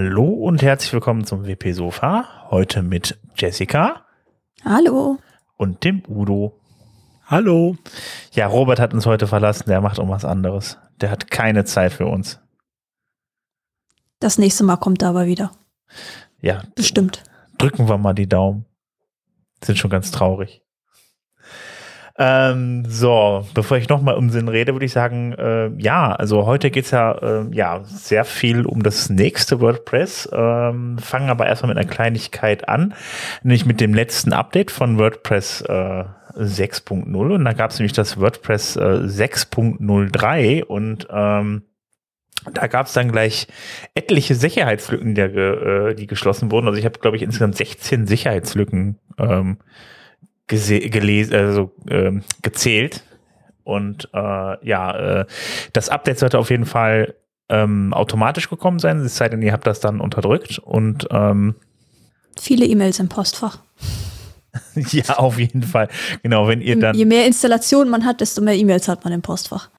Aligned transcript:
Hallo 0.00 0.28
und 0.28 0.62
herzlich 0.62 0.92
willkommen 0.92 1.24
zum 1.24 1.44
WP 1.44 1.72
Sofa. 1.72 2.48
Heute 2.52 2.84
mit 2.84 3.18
Jessica. 3.36 4.06
Hallo. 4.64 5.18
Und 5.56 5.82
dem 5.82 6.04
Udo. 6.06 6.56
Hallo. 7.26 7.76
Ja, 8.30 8.46
Robert 8.46 8.78
hat 8.78 8.94
uns 8.94 9.06
heute 9.06 9.26
verlassen. 9.26 9.64
Der 9.66 9.80
macht 9.80 9.98
um 9.98 10.08
was 10.08 10.24
anderes. 10.24 10.78
Der 11.00 11.10
hat 11.10 11.32
keine 11.32 11.64
Zeit 11.64 11.92
für 11.92 12.06
uns. 12.06 12.38
Das 14.20 14.38
nächste 14.38 14.62
Mal 14.62 14.76
kommt 14.76 15.02
er 15.02 15.08
aber 15.08 15.26
wieder. 15.26 15.50
Ja. 16.40 16.62
Bestimmt. 16.76 17.24
Drücken 17.58 17.88
wir 17.88 17.98
mal 17.98 18.14
die 18.14 18.28
Daumen. 18.28 18.66
Sind 19.64 19.78
schon 19.78 19.90
ganz 19.90 20.12
traurig. 20.12 20.62
Ähm, 22.20 22.84
so, 22.88 23.46
bevor 23.54 23.76
ich 23.76 23.88
nochmal 23.88 24.16
um 24.16 24.30
Sinn 24.30 24.48
rede, 24.48 24.74
würde 24.74 24.86
ich 24.86 24.92
sagen, 24.92 25.34
äh, 25.34 25.70
ja, 25.78 26.10
also 26.12 26.46
heute 26.46 26.70
geht's 26.72 26.90
ja, 26.90 27.12
äh, 27.12 27.46
ja 27.52 27.84
sehr 27.84 28.24
viel 28.24 28.66
um 28.66 28.82
das 28.82 29.08
nächste 29.08 29.60
WordPress. 29.60 30.28
Ähm, 30.32 30.98
fangen 30.98 31.30
aber 31.30 31.46
erstmal 31.46 31.72
mit 31.72 31.78
einer 31.78 31.88
Kleinigkeit 31.88 32.68
an, 32.68 32.94
nämlich 33.44 33.66
mit 33.66 33.80
dem 33.80 33.94
letzten 33.94 34.32
Update 34.32 34.72
von 34.72 34.98
WordPress 34.98 35.60
äh, 35.62 36.04
6.0 36.34 37.14
und 37.14 37.44
da 37.44 37.52
gab 37.52 37.70
es 37.70 37.78
nämlich 37.78 37.92
das 37.92 38.18
WordPress 38.20 38.76
äh, 38.76 38.80
6.03 38.80 40.64
und 40.64 41.06
ähm, 41.10 41.62
da 42.52 42.66
gab 42.66 42.86
es 42.86 42.92
dann 42.92 43.12
gleich 43.12 43.46
etliche 43.94 44.34
Sicherheitslücken, 44.34 45.14
die, 45.14 45.20
äh, 45.20 45.94
die 45.94 46.06
geschlossen 46.06 46.50
wurden. 46.50 46.66
Also 46.66 46.78
ich 46.78 46.84
habe, 46.84 46.98
glaube 46.98 47.16
ich, 47.16 47.22
insgesamt 47.22 47.56
16 47.56 48.06
Sicherheitslücken 48.06 48.98
ähm, 49.18 49.58
gelesen, 50.48 51.34
also 51.34 51.72
ähm, 51.88 52.22
gezählt. 52.42 53.04
Und 53.64 54.08
äh, 54.14 54.66
ja, 54.66 55.20
äh, 55.20 55.26
das 55.72 55.88
Update 55.90 56.18
sollte 56.18 56.38
auf 56.38 56.50
jeden 56.50 56.64
Fall 56.64 57.14
ähm, 57.50 57.92
automatisch 57.92 58.48
gekommen 58.48 58.78
sein, 58.78 59.00
es 59.00 59.16
sei 59.16 59.28
denn, 59.28 59.42
ihr 59.42 59.52
habt 59.52 59.66
das 59.66 59.80
dann 59.80 60.00
unterdrückt. 60.00 60.58
Und 60.58 61.06
ähm, 61.10 61.54
viele 62.38 62.66
E-Mails 62.66 62.98
im 62.98 63.08
Postfach. 63.08 63.58
ja, 64.74 65.18
auf 65.18 65.38
jeden 65.38 65.62
Fall. 65.62 65.88
Genau, 66.22 66.48
wenn 66.48 66.60
ihr 66.60 66.78
dann. 66.78 66.96
Je 66.96 67.04
mehr 67.04 67.26
Installationen 67.26 67.90
man 67.90 68.04
hat, 68.04 68.20
desto 68.20 68.40
mehr 68.40 68.54
E-Mails 68.54 68.88
hat 68.88 69.04
man 69.04 69.12
im 69.12 69.22
Postfach. 69.22 69.70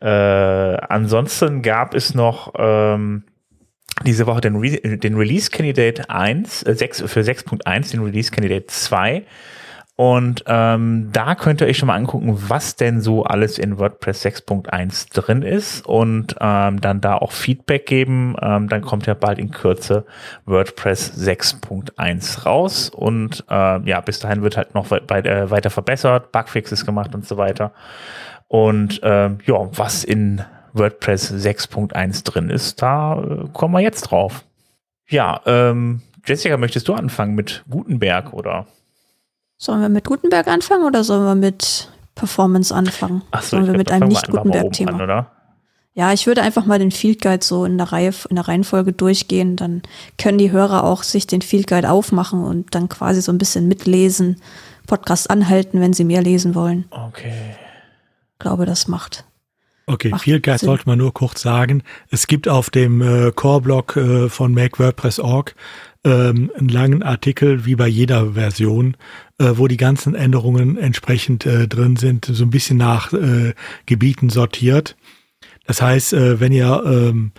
Äh, 0.00 0.06
ansonsten 0.08 1.62
gab 1.62 1.94
es 1.94 2.14
noch 2.14 2.54
ähm, 2.56 3.24
diese 4.04 4.26
Woche 4.26 4.40
den, 4.40 4.56
Re 4.56 4.78
den 4.98 5.16
Release 5.16 5.50
Candidate 5.50 6.08
1, 6.08 6.62
äh, 6.64 6.74
6, 6.74 7.02
für 7.06 7.20
6.1, 7.20 7.90
den 7.92 8.02
Release 8.02 8.30
Candidate 8.30 8.66
2 8.66 9.24
und 10.00 10.44
ähm, 10.46 11.08
da 11.12 11.34
könnt 11.34 11.60
ihr 11.60 11.66
euch 11.66 11.76
schon 11.78 11.88
mal 11.88 11.96
angucken, 11.96 12.32
was 12.48 12.76
denn 12.76 13.00
so 13.00 13.24
alles 13.24 13.58
in 13.58 13.80
WordPress 13.80 14.24
6.1 14.24 15.12
drin 15.12 15.42
ist 15.42 15.84
und 15.84 16.36
ähm, 16.40 16.80
dann 16.80 17.00
da 17.00 17.16
auch 17.16 17.32
Feedback 17.32 17.86
geben. 17.86 18.36
Ähm, 18.40 18.68
dann 18.68 18.82
kommt 18.82 19.06
ja 19.08 19.14
bald 19.14 19.40
in 19.40 19.50
Kürze 19.50 20.06
WordPress 20.46 21.14
6.1 21.18 22.44
raus 22.44 22.90
und 22.90 23.44
äh, 23.50 23.88
ja, 23.88 24.00
bis 24.00 24.20
dahin 24.20 24.42
wird 24.42 24.56
halt 24.56 24.72
noch 24.72 24.92
we 24.92 25.00
äh, 25.00 25.50
weiter 25.50 25.70
verbessert, 25.70 26.30
Bugfixes 26.30 26.86
gemacht 26.86 27.12
und 27.16 27.26
so 27.26 27.36
weiter. 27.36 27.72
Und 28.46 29.02
äh, 29.02 29.30
ja, 29.46 29.68
was 29.76 30.04
in 30.04 30.44
WordPress 30.74 31.32
6.1 31.32 32.24
drin 32.24 32.50
ist, 32.50 32.80
da 32.82 33.20
äh, 33.20 33.48
kommen 33.52 33.74
wir 33.74 33.80
jetzt 33.80 34.02
drauf. 34.02 34.44
Ja, 35.08 35.40
ähm, 35.44 36.02
Jessica, 36.24 36.56
möchtest 36.56 36.86
du 36.86 36.94
anfangen 36.94 37.34
mit 37.34 37.64
Gutenberg 37.68 38.32
oder? 38.32 38.68
Sollen 39.58 39.80
wir 39.80 39.88
mit 39.88 40.04
Gutenberg 40.04 40.46
anfangen 40.46 40.84
oder 40.84 41.02
sollen 41.02 41.24
wir 41.24 41.34
mit 41.34 41.90
Performance 42.14 42.74
anfangen? 42.74 43.22
Ach 43.32 43.42
so, 43.42 43.56
sollen 43.56 43.66
wir 43.66 43.76
mit 43.76 43.90
einem 43.90 44.08
nicht 44.08 44.28
Gutenberg-Thema? 44.30 45.02
oder? 45.02 45.32
Ja, 45.94 46.12
ich 46.12 46.28
würde 46.28 46.42
einfach 46.42 46.64
mal 46.64 46.78
den 46.78 46.92
Field 46.92 47.20
Guide 47.20 47.44
so 47.44 47.64
in 47.64 47.76
der 47.76 47.90
Reihe, 47.90 48.12
in 48.30 48.36
der 48.36 48.46
Reihenfolge 48.46 48.92
durchgehen. 48.92 49.56
Dann 49.56 49.82
können 50.16 50.38
die 50.38 50.52
Hörer 50.52 50.84
auch 50.84 51.02
sich 51.02 51.26
den 51.26 51.42
Field 51.42 51.66
Guide 51.66 51.90
aufmachen 51.90 52.44
und 52.44 52.72
dann 52.72 52.88
quasi 52.88 53.20
so 53.20 53.32
ein 53.32 53.38
bisschen 53.38 53.66
mitlesen, 53.66 54.40
Podcast 54.86 55.28
anhalten, 55.28 55.80
wenn 55.80 55.92
sie 55.92 56.04
mehr 56.04 56.22
lesen 56.22 56.54
wollen. 56.54 56.84
Okay. 56.92 57.32
Ich 58.32 58.38
glaube, 58.38 58.64
das 58.64 58.86
macht. 58.86 59.24
Okay, 59.88 60.10
macht 60.10 60.22
Field 60.22 60.42
Guide 60.42 60.58
Sinn. 60.58 60.66
sollte 60.66 60.84
man 60.86 60.98
nur 60.98 61.14
kurz 61.14 61.40
sagen. 61.40 61.82
Es 62.10 62.26
gibt 62.26 62.46
auf 62.46 62.68
dem 62.68 63.00
äh, 63.00 63.32
Core-Blog 63.32 63.96
äh, 63.96 64.28
von 64.28 64.52
MakeWordPress.org 64.52 65.54
ähm, 66.04 66.50
einen 66.56 66.68
langen 66.68 67.02
Artikel, 67.02 67.64
wie 67.64 67.74
bei 67.74 67.88
jeder 67.88 68.34
Version, 68.34 68.96
äh, 69.38 69.52
wo 69.54 69.66
die 69.66 69.78
ganzen 69.78 70.14
Änderungen 70.14 70.76
entsprechend 70.76 71.46
äh, 71.46 71.66
drin 71.66 71.96
sind, 71.96 72.26
so 72.26 72.44
ein 72.44 72.50
bisschen 72.50 72.76
nach 72.76 73.12
äh, 73.14 73.54
Gebieten 73.86 74.28
sortiert. 74.28 74.96
Das 75.66 75.80
heißt, 75.80 76.12
äh, 76.12 76.38
wenn 76.38 76.52
ihr 76.52 76.82
ähm, 76.84 77.32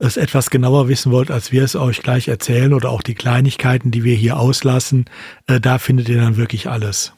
es 0.00 0.16
etwas 0.16 0.50
genauer 0.50 0.88
wissen 0.88 1.12
wollt, 1.12 1.30
als 1.30 1.52
wir 1.52 1.62
es 1.62 1.76
euch 1.76 2.02
gleich 2.02 2.26
erzählen 2.26 2.74
oder 2.74 2.90
auch 2.90 3.02
die 3.02 3.14
Kleinigkeiten, 3.14 3.92
die 3.92 4.02
wir 4.02 4.16
hier 4.16 4.38
auslassen, 4.38 5.04
äh, 5.46 5.60
da 5.60 5.78
findet 5.78 6.08
ihr 6.08 6.20
dann 6.20 6.36
wirklich 6.36 6.68
alles. 6.68 7.12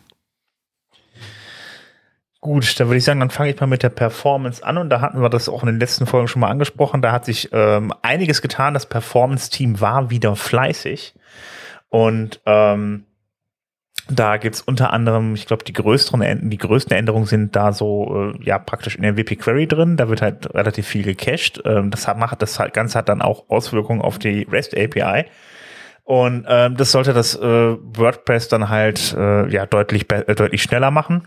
Gut, 2.45 2.79
dann 2.79 2.89
würde 2.89 2.99
ich 2.99 3.05
sagen, 3.05 3.21
dann 3.21 3.31
fange 3.31 3.49
ich 3.49 3.59
mal 3.59 3.67
mit 3.67 3.83
der 3.83 3.89
Performance 3.89 4.63
an 4.63 4.77
und 4.77 4.91
da 4.91 5.01
hatten 5.01 5.23
wir 5.23 5.31
das 5.31 5.49
auch 5.49 5.63
in 5.63 5.67
den 5.69 5.81
letzten 5.81 6.05
Folgen 6.05 6.29
schon 6.29 6.41
mal 6.41 6.51
angesprochen. 6.51 7.01
Da 7.01 7.11
hat 7.11 7.25
sich 7.25 7.49
ähm, 7.53 7.91
einiges 8.03 8.43
getan. 8.43 8.75
Das 8.75 8.85
Performance-Team 8.85 9.81
war 9.81 10.11
wieder 10.11 10.37
fleißig 10.37 11.15
und 11.89 12.43
ähm, 12.45 13.07
da 14.11 14.37
gibt's 14.37 14.61
unter 14.61 14.93
anderem, 14.93 15.35
ich 15.35 15.47
glaube, 15.47 15.65
die 15.65 15.73
größeren, 15.73 16.51
die 16.51 16.59
größten 16.59 16.95
Änderungen 16.95 17.25
sind 17.25 17.57
da 17.57 17.73
so, 17.73 18.35
äh, 18.35 18.45
ja, 18.45 18.59
praktisch 18.59 18.97
in 18.97 19.05
der 19.05 19.17
WP 19.17 19.37
Query 19.37 19.67
drin. 19.67 19.97
Da 19.97 20.11
wird 20.11 20.21
halt 20.21 20.55
relativ 20.55 20.87
viel 20.87 21.03
gecached. 21.03 21.63
Ähm, 21.65 21.91
das 21.91 22.07
hat, 22.07 22.19
macht, 22.19 22.43
das 22.43 22.59
Ganze 22.75 22.99
hat 22.99 23.09
dann 23.09 23.23
auch 23.23 23.49
Auswirkungen 23.49 24.03
auf 24.03 24.19
die 24.19 24.43
REST 24.43 24.77
API. 24.77 25.25
Und 26.03 26.45
ähm, 26.47 26.77
das 26.77 26.93
sollte 26.93 27.15
das 27.15 27.37
äh, 27.37 27.41
WordPress 27.41 28.49
dann 28.49 28.69
halt 28.69 29.15
äh, 29.17 29.49
ja 29.49 29.65
deutlich 29.65 30.13
äh, 30.13 30.35
deutlich 30.35 30.63
schneller 30.63 30.91
machen. 30.91 31.27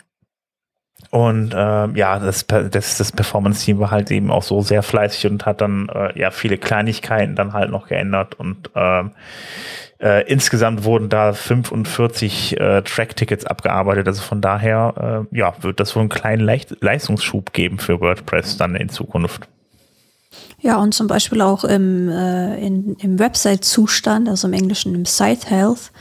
Und 1.09 1.53
äh, 1.53 1.87
ja, 1.97 2.19
das, 2.19 2.45
das, 2.47 2.97
das 2.97 3.11
Performance-Team 3.11 3.79
war 3.79 3.91
halt 3.91 4.11
eben 4.11 4.29
auch 4.29 4.43
so 4.43 4.61
sehr 4.61 4.83
fleißig 4.83 5.31
und 5.31 5.45
hat 5.45 5.61
dann 5.61 5.89
äh, 5.89 6.19
ja 6.19 6.31
viele 6.31 6.57
Kleinigkeiten 6.57 7.35
dann 7.35 7.53
halt 7.53 7.71
noch 7.71 7.87
geändert 7.87 8.35
und 8.35 8.69
ähm, 8.75 9.11
äh, 9.99 10.29
insgesamt 10.31 10.83
wurden 10.83 11.09
da 11.09 11.33
45 11.33 12.59
äh, 12.59 12.81
Track-Tickets 12.83 13.45
abgearbeitet. 13.45 14.07
Also 14.07 14.21
von 14.21 14.41
daher, 14.41 15.25
äh, 15.31 15.37
ja, 15.37 15.53
wird 15.61 15.79
das 15.79 15.95
wohl 15.95 16.01
einen 16.01 16.09
kleinen 16.09 16.43
Leicht 16.43 16.75
Leistungsschub 16.81 17.51
geben 17.53 17.79
für 17.79 17.99
WordPress 17.99 18.57
dann 18.57 18.75
in 18.75 18.89
Zukunft. 18.89 19.47
Ja, 20.59 20.77
und 20.77 20.93
zum 20.93 21.07
Beispiel 21.07 21.41
auch 21.41 21.63
im, 21.63 22.09
äh, 22.09 22.57
im 22.57 23.19
Website-Zustand, 23.19 24.29
also 24.29 24.47
im 24.47 24.53
Englischen 24.53 24.93
im 24.93 25.05
Site 25.05 25.49
Health, 25.49 25.91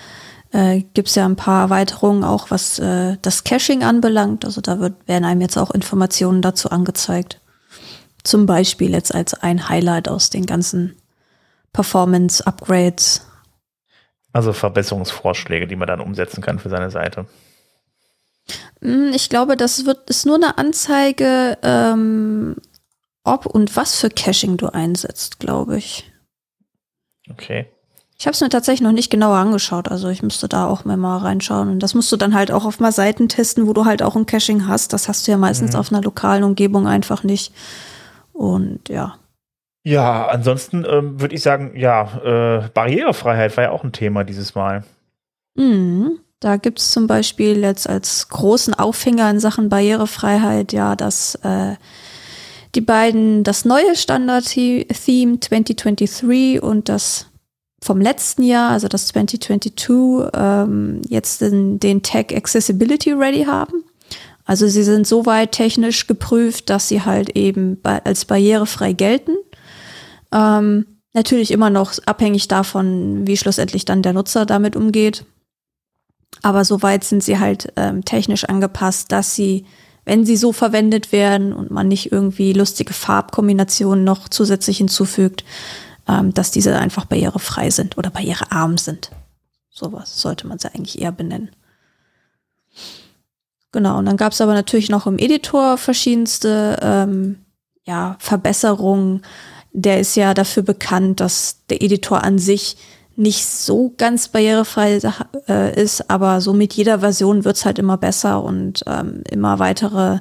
äh, 0.56 0.82
gibt 0.94 1.08
es 1.08 1.14
ja 1.14 1.26
ein 1.26 1.36
paar 1.36 1.62
Erweiterungen, 1.62 2.24
auch 2.24 2.50
was 2.50 2.78
äh, 2.78 3.16
das 3.20 3.44
Caching 3.44 3.84
anbelangt. 3.84 4.44
Also 4.44 4.60
da 4.60 4.80
wird, 4.80 5.06
werden 5.06 5.24
einem 5.24 5.42
jetzt 5.42 5.58
auch 5.58 5.70
Informationen 5.70 6.40
dazu 6.40 6.70
angezeigt. 6.70 7.40
Zum 8.24 8.46
Beispiel 8.46 8.90
jetzt 8.92 9.14
als 9.14 9.34
ein 9.34 9.68
Highlight 9.68 10.08
aus 10.08 10.30
den 10.30 10.46
ganzen 10.46 10.96
Performance-Upgrades 11.72 13.26
also 14.36 14.52
Verbesserungsvorschläge, 14.52 15.66
die 15.66 15.76
man 15.76 15.88
dann 15.88 16.00
umsetzen 16.00 16.42
kann 16.42 16.58
für 16.58 16.68
seine 16.68 16.90
Seite. 16.90 17.24
Hm, 18.82 19.12
ich 19.14 19.30
glaube, 19.30 19.56
das 19.56 19.86
wird 19.86 20.10
ist 20.10 20.26
nur 20.26 20.34
eine 20.34 20.58
Anzeige, 20.58 21.56
ähm, 21.62 22.56
ob 23.24 23.46
und 23.46 23.74
was 23.76 23.96
für 23.96 24.10
Caching 24.10 24.58
du 24.58 24.66
einsetzt, 24.66 25.38
glaube 25.38 25.78
ich. 25.78 26.12
Okay. 27.30 27.66
Ich 28.18 28.26
habe 28.26 28.34
es 28.34 28.40
mir 28.40 28.48
tatsächlich 28.48 28.80
noch 28.80 28.92
nicht 28.92 29.10
genauer 29.10 29.36
angeschaut, 29.36 29.90
also 29.90 30.08
ich 30.08 30.22
müsste 30.22 30.48
da 30.48 30.66
auch 30.66 30.84
mal 30.86 31.18
reinschauen. 31.18 31.68
Und 31.68 31.80
das 31.80 31.94
musst 31.94 32.10
du 32.10 32.16
dann 32.16 32.34
halt 32.34 32.50
auch 32.50 32.64
auf 32.64 32.80
mal 32.80 32.92
Seiten 32.92 33.28
testen, 33.28 33.66
wo 33.66 33.74
du 33.74 33.84
halt 33.84 34.02
auch 34.02 34.16
ein 34.16 34.24
Caching 34.24 34.66
hast. 34.66 34.94
Das 34.94 35.08
hast 35.08 35.26
du 35.26 35.32
ja 35.32 35.36
meistens 35.36 35.74
mhm. 35.74 35.80
auf 35.80 35.92
einer 35.92 36.00
lokalen 36.00 36.42
Umgebung 36.42 36.86
einfach 36.86 37.24
nicht. 37.24 37.52
Und 38.32 38.88
ja. 38.88 39.16
Ja, 39.84 40.26
ansonsten 40.26 40.84
ähm, 40.88 41.20
würde 41.20 41.34
ich 41.34 41.42
sagen, 41.42 41.72
ja, 41.76 42.64
äh, 42.64 42.68
Barrierefreiheit 42.70 43.56
war 43.56 43.64
ja 43.64 43.70
auch 43.70 43.84
ein 43.84 43.92
Thema 43.92 44.24
dieses 44.24 44.54
Mal. 44.54 44.82
Mhm. 45.54 46.18
Da 46.40 46.56
gibt 46.56 46.78
es 46.80 46.90
zum 46.90 47.06
Beispiel 47.06 47.60
jetzt 47.60 47.88
als 47.88 48.28
großen 48.28 48.74
Aufhänger 48.74 49.30
in 49.30 49.40
Sachen 49.40 49.68
Barrierefreiheit 49.68 50.72
ja, 50.72 50.96
dass 50.96 51.34
äh, 51.36 51.76
die 52.74 52.80
beiden, 52.80 53.42
das 53.42 53.64
neue 53.64 53.94
Standard-Theme 53.94 55.40
2023 55.40 56.62
und 56.62 56.88
das 56.88 57.26
vom 57.86 58.00
letzten 58.00 58.42
Jahr, 58.42 58.70
also 58.70 58.88
das 58.88 59.06
2022, 59.06 60.30
ähm, 60.34 61.00
jetzt 61.08 61.40
den, 61.40 61.78
den 61.78 62.02
Tag 62.02 62.34
Accessibility 62.34 63.12
ready 63.12 63.44
haben. 63.44 63.84
Also 64.44 64.66
sie 64.68 64.82
sind 64.82 65.06
soweit 65.06 65.52
technisch 65.52 66.06
geprüft, 66.06 66.68
dass 66.68 66.88
sie 66.88 67.02
halt 67.02 67.30
eben 67.30 67.80
als 67.84 68.24
barrierefrei 68.24 68.92
gelten. 68.92 69.36
Ähm, 70.32 70.86
natürlich 71.14 71.52
immer 71.52 71.70
noch 71.70 71.94
abhängig 72.06 72.48
davon, 72.48 73.26
wie 73.26 73.36
schlussendlich 73.36 73.84
dann 73.84 74.02
der 74.02 74.12
Nutzer 74.12 74.46
damit 74.46 74.76
umgeht. 74.76 75.24
Aber 76.42 76.64
soweit 76.64 77.04
sind 77.04 77.22
sie 77.22 77.38
halt 77.38 77.72
ähm, 77.76 78.04
technisch 78.04 78.44
angepasst, 78.44 79.10
dass 79.12 79.34
sie, 79.34 79.64
wenn 80.04 80.26
sie 80.26 80.36
so 80.36 80.52
verwendet 80.52 81.12
werden 81.12 81.52
und 81.52 81.70
man 81.70 81.88
nicht 81.88 82.12
irgendwie 82.12 82.52
lustige 82.52 82.92
Farbkombinationen 82.92 84.04
noch 84.04 84.28
zusätzlich 84.28 84.78
hinzufügt, 84.78 85.44
ähm, 86.08 86.32
dass 86.34 86.50
diese 86.50 86.76
einfach 86.78 87.04
barrierefrei 87.04 87.70
sind 87.70 87.98
oder 87.98 88.10
barrierearm 88.10 88.78
sind. 88.78 89.10
Sowas 89.70 90.20
sollte 90.20 90.46
man 90.46 90.58
sie 90.58 90.72
eigentlich 90.74 91.00
eher 91.00 91.12
benennen. 91.12 91.50
Genau, 93.72 93.98
und 93.98 94.06
dann 94.06 94.16
gab 94.16 94.32
es 94.32 94.40
aber 94.40 94.54
natürlich 94.54 94.88
noch 94.88 95.06
im 95.06 95.18
Editor 95.18 95.76
verschiedenste 95.76 96.78
ähm, 96.80 97.44
ja, 97.84 98.16
Verbesserungen. 98.18 99.22
Der 99.72 100.00
ist 100.00 100.16
ja 100.16 100.32
dafür 100.32 100.62
bekannt, 100.62 101.20
dass 101.20 101.66
der 101.68 101.82
Editor 101.82 102.24
an 102.24 102.38
sich 102.38 102.78
nicht 103.16 103.44
so 103.46 103.92
ganz 103.96 104.28
barrierefrei 104.28 105.00
äh, 105.48 105.82
ist, 105.82 106.10
aber 106.10 106.40
so 106.40 106.52
mit 106.52 106.74
jeder 106.74 107.00
Version 107.00 107.44
wird's 107.44 107.64
halt 107.64 107.78
immer 107.78 107.96
besser 107.96 108.42
und 108.42 108.82
ähm, 108.86 109.22
immer 109.30 109.58
weitere 109.58 110.20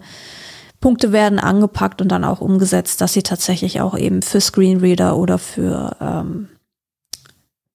Punkte 0.86 1.12
werden 1.12 1.40
angepackt 1.40 2.00
und 2.00 2.10
dann 2.10 2.24
auch 2.24 2.42
umgesetzt, 2.42 3.02
dass 3.02 3.14
sie 3.14 3.24
tatsächlich 3.24 3.82
auch 3.82 3.98
eben 3.98 4.22
für 4.22 4.40
Screenreader 4.40 5.18
oder 5.18 5.40
für 5.40 5.98
ähm, 6.00 6.48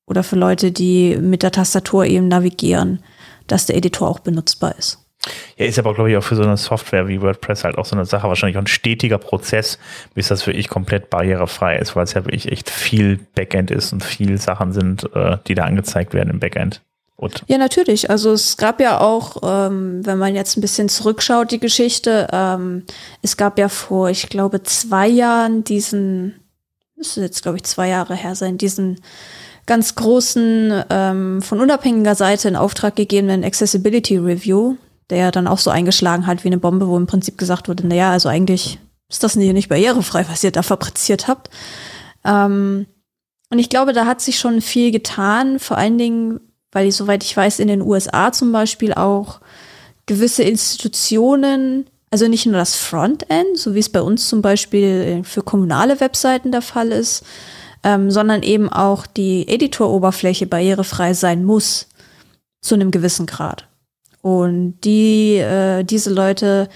oder 0.07 0.23
für 0.23 0.37
Leute, 0.37 0.71
die 0.71 1.19
mit 1.21 1.43
der 1.43 1.51
Tastatur 1.51 2.07
eben 2.07 2.29
navigieren, 2.29 3.03
dass 3.49 3.67
der 3.67 3.75
Editor 3.77 4.09
auch 4.09 4.21
benutzbar 4.21 4.77
ist. 4.79 5.05
Ja, 5.57 5.67
ist 5.67 5.81
aber, 5.81 5.93
glaube 5.93 6.13
ich, 6.13 6.17
auch 6.17 6.23
für 6.23 6.37
so 6.37 6.45
eine 6.45 6.57
Software 6.57 7.09
wie 7.09 7.21
WordPress 7.21 7.65
halt 7.65 7.79
auch 7.79 7.85
so 7.85 7.97
eine 7.97 8.05
Sache, 8.05 8.29
wahrscheinlich 8.29 8.59
auch 8.59 8.63
ein 8.63 8.69
stetiger 8.69 9.19
Prozess, 9.19 9.81
bis 10.15 10.29
das 10.29 10.47
wirklich 10.47 10.69
komplett 10.69 11.11
barrierefrei 11.11 11.79
ist, 11.79 11.97
weil 11.97 12.05
es 12.05 12.15
ja 12.15 12.25
wirklich 12.25 12.53
echt 12.53 12.71
viel 12.71 13.19
Backend 13.35 13.73
ist 13.73 13.93
und 13.93 14.05
viel 14.05 14.39
Sachen 14.39 14.71
sind, 14.73 15.11
äh, 15.17 15.37
die 15.49 15.57
da 15.57 15.65
angezeigt 15.65 16.15
werden 16.15 16.31
im 16.31 16.39
Backend. 16.39 16.81
Und 17.21 17.45
ja, 17.49 17.59
natürlich. 17.59 18.09
Also 18.09 18.33
es 18.33 18.57
gab 18.57 18.81
ja 18.81 18.99
auch, 18.99 19.43
ähm, 19.43 20.07
wenn 20.07 20.17
man 20.17 20.35
jetzt 20.35 20.57
ein 20.57 20.63
bisschen 20.63 20.89
zurückschaut, 20.89 21.51
die 21.51 21.61
Geschichte, 21.61 22.29
ähm, 22.33 22.85
es 23.21 23.37
gab 23.37 23.59
ja 23.59 23.69
vor, 23.69 24.09
ich 24.09 24.31
glaube, 24.31 24.63
zwei 24.63 25.07
Jahren 25.07 25.63
diesen, 25.63 26.41
müsste 26.97 27.21
jetzt, 27.21 27.43
glaube 27.43 27.59
ich, 27.59 27.65
zwei 27.65 27.89
Jahre 27.89 28.15
her 28.15 28.35
sein, 28.35 28.57
diesen 28.57 29.03
ganz 29.67 29.97
großen, 29.97 30.83
ähm, 30.89 31.43
von 31.43 31.61
unabhängiger 31.61 32.15
Seite 32.15 32.49
in 32.49 32.57
Auftrag 32.57 32.97
gegebenen 32.97 33.45
Accessibility 33.45 34.17
Review, 34.17 34.77
der 35.11 35.19
ja 35.19 35.31
dann 35.31 35.47
auch 35.47 35.59
so 35.59 35.69
eingeschlagen 35.69 36.27
hat 36.27 36.43
wie 36.45 36.49
eine 36.49 36.57
Bombe, 36.57 36.89
wo 36.89 36.97
im 36.97 37.07
Prinzip 37.07 37.37
gesagt 37.37 37.69
wurde, 37.69 37.87
naja, 37.87 38.11
also 38.11 38.31
eigentlich 38.31 38.79
ist 39.11 39.23
das 39.23 39.37
nicht, 39.37 39.53
nicht 39.53 39.69
barrierefrei, 39.69 40.25
was 40.27 40.43
ihr 40.43 40.53
da 40.53 40.63
fabriziert 40.63 41.29
habt. 41.29 41.51
Ähm, 42.25 42.87
und 43.51 43.59
ich 43.59 43.69
glaube, 43.69 43.93
da 43.93 44.07
hat 44.07 44.23
sich 44.23 44.39
schon 44.39 44.63
viel 44.63 44.91
getan, 44.91 45.59
vor 45.59 45.77
allen 45.77 45.99
Dingen, 45.99 46.41
weil, 46.73 46.91
soweit 46.93 47.25
ich 47.25 47.37
weiß, 47.37 47.59
in 47.59 47.69
den 47.69 47.83
USA 47.83 48.33
zum 48.33 48.53
Beispiel 48.53 48.95
auch 48.95 49.41
gewisse 50.07 50.43
Institutionen, 50.43 51.87
also 52.11 52.29
nicht 52.29 52.47
nur 52.47 52.57
das 52.57 52.77
Frontend, 52.77 53.57
so 53.57 53.75
wie 53.75 53.79
es 53.79 53.89
bei 53.89 54.03
uns 54.03 54.29
zum 54.29 54.43
Beispiel 54.43 55.23
für 55.25 55.43
kommunale 55.43 56.01
Webseiten 56.01 56.53
der 56.53 56.63
Fall 56.63 56.91
ist, 56.93 57.25
ähm, 57.83 58.11
sondern 58.11 58.43
eben 58.43 58.69
auch 58.69 59.07
die 59.07 59.49
Editoroberfläche 59.49 60.47
barrierefrei 60.47 61.15
sein 61.15 61.45
muss, 61.45 61.89
zu 62.61 62.75
einem 62.75 62.91
gewissen 62.91 63.27
Grad. 63.27 63.67
Und 64.23 64.81
die, 64.85 65.37
äh, 65.37 65.83
diese 65.83 66.11
Leute, 66.11 66.69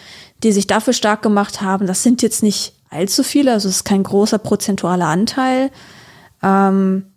die 0.42 0.52
sich 0.52 0.66
dafür 0.66 0.94
stark 0.94 1.22
gemacht 1.22 1.60
haben, 1.60 1.86
das 1.86 2.02
sind 2.02 2.22
jetzt 2.22 2.42
nicht 2.42 2.74
allzu 2.88 3.22
viele, 3.22 3.52
also 3.52 3.68
es 3.68 3.76
ist 3.76 3.84
kein 3.84 4.02
großer 4.02 4.38
prozentualer 4.38 5.06
Anteil. 5.06 5.70
Ähm, 6.42 7.13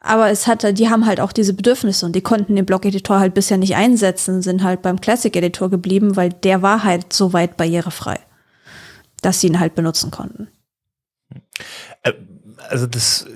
aber 0.00 0.30
es 0.30 0.46
hatte, 0.46 0.72
die 0.72 0.88
haben 0.88 1.06
halt 1.06 1.20
auch 1.20 1.32
diese 1.32 1.54
Bedürfnisse 1.54 2.06
und 2.06 2.14
die 2.14 2.20
konnten 2.20 2.54
den 2.54 2.66
Blog-Editor 2.66 3.18
halt 3.18 3.34
bisher 3.34 3.56
nicht 3.56 3.74
einsetzen, 3.74 4.42
sind 4.42 4.62
halt 4.62 4.82
beim 4.82 5.00
Classic-Editor 5.00 5.70
geblieben, 5.70 6.16
weil 6.16 6.30
der 6.30 6.62
war 6.62 6.84
halt 6.84 7.12
so 7.12 7.32
weit 7.32 7.56
barrierefrei, 7.56 8.18
dass 9.22 9.40
sie 9.40 9.48
ihn 9.48 9.60
halt 9.60 9.74
benutzen 9.74 10.10
konnten. 10.10 10.48
Äh, 12.02 12.12
also 12.68 12.86
das 12.86 13.26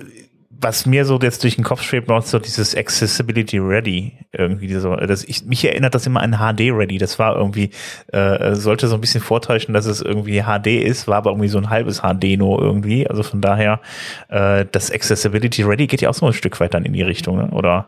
was 0.63 0.85
mir 0.85 1.05
so 1.05 1.19
jetzt 1.19 1.43
durch 1.43 1.55
den 1.55 1.63
Kopf 1.63 1.83
schwebt, 1.83 2.07
noch 2.07 2.23
so 2.23 2.39
dieses 2.39 2.75
Accessibility 2.75 3.59
Ready 3.59 4.13
irgendwie. 4.31 4.73
So, 4.75 4.95
das, 4.95 5.23
ich, 5.23 5.45
mich 5.45 5.63
erinnert 5.65 5.93
das 5.93 6.07
immer 6.07 6.21
an 6.21 6.37
HD 6.37 6.71
Ready. 6.71 6.97
Das 6.97 7.19
war 7.19 7.35
irgendwie, 7.35 7.69
äh, 8.07 8.55
sollte 8.55 8.87
so 8.87 8.95
ein 8.95 9.01
bisschen 9.01 9.21
vortäuschen, 9.21 9.73
dass 9.73 9.85
es 9.85 10.01
irgendwie 10.01 10.41
HD 10.43 10.67
ist, 10.67 11.07
war 11.07 11.17
aber 11.17 11.31
irgendwie 11.31 11.49
so 11.49 11.57
ein 11.57 11.69
halbes 11.69 12.01
HD 12.01 12.37
nur 12.37 12.61
irgendwie. 12.61 13.07
Also 13.07 13.23
von 13.23 13.41
daher, 13.41 13.81
äh, 14.29 14.65
das 14.71 14.91
Accessibility 14.91 15.63
Ready 15.63 15.87
geht 15.87 16.01
ja 16.01 16.09
auch 16.09 16.13
so 16.13 16.25
ein 16.25 16.33
Stück 16.33 16.59
weit 16.59 16.73
dann 16.73 16.85
in 16.85 16.93
die 16.93 17.03
Richtung, 17.03 17.37
ne? 17.37 17.49
oder? 17.51 17.87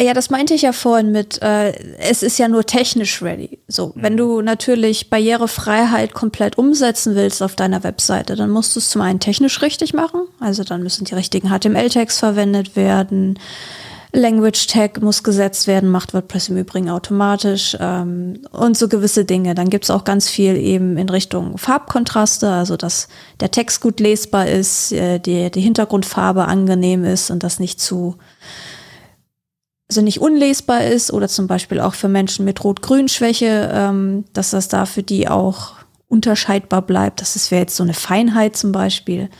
Ja, 0.00 0.14
das 0.14 0.30
meinte 0.30 0.54
ich 0.54 0.62
ja 0.62 0.72
vorhin 0.72 1.10
mit, 1.10 1.42
äh, 1.42 1.72
es 1.98 2.22
ist 2.22 2.38
ja 2.38 2.46
nur 2.46 2.64
technisch 2.64 3.20
ready. 3.20 3.58
So, 3.66 3.92
wenn 3.96 4.16
du 4.16 4.42
natürlich 4.42 5.10
Barrierefreiheit 5.10 6.14
komplett 6.14 6.56
umsetzen 6.56 7.16
willst 7.16 7.42
auf 7.42 7.56
deiner 7.56 7.82
Webseite, 7.82 8.36
dann 8.36 8.50
musst 8.50 8.76
du 8.76 8.80
es 8.80 8.90
zum 8.90 9.02
einen 9.02 9.18
technisch 9.18 9.60
richtig 9.60 9.94
machen. 9.94 10.20
Also 10.38 10.62
dann 10.62 10.84
müssen 10.84 11.04
die 11.04 11.14
richtigen 11.14 11.48
HTML-Tags 11.48 12.18
verwendet 12.18 12.76
werden. 12.76 13.40
Language 14.12 14.68
Tag 14.68 15.02
muss 15.02 15.22
gesetzt 15.22 15.66
werden, 15.66 15.90
macht 15.90 16.14
WordPress 16.14 16.48
im 16.48 16.56
Übrigen 16.56 16.90
automatisch 16.90 17.76
ähm, 17.78 18.40
und 18.52 18.78
so 18.78 18.88
gewisse 18.88 19.24
Dinge. 19.24 19.54
Dann 19.54 19.68
gibt's 19.68 19.90
auch 19.90 20.04
ganz 20.04 20.30
viel 20.30 20.56
eben 20.56 20.96
in 20.96 21.08
Richtung 21.08 21.58
Farbkontraste, 21.58 22.48
also 22.48 22.76
dass 22.76 23.08
der 23.40 23.50
Text 23.50 23.80
gut 23.80 24.00
lesbar 24.00 24.46
ist, 24.46 24.92
äh, 24.92 25.18
die, 25.18 25.50
die 25.50 25.60
Hintergrundfarbe 25.60 26.46
angenehm 26.46 27.04
ist 27.04 27.30
und 27.30 27.42
das 27.42 27.58
nicht 27.58 27.80
zu 27.80 28.16
also 29.88 30.02
nicht 30.02 30.20
unlesbar 30.20 30.84
ist 30.84 31.12
oder 31.12 31.28
zum 31.28 31.46
Beispiel 31.46 31.80
auch 31.80 31.94
für 31.94 32.08
Menschen 32.08 32.44
mit 32.44 32.62
Rot-Grün-Schwäche, 32.62 33.70
ähm, 33.72 34.24
dass 34.34 34.50
das 34.50 34.68
da 34.68 34.84
für 34.84 35.02
die 35.02 35.28
auch 35.28 35.76
unterscheidbar 36.08 36.82
bleibt. 36.82 37.20
Das 37.20 37.50
wäre 37.50 37.62
jetzt 37.62 37.76
so 37.76 37.82
eine 37.82 37.94
Feinheit 37.94 38.56
zum 38.56 38.72
Beispiel. 38.72 39.30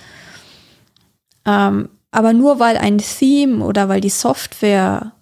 Ähm, 1.45 1.91
aber 2.11 2.33
nur 2.33 2.59
weil 2.59 2.79
ein 2.79 2.99
Theme 2.99 3.65
oder 3.65 3.89
weil 3.89 4.00
die 4.00 4.09
Software 4.09 5.12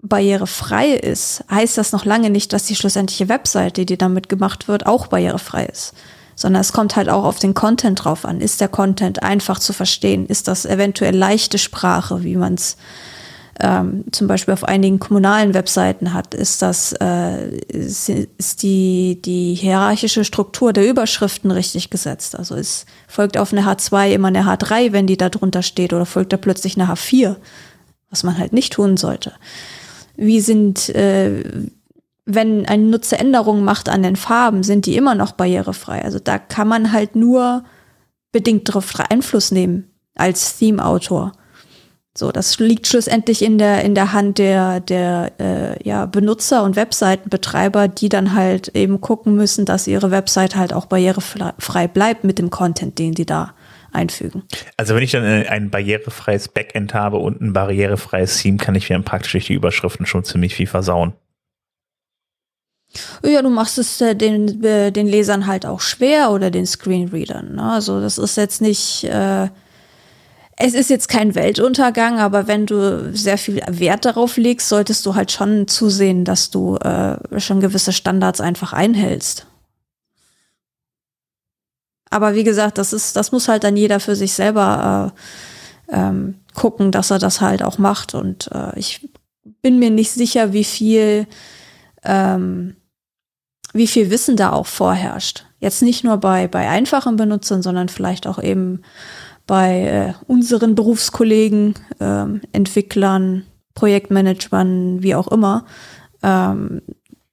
barrierefrei 0.00 0.88
ist, 0.88 1.44
heißt 1.50 1.78
das 1.78 1.92
noch 1.92 2.04
lange 2.04 2.30
nicht, 2.30 2.52
dass 2.52 2.64
die 2.64 2.74
schlussendliche 2.74 3.28
Webseite, 3.28 3.84
die 3.86 3.98
damit 3.98 4.28
gemacht 4.28 4.68
wird, 4.68 4.86
auch 4.86 5.06
barrierefrei 5.06 5.66
ist. 5.66 5.94
Sondern 6.34 6.62
es 6.62 6.72
kommt 6.72 6.96
halt 6.96 7.10
auch 7.10 7.24
auf 7.24 7.38
den 7.38 7.52
Content 7.54 8.04
drauf 8.04 8.24
an. 8.24 8.40
Ist 8.40 8.60
der 8.60 8.68
Content 8.68 9.22
einfach 9.22 9.58
zu 9.58 9.74
verstehen? 9.74 10.26
Ist 10.26 10.48
das 10.48 10.64
eventuell 10.64 11.14
leichte 11.14 11.58
Sprache, 11.58 12.24
wie 12.24 12.36
man 12.36 12.54
es 12.54 12.78
ähm, 13.60 14.04
zum 14.12 14.28
Beispiel 14.28 14.54
auf 14.54 14.64
einigen 14.64 14.98
kommunalen 14.98 15.54
Webseiten 15.54 16.14
hat, 16.14 16.34
ist 16.34 16.62
das 16.62 16.94
äh, 17.00 17.56
ist, 17.56 18.08
ist 18.08 18.62
die 18.62 19.20
die 19.22 19.54
hierarchische 19.54 20.24
Struktur 20.24 20.72
der 20.72 20.88
Überschriften 20.88 21.50
richtig 21.50 21.90
gesetzt. 21.90 22.38
Also 22.38 22.54
es 22.54 22.86
folgt 23.08 23.36
auf 23.36 23.52
eine 23.52 23.62
H2 23.62 24.10
immer 24.10 24.28
eine 24.28 24.44
H3, 24.44 24.92
wenn 24.92 25.06
die 25.06 25.18
da 25.18 25.28
drunter 25.28 25.62
steht, 25.62 25.92
oder 25.92 26.06
folgt 26.06 26.32
da 26.32 26.38
plötzlich 26.38 26.80
eine 26.80 26.90
H4, 26.90 27.36
was 28.10 28.22
man 28.22 28.38
halt 28.38 28.52
nicht 28.52 28.72
tun 28.72 28.96
sollte. 28.96 29.32
Wie 30.16 30.40
sind 30.40 30.88
äh, 30.90 31.42
wenn 32.24 32.66
ein 32.66 32.90
Nutzer 32.90 33.18
Änderungen 33.18 33.64
macht 33.64 33.88
an 33.88 34.02
den 34.02 34.16
Farben, 34.16 34.62
sind 34.62 34.86
die 34.86 34.96
immer 34.96 35.14
noch 35.14 35.32
barrierefrei. 35.32 36.04
Also 36.04 36.18
da 36.18 36.38
kann 36.38 36.68
man 36.68 36.92
halt 36.92 37.16
nur 37.16 37.64
bedingt 38.30 38.68
darauf 38.68 38.98
Einfluss 39.10 39.50
nehmen 39.50 39.90
als 40.14 40.58
Theme-Autor. 40.58 41.32
So, 42.14 42.30
das 42.30 42.58
liegt 42.58 42.86
schlussendlich 42.86 43.42
in 43.42 43.56
der, 43.56 43.82
in 43.84 43.94
der 43.94 44.12
Hand 44.12 44.36
der, 44.36 44.80
der 44.80 45.32
äh, 45.40 45.88
ja, 45.88 46.04
Benutzer 46.04 46.62
und 46.62 46.76
Webseitenbetreiber, 46.76 47.88
die 47.88 48.10
dann 48.10 48.34
halt 48.34 48.68
eben 48.76 49.00
gucken 49.00 49.34
müssen, 49.34 49.64
dass 49.64 49.86
ihre 49.86 50.10
Website 50.10 50.54
halt 50.54 50.74
auch 50.74 50.86
barrierefrei 50.86 51.88
bleibt 51.88 52.24
mit 52.24 52.38
dem 52.38 52.50
Content, 52.50 52.98
den 52.98 53.16
sie 53.16 53.24
da 53.24 53.54
einfügen. 53.92 54.42
Also 54.76 54.94
wenn 54.94 55.02
ich 55.02 55.12
dann 55.12 55.24
ein 55.24 55.70
barrierefreies 55.70 56.48
Backend 56.48 56.92
habe 56.92 57.16
und 57.16 57.40
ein 57.40 57.54
barrierefreies 57.54 58.42
Theme, 58.42 58.58
kann 58.58 58.74
ich 58.74 58.90
mir 58.90 58.98
praktisch 59.00 59.32
durch 59.32 59.46
die 59.46 59.54
Überschriften 59.54 60.04
schon 60.04 60.24
ziemlich 60.24 60.54
viel 60.54 60.66
versauen. 60.66 61.14
Ja, 63.24 63.40
du 63.40 63.48
machst 63.48 63.78
es 63.78 64.02
äh, 64.02 64.14
den, 64.14 64.62
äh, 64.62 64.92
den 64.92 65.06
Lesern 65.06 65.46
halt 65.46 65.64
auch 65.64 65.80
schwer 65.80 66.30
oder 66.30 66.50
den 66.50 66.66
Screenreadern. 66.66 67.54
Ne? 67.54 67.72
Also 67.72 68.00
das 68.02 68.18
ist 68.18 68.36
jetzt 68.36 68.60
nicht 68.60 69.04
äh, 69.04 69.48
es 70.56 70.74
ist 70.74 70.90
jetzt 70.90 71.08
kein 71.08 71.34
Weltuntergang, 71.34 72.18
aber 72.18 72.46
wenn 72.46 72.66
du 72.66 73.16
sehr 73.16 73.38
viel 73.38 73.62
Wert 73.68 74.04
darauf 74.04 74.36
legst, 74.36 74.68
solltest 74.68 75.04
du 75.06 75.14
halt 75.14 75.32
schon 75.32 75.66
zusehen, 75.66 76.24
dass 76.24 76.50
du 76.50 76.76
äh, 76.76 77.40
schon 77.40 77.60
gewisse 77.60 77.92
Standards 77.92 78.40
einfach 78.40 78.72
einhältst. 78.72 79.46
Aber 82.10 82.34
wie 82.34 82.44
gesagt, 82.44 82.76
das 82.76 82.92
ist, 82.92 83.16
das 83.16 83.32
muss 83.32 83.48
halt 83.48 83.64
dann 83.64 83.76
jeder 83.76 83.98
für 83.98 84.14
sich 84.14 84.34
selber 84.34 85.14
äh, 85.88 85.96
ähm, 85.96 86.34
gucken, 86.52 86.92
dass 86.92 87.10
er 87.10 87.18
das 87.18 87.40
halt 87.40 87.62
auch 87.62 87.78
macht. 87.78 88.14
Und 88.14 88.50
äh, 88.52 88.78
ich 88.78 89.08
bin 89.62 89.78
mir 89.78 89.90
nicht 89.90 90.10
sicher, 90.10 90.52
wie 90.52 90.64
viel, 90.64 91.26
ähm, 92.04 92.76
wie 93.72 93.86
viel 93.86 94.10
Wissen 94.10 94.36
da 94.36 94.52
auch 94.52 94.66
vorherrscht. 94.66 95.46
Jetzt 95.58 95.80
nicht 95.80 96.04
nur 96.04 96.18
bei, 96.18 96.48
bei 96.48 96.68
einfachen 96.68 97.16
Benutzern, 97.16 97.62
sondern 97.62 97.88
vielleicht 97.88 98.26
auch 98.26 98.42
eben 98.42 98.82
bei 99.52 99.82
äh, 99.82 100.14
unseren 100.28 100.74
Berufskollegen, 100.74 101.74
ähm, 102.00 102.40
Entwicklern, 102.52 103.44
Projektmanagern, 103.74 105.02
wie 105.02 105.14
auch 105.14 105.28
immer. 105.28 105.66
Ähm, 106.22 106.80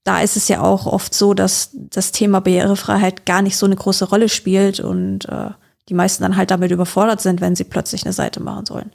da 0.03 0.19
ist 0.19 0.35
es 0.35 0.49
ja 0.49 0.59
auch 0.59 0.85
oft 0.85 1.13
so, 1.13 1.33
dass 1.33 1.69
das 1.73 2.11
Thema 2.11 2.41
Barrierefreiheit 2.41 3.25
gar 3.25 3.41
nicht 3.41 3.55
so 3.55 3.65
eine 3.65 3.77
große 3.77 4.03
Rolle 4.03 4.27
spielt 4.27 4.81
und 4.81 5.29
äh, 5.29 5.51
die 5.89 5.95
meisten 5.95 6.21
dann 6.21 6.37
halt 6.37 6.51
damit 6.51 6.69
überfordert 6.69 7.19
sind, 7.19 7.41
wenn 7.41 7.55
sie 7.55 7.63
plötzlich 7.63 8.03
eine 8.05 8.13
Seite 8.13 8.41
machen 8.41 8.65
sollen. 8.67 8.91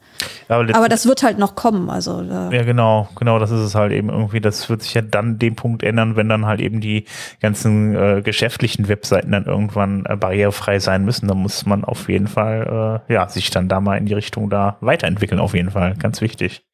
Ja, 0.48 0.60
aber, 0.60 0.74
aber, 0.74 0.88
das 0.88 1.06
wird 1.06 1.24
halt 1.24 1.38
noch 1.38 1.56
kommen. 1.56 1.90
Also, 1.90 2.22
ja, 2.22 2.62
genau, 2.62 3.08
genau, 3.16 3.40
das 3.40 3.50
ist 3.50 3.60
es 3.60 3.74
halt 3.74 3.92
eben 3.92 4.10
irgendwie. 4.10 4.40
Das 4.40 4.70
wird 4.70 4.82
sich 4.82 4.94
ja 4.94 5.02
dann 5.02 5.38
den 5.38 5.56
Punkt 5.56 5.82
ändern, 5.82 6.14
wenn 6.14 6.28
dann 6.28 6.46
halt 6.46 6.60
eben 6.60 6.80
die 6.80 7.06
ganzen 7.40 7.96
äh, 7.96 8.22
geschäftlichen 8.22 8.86
Webseiten 8.86 9.32
dann 9.32 9.44
irgendwann 9.46 10.06
äh, 10.06 10.16
barrierefrei 10.16 10.78
sein 10.78 11.04
müssen. 11.04 11.26
Da 11.26 11.34
muss 11.34 11.66
man 11.66 11.84
auf 11.84 12.08
jeden 12.08 12.28
Fall, 12.28 13.02
äh, 13.08 13.12
ja, 13.12 13.28
sich 13.28 13.50
dann 13.50 13.68
da 13.68 13.80
mal 13.80 13.98
in 13.98 14.06
die 14.06 14.14
Richtung 14.14 14.48
da 14.48 14.76
weiterentwickeln, 14.80 15.40
auf 15.40 15.54
jeden 15.54 15.72
Fall. 15.72 15.96
Ganz 15.96 16.20
wichtig. 16.20 16.64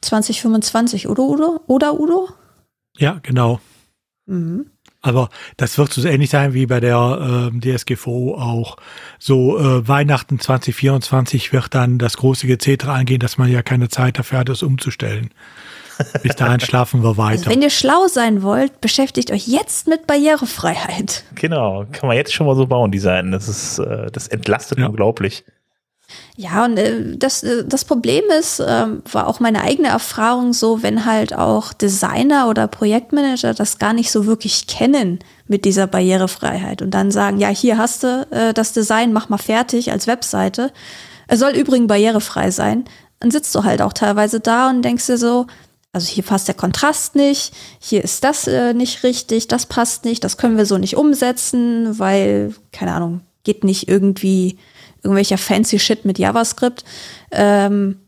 2025, 0.00 1.08
oder 1.08 1.22
Udo? 1.22 1.60
Oder 1.68 2.00
Udo? 2.00 2.28
Ja, 2.96 3.20
genau. 3.22 3.60
Mhm. 4.26 4.70
Aber 5.00 5.28
das 5.56 5.78
wird 5.78 5.92
so 5.92 6.06
ähnlich 6.08 6.30
sein 6.30 6.54
wie 6.54 6.66
bei 6.66 6.80
der 6.80 7.50
äh, 7.54 7.76
DSGVO 7.76 8.34
auch. 8.34 8.76
So 9.18 9.58
äh, 9.58 9.86
Weihnachten 9.86 10.40
2024 10.40 11.52
wird 11.52 11.74
dann 11.74 11.98
das 11.98 12.16
große 12.16 12.46
Gezeter 12.46 12.92
angehen, 12.92 13.20
dass 13.20 13.38
man 13.38 13.50
ja 13.50 13.62
keine 13.62 13.88
Zeit 13.88 14.18
dafür 14.18 14.40
hat, 14.40 14.48
es 14.48 14.62
umzustellen. 14.62 15.30
Bis 16.22 16.34
dahin 16.36 16.60
schlafen 16.60 17.02
wir 17.02 17.16
weiter. 17.16 17.38
Also 17.38 17.50
wenn 17.50 17.62
ihr 17.62 17.70
schlau 17.70 18.08
sein 18.08 18.42
wollt, 18.42 18.80
beschäftigt 18.80 19.30
euch 19.30 19.46
jetzt 19.46 19.86
mit 19.86 20.06
Barrierefreiheit. 20.06 21.24
Genau, 21.34 21.86
kann 21.92 22.08
man 22.08 22.16
jetzt 22.16 22.32
schon 22.32 22.46
mal 22.46 22.56
so 22.56 22.66
bauen, 22.66 22.90
die 22.90 22.98
Seiten. 22.98 23.30
Das 23.30 23.48
ist, 23.48 23.78
äh, 23.78 24.10
das 24.10 24.26
entlastet 24.26 24.78
ja. 24.78 24.86
unglaublich. 24.86 25.44
Ja, 26.36 26.64
und 26.64 26.78
äh, 26.78 27.16
das, 27.16 27.42
äh, 27.42 27.64
das 27.66 27.84
Problem 27.84 28.24
ist, 28.38 28.60
äh, 28.60 28.86
war 29.12 29.26
auch 29.26 29.40
meine 29.40 29.62
eigene 29.62 29.88
Erfahrung 29.88 30.52
so, 30.52 30.82
wenn 30.82 31.04
halt 31.04 31.34
auch 31.34 31.72
Designer 31.72 32.48
oder 32.48 32.66
Projektmanager 32.68 33.54
das 33.54 33.78
gar 33.78 33.92
nicht 33.92 34.10
so 34.10 34.26
wirklich 34.26 34.66
kennen 34.66 35.18
mit 35.48 35.64
dieser 35.64 35.86
Barrierefreiheit 35.86 36.80
und 36.80 36.92
dann 36.92 37.10
sagen, 37.10 37.38
ja, 37.38 37.48
hier 37.48 37.78
hast 37.78 38.04
du 38.04 38.26
äh, 38.30 38.54
das 38.54 38.72
Design, 38.72 39.12
mach 39.12 39.28
mal 39.28 39.38
fertig 39.38 39.90
als 39.90 40.06
Webseite. 40.06 40.72
Es 41.26 41.40
soll 41.40 41.52
übrigens 41.52 41.88
barrierefrei 41.88 42.50
sein. 42.50 42.84
Dann 43.20 43.30
sitzt 43.30 43.54
du 43.54 43.64
halt 43.64 43.82
auch 43.82 43.92
teilweise 43.92 44.40
da 44.40 44.70
und 44.70 44.82
denkst 44.82 45.06
dir 45.06 45.18
so, 45.18 45.46
also 45.92 46.06
hier 46.06 46.22
passt 46.22 46.48
der 46.48 46.54
Kontrast 46.54 47.16
nicht, 47.16 47.52
hier 47.80 48.04
ist 48.04 48.22
das 48.22 48.46
äh, 48.46 48.74
nicht 48.74 49.02
richtig, 49.02 49.48
das 49.48 49.66
passt 49.66 50.04
nicht, 50.04 50.22
das 50.22 50.36
können 50.36 50.56
wir 50.56 50.66
so 50.66 50.78
nicht 50.78 50.96
umsetzen, 50.96 51.98
weil, 51.98 52.54
keine 52.72 52.92
Ahnung, 52.92 53.22
geht 53.42 53.64
nicht 53.64 53.88
irgendwie 53.88 54.58
irgendwelcher 55.02 55.38
fancy 55.38 55.78
Shit 55.78 56.04
mit 56.04 56.18
JavaScript. 56.18 56.84
Ähm, 57.30 58.00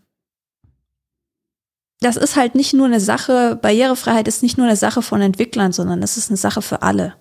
das 2.01 2.17
ist 2.17 2.37
halt 2.37 2.55
nicht 2.55 2.73
nur 2.73 2.87
eine 2.87 3.01
Sache, 3.01 3.59
Barrierefreiheit 3.61 4.27
ist 4.27 4.43
nicht 4.43 4.57
nur 4.57 4.67
eine 4.67 4.77
Sache 4.77 5.03
von 5.03 5.21
Entwicklern, 5.21 5.73
sondern 5.73 6.03
es 6.03 6.17
ist 6.17 6.31
eine 6.31 6.39
Sache 6.39 6.63
für 6.63 6.83
alle. 6.83 7.15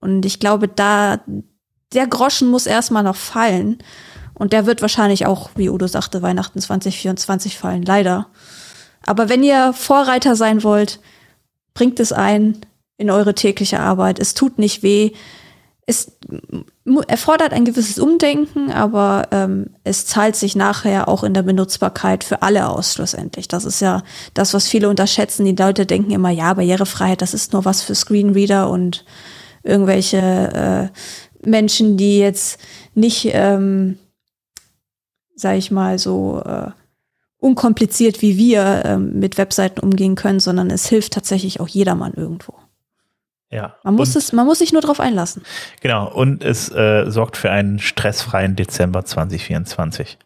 Und 0.00 0.26
ich 0.26 0.38
glaube, 0.40 0.68
da, 0.68 1.20
der 1.94 2.06
Groschen 2.06 2.48
muss 2.48 2.66
erstmal 2.66 3.02
noch 3.02 3.16
fallen. 3.16 3.78
Und 4.34 4.52
der 4.52 4.66
wird 4.66 4.82
wahrscheinlich 4.82 5.24
auch, 5.24 5.50
wie 5.56 5.70
Udo 5.70 5.86
sagte, 5.86 6.20
Weihnachten 6.20 6.60
2024 6.60 7.56
fallen, 7.56 7.82
leider. 7.82 8.28
Aber 9.06 9.30
wenn 9.30 9.42
ihr 9.42 9.72
Vorreiter 9.72 10.36
sein 10.36 10.62
wollt, 10.62 11.00
bringt 11.72 11.98
es 12.00 12.12
ein 12.12 12.58
in 12.98 13.10
eure 13.10 13.34
tägliche 13.34 13.80
Arbeit. 13.80 14.18
Es 14.18 14.34
tut 14.34 14.58
nicht 14.58 14.82
weh 14.82 15.12
es 15.88 16.18
erfordert 17.06 17.52
ein 17.52 17.64
gewisses 17.64 18.00
Umdenken, 18.00 18.72
aber 18.72 19.28
ähm, 19.30 19.70
es 19.84 20.04
zahlt 20.04 20.34
sich 20.34 20.56
nachher 20.56 21.06
auch 21.06 21.22
in 21.22 21.32
der 21.32 21.42
Benutzbarkeit 21.42 22.24
für 22.24 22.42
alle 22.42 22.68
aus, 22.68 22.94
schlussendlich. 22.94 23.46
Das 23.46 23.64
ist 23.64 23.80
ja 23.80 24.02
das, 24.34 24.52
was 24.52 24.66
viele 24.66 24.88
unterschätzen. 24.88 25.44
Die 25.44 25.54
Leute 25.54 25.86
denken 25.86 26.10
immer, 26.10 26.30
ja, 26.30 26.52
Barrierefreiheit, 26.54 27.22
das 27.22 27.34
ist 27.34 27.52
nur 27.52 27.64
was 27.64 27.82
für 27.82 27.94
Screenreader 27.94 28.68
und 28.68 29.04
irgendwelche 29.62 30.18
äh, 30.92 31.48
Menschen, 31.48 31.96
die 31.96 32.18
jetzt 32.18 32.58
nicht, 32.94 33.28
ähm, 33.32 33.98
sag 35.36 35.56
ich 35.56 35.70
mal, 35.70 36.00
so 36.00 36.42
äh, 36.44 36.70
unkompliziert 37.38 38.22
wie 38.22 38.36
wir 38.36 38.84
äh, 38.84 38.98
mit 38.98 39.38
Webseiten 39.38 39.78
umgehen 39.78 40.16
können, 40.16 40.40
sondern 40.40 40.70
es 40.70 40.88
hilft 40.88 41.12
tatsächlich 41.12 41.60
auch 41.60 41.68
jedermann 41.68 42.14
irgendwo. 42.14 42.54
Ja. 43.50 43.76
Man 43.84 43.94
muss, 43.94 44.14
und, 44.14 44.22
es, 44.22 44.32
man 44.32 44.46
muss 44.46 44.58
sich 44.58 44.72
nur 44.72 44.82
darauf 44.82 45.00
einlassen. 45.00 45.42
Genau, 45.80 46.12
und 46.12 46.42
es 46.42 46.70
äh, 46.70 47.10
sorgt 47.10 47.36
für 47.36 47.50
einen 47.50 47.78
stressfreien 47.78 48.56
Dezember 48.56 49.04
2024. 49.04 50.18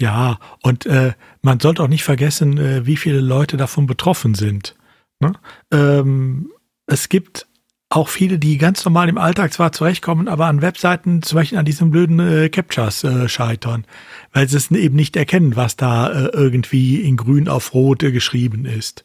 Ja, 0.00 0.38
und 0.62 0.86
äh, 0.86 1.12
man 1.42 1.60
sollte 1.60 1.82
auch 1.82 1.88
nicht 1.88 2.04
vergessen, 2.04 2.58
äh, 2.58 2.86
wie 2.86 2.96
viele 2.96 3.20
Leute 3.20 3.56
davon 3.56 3.86
betroffen 3.86 4.34
sind. 4.34 4.74
Ne? 5.20 5.32
Ähm, 5.72 6.50
es 6.86 7.08
gibt 7.08 7.46
auch 7.88 8.08
viele, 8.08 8.38
die 8.38 8.58
ganz 8.58 8.84
normal 8.84 9.08
im 9.08 9.16
Alltag 9.16 9.52
zwar 9.52 9.72
zurechtkommen, 9.72 10.28
aber 10.28 10.46
an 10.46 10.60
Webseiten 10.60 11.22
zum 11.22 11.36
Beispiel 11.36 11.58
an 11.58 11.64
diesen 11.64 11.90
blöden 11.90 12.18
äh, 12.18 12.48
Captchas 12.48 13.04
äh, 13.04 13.28
scheitern, 13.28 13.84
weil 14.32 14.48
sie 14.48 14.56
es 14.56 14.70
eben 14.70 14.96
nicht 14.96 15.16
erkennen, 15.16 15.56
was 15.56 15.76
da 15.76 16.10
äh, 16.10 16.26
irgendwie 16.32 17.00
in 17.00 17.16
grün 17.16 17.48
auf 17.48 17.74
rot 17.74 18.02
äh, 18.02 18.10
geschrieben 18.10 18.64
ist. 18.64 19.04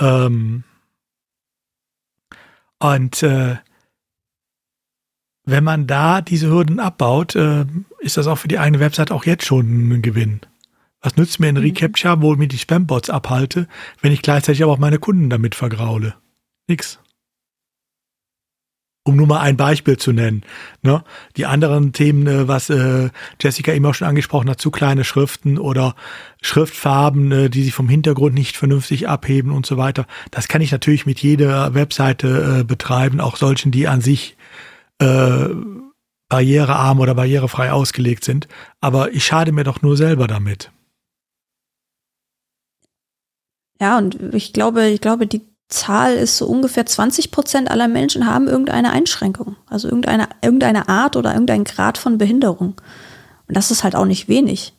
Ähm, 0.00 0.64
und 2.82 3.22
äh, 3.22 3.56
wenn 5.44 5.64
man 5.64 5.86
da 5.86 6.20
diese 6.20 6.48
Hürden 6.48 6.80
abbaut, 6.80 7.36
äh, 7.36 7.64
ist 8.00 8.16
das 8.16 8.26
auch 8.26 8.38
für 8.38 8.48
die 8.48 8.58
eigene 8.58 8.80
Website 8.80 9.10
auch 9.10 9.24
jetzt 9.24 9.44
schon 9.44 9.88
ein 9.88 10.02
Gewinn. 10.02 10.40
Was 11.00 11.16
nützt 11.16 11.40
mir 11.40 11.48
ein 11.48 11.56
mhm. 11.56 11.62
Recapture, 11.62 12.20
wo 12.22 12.32
ich 12.32 12.38
mir 12.38 12.48
die 12.48 12.58
Spambots 12.58 13.10
abhalte, 13.10 13.68
wenn 14.00 14.12
ich 14.12 14.22
gleichzeitig 14.22 14.62
aber 14.62 14.72
auch 14.72 14.78
meine 14.78 14.98
Kunden 14.98 15.30
damit 15.30 15.54
vergraule? 15.54 16.14
Nix 16.68 16.98
um 19.04 19.16
nur 19.16 19.26
mal 19.26 19.40
ein 19.40 19.56
Beispiel 19.56 19.96
zu 19.96 20.12
nennen. 20.12 20.42
Ne? 20.82 21.02
Die 21.36 21.46
anderen 21.46 21.92
Themen, 21.92 22.26
äh, 22.26 22.48
was 22.48 22.70
äh, 22.70 23.10
Jessica 23.40 23.72
eben 23.72 23.84
auch 23.86 23.94
schon 23.94 24.06
angesprochen 24.06 24.48
hat, 24.48 24.60
zu 24.60 24.70
kleine 24.70 25.04
Schriften 25.04 25.58
oder 25.58 25.96
Schriftfarben, 26.40 27.32
äh, 27.32 27.50
die 27.50 27.64
sich 27.64 27.74
vom 27.74 27.88
Hintergrund 27.88 28.34
nicht 28.34 28.56
vernünftig 28.56 29.08
abheben 29.08 29.50
und 29.50 29.66
so 29.66 29.76
weiter. 29.76 30.06
Das 30.30 30.46
kann 30.46 30.60
ich 30.60 30.70
natürlich 30.70 31.04
mit 31.04 31.18
jeder 31.18 31.74
Webseite 31.74 32.60
äh, 32.60 32.64
betreiben, 32.64 33.20
auch 33.20 33.36
solchen, 33.36 33.72
die 33.72 33.88
an 33.88 34.00
sich 34.00 34.36
äh, 35.00 35.48
barrierearm 36.28 37.00
oder 37.00 37.14
barrierefrei 37.14 37.72
ausgelegt 37.72 38.24
sind. 38.24 38.46
Aber 38.80 39.12
ich 39.12 39.24
schade 39.26 39.52
mir 39.52 39.64
doch 39.64 39.82
nur 39.82 39.96
selber 39.96 40.28
damit. 40.28 40.70
Ja, 43.80 43.98
und 43.98 44.32
ich 44.32 44.52
glaube, 44.52 44.86
ich 44.86 45.00
glaube, 45.00 45.26
die 45.26 45.42
Zahl 45.72 46.14
ist 46.14 46.36
so 46.36 46.46
ungefähr 46.46 46.86
20 46.86 47.30
Prozent 47.30 47.70
aller 47.70 47.88
Menschen 47.88 48.26
haben 48.26 48.48
irgendeine 48.48 48.92
Einschränkung, 48.92 49.56
also 49.68 49.88
irgendeine, 49.88 50.28
irgendeine 50.42 50.88
Art 50.88 51.16
oder 51.16 51.32
irgendein 51.32 51.64
Grad 51.64 51.98
von 51.98 52.18
Behinderung. 52.18 52.80
Und 53.48 53.56
das 53.56 53.70
ist 53.70 53.84
halt 53.84 53.96
auch 53.96 54.04
nicht 54.04 54.28
wenig. 54.28 54.74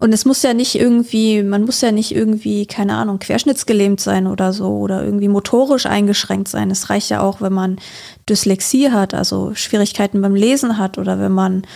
Und 0.00 0.14
es 0.14 0.24
muss 0.24 0.42
ja 0.42 0.54
nicht 0.54 0.76
irgendwie, 0.76 1.42
man 1.42 1.64
muss 1.64 1.82
ja 1.82 1.92
nicht 1.92 2.14
irgendwie, 2.14 2.64
keine 2.64 2.96
Ahnung, 2.96 3.18
querschnittsgelähmt 3.18 4.00
sein 4.00 4.26
oder 4.26 4.54
so 4.54 4.78
oder 4.78 5.04
irgendwie 5.04 5.28
motorisch 5.28 5.84
eingeschränkt 5.84 6.48
sein. 6.48 6.70
Es 6.70 6.88
reicht 6.88 7.10
ja 7.10 7.20
auch, 7.20 7.42
wenn 7.42 7.52
man 7.52 7.78
Dyslexie 8.26 8.90
hat, 8.90 9.12
also 9.12 9.54
Schwierigkeiten 9.54 10.22
beim 10.22 10.34
Lesen 10.34 10.78
hat 10.78 10.96
oder 10.96 11.18
wenn 11.18 11.32
man, 11.32 11.66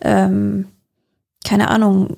ähm, 0.00 0.66
keine 1.44 1.68
Ahnung, 1.70 2.16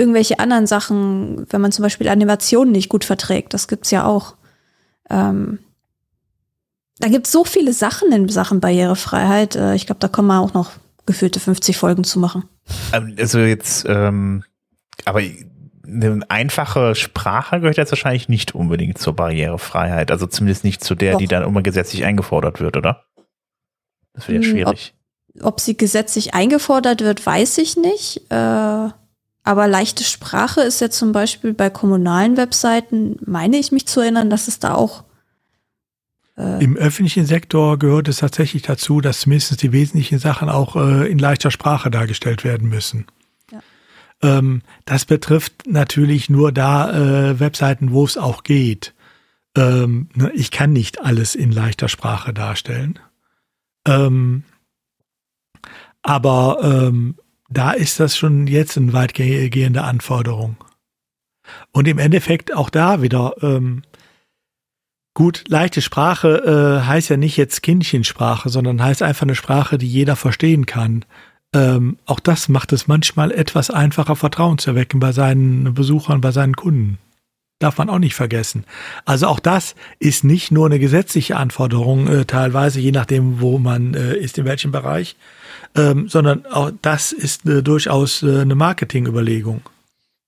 irgendwelche 0.00 0.38
anderen 0.38 0.66
Sachen, 0.66 1.46
wenn 1.50 1.60
man 1.60 1.72
zum 1.72 1.82
Beispiel 1.82 2.08
Animationen 2.08 2.72
nicht 2.72 2.88
gut 2.88 3.04
verträgt, 3.04 3.54
das 3.54 3.68
gibt's 3.68 3.90
ja 3.90 4.06
auch. 4.06 4.34
Ähm, 5.10 5.58
da 6.98 7.08
gibt's 7.08 7.30
so 7.30 7.44
viele 7.44 7.72
Sachen 7.72 8.10
in 8.12 8.28
Sachen 8.28 8.60
Barrierefreiheit. 8.60 9.56
Äh, 9.56 9.74
ich 9.74 9.86
glaube, 9.86 10.00
da 10.00 10.08
kommen 10.08 10.28
wir 10.28 10.40
auch 10.40 10.54
noch 10.54 10.72
gefühlte 11.06 11.40
50 11.40 11.76
Folgen 11.76 12.04
zu 12.04 12.18
machen. 12.18 12.44
Ähm, 12.92 13.14
also 13.18 13.40
jetzt, 13.40 13.84
ähm, 13.88 14.44
aber 15.04 15.20
eine 15.86 16.20
einfache 16.28 16.94
Sprache 16.94 17.60
gehört 17.60 17.76
jetzt 17.76 17.92
wahrscheinlich 17.92 18.28
nicht 18.28 18.54
unbedingt 18.54 18.98
zur 18.98 19.14
Barrierefreiheit. 19.14 20.10
Also 20.10 20.26
zumindest 20.26 20.64
nicht 20.64 20.82
zu 20.82 20.94
der, 20.94 21.12
Doch. 21.12 21.18
die 21.18 21.26
dann 21.26 21.42
immer 21.42 21.62
gesetzlich 21.62 22.04
eingefordert 22.04 22.60
wird, 22.60 22.76
oder? 22.76 23.04
Das 24.14 24.28
wäre 24.28 24.40
ja 24.40 24.44
hm, 24.44 24.50
schwierig. 24.50 24.94
Ob, 25.40 25.44
ob, 25.44 25.60
sie 25.60 25.76
gesetzlich 25.76 26.34
eingefordert 26.34 27.00
wird, 27.00 27.24
weiß 27.24 27.58
ich 27.58 27.76
nicht. 27.76 28.30
Äh, 28.30 28.88
aber 29.50 29.66
leichte 29.66 30.04
Sprache 30.04 30.60
ist 30.60 30.80
ja 30.80 30.90
zum 30.90 31.10
Beispiel 31.10 31.52
bei 31.54 31.70
kommunalen 31.70 32.36
Webseiten, 32.36 33.16
meine 33.26 33.56
ich 33.56 33.72
mich 33.72 33.84
zu 33.84 33.98
erinnern, 33.98 34.30
dass 34.30 34.46
es 34.46 34.60
da 34.60 34.76
auch. 34.76 35.02
Äh 36.36 36.62
Im 36.62 36.76
öffentlichen 36.76 37.26
Sektor 37.26 37.76
gehört 37.76 38.06
es 38.06 38.18
tatsächlich 38.18 38.62
dazu, 38.62 39.00
dass 39.00 39.26
mindestens 39.26 39.56
die 39.56 39.72
wesentlichen 39.72 40.20
Sachen 40.20 40.48
auch 40.48 40.76
äh, 40.76 41.10
in 41.10 41.18
leichter 41.18 41.50
Sprache 41.50 41.90
dargestellt 41.90 42.44
werden 42.44 42.68
müssen. 42.68 43.06
Ja. 43.50 43.58
Ähm, 44.22 44.62
das 44.84 45.04
betrifft 45.04 45.66
natürlich 45.66 46.30
nur 46.30 46.52
da 46.52 46.92
äh, 46.92 47.40
Webseiten, 47.40 47.90
wo 47.90 48.04
es 48.04 48.16
auch 48.16 48.44
geht. 48.44 48.94
Ähm, 49.56 50.10
ne, 50.14 50.30
ich 50.32 50.52
kann 50.52 50.72
nicht 50.72 51.00
alles 51.02 51.34
in 51.34 51.50
leichter 51.50 51.88
Sprache 51.88 52.32
darstellen. 52.32 53.00
Ähm, 53.84 54.44
aber 56.02 56.58
ähm, 56.62 57.16
da 57.50 57.72
ist 57.72 58.00
das 58.00 58.16
schon 58.16 58.46
jetzt 58.46 58.76
eine 58.78 58.92
weitgehende 58.92 59.82
Anforderung. 59.82 60.56
Und 61.72 61.88
im 61.88 61.98
Endeffekt 61.98 62.54
auch 62.54 62.70
da 62.70 63.02
wieder, 63.02 63.34
ähm, 63.42 63.82
Gut, 65.12 65.44
leichte 65.48 65.82
Sprache 65.82 66.80
äh, 66.82 66.86
heißt 66.86 67.10
ja 67.10 67.16
nicht 67.16 67.36
jetzt 67.36 67.62
Kindchensprache, 67.62 68.48
sondern 68.48 68.82
heißt 68.82 69.02
einfach 69.02 69.22
eine 69.22 69.34
Sprache, 69.34 69.76
die 69.76 69.88
jeder 69.88 70.14
verstehen 70.14 70.66
kann. 70.66 71.04
Ähm, 71.52 71.98
auch 72.06 72.20
das 72.20 72.48
macht 72.48 72.72
es 72.72 72.86
manchmal 72.86 73.32
etwas 73.32 73.70
einfacher, 73.70 74.14
Vertrauen 74.14 74.58
zu 74.58 74.70
erwecken 74.70 75.00
bei 75.00 75.10
seinen 75.10 75.74
Besuchern, 75.74 76.20
bei 76.20 76.30
seinen 76.30 76.54
Kunden. 76.54 76.98
Darf 77.60 77.78
man 77.78 77.90
auch 77.90 77.98
nicht 77.98 78.14
vergessen. 78.14 78.64
Also 79.04 79.28
auch 79.28 79.38
das 79.38 79.76
ist 79.98 80.24
nicht 80.24 80.50
nur 80.50 80.66
eine 80.66 80.78
gesetzliche 80.78 81.36
Anforderung, 81.36 82.08
äh, 82.08 82.24
teilweise, 82.24 82.80
je 82.80 82.90
nachdem, 82.90 83.40
wo 83.40 83.58
man 83.58 83.94
äh, 83.94 84.16
ist, 84.16 84.38
in 84.38 84.46
welchem 84.46 84.72
Bereich, 84.72 85.14
ähm, 85.76 86.08
sondern 86.08 86.46
auch 86.46 86.72
das 86.82 87.12
ist 87.12 87.46
äh, 87.46 87.62
durchaus 87.62 88.22
äh, 88.22 88.40
eine 88.40 88.54
Marketingüberlegung. 88.54 89.60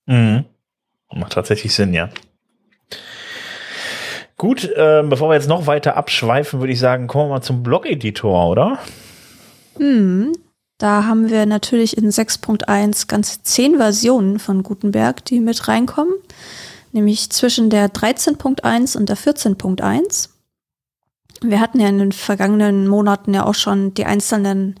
Mhm. 0.05 0.45
Macht 1.11 1.33
tatsächlich 1.33 1.73
Sinn, 1.73 1.93
ja. 1.93 2.09
Gut, 4.37 4.65
äh, 4.65 5.03
bevor 5.03 5.29
wir 5.29 5.35
jetzt 5.35 5.49
noch 5.49 5.67
weiter 5.67 5.95
abschweifen, 5.95 6.59
würde 6.59 6.73
ich 6.73 6.79
sagen, 6.79 7.07
kommen 7.07 7.29
wir 7.29 7.35
mal 7.35 7.41
zum 7.41 7.63
Blog-Editor, 7.63 8.49
oder? 8.49 8.79
Hm, 9.77 10.33
da 10.77 11.05
haben 11.05 11.29
wir 11.29 11.45
natürlich 11.45 11.97
in 11.97 12.09
6.1 12.09 13.07
ganze 13.07 13.41
zehn 13.43 13.77
Versionen 13.77 14.39
von 14.39 14.63
Gutenberg, 14.63 15.23
die 15.25 15.39
mit 15.39 15.67
reinkommen. 15.67 16.13
Nämlich 16.93 17.29
zwischen 17.31 17.69
der 17.69 17.91
13.1 17.91 18.95
und 18.95 19.09
der 19.09 19.17
14.1. 19.17 20.29
Wir 21.41 21.59
hatten 21.59 21.79
ja 21.79 21.89
in 21.89 21.97
den 21.97 22.11
vergangenen 22.11 22.87
Monaten 22.87 23.33
ja 23.33 23.45
auch 23.45 23.55
schon 23.55 23.93
die 23.95 24.05
einzelnen 24.05 24.75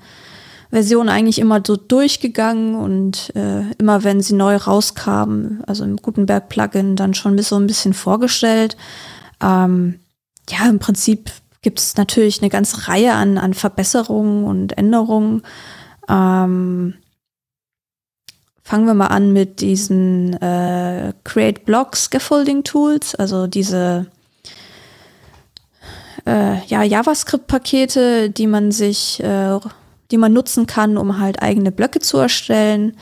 Versionen 0.69 1.09
eigentlich 1.09 1.39
immer 1.39 1.61
so 1.65 1.75
durchgegangen 1.75 2.75
und 2.75 3.35
äh, 3.35 3.63
immer 3.77 4.03
wenn 4.03 4.21
sie 4.21 4.35
neu 4.35 4.55
rauskamen, 4.55 5.63
also 5.65 5.83
im 5.83 5.97
Gutenberg-Plugin 5.97 6.95
dann 6.95 7.13
schon 7.13 7.37
so 7.39 7.57
ein 7.57 7.67
bisschen 7.67 7.93
vorgestellt. 7.93 8.77
Ähm, 9.41 9.99
ja, 10.49 10.69
im 10.69 10.79
Prinzip 10.79 11.31
gibt 11.61 11.79
es 11.79 11.97
natürlich 11.97 12.41
eine 12.41 12.49
ganze 12.49 12.87
Reihe 12.87 13.13
an, 13.13 13.37
an 13.37 13.53
Verbesserungen 13.53 14.45
und 14.45 14.77
Änderungen. 14.77 15.41
Ähm, 16.07 16.95
fangen 18.63 18.85
wir 18.85 18.93
mal 18.93 19.07
an 19.07 19.33
mit 19.33 19.59
diesen 19.61 20.33
äh, 20.41 21.13
Create 21.23 21.65
Block 21.65 21.95
Scaffolding 21.95 22.63
Tools, 22.63 23.13
also 23.13 23.45
diese 23.45 24.07
äh, 26.25 26.65
ja, 26.65 26.83
JavaScript-Pakete, 26.83 28.29
die 28.29 28.47
man 28.47 28.71
sich, 28.71 29.21
äh, 29.21 29.59
die 30.11 30.17
man 30.17 30.31
nutzen 30.31 30.65
kann, 30.65 30.97
um 30.97 31.19
halt 31.19 31.41
eigene 31.41 31.71
Blöcke 31.71 31.99
zu 31.99 32.17
erstellen. 32.17 32.97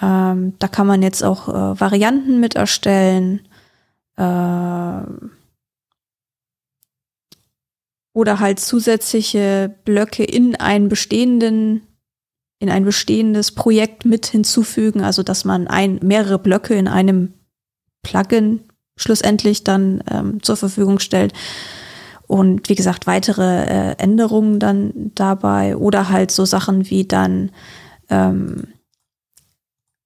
Ähm, 0.00 0.54
da 0.58 0.68
kann 0.68 0.86
man 0.86 1.02
jetzt 1.02 1.22
auch 1.22 1.48
äh, 1.48 1.80
Varianten 1.80 2.40
mit 2.40 2.56
erstellen. 2.56 3.46
Ähm, 4.16 5.32
oder 8.14 8.40
halt 8.40 8.60
zusätzliche 8.60 9.74
Blöcke 9.84 10.24
in 10.24 10.56
einen 10.56 10.88
bestehenden 10.88 11.85
in 12.58 12.70
ein 12.70 12.84
bestehendes 12.84 13.52
Projekt 13.52 14.04
mit 14.04 14.26
hinzufügen, 14.26 15.02
also 15.02 15.22
dass 15.22 15.44
man 15.44 15.66
ein, 15.66 16.00
mehrere 16.02 16.38
Blöcke 16.38 16.74
in 16.74 16.88
einem 16.88 17.34
Plugin 18.02 18.60
schlussendlich 18.96 19.62
dann 19.64 20.02
ähm, 20.10 20.42
zur 20.42 20.56
Verfügung 20.56 20.98
stellt. 20.98 21.34
Und 22.26 22.68
wie 22.68 22.74
gesagt, 22.74 23.06
weitere 23.06 23.64
äh, 23.64 23.96
Änderungen 23.98 24.58
dann 24.58 25.12
dabei 25.14 25.76
oder 25.76 26.08
halt 26.08 26.30
so 26.30 26.44
Sachen 26.44 26.88
wie 26.90 27.04
dann 27.04 27.50
ähm, 28.08 28.68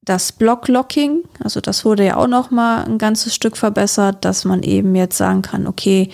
das 0.02 0.32
Block-Locking, 0.32 1.22
also 1.38 1.60
das 1.60 1.84
wurde 1.84 2.04
ja 2.04 2.16
auch 2.16 2.26
noch 2.26 2.50
mal 2.50 2.84
ein 2.84 2.98
ganzes 2.98 3.34
Stück 3.34 3.56
verbessert, 3.56 4.24
dass 4.24 4.44
man 4.44 4.62
eben 4.62 4.94
jetzt 4.96 5.16
sagen 5.16 5.42
kann, 5.42 5.66
okay, 5.66 6.10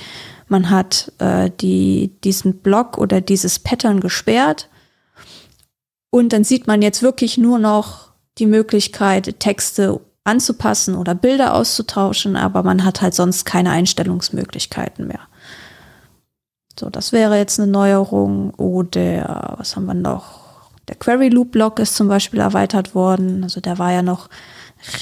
man 0.49 0.71
hat 0.71 1.13
äh, 1.19 1.51
die, 1.61 2.13
diesen 2.23 2.59
Block 2.59 2.99
oder 2.99 3.21
dieses 3.21 3.59
Pattern 3.59 4.01
gesperrt 4.01 4.69
und 6.17 6.33
dann 6.33 6.45
sieht 6.45 6.67
man 6.67 6.81
jetzt 6.81 7.03
wirklich 7.03 7.37
nur 7.37 7.59
noch 7.59 8.09
die 8.39 8.47
Möglichkeit, 8.47 9.39
Texte 9.39 10.01
anzupassen 10.25 10.95
oder 10.95 11.15
Bilder 11.15 11.53
auszutauschen, 11.53 12.37
aber 12.37 12.63
man 12.63 12.87
hat 12.87 13.03
halt 13.03 13.15
sonst 13.15 13.45
keine 13.45 13.71
Einstellungsmöglichkeiten 13.71 15.07
mehr. 15.07 15.21
So, 16.81 16.89
das 16.89 17.13
wäre 17.13 17.37
jetzt 17.37 17.61
eine 17.61 17.71
Neuerung. 17.71 18.55
Oder 18.55 19.57
was 19.59 19.77
haben 19.77 19.85
wir 19.85 19.93
noch? 19.93 20.71
Der 20.89 20.97
Query 20.97 21.29
Loop 21.29 21.53
Block 21.53 21.79
ist 21.81 21.97
zum 21.97 22.09
Beispiel 22.09 22.41
erweitert 22.41 22.95
worden. 22.95 23.43
Also 23.43 23.61
der 23.61 23.79
war 23.79 23.93
ja 23.93 24.01
noch 24.01 24.31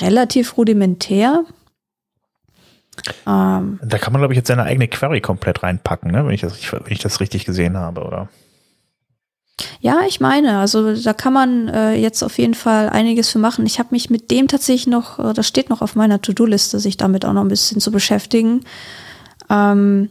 relativ 0.01 0.57
rudimentär. 0.57 1.45
Ähm, 3.25 3.79
da 3.85 3.99
kann 3.99 4.13
man, 4.13 4.21
glaube 4.21 4.35
ich, 4.35 4.39
jetzt 4.39 4.49
seine 4.49 4.65
eigene 4.65 4.89
Query 4.89 5.21
komplett 5.21 5.63
reinpacken, 5.63 6.11
ne? 6.11 6.27
wenn, 6.27 6.35
ich 6.35 6.41
das, 6.41 6.61
wenn 6.73 6.93
ich 6.93 6.99
das 6.99 7.21
richtig 7.21 7.45
gesehen 7.45 7.77
habe, 7.77 8.03
oder? 8.03 8.29
Ja, 9.81 10.01
ich 10.09 10.21
meine, 10.21 10.59
also 10.59 10.95
da 10.95 11.13
kann 11.13 11.33
man 11.33 11.69
äh, 11.69 11.95
jetzt 11.95 12.23
auf 12.23 12.39
jeden 12.39 12.55
Fall 12.55 12.89
einiges 12.89 13.31
für 13.31 13.39
machen. 13.39 13.67
Ich 13.67 13.79
habe 13.79 13.91
mich 13.93 14.11
mit 14.11 14.31
dem 14.31 14.49
tatsächlich 14.49 14.87
noch, 14.87 15.19
äh, 15.19 15.33
das 15.33 15.47
steht 15.47 15.71
noch 15.71 15.83
auf 15.83 15.95
meiner 15.95 16.21
To-Do-Liste, 16.21 16.81
sich 16.81 16.97
damit 16.97 17.25
auch 17.25 17.33
noch 17.33 17.43
ein 17.43 17.49
bisschen 17.49 17.81
zu 17.81 17.93
beschäftigen. 17.93 18.65
Ähm, 19.49 20.11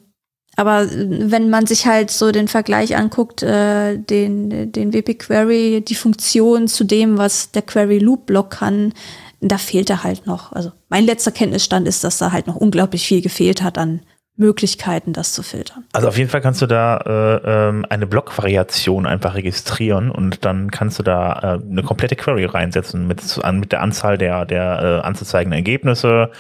aber 0.56 0.88
wenn 0.92 1.50
man 1.50 1.66
sich 1.66 1.88
halt 1.88 2.12
so 2.12 2.32
den 2.32 2.48
Vergleich 2.48 2.96
anguckt, 2.96 3.42
äh, 3.42 3.98
den, 3.98 4.72
den 4.72 4.94
WP 4.94 5.16
Query, 5.16 5.82
die 5.82 5.96
Funktion 5.96 6.68
zu 6.68 6.84
dem, 6.84 7.18
was 7.18 7.52
der 7.52 7.64
Query 7.64 7.98
Loop 7.98 8.28
Block 8.28 8.52
kann, 8.52 8.94
da 9.42 9.58
fehlt 9.58 9.90
er 9.90 10.04
halt 10.04 10.28
noch. 10.28 10.52
Also 10.52 10.72
mein 10.90 11.06
letzter 11.06 11.32
Kenntnisstand 11.32 11.88
ist, 11.88 12.04
dass 12.04 12.20
da 12.20 12.32
halt 12.32 12.48
noch 12.48 12.56
unglaublich 12.56 13.06
viel 13.06 13.22
gefehlt 13.22 13.62
hat 13.62 13.78
an 13.78 14.02
Möglichkeiten, 14.36 15.14
das 15.14 15.32
zu 15.32 15.44
filtern. 15.44 15.86
Also 15.94 16.08
auf 16.08 16.18
jeden 16.18 16.30
Fall 16.30 16.42
kannst 16.42 16.60
du 16.62 16.66
da 16.66 16.98
äh, 16.98 17.70
ähm, 17.70 17.86
eine 17.88 18.08
Blockvariation 18.08 19.06
einfach 19.06 19.36
registrieren 19.36 20.10
und 20.10 20.44
dann 20.44 20.72
kannst 20.72 20.98
du 20.98 21.04
da 21.04 21.60
äh, 21.60 21.70
eine 21.70 21.84
komplette 21.84 22.16
Query 22.16 22.46
reinsetzen 22.46 23.06
mit, 23.08 23.22
mit 23.54 23.72
der 23.72 23.82
Anzahl 23.82 24.18
der, 24.18 24.46
der 24.46 25.02
äh, 25.04 25.06
anzuzeigenden 25.06 25.58
Ergebnisse, 25.58 26.32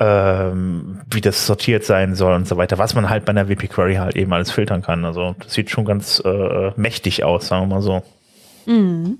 ähm, 0.00 1.00
wie 1.08 1.20
das 1.20 1.46
sortiert 1.46 1.84
sein 1.84 2.16
soll 2.16 2.34
und 2.34 2.48
so 2.48 2.56
weiter, 2.56 2.78
was 2.78 2.96
man 2.96 3.08
halt 3.08 3.24
bei 3.24 3.30
einer 3.30 3.48
WP 3.48 3.68
Query 3.68 3.94
halt 3.94 4.16
eben 4.16 4.32
alles 4.32 4.50
filtern 4.50 4.82
kann. 4.82 5.04
Also 5.04 5.36
das 5.38 5.54
sieht 5.54 5.70
schon 5.70 5.84
ganz 5.84 6.20
äh, 6.24 6.72
mächtig 6.74 7.22
aus, 7.22 7.46
sagen 7.46 7.68
wir 7.68 7.76
mal 7.76 7.82
so. 7.82 8.02
Mhm. 8.66 9.18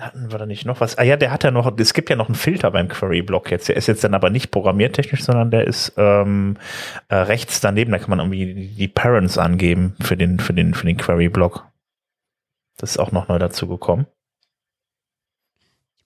Hatten 0.00 0.30
wir 0.30 0.38
da 0.38 0.46
nicht 0.46 0.66
noch 0.66 0.80
was? 0.80 0.98
Ah 0.98 1.02
ja, 1.02 1.16
der 1.16 1.30
hat 1.30 1.44
ja 1.44 1.50
noch, 1.50 1.70
es 1.78 1.94
gibt 1.94 2.10
ja 2.10 2.16
noch 2.16 2.28
einen 2.28 2.34
Filter 2.34 2.70
beim 2.70 2.88
Query-Block 2.88 3.50
jetzt. 3.50 3.68
Der 3.68 3.76
ist 3.76 3.86
jetzt 3.86 4.02
dann 4.04 4.14
aber 4.14 4.30
nicht 4.30 4.50
programmiertechnisch, 4.50 5.24
sondern 5.24 5.50
der 5.50 5.66
ist 5.66 5.92
ähm, 5.96 6.56
äh, 7.08 7.16
rechts 7.16 7.60
daneben. 7.60 7.92
Da 7.92 7.98
kann 7.98 8.10
man 8.10 8.18
irgendwie 8.18 8.68
die, 8.76 8.88
Parents 8.88 9.38
angeben 9.38 9.96
für 10.00 10.16
den, 10.16 10.40
für 10.40 10.52
den, 10.52 10.74
für 10.74 10.86
den 10.86 10.96
Query-Block. 10.96 11.66
Das 12.76 12.92
ist 12.92 12.98
auch 12.98 13.12
noch 13.12 13.28
neu 13.28 13.38
dazu 13.38 13.68
gekommen. 13.68 14.06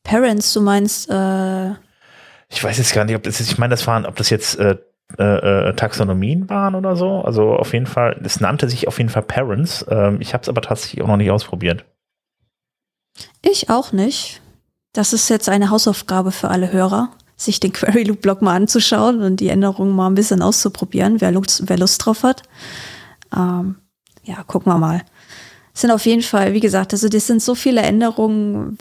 Parents, 0.03 0.53
du 0.53 0.61
meinst, 0.61 1.09
äh 1.11 1.71
Ich 2.49 2.63
weiß 2.63 2.79
jetzt 2.79 2.95
gar 2.95 3.05
nicht, 3.05 3.17
ob 3.17 3.23
das 3.23 3.41
ist, 3.41 3.51
ich 3.51 3.59
meine, 3.59 3.71
das 3.71 3.87
waren, 3.87 4.07
ob 4.07 4.17
das 4.17 4.29
jetzt 4.31 4.59
äh, 4.59 4.77
äh, 5.19 5.69
äh, 5.69 5.75
Taxonomien 5.75 6.49
waren 6.51 6.75
oder 6.75 6.97
so. 6.97 7.21
Also 7.21 7.55
auf 7.55 7.73
jeden 7.73 7.87
Fall, 7.87 8.21
es 8.25 8.41
nannte 8.41 8.69
sich 8.69 8.89
auf 8.89 8.99
jeden 8.99 9.11
Fall 9.11 9.23
Parents. 9.23 9.87
Ähm, 9.89 10.21
ich 10.21 10.35
habe 10.35 10.43
es 10.43 10.49
aber 10.49 10.63
tatsächlich 10.63 11.03
auch 11.03 11.09
noch 11.09 11.17
nicht 11.17 11.31
ausprobiert. 11.31 11.85
Ich 13.45 13.69
auch 13.71 13.93
nicht. 13.93 14.41
Das 14.93 15.13
ist 15.13 15.29
jetzt 15.29 15.49
eine 15.49 15.71
Hausaufgabe 15.71 16.33
für 16.33 16.49
alle 16.49 16.73
Hörer, 16.73 17.11
sich 17.37 17.61
den 17.61 17.73
Query 17.73 18.05
Loop 18.05 18.23
Blog 18.23 18.43
mal 18.43 18.55
anzuschauen 18.55 19.23
und 19.23 19.41
die 19.41 19.49
Änderungen 19.49 19.95
mal 19.95 20.07
ein 20.07 20.15
bisschen 20.15 20.41
auszuprobieren, 20.41 21.21
wer 21.21 21.33
Lust, 21.33 21.65
wer 21.67 21.79
Lust 21.79 22.05
drauf 22.05 22.23
hat. 22.23 22.43
Ähm, 23.35 23.77
ja, 24.23 24.43
gucken 24.45 24.73
wir 24.73 24.79
mal. 24.79 25.03
Es 25.75 25.83
sind 25.83 25.91
auf 25.91 26.07
jeden 26.07 26.23
Fall, 26.23 26.55
wie 26.55 26.61
gesagt, 26.61 26.93
also 26.93 27.09
das 27.09 27.27
sind 27.27 27.43
so 27.43 27.55
viele 27.55 27.83
Änderungen, 27.83 28.79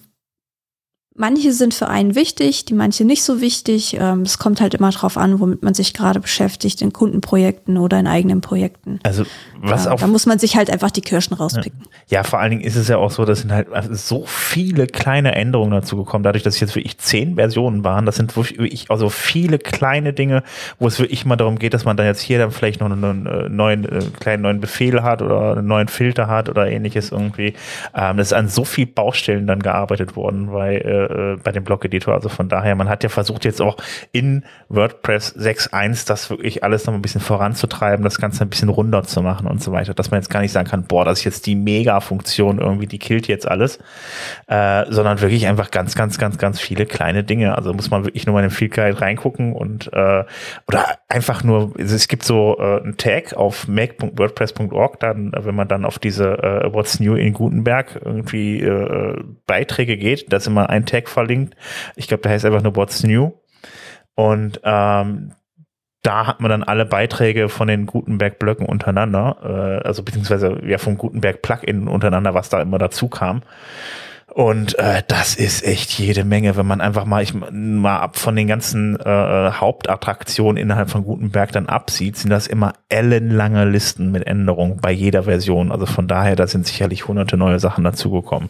Manche 1.15 1.53
sind 1.53 1.75
für 1.75 1.89
einen 1.89 2.15
wichtig, 2.15 2.65
die 2.65 2.73
manche 2.73 3.05
nicht 3.05 3.23
so 3.23 3.39
wichtig. 3.39 3.97
Ähm, 3.99 4.21
es 4.21 4.39
kommt 4.39 4.61
halt 4.61 4.73
immer 4.73 4.89
drauf 4.89 5.17
an, 5.17 5.39
womit 5.39 5.61
man 5.61 5.75
sich 5.75 5.93
gerade 5.93 6.19
beschäftigt, 6.19 6.81
in 6.81 6.91
Kundenprojekten 6.91 7.77
oder 7.77 7.99
in 7.99 8.07
eigenen 8.07 8.41
Projekten. 8.41 8.99
Also 9.03 9.23
was 9.69 9.87
auch. 9.87 9.99
Da 9.99 10.07
muss 10.07 10.25
man 10.25 10.39
sich 10.39 10.55
halt 10.55 10.69
einfach 10.69 10.91
die 10.91 11.01
Kirschen 11.01 11.35
rauspicken. 11.35 11.79
Ja. 12.07 12.19
ja, 12.19 12.23
vor 12.23 12.39
allen 12.39 12.51
Dingen 12.51 12.63
ist 12.63 12.75
es 12.75 12.87
ja 12.87 12.97
auch 12.97 13.11
so, 13.11 13.25
dass 13.25 13.43
sind 13.43 13.51
halt 13.51 13.67
so 13.91 14.25
viele 14.25 14.87
kleine 14.87 15.35
Änderungen 15.35 15.71
dazu 15.71 15.97
gekommen, 15.97 16.23
dadurch, 16.23 16.43
dass 16.43 16.55
es 16.55 16.59
jetzt 16.59 16.75
wirklich 16.75 16.97
zehn 16.97 17.35
Versionen 17.35 17.83
waren. 17.83 18.05
Das 18.05 18.15
sind 18.15 18.35
wirklich 18.35 18.89
also 18.89 19.09
viele 19.09 19.59
kleine 19.59 20.13
Dinge, 20.13 20.43
wo 20.79 20.87
es 20.87 20.99
wirklich 20.99 21.25
mal 21.25 21.35
darum 21.35 21.59
geht, 21.59 21.73
dass 21.73 21.85
man 21.85 21.95
dann 21.95 22.07
jetzt 22.07 22.21
hier 22.21 22.39
dann 22.39 22.51
vielleicht 22.51 22.79
noch 22.79 22.91
einen, 22.91 23.25
äh, 23.25 23.49
neuen, 23.49 23.85
äh, 23.85 24.01
kleinen 24.19 24.43
neuen 24.43 24.59
Befehl 24.59 25.03
hat 25.03 25.21
oder 25.21 25.53
einen 25.53 25.67
neuen 25.67 25.87
Filter 25.87 26.27
hat 26.27 26.49
oder 26.49 26.69
ähnliches 26.69 27.11
irgendwie. 27.11 27.53
Ähm, 27.93 28.17
das 28.17 28.27
ist 28.27 28.33
an 28.33 28.47
so 28.47 28.65
viel 28.65 28.87
Baustellen 28.87 29.45
dann 29.45 29.61
gearbeitet 29.61 30.15
worden, 30.15 30.51
weil 30.51 30.77
äh, 30.77 31.33
äh, 31.33 31.37
bei 31.43 31.51
dem 31.51 31.63
Blog-Editor. 31.63 32.13
Also 32.13 32.29
von 32.29 32.49
daher, 32.49 32.75
man 32.75 32.89
hat 32.89 33.03
ja 33.03 33.09
versucht 33.09 33.45
jetzt 33.45 33.61
auch 33.61 33.77
in 34.11 34.43
WordPress 34.69 35.35
6.1 35.37 36.07
das 36.07 36.29
wirklich 36.29 36.63
alles 36.63 36.85
noch 36.85 36.93
ein 36.93 37.01
bisschen 37.01 37.21
voranzutreiben, 37.21 38.03
das 38.03 38.19
Ganze 38.19 38.43
ein 38.43 38.49
bisschen 38.49 38.69
runder 38.69 39.03
zu 39.03 39.21
machen 39.21 39.47
und 39.53 39.63
so 39.63 39.71
weiter, 39.71 39.93
dass 39.93 40.11
man 40.11 40.19
jetzt 40.19 40.29
gar 40.29 40.41
nicht 40.41 40.51
sagen 40.51 40.67
kann, 40.67 40.83
boah, 40.83 41.05
das 41.05 41.19
ist 41.19 41.25
jetzt 41.25 41.45
die 41.45 41.55
Mega-Funktion 41.55 42.59
irgendwie, 42.59 42.87
die 42.87 42.99
killt 42.99 43.27
jetzt 43.27 43.47
alles, 43.47 43.79
äh, 44.47 44.85
sondern 44.89 45.21
wirklich 45.21 45.47
einfach 45.47 45.71
ganz, 45.71 45.95
ganz, 45.95 46.17
ganz, 46.17 46.37
ganz 46.37 46.59
viele 46.59 46.85
kleine 46.85 47.23
Dinge. 47.23 47.55
Also 47.55 47.73
muss 47.73 47.89
man 47.89 48.03
wirklich 48.03 48.25
nur 48.25 48.33
mal 48.33 48.39
in 48.39 48.49
den 48.49 48.55
Field 48.55 48.73
Guide 48.73 48.99
reingucken 48.99 49.53
und 49.53 49.91
äh, 49.93 50.23
oder 50.67 50.97
einfach 51.07 51.43
nur, 51.43 51.73
es 51.77 52.07
gibt 52.07 52.23
so 52.23 52.57
äh, 52.59 52.81
einen 52.81 52.97
Tag 52.97 53.33
auf 53.33 53.67
make.wordpress.org, 53.67 54.99
dann, 54.99 55.31
wenn 55.37 55.55
man 55.55 55.67
dann 55.67 55.85
auf 55.85 55.99
diese 55.99 56.39
äh, 56.39 56.73
What's 56.73 56.99
New 56.99 57.15
in 57.15 57.33
Gutenberg 57.33 58.01
irgendwie 58.03 58.61
äh, 58.61 59.23
Beiträge 59.45 59.97
geht, 59.97 60.33
da 60.33 60.37
ist 60.37 60.47
immer 60.47 60.69
ein 60.69 60.85
Tag 60.85 61.07
verlinkt. 61.07 61.55
Ich 61.95 62.07
glaube, 62.07 62.23
der 62.23 62.31
heißt 62.31 62.45
einfach 62.45 62.63
nur 62.63 62.75
What's 62.75 63.03
New. 63.03 63.33
Und 64.15 64.59
ähm, 64.63 65.33
da 66.03 66.27
hat 66.27 66.41
man 66.41 66.51
dann 66.51 66.63
alle 66.63 66.85
Beiträge 66.85 67.49
von 67.49 67.67
den 67.67 67.85
Gutenberg-Blöcken 67.85 68.65
untereinander, 68.65 69.37
äh, 69.81 69.87
also 69.87 70.03
beziehungsweise 70.03 70.61
ja 70.65 70.77
vom 70.77 70.97
Gutenberg-Plugin 70.97 71.87
untereinander, 71.87 72.33
was 72.33 72.49
da 72.49 72.61
immer 72.61 72.77
dazu 72.77 73.07
kam. 73.07 73.41
Und 74.33 74.77
äh, 74.79 75.03
das 75.07 75.35
ist 75.35 75.63
echt 75.63 75.91
jede 75.91 76.23
Menge, 76.23 76.57
wenn 76.57 76.65
man 76.65 76.81
einfach 76.81 77.05
mal, 77.05 77.21
ich, 77.21 77.33
mal 77.33 77.99
ab 77.99 78.17
von 78.17 78.35
den 78.35 78.47
ganzen 78.47 78.99
äh, 78.99 79.51
Hauptattraktionen 79.51 80.57
innerhalb 80.57 80.89
von 80.89 81.05
Gutenberg 81.05 81.51
dann 81.51 81.67
absieht, 81.67 82.17
sind 82.17 82.31
das 82.31 82.47
immer 82.47 82.73
ellenlange 82.89 83.65
Listen 83.65 84.11
mit 84.11 84.25
Änderungen 84.25 84.79
bei 84.81 84.91
jeder 84.91 85.23
Version. 85.23 85.71
Also 85.71 85.85
von 85.85 86.07
daher, 86.07 86.35
da 86.35 86.47
sind 86.47 86.65
sicherlich 86.65 87.07
hunderte 87.07 87.37
neue 87.37 87.59
Sachen 87.59 87.83
dazugekommen. 87.83 88.49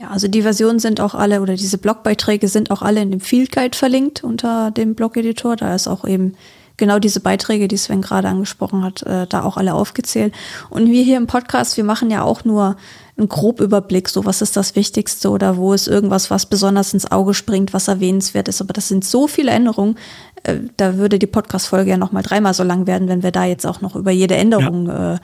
Ja, 0.00 0.08
also 0.10 0.26
die 0.26 0.42
Versionen 0.42 0.80
sind 0.80 1.00
auch 1.00 1.14
alle 1.14 1.40
oder 1.40 1.54
diese 1.54 1.78
Blogbeiträge 1.78 2.48
sind 2.48 2.72
auch 2.72 2.82
alle 2.82 3.00
in 3.00 3.12
dem 3.12 3.20
Field 3.20 3.52
Guide 3.52 3.78
verlinkt 3.78 4.24
unter 4.24 4.72
dem 4.72 4.96
Blog-Editor. 4.96 5.54
Da 5.54 5.74
ist 5.74 5.86
auch 5.86 6.04
eben 6.04 6.34
genau 6.82 6.98
diese 6.98 7.20
Beiträge, 7.20 7.68
die 7.68 7.76
Sven 7.76 8.02
gerade 8.02 8.26
angesprochen 8.26 8.82
hat, 8.82 9.04
äh, 9.04 9.28
da 9.28 9.44
auch 9.44 9.56
alle 9.56 9.72
aufgezählt. 9.72 10.34
Und 10.68 10.90
wir 10.90 11.04
hier 11.04 11.16
im 11.16 11.28
Podcast, 11.28 11.76
wir 11.76 11.84
machen 11.84 12.10
ja 12.10 12.24
auch 12.24 12.44
nur 12.44 12.76
einen 13.16 13.28
Grobüberblick, 13.28 14.08
so 14.08 14.24
was 14.24 14.42
ist 14.42 14.56
das 14.56 14.74
Wichtigste 14.74 15.30
oder 15.30 15.56
wo 15.56 15.74
ist 15.74 15.86
irgendwas, 15.86 16.28
was 16.28 16.46
besonders 16.46 16.92
ins 16.92 17.08
Auge 17.12 17.34
springt, 17.34 17.72
was 17.72 17.86
erwähnenswert 17.86 18.48
ist. 18.48 18.60
Aber 18.60 18.72
das 18.72 18.88
sind 18.88 19.04
so 19.04 19.28
viele 19.28 19.52
Änderungen, 19.52 19.96
äh, 20.42 20.56
da 20.76 20.96
würde 20.96 21.20
die 21.20 21.28
Podcast-Folge 21.28 21.90
ja 21.90 21.96
noch 21.96 22.10
mal 22.10 22.24
dreimal 22.24 22.52
so 22.52 22.64
lang 22.64 22.88
werden, 22.88 23.06
wenn 23.06 23.22
wir 23.22 23.30
da 23.30 23.44
jetzt 23.44 23.64
auch 23.64 23.80
noch 23.80 23.94
über 23.94 24.10
jede 24.10 24.34
Änderung 24.34 24.88
ja. 24.88 25.14
äh, 25.14 25.18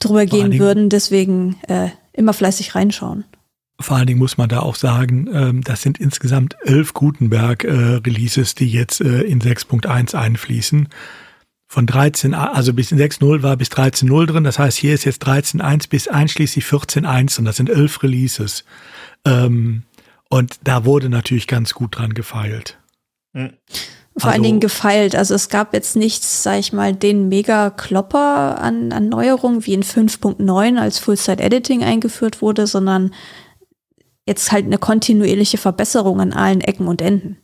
drüber 0.00 0.28
Vor 0.28 0.38
gehen 0.38 0.58
würden. 0.58 0.90
Deswegen 0.90 1.56
äh, 1.66 1.88
immer 2.12 2.34
fleißig 2.34 2.74
reinschauen. 2.74 3.24
Vor 3.80 3.96
allen 3.96 4.06
Dingen 4.06 4.18
muss 4.18 4.36
man 4.36 4.48
da 4.48 4.60
auch 4.60 4.76
sagen, 4.76 5.28
ähm, 5.32 5.64
das 5.64 5.82
sind 5.82 5.98
insgesamt 5.98 6.56
elf 6.62 6.92
Gutenberg-Releases, 6.92 8.52
äh, 8.52 8.54
die 8.56 8.70
jetzt 8.70 9.00
äh, 9.00 9.22
in 9.22 9.40
6.1 9.40 10.14
einfließen 10.14 10.88
von 11.70 11.86
13, 11.86 12.34
also 12.34 12.74
bis 12.74 12.90
in 12.90 12.98
6.0 12.98 13.42
war 13.42 13.56
bis 13.56 13.68
13.0 13.68 14.26
drin. 14.26 14.42
Das 14.42 14.58
heißt, 14.58 14.76
hier 14.76 14.92
ist 14.92 15.04
jetzt 15.04 15.24
13.1 15.24 15.88
bis 15.88 16.08
einschließlich 16.08 16.64
14.1 16.64 17.38
und 17.38 17.44
das 17.44 17.56
sind 17.56 17.70
elf 17.70 18.02
Releases. 18.02 18.64
Ähm, 19.24 19.84
und 20.28 20.58
da 20.64 20.84
wurde 20.84 21.08
natürlich 21.08 21.46
ganz 21.46 21.72
gut 21.72 21.96
dran 21.96 22.12
gefeilt. 22.12 22.76
Mhm. 23.34 23.52
Vor 24.16 24.24
also, 24.24 24.28
allen 24.34 24.42
Dingen 24.42 24.60
gefeilt. 24.60 25.14
Also 25.14 25.34
es 25.34 25.48
gab 25.48 25.72
jetzt 25.72 25.94
nichts, 25.94 26.42
sag 26.42 26.58
ich 26.58 26.72
mal, 26.72 26.92
den 26.92 27.28
Mega-Klopper 27.28 28.60
an, 28.60 28.90
an 28.90 29.08
Neuerungen, 29.08 29.64
wie 29.64 29.74
in 29.74 29.84
5.9 29.84 30.76
als 30.76 30.98
Full-Site-Editing 30.98 31.84
eingeführt 31.84 32.42
wurde, 32.42 32.66
sondern 32.66 33.14
jetzt 34.30 34.52
halt 34.52 34.64
eine 34.64 34.78
kontinuierliche 34.78 35.58
Verbesserung 35.58 36.20
an 36.20 36.32
allen 36.32 36.60
Ecken 36.60 36.88
und 36.88 37.02
Enden. 37.02 37.36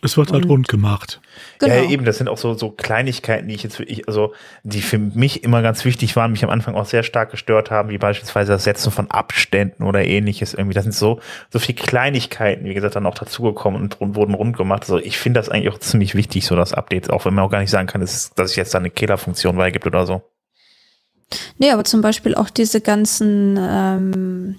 Es 0.00 0.16
wird 0.16 0.32
halt 0.32 0.46
rund 0.46 0.68
gemacht. 0.68 1.20
Genau. 1.58 1.74
Ja, 1.74 1.90
eben, 1.90 2.04
das 2.04 2.18
sind 2.18 2.28
auch 2.28 2.38
so, 2.38 2.54
so 2.54 2.70
Kleinigkeiten, 2.70 3.48
die 3.48 3.54
ich 3.56 3.64
jetzt 3.64 3.80
wirklich, 3.80 4.06
also 4.06 4.32
die 4.62 4.80
für 4.80 4.98
mich 4.98 5.42
immer 5.42 5.60
ganz 5.60 5.84
wichtig 5.84 6.14
waren, 6.14 6.30
mich 6.30 6.44
am 6.44 6.50
Anfang 6.50 6.76
auch 6.76 6.86
sehr 6.86 7.02
stark 7.02 7.32
gestört 7.32 7.72
haben, 7.72 7.88
wie 7.90 7.98
beispielsweise 7.98 8.52
das 8.52 8.62
Setzen 8.62 8.92
von 8.92 9.10
Abständen 9.10 9.82
oder 9.82 10.04
ähnliches 10.04 10.54
irgendwie. 10.54 10.74
Das 10.74 10.84
sind 10.84 10.92
so, 10.92 11.18
so 11.50 11.58
viele 11.58 11.78
Kleinigkeiten, 11.78 12.64
wie 12.64 12.74
gesagt, 12.74 12.94
dann 12.94 13.06
auch 13.06 13.16
dazugekommen 13.16 13.80
und, 13.80 14.00
und 14.00 14.14
wurden 14.14 14.34
rund 14.34 14.56
gemacht. 14.56 14.82
Also 14.82 14.98
ich 14.98 15.18
finde 15.18 15.40
das 15.40 15.48
eigentlich 15.48 15.72
auch 15.72 15.80
ziemlich 15.80 16.14
wichtig, 16.14 16.46
so 16.46 16.54
das 16.54 16.74
Updates, 16.74 17.10
auch 17.10 17.24
wenn 17.24 17.34
man 17.34 17.44
auch 17.44 17.50
gar 17.50 17.60
nicht 17.60 17.70
sagen 17.70 17.88
kann, 17.88 18.00
dass, 18.00 18.32
dass 18.34 18.50
es 18.50 18.56
jetzt 18.56 18.74
da 18.74 18.78
eine 18.78 18.90
Killerfunktion 18.90 19.56
beigibt 19.56 19.86
oder 19.86 20.06
so. 20.06 20.22
Nee, 21.58 21.72
aber 21.72 21.82
zum 21.82 22.02
Beispiel 22.02 22.36
auch 22.36 22.50
diese 22.50 22.80
ganzen 22.80 23.58
ähm, 23.60 24.56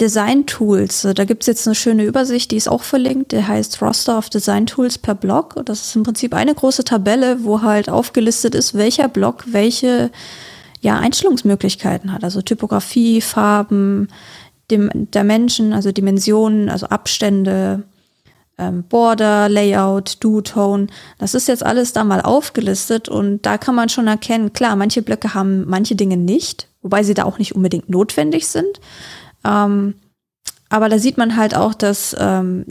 Design-Tools. 0.00 1.08
Da 1.14 1.24
gibt's 1.24 1.46
jetzt 1.46 1.66
eine 1.66 1.74
schöne 1.74 2.04
Übersicht, 2.04 2.50
die 2.50 2.56
ist 2.56 2.68
auch 2.68 2.82
verlinkt. 2.82 3.32
Der 3.32 3.48
heißt 3.48 3.82
Roster 3.82 4.18
of 4.18 4.30
Design 4.30 4.66
Tools 4.66 4.98
per 4.98 5.14
Block. 5.14 5.60
Das 5.64 5.82
ist 5.82 5.96
im 5.96 6.04
Prinzip 6.04 6.34
eine 6.34 6.54
große 6.54 6.84
Tabelle, 6.84 7.44
wo 7.44 7.62
halt 7.62 7.90
aufgelistet 7.90 8.54
ist, 8.54 8.74
welcher 8.74 9.08
Block 9.08 9.44
welche 9.46 10.10
ja, 10.80 10.98
Einstellungsmöglichkeiten 10.98 12.12
hat. 12.12 12.22
Also 12.22 12.42
Typografie, 12.42 13.20
Farben, 13.20 14.08
dem, 14.70 14.90
der 14.94 15.24
Menschen, 15.24 15.72
also 15.72 15.92
Dimensionen, 15.92 16.68
also 16.68 16.86
Abstände, 16.86 17.82
ähm, 18.58 18.84
Border, 18.84 19.48
Layout, 19.48 20.18
Do-Tone. 20.20 20.88
Das 21.18 21.34
ist 21.34 21.48
jetzt 21.48 21.64
alles 21.64 21.92
da 21.92 22.04
mal 22.04 22.20
aufgelistet 22.20 23.08
und 23.08 23.42
da 23.42 23.56
kann 23.58 23.74
man 23.74 23.88
schon 23.88 24.06
erkennen, 24.06 24.52
klar, 24.52 24.76
manche 24.76 25.02
Blöcke 25.02 25.34
haben 25.34 25.64
manche 25.66 25.96
Dinge 25.96 26.16
nicht, 26.16 26.68
wobei 26.82 27.02
sie 27.02 27.14
da 27.14 27.24
auch 27.24 27.38
nicht 27.38 27.54
unbedingt 27.54 27.88
notwendig 27.88 28.48
sind. 28.48 28.80
Ähm, 29.48 29.94
aber 30.68 30.88
da 30.88 30.98
sieht 30.98 31.16
man 31.16 31.36
halt 31.36 31.56
auch, 31.56 31.74
dass, 31.74 32.14
ähm, 32.18 32.66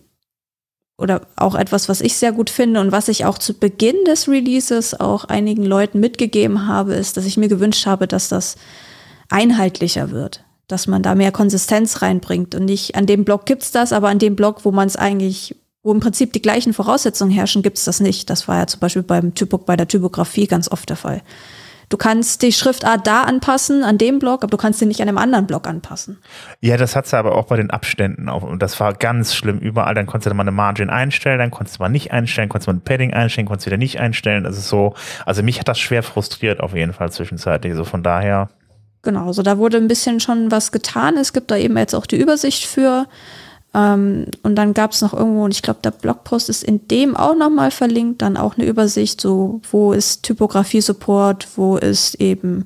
oder 1.00 1.22
auch 1.36 1.56
etwas, 1.56 1.90
was 1.90 2.02
ich 2.02 2.18
sehr 2.18 2.32
gut 2.32 2.50
finde 2.50 2.80
und 2.80 2.92
was 2.92 3.08
ich 3.08 3.26
auch 3.26 3.38
zu 3.38 3.54
Beginn 3.54 3.96
des 4.06 4.28
Releases 4.28 5.00
auch 5.00 5.26
einigen 5.26 5.66
Leuten 5.66 6.00
mitgegeben 6.00 6.68
habe, 6.68 6.94
ist, 6.94 7.18
dass 7.18 7.26
ich 7.26 7.38
mir 7.38 7.50
gewünscht 7.50 7.86
habe, 7.86 8.08
dass 8.08 8.30
das 8.30 8.56
einheitlicher 9.30 10.12
wird. 10.12 10.44
Dass 10.68 10.88
man 10.88 11.02
da 11.02 11.16
mehr 11.16 11.32
Konsistenz 11.32 12.02
reinbringt. 12.02 12.54
Und 12.56 12.66
nicht 12.66 12.96
an 12.96 13.06
dem 13.06 13.26
Block 13.26 13.46
gibt's 13.46 13.72
das, 13.72 13.94
aber 13.94 14.10
an 14.10 14.20
dem 14.20 14.36
Block, 14.36 14.66
wo 14.66 14.72
man 14.72 14.88
es 14.88 14.96
eigentlich, 14.96 15.56
wo 15.82 15.92
im 15.92 16.00
Prinzip 16.00 16.34
die 16.34 16.42
gleichen 16.42 16.74
Voraussetzungen 16.74 17.32
herrschen, 17.32 17.62
gibt's 17.62 17.86
das 17.86 18.00
nicht. 18.00 18.30
Das 18.30 18.48
war 18.48 18.58
ja 18.58 18.68
zum 18.68 18.80
Beispiel 18.80 19.04
beim 19.04 19.34
Typo, 19.34 19.58
bei 19.60 19.76
der 19.76 19.88
Typografie 19.88 20.48
ganz 20.48 20.70
oft 20.70 20.90
der 20.90 20.98
Fall. 20.98 21.22
Du 21.90 21.96
kannst 21.96 22.42
die 22.42 22.52
Schriftart 22.52 23.08
da 23.08 23.22
anpassen, 23.22 23.84
an 23.84 23.98
dem 23.98 24.20
Block, 24.20 24.44
aber 24.44 24.52
du 24.52 24.58
kannst 24.58 24.80
sie 24.80 24.86
nicht 24.86 25.02
an 25.02 25.08
einem 25.08 25.18
anderen 25.18 25.48
Block 25.48 25.68
anpassen. 25.68 26.18
Ja, 26.60 26.76
das 26.76 26.98
hat 26.98 27.08
sie 27.08 27.18
aber 27.18 27.36
auch 27.36 27.46
bei 27.46 27.56
den 27.56 27.72
Abständen. 27.72 28.28
Auch. 28.28 28.44
Und 28.44 28.62
das 28.62 28.78
war 28.82 28.94
ganz 28.94 29.34
schlimm 29.34 29.60
überall. 29.60 29.96
Dann 29.96 30.06
konntest 30.06 30.30
du 30.30 30.36
mal 30.36 30.44
eine 30.44 30.52
Margin 30.52 30.90
einstellen, 30.90 31.40
dann 31.40 31.52
konntest 31.52 31.80
du 31.80 31.84
mal 31.84 31.90
nicht 31.90 32.12
einstellen, 32.12 32.50
konntest 32.50 32.68
du 32.68 32.72
mal 32.72 32.78
ein 32.78 32.84
Padding 32.84 33.14
einstellen, 33.14 33.48
konntest 33.48 33.68
du 33.68 33.70
wieder 33.70 33.78
nicht 33.78 34.02
einstellen. 34.02 34.44
Das 34.44 34.58
ist 34.58 34.68
so, 34.68 34.96
also 35.26 35.44
mich 35.44 35.60
hat 35.60 35.70
das 35.70 35.80
schwer 35.80 36.04
frustriert 36.04 36.60
auf 36.60 36.74
jeden 36.74 36.92
Fall 36.92 37.10
zwischenzeitlich. 37.10 37.74
So 37.76 37.86
von 37.86 38.04
daher. 38.04 38.50
Genau, 39.04 39.22
so 39.22 39.28
also 39.28 39.44
da 39.44 39.58
wurde 39.58 39.78
ein 39.78 39.88
bisschen 39.88 40.20
schon 40.20 40.52
was 40.52 40.74
getan. 40.74 41.16
Es 41.16 41.32
gibt 41.32 41.52
da 41.52 41.56
eben 41.56 41.78
jetzt 41.78 41.96
auch 41.96 42.06
die 42.06 42.18
Übersicht 42.18 42.66
für. 42.66 43.08
Ähm, 43.78 44.26
und 44.42 44.56
dann 44.56 44.74
gab 44.74 44.92
es 44.92 45.02
noch 45.02 45.14
irgendwo, 45.14 45.44
und 45.46 45.54
ich 45.54 45.62
glaube, 45.62 45.82
der 45.84 45.92
Blogpost 45.92 46.50
ist 46.50 46.64
in 46.64 46.88
dem 46.88 47.16
auch 47.16 47.36
nochmal 47.36 47.70
verlinkt, 47.70 48.24
dann 48.24 48.36
auch 48.36 48.58
eine 48.58 48.66
Übersicht, 48.66 49.22
so 49.22 49.62
wo 49.70 49.94
ist 49.94 50.24
Typografie-Support, 50.24 51.48
wo 51.56 51.78
ist 51.78 52.16
eben, 52.16 52.66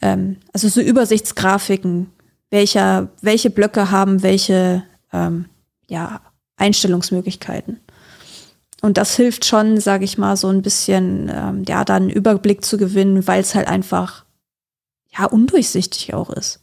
ähm, 0.00 0.36
also 0.52 0.68
so 0.68 0.80
Übersichtsgrafiken, 0.80 2.12
welcher, 2.50 3.08
welche 3.22 3.50
Blöcke 3.50 3.90
haben 3.90 4.22
welche 4.22 4.84
ähm, 5.12 5.46
ja, 5.88 6.20
Einstellungsmöglichkeiten. 6.56 7.80
Und 8.80 8.98
das 8.98 9.16
hilft 9.16 9.44
schon, 9.44 9.80
sage 9.80 10.04
ich 10.04 10.18
mal, 10.18 10.36
so 10.36 10.46
ein 10.48 10.62
bisschen, 10.62 11.28
ähm, 11.34 11.64
ja, 11.66 11.84
da 11.84 11.96
einen 11.96 12.10
Überblick 12.10 12.64
zu 12.64 12.76
gewinnen, 12.76 13.26
weil 13.26 13.40
es 13.40 13.56
halt 13.56 13.66
einfach, 13.66 14.24
ja, 15.16 15.24
undurchsichtig 15.24 16.14
auch 16.14 16.30
ist. 16.30 16.60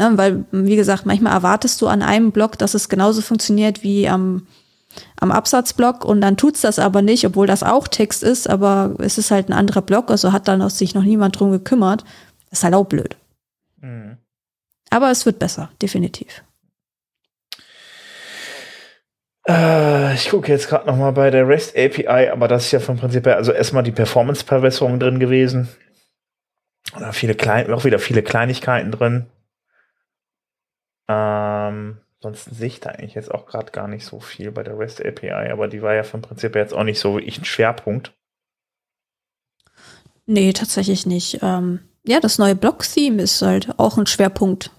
Ne, 0.00 0.12
weil, 0.16 0.46
wie 0.50 0.76
gesagt, 0.76 1.04
manchmal 1.04 1.34
erwartest 1.34 1.82
du 1.82 1.86
an 1.86 2.00
einem 2.00 2.32
Block, 2.32 2.56
dass 2.56 2.72
es 2.72 2.88
genauso 2.88 3.20
funktioniert 3.20 3.82
wie 3.82 4.08
am, 4.08 4.46
am 5.20 5.30
Absatzblock 5.30 6.06
und 6.06 6.22
dann 6.22 6.38
tut's 6.38 6.62
das 6.62 6.78
aber 6.78 7.02
nicht, 7.02 7.26
obwohl 7.26 7.46
das 7.46 7.62
auch 7.62 7.86
Text 7.86 8.22
ist, 8.22 8.48
aber 8.48 8.94
es 8.98 9.18
ist 9.18 9.30
halt 9.30 9.50
ein 9.50 9.52
anderer 9.52 9.82
Block, 9.82 10.10
also 10.10 10.32
hat 10.32 10.48
dann 10.48 10.66
sich 10.70 10.94
noch 10.94 11.02
niemand 11.02 11.38
drum 11.38 11.52
gekümmert. 11.52 12.04
Das 12.48 12.60
ist 12.60 12.64
halt 12.64 12.72
auch 12.72 12.86
blöd. 12.86 13.14
Mhm. 13.82 14.16
Aber 14.88 15.10
es 15.10 15.26
wird 15.26 15.38
besser, 15.38 15.68
definitiv. 15.82 16.44
Äh, 19.46 20.14
ich 20.14 20.30
gucke 20.30 20.50
jetzt 20.50 20.70
gerade 20.70 20.86
noch 20.86 20.96
mal 20.96 21.10
bei 21.10 21.30
der 21.30 21.46
REST 21.46 21.76
API, 21.76 22.30
aber 22.30 22.48
das 22.48 22.64
ist 22.64 22.72
ja 22.72 22.80
vom 22.80 22.96
Prinzip 22.96 23.26
her, 23.26 23.36
also 23.36 23.52
erstmal 23.52 23.82
die 23.82 23.92
Performance-Verbesserung 23.92 24.98
drin 24.98 25.18
gewesen. 25.18 25.68
Oder 26.96 27.12
viele 27.12 27.34
klein, 27.34 27.70
auch 27.70 27.84
wieder 27.84 27.98
viele 27.98 28.22
Kleinigkeiten 28.22 28.92
drin. 28.92 29.26
Ähm, 31.10 31.98
ansonsten 32.18 32.54
sehe 32.54 32.68
ich 32.68 32.78
da 32.78 32.90
eigentlich 32.90 33.14
jetzt 33.14 33.32
auch 33.32 33.46
gerade 33.46 33.72
gar 33.72 33.88
nicht 33.88 34.04
so 34.04 34.20
viel 34.20 34.52
bei 34.52 34.62
der 34.62 34.78
REST 34.78 35.04
API, 35.04 35.50
aber 35.50 35.66
die 35.66 35.82
war 35.82 35.94
ja 35.94 36.04
vom 36.04 36.22
Prinzip 36.22 36.54
jetzt 36.54 36.72
auch 36.72 36.84
nicht 36.84 37.00
so 37.00 37.14
wirklich 37.14 37.38
ein 37.38 37.44
Schwerpunkt. 37.44 38.12
Nee, 40.26 40.52
tatsächlich 40.52 41.06
nicht. 41.06 41.40
Ähm, 41.42 41.80
ja, 42.04 42.20
das 42.20 42.38
neue 42.38 42.54
Block-Theme 42.54 43.20
ist 43.20 43.42
halt 43.42 43.78
auch 43.78 43.98
ein 43.98 44.06
Schwerpunkt. 44.06 44.70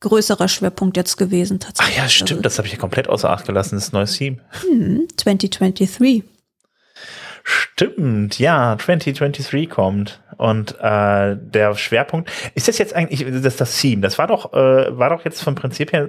Größerer 0.00 0.48
Schwerpunkt 0.48 0.98
jetzt 0.98 1.16
gewesen, 1.16 1.60
tatsächlich. 1.60 1.96
Ach 1.96 2.02
ja, 2.02 2.08
stimmt, 2.10 2.30
also, 2.32 2.42
das 2.42 2.58
habe 2.58 2.66
ich 2.66 2.74
ja 2.74 2.78
komplett 2.78 3.08
außer 3.08 3.30
Acht 3.30 3.46
gelassen, 3.46 3.76
das 3.76 3.92
neue 3.92 4.04
Theme. 4.04 4.40
Hm, 4.60 5.08
2023. 5.16 6.24
Stimmt, 7.42 8.38
ja, 8.38 8.76
2023 8.78 9.70
kommt. 9.70 10.20
Und 10.36 10.76
äh, 10.80 11.36
der 11.36 11.74
Schwerpunkt, 11.76 12.30
ist 12.54 12.68
das 12.68 12.78
jetzt 12.78 12.94
eigentlich, 12.94 13.24
das 13.42 13.56
das 13.56 13.76
Theme, 13.76 14.02
das 14.02 14.18
war 14.18 14.26
doch, 14.26 14.52
äh, 14.52 14.98
war 14.98 15.10
doch 15.10 15.24
jetzt 15.24 15.42
vom 15.42 15.54
Prinzip 15.54 15.92
her 15.92 16.08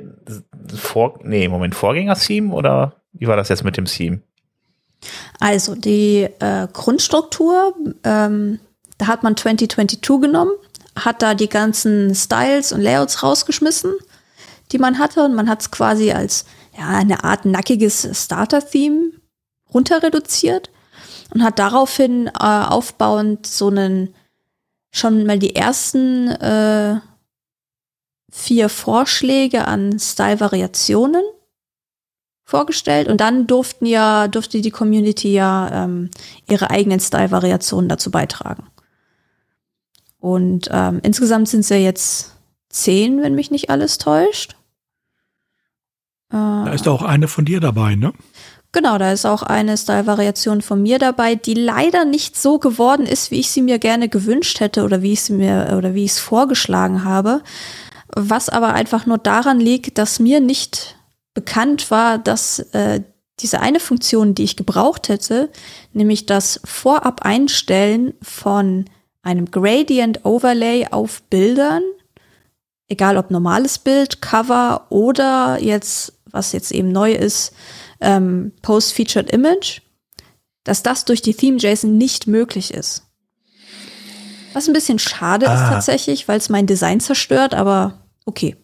vor, 0.75 1.19
nee, 1.23 1.47
Moment, 1.47 1.75
Vorgänger-Theme 1.75 2.53
oder 2.53 2.95
wie 3.13 3.27
war 3.27 3.37
das 3.37 3.49
jetzt 3.49 3.63
mit 3.63 3.77
dem 3.77 3.85
Theme? 3.85 4.21
Also 5.39 5.75
die 5.75 6.27
äh, 6.39 6.67
Grundstruktur, 6.71 7.75
ähm, 8.03 8.59
da 8.97 9.07
hat 9.07 9.23
man 9.23 9.37
2022 9.37 10.01
genommen, 10.21 10.51
hat 10.95 11.21
da 11.21 11.33
die 11.33 11.49
ganzen 11.49 12.15
Styles 12.15 12.71
und 12.71 12.81
Layouts 12.81 13.21
rausgeschmissen, 13.21 13.93
die 14.71 14.77
man 14.77 14.97
hatte 14.97 15.23
und 15.23 15.35
man 15.35 15.49
hat 15.49 15.61
es 15.61 15.71
quasi 15.71 16.11
als 16.11 16.45
ja, 16.77 16.87
eine 16.87 17.23
Art 17.23 17.45
nackiges 17.45 18.07
Starter-Theme 18.13 19.11
runter 19.73 20.01
reduziert 20.01 20.69
und 21.33 21.43
hat 21.43 21.59
daraufhin 21.59 22.27
äh, 22.27 22.31
aufbauend 22.39 23.45
so 23.45 23.67
einen 23.67 24.13
schon 24.91 25.25
mal 25.25 25.39
die 25.39 25.55
ersten 25.55 26.29
äh, 26.29 26.99
vier 28.31 28.69
Vorschläge 28.69 29.67
an 29.67 29.99
Style-Variationen 29.99 31.23
vorgestellt 32.45 33.07
und 33.07 33.19
dann 33.21 33.47
durften 33.47 33.85
ja, 33.85 34.27
durfte 34.27 34.61
die 34.61 34.71
Community 34.71 35.33
ja 35.33 35.85
ähm, 35.85 36.11
ihre 36.47 36.69
eigenen 36.69 36.99
Style-Variationen 36.99 37.89
dazu 37.89 38.11
beitragen. 38.11 38.67
Und 40.19 40.69
ähm, 40.71 40.99
insgesamt 41.03 41.49
sind 41.49 41.61
es 41.61 41.69
ja 41.69 41.77
jetzt 41.77 42.35
zehn, 42.69 43.21
wenn 43.21 43.35
mich 43.35 43.51
nicht 43.51 43.69
alles 43.69 43.97
täuscht. 43.97 44.55
Da 46.29 46.73
ist 46.73 46.87
auch 46.87 47.03
eine 47.03 47.27
von 47.27 47.45
dir 47.45 47.59
dabei, 47.59 47.95
ne? 47.95 48.11
Genau, 48.75 48.97
da 48.97 49.13
ist 49.13 49.25
auch 49.25 49.41
eine 49.41 49.77
Style-Variation 49.77 50.61
von 50.61 50.81
mir 50.81 50.99
dabei, 50.99 51.35
die 51.35 51.53
leider 51.53 52.03
nicht 52.03 52.37
so 52.37 52.59
geworden 52.59 53.05
ist, 53.05 53.31
wie 53.31 53.39
ich 53.39 53.49
sie 53.49 53.61
mir 53.61 53.79
gerne 53.79 54.09
gewünscht 54.09 54.59
hätte 54.59 54.83
oder 54.83 55.01
wie 55.01 55.13
ich 55.13 55.21
sie 55.21 55.31
mir 55.31 55.73
oder 55.77 55.93
wie 55.93 56.03
ich 56.03 56.11
es 56.11 56.19
vorgeschlagen 56.19 57.05
habe. 57.05 57.41
Was 58.13 58.49
aber 58.49 58.73
einfach 58.73 59.05
nur 59.05 59.17
daran 59.17 59.61
liegt, 59.61 59.97
dass 59.97 60.19
mir 60.19 60.41
nicht 60.41 60.97
bekannt 61.33 61.89
war, 61.89 62.17
dass 62.17 62.59
äh, 62.73 62.99
diese 63.39 63.61
eine 63.61 63.79
Funktion, 63.79 64.35
die 64.35 64.43
ich 64.43 64.57
gebraucht 64.57 65.07
hätte, 65.07 65.49
nämlich 65.93 66.25
das 66.25 66.59
Vorab 66.65 67.21
Einstellen 67.21 68.13
von 68.21 68.83
einem 69.21 69.51
Gradient 69.51 70.25
Overlay 70.25 70.87
auf 70.91 71.21
Bildern, 71.29 71.83
egal 72.89 73.15
ob 73.15 73.31
normales 73.31 73.79
Bild, 73.79 74.21
Cover 74.21 74.87
oder 74.89 75.61
jetzt, 75.61 76.11
was 76.29 76.51
jetzt 76.51 76.73
eben 76.73 76.91
neu 76.91 77.13
ist, 77.13 77.53
ähm, 78.05 78.53
Post-Featured 78.61 79.31
Image, 79.31 79.81
dass 80.63 80.83
das 80.83 81.05
durch 81.05 81.21
die 81.21 81.33
Theme-JSON 81.33 81.97
nicht 81.97 82.27
möglich 82.27 82.73
ist. 82.73 83.03
Was 84.53 84.67
ein 84.67 84.73
bisschen 84.73 84.99
schade 84.99 85.49
ah. 85.49 85.53
ist 85.53 85.69
tatsächlich, 85.69 86.27
weil 86.27 86.37
es 86.37 86.49
mein 86.49 86.67
Design 86.67 87.01
zerstört, 87.01 87.53
aber 87.53 88.05
okay, 88.25 88.55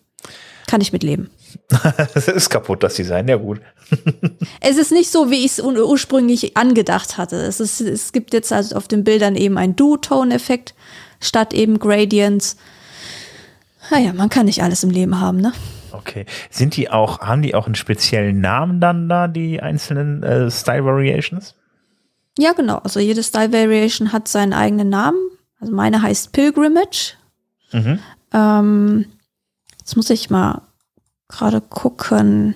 kann 0.67 0.79
ich 0.79 0.93
mitleben. 0.93 1.29
Es 2.15 2.29
ist 2.29 2.49
kaputt, 2.49 2.81
das 2.83 2.95
Design, 2.95 3.27
ja 3.27 3.35
gut. 3.35 3.59
es 4.61 4.77
ist 4.77 4.91
nicht 4.91 5.11
so, 5.11 5.29
wie 5.29 5.43
ich 5.45 5.57
es 5.57 5.59
ursprünglich 5.59 6.55
angedacht 6.55 7.17
hatte. 7.17 7.35
Es, 7.35 7.59
ist, 7.59 7.81
es 7.81 8.13
gibt 8.13 8.33
jetzt 8.33 8.53
also 8.53 8.75
auf 8.75 8.87
den 8.87 9.03
Bildern 9.03 9.35
eben 9.35 9.57
einen 9.57 9.75
Duo-Tone-Effekt 9.75 10.75
statt 11.19 11.53
eben 11.53 11.77
Gradients. 11.77 12.55
Naja, 13.89 14.13
man 14.13 14.29
kann 14.29 14.45
nicht 14.45 14.63
alles 14.63 14.83
im 14.83 14.91
Leben 14.91 15.19
haben, 15.19 15.41
ne? 15.41 15.51
Okay. 15.93 16.25
Sind 16.49 16.75
die 16.75 16.89
auch, 16.89 17.19
haben 17.19 17.41
die 17.41 17.55
auch 17.55 17.65
einen 17.65 17.75
speziellen 17.75 18.41
Namen 18.41 18.79
dann 18.79 19.09
da, 19.09 19.27
die 19.27 19.61
einzelnen 19.61 20.23
äh, 20.23 20.49
Style 20.49 20.85
Variations? 20.85 21.55
Ja, 22.37 22.53
genau. 22.53 22.77
Also 22.77 22.99
jede 22.99 23.23
Style 23.23 23.51
Variation 23.51 24.13
hat 24.13 24.27
seinen 24.27 24.53
eigenen 24.53 24.89
Namen. 24.89 25.19
Also 25.59 25.73
meine 25.73 26.01
heißt 26.01 26.31
Pilgrimage. 26.31 27.15
Mhm. 27.71 27.99
Ähm, 28.33 29.05
jetzt 29.79 29.95
muss 29.95 30.09
ich 30.09 30.29
mal 30.29 30.61
gerade 31.27 31.61
gucken. 31.61 32.55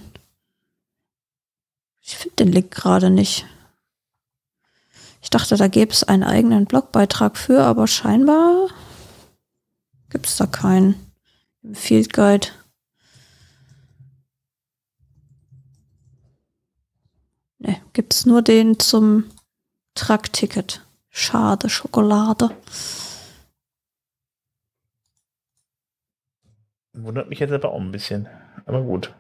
Ich 2.02 2.18
finde 2.18 2.36
den 2.38 2.52
Link 2.52 2.72
gerade 2.72 3.10
nicht. 3.10 3.46
Ich 5.22 5.30
dachte, 5.32 5.58
da 5.58 5.68
gäbe 5.68 5.92
es 5.92 6.04
einen 6.04 6.24
eigenen 6.24 6.66
Blogbeitrag 6.66 7.36
für, 7.36 7.64
aber 7.64 7.88
scheinbar 7.88 8.70
gibt 10.12 10.28
es 10.28 10.38
da 10.38 10.46
keinen. 10.46 10.96
Im 11.64 11.74
Field 11.74 12.14
Guide. 12.14 12.48
Ne, 17.58 17.82
gibt 17.96 18.14
es 18.14 18.28
nur 18.28 18.44
den 18.44 18.78
zum 18.78 19.24
Truck-Ticket. 19.96 20.86
Schade, 21.10 21.70
Schokolade. 21.70 22.52
Wundert 26.94 27.30
mich 27.30 27.40
jetzt 27.40 27.52
aber 27.52 27.72
auch 27.72 27.80
ein 27.80 27.92
bisschen. 27.92 28.28
Aber 28.66 28.82
gut. 28.82 29.14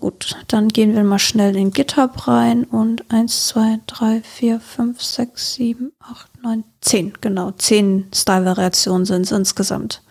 Gut, 0.00 0.36
dann 0.48 0.68
gehen 0.68 0.94
wir 0.94 1.02
mal 1.02 1.18
schnell 1.18 1.56
in 1.56 1.70
GitHub 1.70 2.28
rein 2.28 2.64
und 2.64 3.10
1, 3.10 3.48
2, 3.48 3.80
3, 3.86 4.20
4, 4.20 4.60
5, 4.60 5.02
6, 5.02 5.54
7, 5.54 5.92
8, 6.00 6.42
9, 6.42 6.64
10, 6.82 7.14
genau, 7.22 7.52
10 7.52 8.10
Style-Variationen 8.14 9.06
sind 9.06 9.22
es 9.22 9.32
insgesamt. 9.32 10.02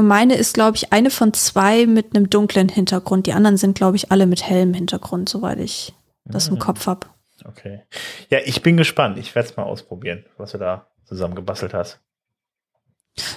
Und 0.00 0.06
meine 0.06 0.34
ist, 0.34 0.54
glaube 0.54 0.78
ich, 0.78 0.94
eine 0.94 1.10
von 1.10 1.34
zwei 1.34 1.84
mit 1.84 2.16
einem 2.16 2.30
dunklen 2.30 2.70
Hintergrund. 2.70 3.26
Die 3.26 3.34
anderen 3.34 3.58
sind, 3.58 3.76
glaube 3.76 3.98
ich, 3.98 4.10
alle 4.10 4.26
mit 4.26 4.42
hellem 4.42 4.72
Hintergrund, 4.72 5.28
soweit 5.28 5.58
ich 5.58 5.92
das 6.24 6.48
im 6.48 6.54
mhm. 6.54 6.60
Kopf 6.60 6.86
habe. 6.86 7.06
Okay. 7.44 7.82
Ja, 8.30 8.38
ich 8.42 8.62
bin 8.62 8.78
gespannt. 8.78 9.18
Ich 9.18 9.34
werde 9.34 9.50
es 9.50 9.58
mal 9.58 9.64
ausprobieren, 9.64 10.24
was 10.38 10.52
du 10.52 10.58
da 10.58 10.86
zusammen 11.04 11.34
gebastelt 11.34 11.74
hast. 11.74 12.00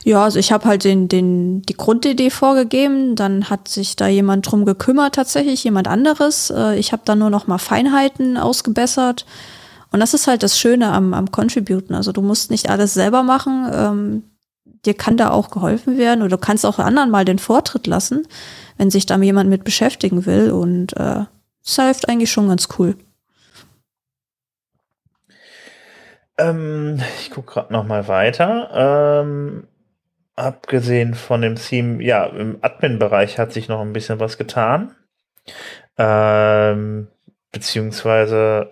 Ja, 0.05 0.23
also 0.23 0.39
ich 0.39 0.53
habe 0.53 0.63
halt 0.63 0.85
den, 0.85 1.09
den, 1.09 1.63
die 1.63 1.75
Grundidee 1.75 2.29
vorgegeben, 2.29 3.17
dann 3.17 3.49
hat 3.49 3.67
sich 3.67 3.97
da 3.97 4.07
jemand 4.07 4.49
drum 4.49 4.63
gekümmert, 4.63 5.15
tatsächlich 5.15 5.65
jemand 5.65 5.89
anderes. 5.89 6.49
Äh, 6.49 6.79
ich 6.79 6.93
habe 6.93 7.01
da 7.03 7.13
nur 7.15 7.29
noch 7.29 7.45
mal 7.45 7.57
Feinheiten 7.57 8.37
ausgebessert. 8.37 9.25
Und 9.91 9.99
das 9.99 10.13
ist 10.13 10.27
halt 10.27 10.43
das 10.43 10.57
Schöne 10.57 10.93
am, 10.93 11.13
am 11.13 11.29
Contributen. 11.29 11.93
Also 11.93 12.13
du 12.13 12.21
musst 12.21 12.51
nicht 12.51 12.69
alles 12.69 12.93
selber 12.93 13.21
machen. 13.21 14.23
Dir 14.65 14.93
kann 14.93 15.17
da 15.17 15.31
auch 15.31 15.49
geholfen 15.49 15.97
werden 15.97 16.21
oder 16.21 16.37
du 16.37 16.37
kannst 16.37 16.65
auch 16.65 16.79
anderen 16.79 17.09
mal 17.09 17.25
den 17.25 17.39
Vortritt 17.39 17.87
lassen, 17.87 18.27
wenn 18.77 18.89
sich 18.89 19.05
da 19.05 19.17
jemand 19.17 19.49
mit 19.49 19.63
beschäftigen 19.63 20.25
will. 20.25 20.51
Und 20.51 20.93
äh, 20.93 21.25
das 21.63 21.75
hilft 21.75 22.09
eigentlich 22.09 22.31
schon 22.31 22.47
ganz 22.49 22.67
cool. 22.77 22.95
Ähm, 26.37 26.99
ich 27.19 27.31
gucke 27.31 27.53
gerade 27.53 27.73
noch 27.73 27.85
mal 27.85 28.07
weiter. 28.07 29.21
Ähm, 29.23 29.67
abgesehen 30.35 31.13
von 31.13 31.41
dem 31.41 31.55
Theme, 31.55 32.03
ja, 32.03 32.25
im 32.25 32.57
Admin-Bereich 32.61 33.37
hat 33.37 33.53
sich 33.53 33.67
noch 33.67 33.81
ein 33.81 33.93
bisschen 33.93 34.19
was 34.19 34.37
getan. 34.37 34.95
Ähm, 35.97 37.07
beziehungsweise 37.53 38.67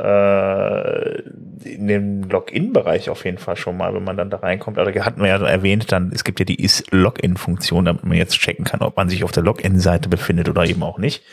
äh, 1.64 1.70
in 1.70 1.88
dem 1.88 2.24
Login-Bereich 2.24 3.12
auf 3.12 3.26
jeden 3.26 3.38
Fall 3.38 3.56
schon 3.56 3.78
mal, 3.78 3.94
wenn 3.94 4.04
man 4.04 4.18
dann 4.18 4.32
da 4.32 4.38
reinkommt. 4.38 4.76
Da 4.78 4.86
hatten 4.86 5.22
wir 5.22 5.28
ja 5.28 5.38
erwähnt, 5.38 5.92
dann 5.92 6.12
es 6.12 6.24
gibt 6.24 6.40
ja 6.40 6.46
die 6.46 6.62
Is-Login-Funktion, 6.62 7.86
damit 7.86 8.04
man 8.04 8.18
jetzt 8.18 8.40
checken 8.40 8.66
kann, 8.66 8.82
ob 8.82 8.98
man 8.98 9.08
sich 9.08 9.24
auf 9.24 9.32
der 9.32 9.44
Login-Seite 9.44 10.10
befindet 10.10 10.50
oder 10.50 10.66
eben 10.66 10.82
auch 10.82 10.98
nicht. 10.98 11.24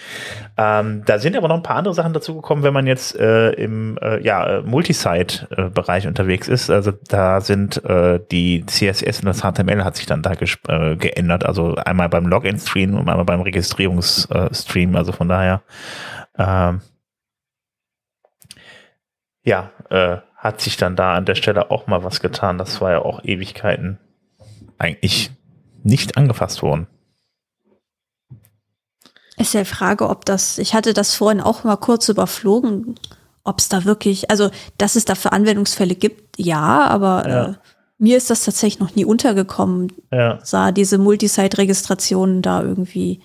Ähm, 0.59 1.03
da 1.07 1.19
sind 1.19 1.39
aber 1.39 1.49
noch 1.49 1.57
ein 1.57 1.63
paar 1.63 1.77
andere 1.77 1.95
Sachen 1.95 2.13
dazugekommen, 2.13 2.65
wenn 2.65 2.75
man 2.75 2.87
jetzt 2.87 3.19
äh, 3.19 3.53
im 3.53 3.99
äh, 4.03 4.23
ja, 4.23 4.61
Multisite-Bereich 4.63 6.07
unterwegs 6.07 6.49
ist. 6.49 6.69
Also 6.69 6.93
da 7.09 7.41
sind 7.41 7.83
äh, 7.83 8.21
die 8.31 8.67
CSS 8.67 9.21
und 9.21 9.27
das 9.27 9.41
HTML 9.41 9.85
hat 9.85 9.97
sich 9.97 10.05
dann 10.05 10.21
da 10.21 10.33
äh, 10.33 10.97
geändert. 10.97 11.47
Also 11.47 11.77
einmal 11.77 12.11
beim 12.11 12.27
Login-Stream 12.27 12.93
und 12.93 13.09
einmal 13.09 13.25
beim 13.25 13.41
Registrierungsstream. 13.41 14.97
Also 14.97 15.13
von 15.13 15.29
daher 15.29 15.63
ähm, 16.39 16.83
ja, 19.43 19.71
äh, 19.91 20.19
hat 20.37 20.61
sich 20.61 20.77
dann 20.77 20.97
da 20.97 21.15
an 21.15 21.25
der 21.25 21.35
Stelle 21.35 21.71
auch 21.71 21.87
mal 21.87 22.05
was 22.05 22.21
getan. 22.21 22.59
Das 22.59 22.81
war 22.81 22.93
ja 22.93 22.99
auch 23.01 23.25
Ewigkeiten 23.25 23.99
eigentlich 24.79 25.31
nicht 25.83 26.17
angefasst 26.17 26.63
worden. 26.63 26.87
Ist 29.37 29.55
ja 29.55 29.61
die 29.61 29.67
Frage, 29.67 30.09
ob 30.09 30.25
das, 30.25 30.59
ich 30.59 30.75
hatte 30.75 30.95
das 30.95 31.15
vorhin 31.15 31.41
auch 31.41 31.65
mal 31.65 31.77
kurz 31.77 32.09
überflogen, 32.09 32.97
ob 33.45 33.59
es 33.59 33.69
da 33.69 33.85
wirklich, 33.85 34.31
also 34.31 34.51
dass 34.79 34.97
es 34.97 35.05
da 35.05 35.15
für 35.15 35.33
Anwendungsfälle 35.33 35.95
gibt, 35.95 36.39
ja, 36.39 36.87
aber 36.87 37.29
ja. 37.29 37.47
Äh, 37.47 37.55
mir 37.99 38.17
ist 38.17 38.31
das 38.31 38.45
tatsächlich 38.45 38.79
noch 38.79 38.95
nie 38.95 39.05
untergekommen, 39.05 39.93
ja. 40.13 40.39
sah 40.45 40.71
diese 40.71 40.99
Multisite-Registrationen 40.99 42.43
da 42.43 42.63
irgendwie. 42.63 43.21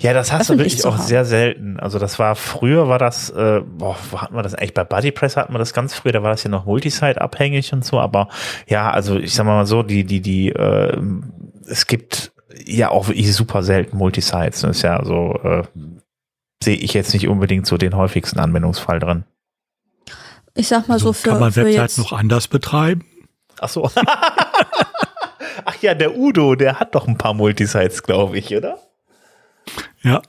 Ja, 0.00 0.12
das 0.12 0.32
hast 0.32 0.50
du 0.50 0.58
wirklich 0.58 0.84
auch 0.84 0.98
sehr 0.98 1.24
selten. 1.24 1.78
Also 1.80 1.98
das 1.98 2.18
war 2.18 2.34
früher 2.34 2.88
war 2.88 2.98
das, 2.98 3.30
äh, 3.30 3.60
boah, 3.64 3.96
wo 4.10 4.20
hatten 4.20 4.34
wir 4.34 4.42
das 4.42 4.54
eigentlich? 4.54 4.74
Bei 4.74 4.84
BuddyPress 4.84 5.36
hatten 5.36 5.54
wir 5.54 5.58
das 5.58 5.72
ganz 5.72 5.94
früh, 5.94 6.12
da 6.12 6.22
war 6.22 6.30
das 6.30 6.42
ja 6.42 6.50
noch 6.50 6.66
Multisite 6.66 7.20
abhängig 7.20 7.72
und 7.72 7.84
so, 7.84 8.00
aber 8.00 8.28
ja, 8.66 8.90
also 8.90 9.16
ich 9.16 9.34
sag 9.34 9.46
mal 9.46 9.66
so, 9.66 9.82
die, 9.82 10.04
die, 10.04 10.20
die, 10.20 10.50
äh, 10.50 10.98
es 11.66 11.86
gibt 11.86 12.32
ja 12.64 12.90
auch 12.90 13.08
wirklich 13.08 13.32
super 13.34 13.62
selten 13.62 13.96
Multisites. 13.96 14.60
Das 14.60 14.76
ist 14.76 14.82
ja 14.82 15.04
so, 15.04 15.38
äh, 15.42 15.62
sehe 16.62 16.76
ich 16.76 16.94
jetzt 16.94 17.12
nicht 17.12 17.28
unbedingt 17.28 17.66
so 17.66 17.76
den 17.76 17.96
häufigsten 17.96 18.38
Anwendungsfall 18.38 18.98
drin. 18.98 19.24
ich 20.54 20.68
sag 20.68 20.88
mal 20.88 20.94
Also 20.94 21.08
so 21.08 21.12
für, 21.12 21.30
kann 21.30 21.40
man 21.40 21.52
für 21.52 21.64
Websites 21.64 21.96
jetzt, 21.96 21.98
noch 21.98 22.12
anders 22.12 22.48
betreiben? 22.48 23.04
Ach 23.60 23.68
so. 23.68 23.90
Ach 25.64 25.76
ja, 25.80 25.94
der 25.94 26.16
Udo, 26.16 26.54
der 26.54 26.78
hat 26.78 26.94
doch 26.94 27.08
ein 27.08 27.18
paar 27.18 27.34
Multisites, 27.34 28.02
glaube 28.02 28.38
ich, 28.38 28.54
oder? 28.54 28.78
Ja. 30.06 30.22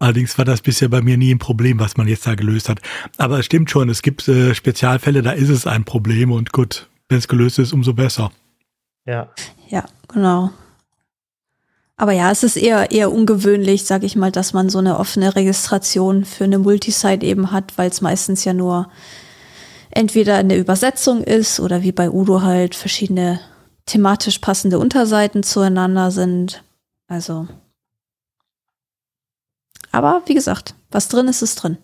Allerdings 0.00 0.36
war 0.36 0.44
das 0.44 0.60
bisher 0.60 0.88
bei 0.88 1.00
mir 1.00 1.16
nie 1.16 1.32
ein 1.32 1.38
Problem, 1.38 1.78
was 1.78 1.96
man 1.96 2.08
jetzt 2.08 2.26
da 2.26 2.34
gelöst 2.34 2.68
hat. 2.68 2.80
Aber 3.16 3.38
es 3.38 3.46
stimmt 3.46 3.70
schon, 3.70 3.88
es 3.88 4.02
gibt 4.02 4.26
äh, 4.26 4.54
Spezialfälle, 4.54 5.22
da 5.22 5.30
ist 5.30 5.48
es 5.48 5.68
ein 5.68 5.84
Problem 5.84 6.32
und 6.32 6.52
gut, 6.52 6.88
wenn 7.08 7.18
es 7.18 7.28
gelöst 7.28 7.60
ist, 7.60 7.72
umso 7.72 7.94
besser. 7.94 8.32
Ja. 9.06 9.28
ja, 9.68 9.84
genau. 10.08 10.50
Aber 11.96 12.12
ja, 12.12 12.32
es 12.32 12.42
ist 12.42 12.56
eher, 12.56 12.90
eher 12.90 13.12
ungewöhnlich, 13.12 13.84
sag 13.84 14.02
ich 14.02 14.16
mal, 14.16 14.32
dass 14.32 14.52
man 14.52 14.68
so 14.68 14.78
eine 14.78 14.98
offene 14.98 15.36
Registration 15.36 16.24
für 16.24 16.44
eine 16.44 16.58
Multisite 16.58 17.24
eben 17.24 17.52
hat, 17.52 17.78
weil 17.78 17.88
es 17.88 18.00
meistens 18.00 18.44
ja 18.44 18.52
nur 18.52 18.90
entweder 19.90 20.38
eine 20.38 20.56
Übersetzung 20.56 21.22
ist 21.22 21.60
oder 21.60 21.82
wie 21.82 21.92
bei 21.92 22.10
Udo 22.10 22.42
halt 22.42 22.74
verschiedene 22.74 23.38
thematisch 23.86 24.40
passende 24.40 24.80
Unterseiten 24.80 25.44
zueinander 25.44 26.10
sind. 26.10 26.64
Also. 27.06 27.46
Aber 29.94 30.22
wie 30.26 30.34
gesagt, 30.34 30.74
was 30.90 31.08
drin 31.08 31.28
ist, 31.28 31.40
ist 31.40 31.54
drin. 31.54 31.78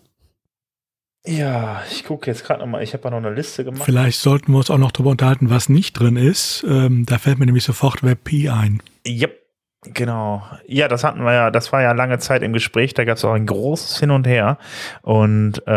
Ja, 1.25 1.81
ich 1.89 2.03
gucke 2.03 2.29
jetzt 2.29 2.43
gerade 2.43 2.59
nochmal. 2.59 2.83
Ich 2.83 2.93
habe 2.93 3.05
ja 3.05 3.11
noch 3.11 3.17
eine 3.17 3.33
Liste 3.33 3.63
gemacht. 3.63 3.83
Vielleicht 3.85 4.19
sollten 4.19 4.51
wir 4.51 4.57
uns 4.57 4.69
auch 4.69 4.77
noch 4.77 4.91
darüber 4.91 5.11
unterhalten, 5.11 5.49
was 5.49 5.69
nicht 5.69 5.93
drin 5.93 6.17
ist. 6.17 6.65
Ähm, 6.67 7.05
da 7.05 7.19
fällt 7.19 7.39
mir 7.39 7.45
nämlich 7.45 7.63
sofort 7.63 8.03
WebP 8.03 8.49
ein. 8.49 8.83
Yep. 9.07 9.40
Genau. 9.83 10.43
Ja, 10.67 10.87
das 10.87 11.03
hatten 11.03 11.23
wir 11.23 11.33
ja, 11.33 11.49
das 11.49 11.73
war 11.73 11.81
ja 11.81 11.91
lange 11.93 12.19
Zeit 12.19 12.43
im 12.43 12.53
Gespräch, 12.53 12.93
da 12.93 13.03
gab 13.03 13.17
es 13.17 13.25
auch 13.25 13.33
ein 13.33 13.47
großes 13.47 13.99
Hin 13.99 14.11
und 14.11 14.27
Her. 14.27 14.59
Und 15.01 15.67
äh, 15.67 15.71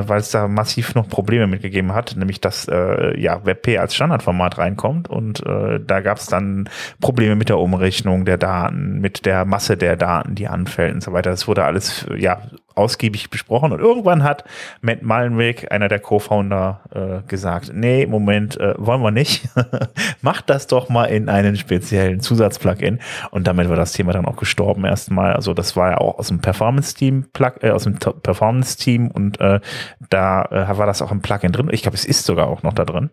äh, 0.00 0.08
weil 0.08 0.20
es 0.20 0.30
da 0.30 0.46
massiv 0.46 0.94
noch 0.94 1.08
Probleme 1.08 1.48
mitgegeben 1.48 1.92
hat, 1.92 2.14
nämlich 2.16 2.40
dass 2.40 2.68
äh, 2.68 3.18
ja 3.20 3.44
WebP 3.44 3.78
als 3.78 3.96
Standardformat 3.96 4.58
reinkommt 4.58 5.10
und 5.10 5.44
äh, 5.44 5.80
da 5.84 6.00
gab 6.00 6.18
es 6.18 6.26
dann 6.26 6.68
Probleme 7.00 7.34
mit 7.34 7.48
der 7.48 7.58
Umrechnung 7.58 8.24
der 8.24 8.38
Daten, 8.38 9.00
mit 9.00 9.26
der 9.26 9.44
Masse 9.44 9.76
der 9.76 9.96
Daten, 9.96 10.36
die 10.36 10.46
anfällt 10.46 10.94
und 10.94 11.02
so 11.02 11.12
weiter. 11.12 11.30
Das 11.30 11.48
wurde 11.48 11.64
alles 11.64 12.06
ja 12.16 12.40
ausgiebig 12.80 13.30
besprochen 13.30 13.72
und 13.72 13.80
irgendwann 13.80 14.24
hat 14.24 14.44
Matt 14.80 15.02
Malenweg, 15.02 15.70
einer 15.70 15.88
der 15.88 16.00
Co-Founder, 16.00 16.80
äh, 16.94 17.28
gesagt, 17.28 17.72
nee, 17.74 18.06
Moment, 18.06 18.58
äh, 18.58 18.74
wollen 18.78 19.02
wir 19.02 19.10
nicht. 19.10 19.48
Macht 20.22 20.50
das 20.50 20.66
doch 20.66 20.88
mal 20.88 21.04
in 21.04 21.28
einen 21.28 21.56
speziellen 21.56 22.20
Zusatzplugin 22.20 22.98
und 23.30 23.46
damit 23.46 23.68
war 23.68 23.76
das 23.76 23.92
Thema 23.92 24.12
dann 24.12 24.26
auch 24.26 24.36
gestorben 24.36 24.84
erstmal. 24.84 25.34
Also 25.34 25.54
das 25.54 25.76
war 25.76 25.90
ja 25.90 25.98
auch 25.98 26.18
aus 26.18 26.28
dem 26.28 26.40
Performance-Team, 26.40 27.26
äh, 27.60 27.70
aus 27.70 27.84
dem 27.84 27.98
Performance-Team 27.98 29.10
und 29.10 29.40
äh, 29.40 29.60
da 30.08 30.44
äh, 30.44 30.78
war 30.78 30.86
das 30.86 31.02
auch 31.02 31.12
im 31.12 31.20
Plugin 31.20 31.52
drin. 31.52 31.68
Ich 31.70 31.82
glaube, 31.82 31.96
es 31.96 32.04
ist 32.04 32.24
sogar 32.24 32.48
auch 32.48 32.62
noch 32.62 32.72
da 32.72 32.84
drin. 32.84 33.10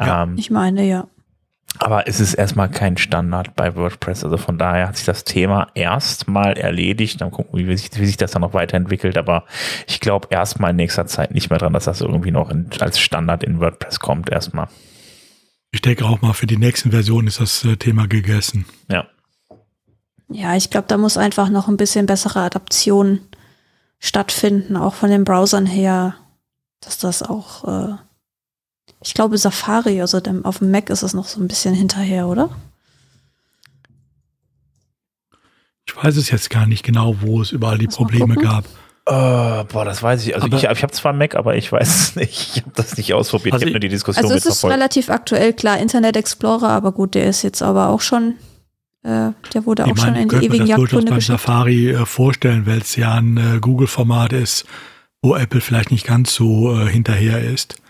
Ja. 0.00 0.22
Ähm, 0.22 0.34
Ich 0.36 0.50
meine, 0.50 0.84
ja. 0.84 1.06
Aber 1.78 2.06
es 2.06 2.20
ist 2.20 2.34
erstmal 2.34 2.70
kein 2.70 2.96
Standard 2.96 3.56
bei 3.56 3.74
WordPress. 3.74 4.24
Also 4.24 4.36
von 4.36 4.58
daher 4.58 4.88
hat 4.88 4.96
sich 4.96 5.06
das 5.06 5.24
Thema 5.24 5.68
erstmal 5.74 6.58
erledigt. 6.58 7.20
Dann 7.20 7.30
gucken 7.30 7.58
wir, 7.58 7.66
wie 7.66 7.76
sich, 7.76 7.90
wie 7.98 8.06
sich 8.06 8.16
das 8.16 8.32
dann 8.32 8.42
noch 8.42 8.54
weiterentwickelt. 8.54 9.16
Aber 9.16 9.44
ich 9.86 10.00
glaube 10.00 10.28
erstmal 10.30 10.70
in 10.70 10.76
nächster 10.76 11.06
Zeit 11.06 11.32
nicht 11.32 11.50
mehr 11.50 11.58
dran, 11.58 11.72
dass 11.72 11.84
das 11.84 12.00
irgendwie 12.00 12.30
noch 12.30 12.50
in, 12.50 12.68
als 12.80 13.00
Standard 13.00 13.42
in 13.42 13.58
WordPress 13.58 14.00
kommt. 14.00 14.30
Erstmal. 14.30 14.68
Ich 15.70 15.80
denke 15.80 16.04
auch 16.04 16.20
mal, 16.20 16.34
für 16.34 16.46
die 16.46 16.58
nächsten 16.58 16.90
Versionen 16.90 17.28
ist 17.28 17.40
das 17.40 17.64
äh, 17.64 17.76
Thema 17.76 18.06
gegessen. 18.06 18.66
Ja. 18.88 19.06
Ja, 20.28 20.54
ich 20.56 20.70
glaube, 20.70 20.88
da 20.88 20.98
muss 20.98 21.16
einfach 21.16 21.48
noch 21.48 21.68
ein 21.68 21.76
bisschen 21.76 22.06
bessere 22.06 22.40
Adaption 22.40 23.20
stattfinden, 23.98 24.76
auch 24.76 24.94
von 24.94 25.10
den 25.10 25.24
Browsern 25.24 25.66
her, 25.66 26.14
dass 26.80 26.98
das 26.98 27.22
auch, 27.22 27.64
äh, 27.68 27.96
ich 29.04 29.14
glaube, 29.14 29.38
Safari, 29.38 30.00
also 30.00 30.20
auf 30.44 30.58
dem 30.58 30.70
Mac 30.70 30.90
ist 30.90 31.02
es 31.02 31.14
noch 31.14 31.26
so 31.26 31.40
ein 31.40 31.48
bisschen 31.48 31.74
hinterher, 31.74 32.26
oder? 32.28 32.50
Ich 35.86 35.96
weiß 35.96 36.16
es 36.16 36.30
jetzt 36.30 36.50
gar 36.50 36.66
nicht 36.66 36.84
genau, 36.84 37.16
wo 37.20 37.42
es 37.42 37.50
überall 37.52 37.78
die 37.78 37.86
Lass 37.86 37.96
Probleme 37.96 38.36
gab. 38.36 38.64
Äh, 39.04 39.64
boah, 39.64 39.84
das 39.84 40.02
weiß 40.02 40.24
ich. 40.26 40.34
Also 40.34 40.46
Aber- 40.46 40.56
ich, 40.56 40.62
ich 40.62 40.82
habe 40.82 40.92
zwar 40.92 41.12
Mac, 41.12 41.34
aber 41.34 41.56
ich 41.56 41.72
weiß 41.72 41.88
es 41.88 42.16
nicht. 42.16 42.56
Ich 42.56 42.62
habe 42.62 42.72
das 42.76 42.96
nicht 42.96 43.12
ausprobiert. 43.14 43.52
Also 43.54 43.64
ich 43.64 43.70
habe 43.70 43.72
nur 43.72 43.80
die 43.80 43.88
Diskussion 43.88 44.24
Also 44.24 44.36
es 44.36 44.46
ist 44.46 44.64
relativ 44.64 45.10
aktuell, 45.10 45.52
klar, 45.52 45.78
Internet 45.78 46.16
Explorer, 46.16 46.68
aber 46.68 46.92
gut, 46.92 47.14
der 47.14 47.24
ist 47.26 47.42
jetzt 47.42 47.62
aber 47.62 47.88
auch 47.88 48.00
schon, 48.00 48.36
äh, 49.02 49.30
der 49.52 49.66
wurde 49.66 49.82
Ich 49.84 49.92
auch 49.92 49.96
schon 49.96 50.06
meine, 50.12 50.22
in 50.22 50.28
ich 50.28 50.28
die 50.28 50.34
könnte 50.36 50.48
mir 50.48 50.54
ewigen 50.54 50.66
Jagdgründe 50.68 51.10
beim 51.10 51.18
geschickt. 51.18 51.40
Safari 51.40 51.90
äh, 51.90 52.06
vorstellen, 52.06 52.66
weil 52.66 52.78
es 52.78 52.94
ja 52.94 53.14
ein 53.14 53.36
äh, 53.36 53.58
Google-Format 53.60 54.32
ist, 54.34 54.66
wo 55.20 55.34
Apple 55.34 55.60
vielleicht 55.60 55.90
nicht 55.90 56.06
ganz 56.06 56.32
so 56.32 56.78
äh, 56.80 56.88
hinterher 56.88 57.42
ist. 57.42 57.81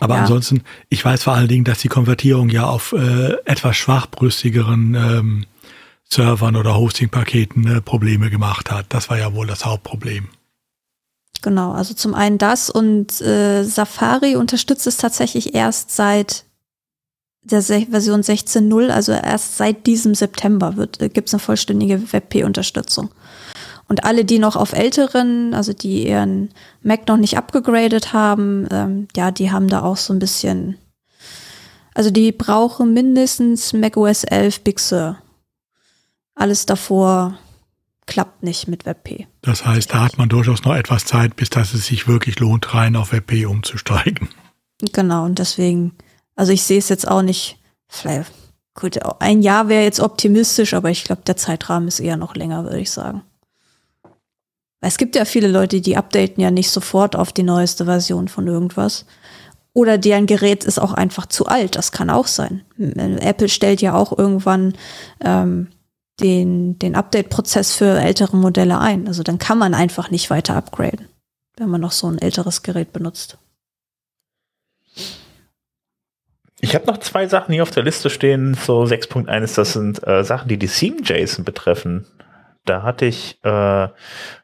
Aber 0.00 0.16
Ja. 0.16 0.22
ansonsten, 0.22 0.62
ich 0.88 1.04
weiß 1.04 1.22
vor 1.22 1.34
allen 1.34 1.48
Dingen, 1.48 1.64
dass 1.64 1.78
die 1.78 1.88
Konvertierung 1.88 2.48
ja 2.50 2.64
auf 2.64 2.92
äh, 2.92 3.32
etwas 3.44 3.76
schwachbrüstigeren 3.76 4.94
ähm, 4.94 5.46
Servern 6.04 6.56
oder 6.56 6.76
Hosting-Paketen 6.76 7.66
äh, 7.76 7.80
Probleme 7.80 8.30
gemacht 8.30 8.70
hat. 8.70 8.86
Das 8.88 9.10
war 9.10 9.18
ja 9.18 9.34
wohl 9.34 9.46
das 9.46 9.64
Hauptproblem. 9.64 10.28
Genau, 11.42 11.72
also 11.72 11.94
zum 11.94 12.14
einen 12.14 12.38
das 12.38 12.68
und 12.70 13.20
äh, 13.20 13.62
Safari 13.62 14.34
unterstützt 14.36 14.86
es 14.86 14.96
tatsächlich 14.96 15.54
erst 15.54 15.94
seit 15.94 16.44
der 17.42 17.62
Se 17.62 17.86
Version 17.90 18.22
16.0, 18.22 18.88
also 18.88 19.12
erst 19.12 19.56
seit 19.56 19.86
diesem 19.86 20.14
September 20.14 20.76
wird 20.76 21.00
äh, 21.00 21.08
gibt 21.08 21.28
es 21.28 21.34
eine 21.34 21.40
vollständige 21.40 22.12
WebP-Unterstützung. 22.12 23.10
Und 23.88 24.04
alle, 24.04 24.24
die 24.26 24.38
noch 24.38 24.54
auf 24.54 24.74
älteren, 24.74 25.54
also 25.54 25.72
die 25.72 26.06
ihren 26.06 26.50
Mac 26.82 27.08
noch 27.08 27.16
nicht 27.16 27.38
abgegradet 27.38 28.12
haben, 28.12 28.68
ähm, 28.70 29.08
ja, 29.16 29.30
die 29.30 29.50
haben 29.50 29.68
da 29.68 29.82
auch 29.82 29.96
so 29.96 30.12
ein 30.12 30.18
bisschen, 30.18 30.76
also 31.94 32.10
die 32.10 32.30
brauchen 32.32 32.92
mindestens 32.92 33.72
macOS 33.72 34.24
11 34.24 34.60
Big 34.60 34.78
Sur. 34.78 35.18
Alles 36.34 36.66
davor 36.66 37.38
klappt 38.06 38.42
nicht 38.42 38.68
mit 38.68 38.84
WebP. 38.84 39.26
Das 39.42 39.64
heißt, 39.64 39.92
da 39.92 40.00
hat 40.04 40.18
man 40.18 40.28
durchaus 40.28 40.64
noch 40.64 40.74
etwas 40.74 41.06
Zeit, 41.06 41.36
bis 41.36 41.48
dass 41.48 41.72
es 41.72 41.86
sich 41.86 42.06
wirklich 42.06 42.38
lohnt, 42.38 42.74
rein 42.74 42.94
auf 42.94 43.12
WebP 43.12 43.46
umzusteigen. 43.46 44.28
Genau, 44.92 45.24
und 45.24 45.38
deswegen, 45.38 45.92
also 46.36 46.52
ich 46.52 46.62
sehe 46.62 46.78
es 46.78 46.88
jetzt 46.88 47.08
auch 47.08 47.22
nicht, 47.22 47.58
vielleicht, 47.88 48.32
gut, 48.74 48.98
ein 49.20 49.42
Jahr 49.42 49.68
wäre 49.68 49.82
jetzt 49.82 50.00
optimistisch, 50.00 50.74
aber 50.74 50.90
ich 50.90 51.04
glaube, 51.04 51.22
der 51.26 51.36
Zeitrahmen 51.36 51.88
ist 51.88 52.00
eher 52.00 52.16
noch 52.16 52.34
länger, 52.34 52.64
würde 52.64 52.80
ich 52.80 52.90
sagen. 52.90 53.22
Es 54.80 54.96
gibt 54.96 55.16
ja 55.16 55.24
viele 55.24 55.48
Leute, 55.48 55.80
die 55.80 55.96
updaten 55.96 56.42
ja 56.42 56.50
nicht 56.50 56.70
sofort 56.70 57.16
auf 57.16 57.32
die 57.32 57.42
neueste 57.42 57.84
Version 57.86 58.28
von 58.28 58.46
irgendwas. 58.46 59.06
Oder 59.72 59.98
deren 59.98 60.26
Gerät 60.26 60.64
ist 60.64 60.78
auch 60.78 60.92
einfach 60.92 61.26
zu 61.26 61.46
alt, 61.46 61.76
das 61.76 61.92
kann 61.92 62.10
auch 62.10 62.26
sein. 62.26 62.62
Apple 62.78 63.48
stellt 63.48 63.80
ja 63.80 63.94
auch 63.94 64.16
irgendwann 64.16 64.74
ähm, 65.20 65.68
den, 66.20 66.78
den 66.78 66.94
Update-Prozess 66.94 67.74
für 67.74 68.00
ältere 68.00 68.36
Modelle 68.36 68.78
ein. 68.78 69.06
Also 69.06 69.22
dann 69.22 69.38
kann 69.38 69.58
man 69.58 69.74
einfach 69.74 70.10
nicht 70.10 70.30
weiter 70.30 70.56
upgraden, 70.56 71.06
wenn 71.56 71.68
man 71.68 71.80
noch 71.80 71.92
so 71.92 72.08
ein 72.08 72.18
älteres 72.18 72.62
Gerät 72.62 72.92
benutzt. 72.92 73.38
Ich 76.60 76.74
habe 76.74 76.86
noch 76.86 76.98
zwei 76.98 77.28
Sachen 77.28 77.52
hier 77.52 77.62
auf 77.62 77.70
der 77.70 77.84
Liste 77.84 78.10
stehen. 78.10 78.54
So 78.54 78.82
6.1, 78.82 79.54
das 79.54 79.74
sind 79.74 80.04
äh, 80.06 80.24
Sachen, 80.24 80.48
die 80.48 80.58
die 80.58 80.66
Theme-JSON 80.66 81.44
betreffen. 81.44 82.04
Da 82.68 82.82
hatte 82.82 83.06
ich 83.06 83.42
äh, 83.44 83.88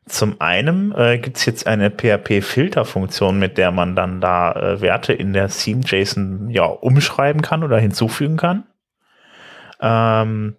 zum 0.06 0.40
einen 0.40 0.92
äh, 0.92 1.18
gibt 1.18 1.36
es 1.36 1.46
jetzt 1.46 1.66
eine 1.66 1.90
PHP-Filter-Funktion, 1.90 3.38
mit 3.38 3.58
der 3.58 3.70
man 3.70 3.96
dann 3.96 4.20
da 4.20 4.52
äh, 4.52 4.80
Werte 4.80 5.12
in 5.12 5.32
der 5.32 5.48
Theme-JSON 5.48 6.50
ja, 6.50 6.64
umschreiben 6.64 7.42
kann 7.42 7.62
oder 7.62 7.78
hinzufügen 7.78 8.36
kann. 8.36 8.64
Ähm, 9.80 10.56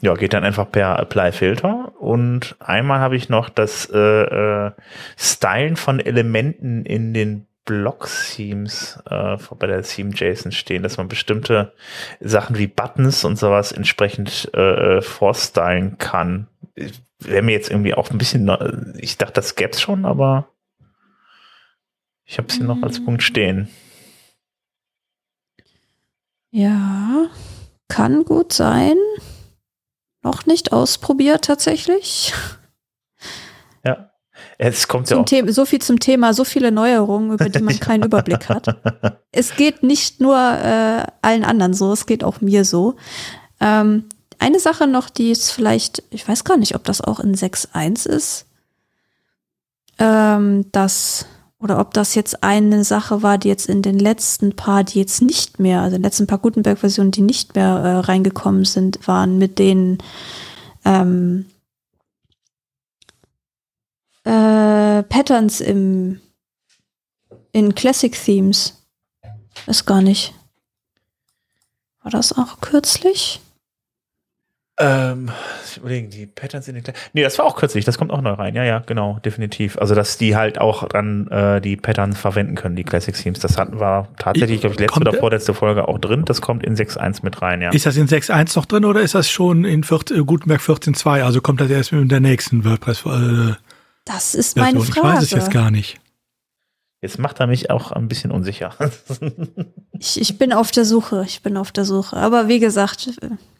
ja, 0.00 0.14
geht 0.14 0.32
dann 0.32 0.44
einfach 0.44 0.70
per 0.70 0.98
Apply 0.98 1.32
Filter. 1.32 1.92
Und 2.00 2.56
einmal 2.60 3.00
habe 3.00 3.16
ich 3.16 3.28
noch 3.28 3.48
das 3.48 3.90
äh, 3.92 3.98
äh, 3.98 4.72
Stylen 5.16 5.76
von 5.76 6.00
Elementen 6.00 6.84
in 6.84 7.14
den 7.14 7.46
Block-Themes 7.64 9.02
äh, 9.10 9.36
bei 9.58 9.66
der 9.66 9.82
Theme-JSON 9.82 10.52
stehen, 10.52 10.82
dass 10.82 10.96
man 10.96 11.08
bestimmte 11.08 11.72
Sachen 12.18 12.56
wie 12.56 12.66
Buttons 12.66 13.24
und 13.24 13.36
sowas 13.36 13.72
entsprechend 13.72 14.52
äh, 14.54 15.02
vorstylen 15.02 15.98
kann. 15.98 16.46
Wäre 17.20 17.42
mir 17.42 17.52
jetzt 17.52 17.70
irgendwie 17.70 17.94
auch 17.94 18.10
ein 18.10 18.18
bisschen, 18.18 18.50
ich 18.98 19.18
dachte, 19.18 19.34
das 19.34 19.56
gäbe 19.56 19.70
es 19.72 19.80
schon, 19.80 20.04
aber 20.04 20.48
ich 22.24 22.38
habe 22.38 22.48
es 22.48 22.54
hier 22.54 22.64
noch 22.64 22.82
als 22.82 23.04
Punkt 23.04 23.22
stehen. 23.22 23.68
Ja, 26.50 27.26
kann 27.88 28.24
gut 28.24 28.52
sein. 28.52 28.96
Noch 30.22 30.46
nicht 30.46 30.72
ausprobiert 30.72 31.44
tatsächlich. 31.44 32.32
Ja. 33.84 34.10
Es 34.58 34.88
kommt 34.88 35.08
ja 35.08 35.16
Zum 35.16 35.22
auch. 35.22 35.28
Thema, 35.28 35.52
so 35.52 35.64
viel 35.64 35.80
zum 35.80 36.00
Thema, 36.00 36.34
so 36.34 36.44
viele 36.44 36.70
Neuerungen, 36.70 37.32
über 37.32 37.48
die 37.48 37.62
man 37.62 37.78
keinen 37.80 38.04
Überblick 38.04 38.48
hat. 38.48 39.22
Es 39.32 39.56
geht 39.56 39.82
nicht 39.82 40.20
nur 40.20 40.36
äh, 40.36 41.04
allen 41.22 41.44
anderen 41.44 41.74
so, 41.74 41.92
es 41.92 42.06
geht 42.06 42.24
auch 42.24 42.40
mir 42.40 42.64
so. 42.64 42.96
Ähm, 43.60 44.04
eine 44.38 44.60
Sache 44.60 44.86
noch, 44.86 45.10
die 45.10 45.30
ist 45.30 45.50
vielleicht, 45.50 46.02
ich 46.10 46.26
weiß 46.26 46.44
gar 46.44 46.56
nicht, 46.56 46.74
ob 46.74 46.84
das 46.84 47.00
auch 47.00 47.20
in 47.20 47.34
6.1 47.34 48.08
ist, 48.08 48.46
ähm, 49.98 50.70
dass 50.72 51.26
oder 51.60 51.80
ob 51.80 51.92
das 51.92 52.14
jetzt 52.14 52.44
eine 52.44 52.84
Sache 52.84 53.22
war, 53.22 53.36
die 53.36 53.48
jetzt 53.48 53.68
in 53.68 53.82
den 53.82 53.98
letzten 53.98 54.54
paar, 54.54 54.84
die 54.84 55.00
jetzt 55.00 55.20
nicht 55.20 55.58
mehr, 55.58 55.80
also 55.80 55.96
in 55.96 56.02
den 56.02 56.06
letzten 56.06 56.28
paar 56.28 56.38
Gutenberg-Versionen, 56.38 57.10
die 57.10 57.20
nicht 57.20 57.56
mehr 57.56 57.66
äh, 57.66 57.98
reingekommen 57.98 58.64
sind, 58.64 59.08
waren 59.08 59.38
mit 59.38 59.58
den 59.58 59.98
ähm, 60.84 61.46
äh, 64.22 65.02
Patterns 65.02 65.60
im 65.60 66.20
in 67.52 67.74
Classic 67.74 68.12
Themes. 68.12 68.74
Ist 69.66 69.84
gar 69.84 70.02
nicht. 70.02 70.34
War 72.02 72.12
das 72.12 72.32
auch 72.32 72.60
kürzlich? 72.60 73.40
Ähm, 74.80 75.30
ich 75.64 75.76
überlegen, 75.78 76.08
die 76.10 76.26
Patterns 76.26 76.68
in 76.68 76.74
den 76.74 76.84
Kle 76.84 76.94
Nee, 77.12 77.22
das 77.22 77.36
war 77.38 77.44
auch 77.46 77.56
kürzlich, 77.56 77.84
das 77.84 77.98
kommt 77.98 78.12
auch 78.12 78.20
neu 78.20 78.32
rein. 78.32 78.54
Ja, 78.54 78.62
ja, 78.62 78.82
genau, 78.86 79.18
definitiv. 79.24 79.76
Also, 79.78 79.94
dass 79.94 80.18
die 80.18 80.36
halt 80.36 80.60
auch 80.60 80.88
dann 80.88 81.26
äh, 81.28 81.60
die 81.60 81.76
Patterns 81.76 82.18
verwenden 82.18 82.54
können, 82.54 82.76
die 82.76 82.84
Classic 82.84 83.14
Themes. 83.14 83.40
Das 83.40 83.58
hatten 83.58 83.80
wir 83.80 84.08
tatsächlich, 84.18 84.60
glaube 84.60 84.74
ich, 84.74 84.80
letzte 84.80 84.94
kommt 84.94 85.08
oder 85.08 85.18
vorletzte 85.18 85.52
Folge 85.52 85.88
auch 85.88 85.98
drin. 85.98 86.24
Das 86.24 86.40
kommt 86.40 86.64
in 86.64 86.76
6.1 86.76 87.20
mit 87.22 87.42
rein, 87.42 87.60
ja. 87.60 87.70
Ist 87.70 87.86
das 87.86 87.96
in 87.96 88.06
6.1 88.06 88.56
noch 88.56 88.66
drin 88.66 88.84
oder 88.84 89.00
ist 89.00 89.14
das 89.14 89.28
schon 89.28 89.64
in 89.64 89.82
14, 89.82 90.16
äh, 90.16 90.24
Gutenberg 90.24 90.60
14.2? 90.60 91.22
Also 91.24 91.40
kommt 91.40 91.60
das 91.60 91.70
erst 91.70 91.92
mit 91.92 92.10
der 92.10 92.20
nächsten 92.20 92.64
WordPress? 92.64 93.04
Äh, 93.06 93.54
das 94.04 94.34
ist 94.34 94.56
meine 94.56 94.80
Frage. 94.80 94.98
Ich 94.98 95.02
weiß 95.02 95.22
es 95.24 95.30
jetzt 95.30 95.50
gar 95.50 95.70
nicht. 95.70 95.98
Jetzt 97.00 97.18
macht 97.18 97.38
er 97.38 97.46
mich 97.46 97.70
auch 97.70 97.92
ein 97.92 98.08
bisschen 98.08 98.32
unsicher. 98.32 98.74
ich, 99.92 100.20
ich 100.20 100.36
bin 100.36 100.52
auf 100.52 100.72
der 100.72 100.84
Suche, 100.84 101.24
ich 101.26 101.42
bin 101.42 101.56
auf 101.56 101.70
der 101.70 101.84
Suche. 101.84 102.16
Aber 102.16 102.48
wie 102.48 102.58
gesagt, 102.58 103.10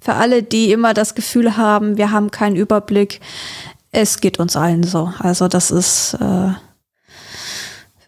für 0.01 0.14
alle, 0.14 0.43
die 0.43 0.72
immer 0.72 0.93
das 0.93 1.14
Gefühl 1.14 1.57
haben, 1.57 1.97
wir 1.97 2.11
haben 2.11 2.32
keinen 2.32 2.57
Überblick, 2.57 3.20
es 3.93 4.20
geht 4.20 4.41
uns 4.41 4.57
allen 4.57 4.82
so. 4.82 5.12
Also 5.20 5.47
das 5.47 5.70
ist 5.70 6.14
äh, 6.14 6.51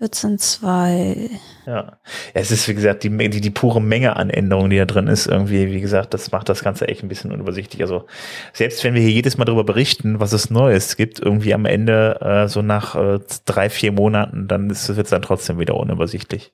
14.2. 0.01 1.31
Ja. 1.67 1.73
ja. 1.73 1.99
Es 2.33 2.51
ist, 2.51 2.67
wie 2.69 2.75
gesagt, 2.75 3.05
die, 3.05 3.11
die, 3.29 3.41
die 3.41 3.51
pure 3.51 3.83
Menge 3.83 4.17
an 4.17 4.31
Änderungen, 4.31 4.71
die 4.71 4.79
da 4.79 4.87
drin 4.87 5.09
ist, 5.09 5.27
irgendwie, 5.27 5.71
wie 5.71 5.81
gesagt, 5.81 6.15
das 6.15 6.33
macht 6.33 6.49
das 6.49 6.65
Ganze 6.65 6.89
echt 6.89 7.03
ein 7.03 7.09
bisschen 7.09 7.33
unübersichtlich. 7.33 7.83
Also, 7.83 8.07
selbst 8.55 8.83
wenn 8.83 8.95
wir 8.95 9.03
hier 9.03 9.11
jedes 9.11 9.37
Mal 9.37 9.45
darüber 9.45 9.65
berichten, 9.65 10.19
was 10.19 10.33
es 10.33 10.49
Neues 10.49 10.97
gibt, 10.97 11.21
irgendwie 11.21 11.53
am 11.53 11.67
Ende, 11.67 12.19
äh, 12.23 12.49
so 12.49 12.63
nach 12.63 12.95
äh, 12.95 13.21
drei, 13.45 13.69
vier 13.69 13.93
Monaten, 13.93 14.49
dann 14.49 14.71
wird 14.71 14.89
es 14.89 15.11
dann 15.11 15.23
trotzdem 15.23 15.59
wieder 15.59 15.77
unübersichtlich. 15.77 16.53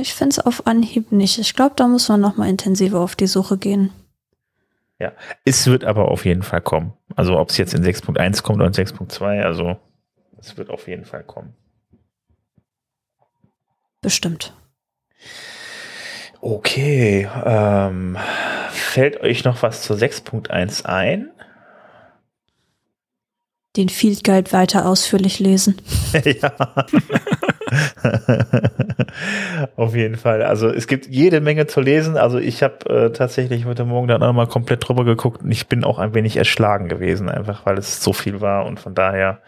Ich 0.00 0.14
finde 0.14 0.30
es 0.30 0.38
auf 0.38 0.66
Anhieb 0.66 1.12
nicht. 1.12 1.38
Ich 1.38 1.54
glaube, 1.54 1.74
da 1.76 1.86
muss 1.86 2.08
man 2.08 2.20
nochmal 2.20 2.48
intensiver 2.48 3.00
auf 3.00 3.14
die 3.14 3.26
Suche 3.26 3.58
gehen. 3.58 3.90
Ja, 5.02 5.10
es 5.44 5.66
wird 5.66 5.82
aber 5.82 6.12
auf 6.12 6.24
jeden 6.24 6.44
Fall 6.44 6.60
kommen. 6.60 6.92
Also 7.16 7.36
ob 7.36 7.50
es 7.50 7.56
jetzt 7.56 7.74
in 7.74 7.82
6.1 7.84 8.44
kommt 8.44 8.58
oder 8.58 8.68
in 8.68 8.72
6.2, 8.72 9.42
also 9.42 9.76
es 10.38 10.56
wird 10.56 10.70
auf 10.70 10.86
jeden 10.86 11.04
Fall 11.04 11.24
kommen. 11.24 11.56
Bestimmt. 14.00 14.54
Okay, 16.40 17.28
ähm, 17.44 18.16
fällt 18.70 19.20
euch 19.22 19.42
noch 19.42 19.64
was 19.64 19.82
zur 19.82 19.96
6.1 19.96 20.84
ein? 20.84 21.32
Den 23.74 23.88
Field 23.88 24.22
Guide 24.22 24.52
weiter 24.52 24.86
ausführlich 24.86 25.40
lesen. 25.40 25.82
ja. 26.24 26.86
Auf 29.76 29.94
jeden 29.94 30.16
Fall. 30.16 30.42
Also 30.42 30.68
es 30.68 30.86
gibt 30.86 31.06
jede 31.06 31.40
Menge 31.40 31.66
zu 31.66 31.80
lesen. 31.80 32.16
Also 32.16 32.38
ich 32.38 32.62
habe 32.62 32.88
äh, 32.88 33.12
tatsächlich 33.12 33.64
heute 33.64 33.84
Morgen 33.84 34.08
dann 34.08 34.22
auch 34.22 34.32
mal 34.32 34.46
komplett 34.46 34.86
drüber 34.86 35.04
geguckt 35.04 35.42
und 35.42 35.50
ich 35.50 35.68
bin 35.68 35.84
auch 35.84 35.98
ein 35.98 36.14
wenig 36.14 36.36
erschlagen 36.36 36.88
gewesen, 36.88 37.28
einfach 37.28 37.66
weil 37.66 37.78
es 37.78 38.02
so 38.02 38.12
viel 38.12 38.40
war 38.40 38.66
und 38.66 38.80
von 38.80 38.94
daher 38.94 39.40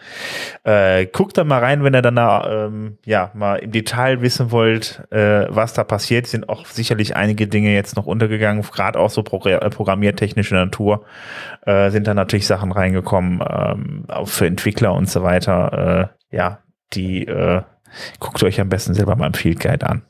äh, 0.65 1.07
guckt 1.07 1.39
da 1.39 1.45
mal 1.45 1.59
rein, 1.59 1.85
wenn 1.85 1.95
ihr 1.95 2.03
dann 2.03 2.17
da, 2.17 2.67
ähm, 2.67 2.99
ja 3.05 3.31
mal 3.35 3.57
im 3.57 3.73
Detail 3.73 4.23
wissen 4.23 4.51
wollt, 4.51 5.03
äh, 5.11 5.47
was 5.49 5.75
da 5.75 5.85
passiert. 5.85 6.27
Sind 6.27 6.49
auch 6.49 6.67
sicherlich 6.67 7.17
einige 7.17 7.47
Dinge 7.47 7.75
jetzt 7.75 7.97
noch 7.97 8.07
untergegangen, 8.07 8.63
gerade 8.63 8.99
auch 8.99 9.11
so 9.11 9.23
äh, 9.23 9.71
programmiertechnische 9.71 10.55
Natur 10.55 11.05
äh, 11.67 11.91
sind 11.91 12.07
da 12.07 12.15
natürlich 12.15 12.47
Sachen 12.47 12.73
reingekommen, 12.73 13.43
ähm, 13.49 14.05
auch 14.09 14.29
für 14.29 14.47
Entwickler 14.47 14.95
und 14.95 15.09
so 15.09 15.23
weiter. 15.23 16.11
Äh, 16.31 16.37
ja, 16.37 16.59
die 16.93 17.27
äh, 17.27 17.63
Guckt 18.21 18.43
euch 18.43 18.61
am 18.61 18.69
besten 18.69 18.95
selber 18.95 19.17
mal 19.17 19.27
im 19.27 19.35
Field 19.35 19.61
Guide 19.61 19.87
an. 19.87 20.03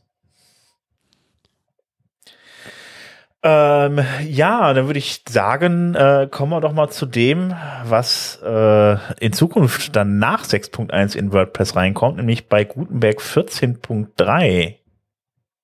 Ähm, 3.47 4.01
ja, 4.27 4.73
dann 4.73 4.87
würde 4.87 4.99
ich 4.99 5.23
sagen, 5.29 5.95
äh, 5.95 6.27
kommen 6.31 6.51
wir 6.51 6.63
doch 6.63 6.73
mal 6.73 6.89
zu 6.89 7.05
dem, 7.05 7.55
was 7.85 8.39
äh, 8.43 8.97
in 9.23 9.35
Zukunft 9.35 9.95
dann 9.95 10.19
nach 10.19 10.47
6.1 10.47 11.15
in 11.15 11.31
WordPress 11.31 11.77
reinkommt, 11.77 12.17
nämlich 12.17 12.49
bei 12.49 12.65
Gutenberg 12.65 13.21
14.3. 13.21 14.77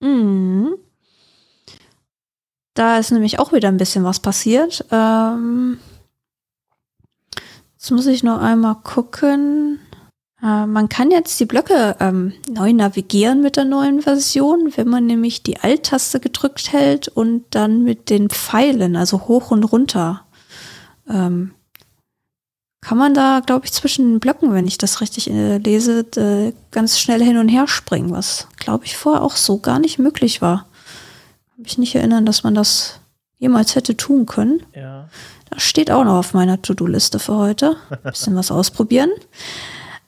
Mhm. 0.00 0.74
Da 2.74 2.98
ist 2.98 3.12
nämlich 3.12 3.38
auch 3.38 3.54
wieder 3.54 3.68
ein 3.68 3.78
bisschen 3.78 4.04
was 4.04 4.20
passiert. 4.20 4.84
Ähm, 4.92 5.78
jetzt 7.72 7.90
muss 7.90 8.06
ich 8.06 8.22
noch 8.22 8.42
einmal 8.42 8.74
gucken. 8.84 9.80
Äh, 10.42 10.66
man 10.66 10.88
kann 10.88 11.10
jetzt 11.10 11.38
die 11.40 11.46
Blöcke 11.46 11.96
ähm, 12.00 12.32
neu 12.48 12.72
navigieren 12.72 13.42
mit 13.42 13.56
der 13.56 13.64
neuen 13.64 14.02
Version, 14.02 14.72
wenn 14.76 14.88
man 14.88 15.06
nämlich 15.06 15.42
die 15.42 15.58
Alt-Taste 15.58 16.20
gedrückt 16.20 16.72
hält 16.72 17.08
und 17.08 17.44
dann 17.50 17.82
mit 17.82 18.10
den 18.10 18.30
Pfeilen, 18.30 18.96
also 18.96 19.28
hoch 19.28 19.50
und 19.50 19.64
runter, 19.64 20.24
ähm, 21.08 21.52
kann 22.80 22.96
man 22.96 23.12
da, 23.12 23.40
glaube 23.44 23.66
ich, 23.66 23.72
zwischen 23.72 24.12
den 24.12 24.20
Blöcken, 24.20 24.54
wenn 24.54 24.66
ich 24.66 24.78
das 24.78 25.02
richtig 25.02 25.28
äh, 25.30 25.58
lese, 25.58 26.00
äh, 26.16 26.54
ganz 26.70 26.98
schnell 26.98 27.22
hin 27.22 27.36
und 27.36 27.48
her 27.48 27.68
springen, 27.68 28.10
was, 28.10 28.48
glaube 28.56 28.86
ich, 28.86 28.96
vorher 28.96 29.22
auch 29.22 29.36
so 29.36 29.58
gar 29.58 29.78
nicht 29.78 29.98
möglich 29.98 30.40
war. 30.40 30.66
Kann 31.50 31.62
mich 31.62 31.76
nicht 31.76 31.94
erinnern, 31.94 32.24
dass 32.24 32.42
man 32.42 32.54
das 32.54 33.00
jemals 33.38 33.74
hätte 33.74 33.96
tun 33.96 34.24
können. 34.24 34.62
Ja. 34.74 35.08
Das 35.50 35.62
steht 35.62 35.90
auch 35.90 36.04
noch 36.04 36.18
auf 36.18 36.32
meiner 36.32 36.62
To-Do-Liste 36.62 37.18
für 37.18 37.36
heute. 37.36 37.76
Ein 37.90 37.98
bisschen 38.10 38.36
was 38.36 38.50
ausprobieren. 38.50 39.10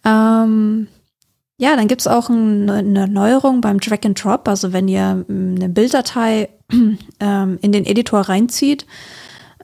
Ähm, 0.05 0.88
ja, 1.59 1.76
dann 1.76 1.88
gibt's 1.88 2.07
auch 2.07 2.28
ein, 2.28 2.68
eine 2.68 3.07
Neuerung 3.07 3.61
beim 3.61 3.78
Drag 3.78 4.00
and 4.05 4.22
Drop. 4.22 4.48
Also 4.48 4.72
wenn 4.72 4.88
ihr 4.88 5.24
ähm, 5.28 5.55
eine 5.57 5.68
Bilddatei 5.68 6.48
ähm, 7.20 7.59
in 7.61 7.72
den 7.72 7.84
Editor 7.84 8.20
reinzieht, 8.22 8.86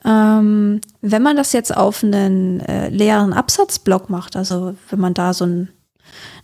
ähm, 0.05 0.79
wenn 1.01 1.21
man 1.21 1.35
das 1.35 1.51
jetzt 1.51 1.75
auf 1.75 2.03
einen 2.03 2.61
äh, 2.61 2.89
leeren 2.89 3.33
Absatzblock 3.33 4.09
macht, 4.09 4.35
also 4.35 4.75
wenn 4.89 4.99
man 4.99 5.13
da 5.13 5.33
so 5.33 5.43
einen 5.43 5.69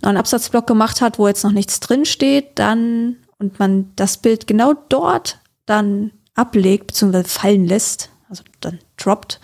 neuen 0.03 0.17
Absatzblock 0.17 0.67
gemacht 0.67 1.01
hat, 1.01 1.19
wo 1.19 1.27
jetzt 1.27 1.43
noch 1.43 1.51
nichts 1.51 1.79
drin 1.79 2.05
steht, 2.05 2.59
dann 2.59 3.17
und 3.37 3.59
man 3.59 3.91
das 3.95 4.17
Bild 4.17 4.47
genau 4.47 4.73
dort 4.89 5.39
dann 5.65 6.11
ablegt 6.35 6.87
bzw. 6.87 7.23
fallen 7.23 7.65
lässt, 7.65 8.09
also 8.29 8.43
dann 8.61 8.79
droppt, 8.97 9.39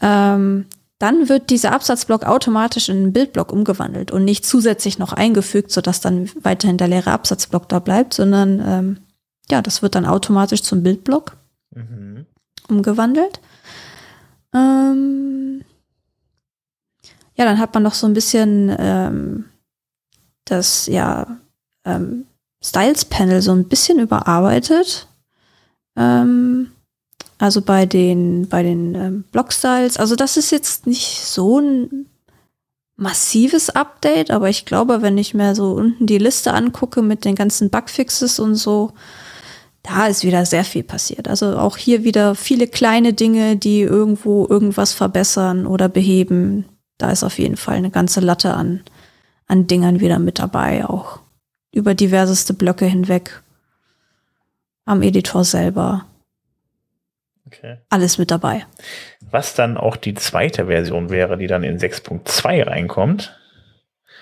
ähm, 0.00 0.66
dann 1.00 1.30
wird 1.30 1.48
dieser 1.48 1.72
Absatzblock 1.72 2.26
automatisch 2.26 2.90
in 2.90 2.98
einen 2.98 3.12
Bildblock 3.14 3.52
umgewandelt 3.52 4.10
und 4.10 4.24
nicht 4.24 4.44
zusätzlich 4.44 4.98
noch 4.98 5.14
eingefügt, 5.14 5.72
sodass 5.72 6.02
dann 6.02 6.30
weiterhin 6.42 6.76
der 6.76 6.88
leere 6.88 7.10
Absatzblock 7.10 7.70
da 7.70 7.78
bleibt, 7.78 8.12
sondern 8.12 8.62
ähm, 8.64 8.96
ja, 9.50 9.62
das 9.62 9.80
wird 9.80 9.94
dann 9.94 10.04
automatisch 10.04 10.62
zum 10.62 10.82
Bildblock 10.82 11.38
mhm. 11.74 12.26
umgewandelt. 12.68 13.40
Ähm, 14.54 15.64
ja, 17.34 17.46
dann 17.46 17.58
hat 17.58 17.72
man 17.72 17.82
noch 17.82 17.94
so 17.94 18.06
ein 18.06 18.12
bisschen 18.12 18.70
ähm, 18.78 19.46
das 20.44 20.86
ja 20.86 21.38
ähm, 21.86 22.26
Styles 22.62 23.06
Panel 23.06 23.40
so 23.40 23.52
ein 23.52 23.68
bisschen 23.68 24.00
überarbeitet. 24.00 25.08
Ähm, 25.96 26.72
also 27.40 27.62
bei 27.62 27.86
den, 27.86 28.48
bei 28.48 28.62
den 28.62 28.94
ähm, 28.94 29.24
Blockstyles. 29.32 29.96
Also 29.96 30.14
das 30.14 30.36
ist 30.36 30.50
jetzt 30.50 30.86
nicht 30.86 31.20
so 31.24 31.58
ein 31.58 32.06
massives 32.96 33.70
Update, 33.70 34.30
aber 34.30 34.50
ich 34.50 34.66
glaube, 34.66 35.00
wenn 35.00 35.16
ich 35.16 35.32
mir 35.32 35.54
so 35.54 35.72
unten 35.72 36.06
die 36.06 36.18
Liste 36.18 36.52
angucke 36.52 37.00
mit 37.00 37.24
den 37.24 37.34
ganzen 37.34 37.70
Bugfixes 37.70 38.38
und 38.38 38.56
so, 38.56 38.92
da 39.82 40.06
ist 40.06 40.22
wieder 40.22 40.44
sehr 40.44 40.64
viel 40.64 40.82
passiert. 40.82 41.28
Also 41.28 41.56
auch 41.56 41.78
hier 41.78 42.04
wieder 42.04 42.34
viele 42.34 42.66
kleine 42.68 43.14
Dinge, 43.14 43.56
die 43.56 43.80
irgendwo 43.80 44.46
irgendwas 44.46 44.92
verbessern 44.92 45.66
oder 45.66 45.88
beheben. 45.88 46.66
Da 46.98 47.10
ist 47.10 47.24
auf 47.24 47.38
jeden 47.38 47.56
Fall 47.56 47.76
eine 47.76 47.90
ganze 47.90 48.20
Latte 48.20 48.52
an, 48.52 48.82
an 49.46 49.66
Dingern 49.66 50.00
wieder 50.00 50.18
mit 50.18 50.38
dabei, 50.38 50.84
auch 50.84 51.20
über 51.72 51.94
diverseste 51.94 52.52
Blöcke 52.52 52.84
hinweg. 52.84 53.42
Am 54.84 55.00
Editor 55.00 55.44
selber. 55.44 56.04
Okay. 57.52 57.78
Alles 57.88 58.16
mit 58.18 58.30
dabei. 58.30 58.64
Was 59.30 59.54
dann 59.54 59.76
auch 59.76 59.96
die 59.96 60.14
zweite 60.14 60.66
Version 60.66 61.10
wäre, 61.10 61.36
die 61.36 61.48
dann 61.48 61.64
in 61.64 61.78
6.2 61.78 62.66
reinkommt. 62.66 63.36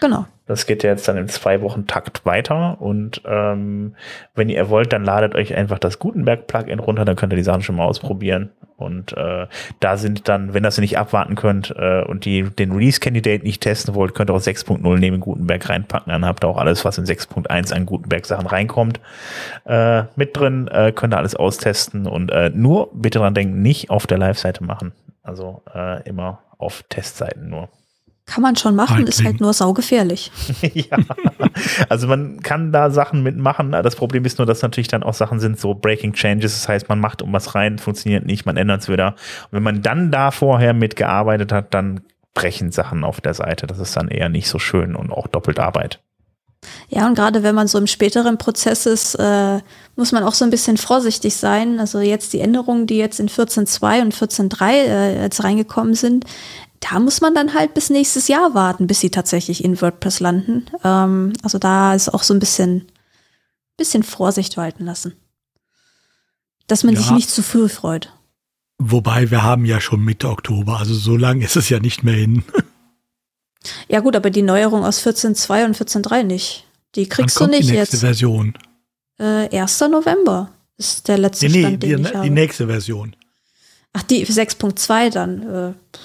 Genau. 0.00 0.26
Das 0.48 0.66
geht 0.66 0.82
ja 0.82 0.90
jetzt 0.90 1.06
dann 1.06 1.16
im 1.16 1.28
zwei 1.28 1.60
Wochen 1.60 1.86
Takt 1.86 2.26
weiter 2.26 2.80
und 2.80 3.22
ähm, 3.26 3.94
wenn 4.34 4.48
ihr 4.48 4.68
wollt, 4.70 4.92
dann 4.92 5.04
ladet 5.04 5.34
euch 5.34 5.54
einfach 5.54 5.78
das 5.78 5.98
Gutenberg-Plugin 5.98 6.80
runter, 6.80 7.04
dann 7.04 7.16
könnt 7.16 7.32
ihr 7.32 7.36
die 7.36 7.42
Sachen 7.42 7.62
schon 7.62 7.76
mal 7.76 7.84
ausprobieren. 7.84 8.50
Und 8.78 9.12
äh, 9.16 9.48
da 9.80 9.96
sind 9.96 10.28
dann, 10.28 10.54
wenn 10.54 10.62
das 10.62 10.78
ihr 10.78 10.82
nicht 10.82 10.98
abwarten 10.98 11.34
könnt 11.34 11.74
äh, 11.76 12.02
und 12.04 12.24
die 12.24 12.44
den 12.44 12.70
Release-Candidate 12.70 13.42
nicht 13.44 13.60
testen 13.60 13.96
wollt, 13.96 14.14
könnt 14.14 14.30
ihr 14.30 14.34
auch 14.34 14.40
6.0 14.40 14.98
neben 14.98 15.18
Gutenberg 15.18 15.68
reinpacken. 15.68 16.12
Dann 16.12 16.24
habt 16.24 16.44
ihr 16.44 16.48
auch 16.48 16.58
alles, 16.58 16.84
was 16.84 16.96
in 16.96 17.04
6.1 17.04 17.74
an 17.74 17.86
Gutenberg-Sachen 17.86 18.46
reinkommt, 18.46 19.00
äh, 19.64 20.04
mit 20.14 20.36
drin. 20.36 20.68
Äh, 20.68 20.92
könnt 20.92 21.12
ihr 21.12 21.18
alles 21.18 21.34
austesten 21.34 22.06
und 22.06 22.30
äh, 22.30 22.50
nur 22.54 22.90
bitte 22.94 23.18
dran 23.18 23.34
denken, 23.34 23.62
nicht 23.62 23.90
auf 23.90 24.06
der 24.06 24.18
Live-Seite 24.18 24.62
machen. 24.62 24.92
Also 25.24 25.62
äh, 25.74 26.08
immer 26.08 26.44
auf 26.56 26.84
Testseiten 26.88 27.50
nur. 27.50 27.68
Kann 28.28 28.42
man 28.42 28.56
schon 28.56 28.76
machen, 28.76 29.06
ist 29.06 29.24
halt 29.24 29.40
nur 29.40 29.54
saugefährlich. 29.54 30.30
ja, 30.74 30.98
also 31.88 32.06
man 32.06 32.40
kann 32.42 32.72
da 32.72 32.90
Sachen 32.90 33.22
mitmachen. 33.22 33.72
Das 33.72 33.96
Problem 33.96 34.26
ist 34.26 34.36
nur, 34.36 34.46
dass 34.46 34.60
natürlich 34.60 34.88
dann 34.88 35.02
auch 35.02 35.14
Sachen 35.14 35.40
sind, 35.40 35.58
so 35.58 35.74
Breaking 35.74 36.12
Changes. 36.12 36.52
Das 36.52 36.68
heißt, 36.68 36.90
man 36.90 37.00
macht 37.00 37.22
um 37.22 37.32
was 37.32 37.54
rein, 37.54 37.78
funktioniert 37.78 38.26
nicht, 38.26 38.44
man 38.44 38.58
ändert 38.58 38.82
es 38.82 38.88
wieder. 38.90 39.14
Und 39.44 39.52
wenn 39.52 39.62
man 39.62 39.80
dann 39.80 40.12
da 40.12 40.30
vorher 40.30 40.74
mitgearbeitet 40.74 41.52
hat, 41.52 41.72
dann 41.72 42.02
brechen 42.34 42.70
Sachen 42.70 43.02
auf 43.02 43.22
der 43.22 43.32
Seite. 43.32 43.66
Das 43.66 43.78
ist 43.78 43.96
dann 43.96 44.08
eher 44.08 44.28
nicht 44.28 44.48
so 44.48 44.58
schön 44.58 44.94
und 44.94 45.10
auch 45.10 45.26
doppelt 45.26 45.58
Arbeit. 45.58 45.98
Ja, 46.88 47.06
und 47.06 47.14
gerade 47.14 47.42
wenn 47.42 47.54
man 47.54 47.68
so 47.68 47.78
im 47.78 47.86
späteren 47.86 48.36
Prozess 48.36 48.84
ist, 48.86 49.14
äh, 49.14 49.60
muss 49.96 50.12
man 50.12 50.22
auch 50.22 50.34
so 50.34 50.44
ein 50.44 50.50
bisschen 50.50 50.76
vorsichtig 50.76 51.36
sein. 51.36 51.80
Also 51.80 52.00
jetzt 52.00 52.32
die 52.32 52.40
Änderungen, 52.40 52.86
die 52.86 52.98
jetzt 52.98 53.20
in 53.20 53.28
14.2 53.28 54.02
und 54.02 54.14
14.3 54.14 54.70
äh, 54.70 55.22
jetzt 55.22 55.42
reingekommen 55.44 55.94
sind, 55.94 56.24
da 56.80 57.00
muss 57.00 57.20
man 57.20 57.34
dann 57.34 57.54
halt 57.54 57.74
bis 57.74 57.90
nächstes 57.90 58.28
Jahr 58.28 58.54
warten, 58.54 58.86
bis 58.86 59.00
sie 59.00 59.10
tatsächlich 59.10 59.64
in 59.64 59.80
WordPress 59.80 60.20
landen. 60.20 60.66
Ähm, 60.84 61.32
also 61.42 61.58
da 61.58 61.94
ist 61.94 62.12
auch 62.12 62.22
so 62.22 62.34
ein 62.34 62.40
bisschen, 62.40 62.86
bisschen 63.76 64.02
Vorsicht 64.02 64.56
walten 64.56 64.84
lassen. 64.84 65.14
Dass 66.66 66.84
man 66.84 66.94
ja. 66.94 67.00
sich 67.00 67.10
nicht 67.10 67.30
zu 67.30 67.42
früh 67.42 67.68
freut. 67.68 68.12
Wobei 68.78 69.30
wir 69.30 69.42
haben 69.42 69.64
ja 69.64 69.80
schon 69.80 70.04
Mitte 70.04 70.28
Oktober, 70.28 70.78
also 70.78 70.94
so 70.94 71.16
lange 71.16 71.44
ist 71.44 71.56
es 71.56 71.68
ja 71.68 71.80
nicht 71.80 72.02
mehr 72.04 72.14
hin. 72.14 72.44
Ja 73.88 74.00
gut, 74.00 74.14
aber 74.14 74.30
die 74.30 74.42
Neuerung 74.42 74.84
aus 74.84 75.04
14.2 75.04 75.64
und 75.64 75.76
14.3 75.76 76.22
nicht. 76.22 76.64
Die 76.94 77.08
kriegst 77.08 77.40
Wann 77.40 77.50
du 77.50 77.56
nicht 77.56 77.68
die 77.68 77.72
nächste 77.72 77.96
jetzt. 77.96 78.00
Version. 78.00 78.54
Äh, 79.18 79.48
1. 79.58 79.80
November 79.90 80.52
ist 80.76 81.08
der 81.08 81.18
letzte 81.18 81.46
nee, 81.48 81.60
Stand, 81.60 81.82
nee, 81.82 81.88
den 81.88 81.96
die, 81.96 82.08
ich 82.08 82.14
habe. 82.14 82.24
Die 82.24 82.30
nächste 82.30 82.66
Version. 82.68 83.16
Ach, 83.92 84.02
die 84.04 84.24
6.2 84.24 85.10
dann. 85.10 85.42
Äh, 85.42 85.98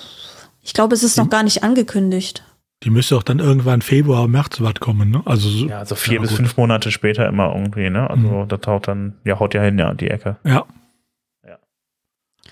ich 0.64 0.74
glaube, 0.74 0.96
es 0.96 1.04
ist 1.04 1.18
noch 1.18 1.30
gar 1.30 1.44
nicht 1.44 1.64
angekündigt. 1.64 2.44
Die 2.84 2.90
müsste 2.90 3.16
auch 3.16 3.24
dann 3.24 3.40
irgendwann 3.40 3.82
Februar, 3.82 4.28
März 4.28 4.60
was 4.60 4.76
kommen, 4.76 5.12
ne? 5.12 5.22
Also 5.26 5.48
so, 5.50 5.68
ja, 5.68 5.80
also 5.80 5.96
vier 5.96 6.16
ja, 6.16 6.22
bis 6.22 6.32
gut. 6.32 6.38
fünf 6.38 6.58
Monate 6.58 6.92
später 6.92 7.28
immer 7.28 7.54
irgendwie, 7.56 7.90
ne? 7.90 8.10
Also 8.10 8.28
mhm. 8.28 8.48
da 8.48 8.58
taucht 8.58 8.88
dann, 8.88 9.14
ja, 9.24 9.40
haut 9.40 9.54
ja 9.54 9.62
hin, 9.62 9.78
ja, 9.78 9.94
die 9.94 10.10
Ecke. 10.10 10.38
Ja. 10.44 10.66
ja. 11.46 11.58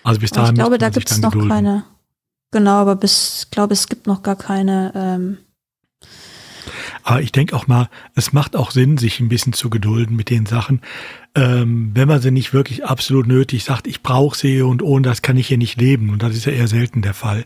Also 0.04 0.22
bis 0.22 0.32
dahin. 0.32 0.54
ich 0.54 0.60
glaube, 0.60 0.78
da 0.78 0.90
gibt 0.90 1.10
es 1.10 1.20
noch 1.20 1.32
gedulden. 1.32 1.50
keine. 1.50 1.84
Genau, 2.52 2.76
aber 2.76 2.96
bis, 2.96 3.44
ich 3.44 3.52
glaube, 3.52 3.74
es 3.74 3.88
gibt 3.88 4.08
noch 4.08 4.24
gar 4.24 4.36
keine 4.36 4.92
ähm, 4.96 5.38
aber 7.04 7.22
ich 7.22 7.32
denke 7.32 7.56
auch 7.56 7.68
mal, 7.68 7.90
es 8.16 8.34
macht 8.34 8.56
auch 8.56 8.72
Sinn, 8.72 8.98
sich 8.98 9.20
ein 9.20 9.30
bisschen 9.30 9.54
zu 9.54 9.70
gedulden 9.70 10.16
mit 10.16 10.30
den 10.30 10.46
Sachen. 10.46 10.82
Ähm, 11.34 11.92
wenn 11.94 12.10
man 12.10 12.20
sie 12.20 12.30
nicht 12.30 12.54
wirklich 12.54 12.84
absolut 12.84 13.26
nötig 13.26 13.64
sagt, 13.64 13.88
ich 13.88 14.04
brauche 14.04 14.38
sie 14.38 14.62
und 14.62 14.84
ohne 14.84 15.04
das 15.04 15.22
kann 15.22 15.38
ich 15.38 15.48
hier 15.48 15.58
nicht 15.58 15.80
leben. 15.80 16.10
Und 16.10 16.22
das 16.22 16.36
ist 16.36 16.46
ja 16.46 16.52
eher 16.52 16.68
selten 16.68 17.02
der 17.02 17.14
Fall. 17.14 17.46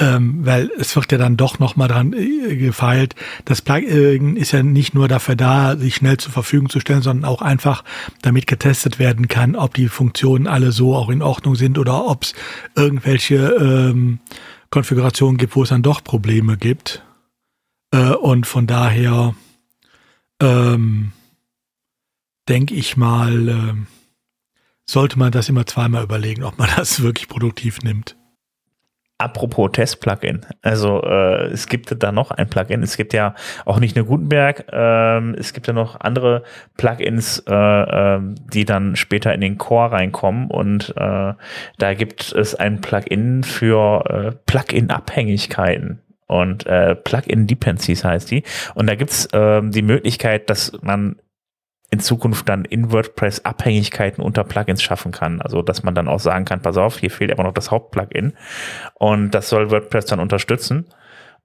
Ähm, 0.00 0.44
weil 0.44 0.70
es 0.76 0.96
wird 0.96 1.12
ja 1.12 1.18
dann 1.18 1.36
doch 1.36 1.60
nochmal 1.60 1.86
dran 1.86 2.12
äh, 2.14 2.56
gefeilt. 2.56 3.14
Das 3.44 3.62
Plugin 3.62 4.36
ist 4.36 4.50
ja 4.50 4.64
nicht 4.64 4.94
nur 4.94 5.06
dafür 5.06 5.36
da, 5.36 5.76
sich 5.76 5.94
schnell 5.94 6.16
zur 6.16 6.32
Verfügung 6.32 6.68
zu 6.68 6.80
stellen, 6.80 7.02
sondern 7.02 7.30
auch 7.30 7.42
einfach 7.42 7.84
damit 8.22 8.48
getestet 8.48 8.98
werden 8.98 9.28
kann, 9.28 9.54
ob 9.54 9.74
die 9.74 9.88
Funktionen 9.88 10.48
alle 10.48 10.72
so 10.72 10.96
auch 10.96 11.08
in 11.08 11.22
Ordnung 11.22 11.54
sind 11.54 11.78
oder 11.78 12.04
ob 12.06 12.24
es 12.24 12.34
irgendwelche 12.74 13.36
ähm, 13.36 14.18
Konfigurationen 14.70 15.36
gibt, 15.36 15.54
wo 15.54 15.62
es 15.62 15.68
dann 15.68 15.82
doch 15.82 16.02
Probleme 16.02 16.56
gibt. 16.56 17.04
Äh, 17.92 18.14
und 18.14 18.46
von 18.46 18.66
daher 18.66 19.34
ähm, 20.40 21.12
denke 22.48 22.74
ich 22.74 22.96
mal, 22.96 23.48
äh, 23.48 23.74
sollte 24.84 25.18
man 25.18 25.30
das 25.30 25.48
immer 25.48 25.66
zweimal 25.66 26.02
überlegen, 26.02 26.42
ob 26.42 26.58
man 26.58 26.68
das 26.76 27.02
wirklich 27.02 27.28
produktiv 27.28 27.80
nimmt. 27.82 28.16
Apropos 29.18 29.70
Test-Plugin. 29.70 30.44
Also 30.62 31.00
äh, 31.04 31.46
es 31.52 31.68
gibt 31.68 31.94
da 32.02 32.10
noch 32.10 32.32
ein 32.32 32.50
Plugin. 32.50 32.82
Es 32.82 32.96
gibt 32.96 33.12
ja 33.12 33.36
auch 33.64 33.78
nicht 33.78 33.94
nur 33.94 34.06
Gutenberg, 34.06 34.66
ähm, 34.72 35.36
es 35.38 35.52
gibt 35.52 35.68
ja 35.68 35.72
noch 35.72 36.00
andere 36.00 36.42
Plugins, 36.76 37.38
äh, 37.46 37.54
äh, 37.54 38.20
die 38.52 38.64
dann 38.64 38.96
später 38.96 39.32
in 39.32 39.40
den 39.40 39.58
Core 39.58 39.92
reinkommen. 39.92 40.50
Und 40.50 40.92
äh, 40.96 41.34
da 41.78 41.94
gibt 41.94 42.32
es 42.32 42.56
ein 42.56 42.80
Plugin 42.80 43.44
für 43.44 44.04
äh, 44.06 44.32
Plugin-Abhängigkeiten 44.46 46.00
und 46.32 46.66
äh, 46.66 46.94
Plugin 46.94 47.46
Dependencies 47.46 48.04
heißt 48.04 48.30
die. 48.30 48.42
Und 48.74 48.88
da 48.88 48.94
gibt's 48.94 49.28
ähm, 49.32 49.70
die 49.70 49.82
Möglichkeit, 49.82 50.48
dass 50.48 50.72
man 50.80 51.16
in 51.90 52.00
Zukunft 52.00 52.48
dann 52.48 52.64
in 52.64 52.90
WordPress 52.90 53.44
Abhängigkeiten 53.44 54.24
unter 54.24 54.44
Plugins 54.44 54.82
schaffen 54.82 55.12
kann. 55.12 55.42
Also 55.42 55.60
dass 55.60 55.82
man 55.82 55.94
dann 55.94 56.08
auch 56.08 56.20
sagen 56.20 56.46
kann, 56.46 56.62
pass 56.62 56.78
auf, 56.78 56.98
hier 56.98 57.10
fehlt 57.10 57.30
aber 57.30 57.42
noch 57.42 57.52
das 57.52 57.70
Hauptplugin. 57.70 58.32
Und 58.94 59.32
das 59.32 59.50
soll 59.50 59.70
WordPress 59.70 60.06
dann 60.06 60.20
unterstützen. 60.20 60.86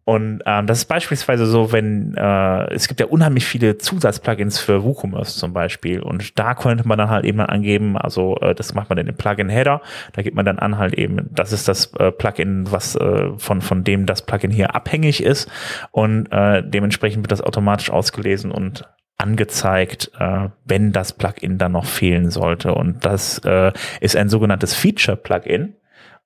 Und 0.07 0.41
ähm, 0.45 0.67
das 0.67 0.77
ist 0.77 0.85
beispielsweise 0.85 1.45
so, 1.45 1.73
wenn 1.73 2.15
äh, 2.15 2.73
es 2.73 2.87
gibt 2.87 3.01
ja 3.01 3.07
unheimlich 3.07 3.45
viele 3.45 3.77
Zusatzplugins 3.77 4.57
für 4.57 4.85
WooCommerce 4.85 5.37
zum 5.37 5.51
Beispiel. 5.51 5.99
Und 5.99 6.39
da 6.39 6.55
könnte 6.55 6.87
man 6.87 6.97
dann 6.97 7.09
halt 7.09 7.25
eben 7.25 7.41
angeben, 7.41 7.97
also 7.97 8.37
äh, 8.37 8.55
das 8.55 8.73
macht 8.73 8.89
man 8.89 8.97
in 8.99 9.07
den 9.07 9.17
Plugin-Header. 9.17 9.81
Da 10.13 10.21
gibt 10.21 10.37
man 10.37 10.45
dann 10.45 10.59
an 10.59 10.77
halt 10.77 10.93
eben, 10.93 11.27
das 11.31 11.51
ist 11.51 11.67
das 11.67 11.93
äh, 11.99 12.13
Plugin, 12.13 12.71
was 12.71 12.95
äh, 12.95 13.31
von, 13.35 13.59
von 13.59 13.83
dem 13.83 14.05
das 14.05 14.21
Plugin 14.21 14.49
hier 14.49 14.75
abhängig 14.75 15.21
ist. 15.21 15.51
Und 15.91 16.31
äh, 16.31 16.63
dementsprechend 16.63 17.23
wird 17.23 17.33
das 17.33 17.41
automatisch 17.41 17.89
ausgelesen 17.89 18.49
und 18.49 18.87
angezeigt, 19.17 20.11
äh, 20.17 20.47
wenn 20.63 20.93
das 20.93 21.11
Plugin 21.11 21.57
dann 21.57 21.73
noch 21.73 21.85
fehlen 21.85 22.29
sollte. 22.29 22.73
Und 22.73 23.05
das 23.05 23.39
äh, 23.39 23.73
ist 23.99 24.15
ein 24.15 24.29
sogenanntes 24.29 24.73
Feature-Plugin. 24.73 25.73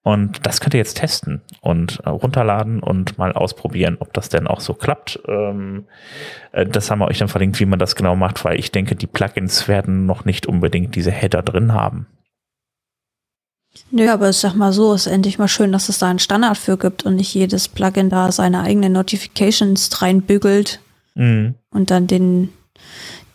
Und 0.04 0.48
das 0.48 0.62
könnt 0.62 0.74
ihr 0.74 0.80
jetzt 0.80 0.98
testen 0.98 1.42
und 1.62 2.00
äh, 2.06 2.10
runterladen 2.10 2.82
und 2.82 3.20
mal 3.20 3.34
ausprobieren, 3.34 3.98
ob 4.00 4.14
das 4.14 4.30
denn 4.30 4.48
auch 4.48 4.60
so 4.60 4.74
klappt. 4.74 5.20
Ähm, 5.28 5.86
äh, 6.54 6.66
das 6.66 6.90
haben 6.90 7.00
wir 7.00 7.08
euch 7.08 7.20
dann 7.20 7.28
verlinkt, 7.28 7.60
wie 7.60 7.66
man 7.66 7.78
das 7.78 7.96
genau 7.96 8.16
macht, 8.16 8.44
weil 8.44 8.60
ich 8.60 8.72
denke, 8.72 8.96
die 8.96 9.06
Plugins 9.06 9.68
werden 9.68 10.08
noch 10.08 10.26
nicht 10.26 10.48
unbedingt 10.48 10.96
diese 10.96 11.12
Header 11.12 11.44
drin 11.44 11.74
haben. 11.74 12.08
Nö, 13.92 14.10
aber 14.10 14.30
ich 14.30 14.38
sag 14.38 14.56
mal 14.56 14.74
so, 14.74 14.94
ist 14.94 15.08
endlich 15.08 15.38
mal 15.38 15.48
schön, 15.48 15.72
dass 15.72 15.88
es 15.88 16.00
da 16.00 16.10
einen 16.10 16.20
Standard 16.20 16.58
für 16.58 16.78
gibt 16.78 17.06
und 17.06 17.16
nicht 17.16 17.34
jedes 17.34 17.68
Plugin 17.68 18.10
da 18.10 18.32
seine 18.32 18.62
eigenen 18.62 18.94
Notifications 18.94 20.02
reinbügelt 20.02 20.80
mhm. 21.14 21.56
und 21.70 21.92
dann 21.92 22.08
den, 22.08 22.50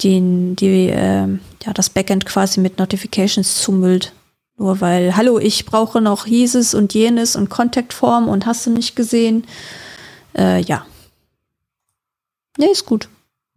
den, 0.03 0.57
die, 0.57 0.89
äh, 0.89 1.29
ja, 1.65 1.73
das 1.73 1.91
Backend 1.91 2.27
quasi 2.27 2.61
mit 2.61 2.79
Notifications 2.79 3.63
zumüllt. 3.63 4.13
Nur 4.59 4.81
weil, 4.81 5.17
hallo, 5.17 5.39
ich 5.39 5.67
brauche 5.67 6.01
noch 6.01 6.25
dieses 6.25 6.75
und 6.75 6.95
jenes 6.95 7.37
und 7.37 7.51
Kontaktform 7.51 8.29
und 8.29 8.47
hast 8.47 8.67
du 8.67 8.71
nicht 8.71 8.97
gesehen. 8.97 9.47
Äh, 10.37 10.61
ja. 10.63 10.87
Nee, 12.57 12.71
ist 12.73 12.87
gut. 12.87 13.09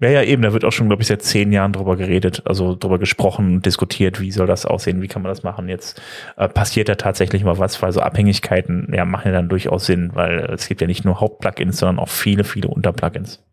Ja, 0.01 0.09
ja, 0.09 0.23
eben, 0.23 0.41
da 0.41 0.53
wird 0.53 0.63
auch 0.63 0.71
schon, 0.71 0.87
glaube 0.87 1.01
ich, 1.01 1.09
seit 1.09 1.21
zehn 1.23 1.51
Jahren 1.51 1.73
drüber 1.73 1.97
geredet, 1.97 2.43
also 2.45 2.73
drüber 2.73 2.99
gesprochen 2.99 3.55
und 3.55 3.65
diskutiert, 3.65 4.21
wie 4.21 4.31
soll 4.31 4.47
das 4.47 4.65
aussehen, 4.65 5.01
wie 5.01 5.09
kann 5.09 5.21
man 5.21 5.29
das 5.29 5.43
machen. 5.43 5.67
Jetzt 5.67 6.01
äh, 6.37 6.47
passiert 6.47 6.87
da 6.87 6.95
tatsächlich 6.95 7.43
mal 7.43 7.57
was, 7.59 7.81
weil 7.81 7.91
so 7.91 7.99
Abhängigkeiten 7.99 8.93
ja 8.93 9.03
machen 9.03 9.27
ja 9.27 9.33
dann 9.33 9.49
durchaus 9.49 9.85
Sinn, 9.85 10.11
weil 10.13 10.39
es 10.53 10.67
gibt 10.67 10.79
ja 10.79 10.87
nicht 10.87 11.03
nur 11.03 11.19
Hauptplugins, 11.19 11.79
sondern 11.79 11.99
auch 11.99 12.07
viele, 12.07 12.45
viele 12.45 12.69
Unterplugins. 12.69 13.43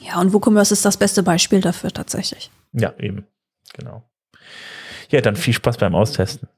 Ja, 0.00 0.18
und 0.18 0.32
WooCommerce 0.32 0.72
ist 0.72 0.84
das 0.86 0.96
beste 0.96 1.22
Beispiel 1.22 1.60
dafür 1.60 1.90
tatsächlich. 1.90 2.50
Ja, 2.72 2.94
eben, 2.98 3.26
genau. 3.74 4.02
Ja, 5.10 5.20
dann 5.20 5.36
viel 5.36 5.54
Spaß 5.54 5.78
beim 5.78 5.94
Austesten. 5.94 6.48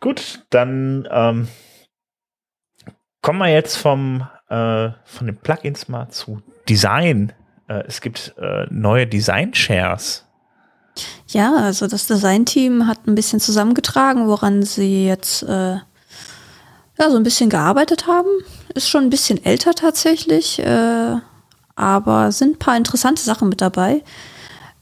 Gut, 0.00 0.44
dann 0.50 1.08
ähm, 1.10 1.48
kommen 3.20 3.40
wir 3.40 3.48
jetzt 3.48 3.76
vom, 3.76 4.26
äh, 4.48 4.90
von 5.04 5.26
den 5.26 5.36
Plugins 5.36 5.88
mal 5.88 6.08
zu 6.10 6.40
Design. 6.68 7.32
Äh, 7.66 7.84
es 7.86 8.00
gibt 8.00 8.34
äh, 8.38 8.66
neue 8.70 9.06
Design-Shares. 9.06 10.24
Ja, 11.28 11.56
also 11.56 11.86
das 11.86 12.06
Design-Team 12.06 12.86
hat 12.86 13.06
ein 13.06 13.14
bisschen 13.14 13.40
zusammengetragen, 13.40 14.28
woran 14.28 14.62
sie 14.62 15.06
jetzt 15.06 15.42
äh, 15.42 15.76
ja, 16.98 17.10
so 17.10 17.16
ein 17.16 17.22
bisschen 17.22 17.50
gearbeitet 17.50 18.06
haben. 18.06 18.28
Ist 18.74 18.88
schon 18.88 19.04
ein 19.04 19.10
bisschen 19.10 19.44
älter 19.44 19.74
tatsächlich, 19.74 20.58
äh, 20.58 21.16
aber 21.76 22.32
sind 22.32 22.56
ein 22.56 22.58
paar 22.58 22.76
interessante 22.76 23.22
Sachen 23.22 23.48
mit 23.48 23.60
dabei. 23.60 24.02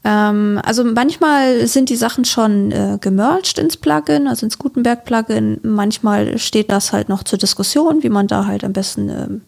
Ähm, 0.07 0.61
also 0.63 0.85
manchmal 0.85 1.67
sind 1.67 1.89
die 1.89 1.97
Sachen 1.97 2.23
schon 2.23 2.71
äh, 2.71 2.97
gemerged 3.01 3.57
ins 3.57 3.75
Plugin, 3.75 4.29
also 4.29 4.45
ins 4.45 4.57
Gutenberg-Plugin. 4.57 5.59
Manchmal 5.63 6.37
steht 6.37 6.71
das 6.71 6.93
halt 6.93 7.09
noch 7.09 7.23
zur 7.23 7.37
Diskussion, 7.37 8.03
wie 8.03 8.09
man 8.09 8.27
da 8.27 8.45
halt 8.45 8.63
am 8.63 8.71
besten 8.71 9.09
ähm, 9.09 9.41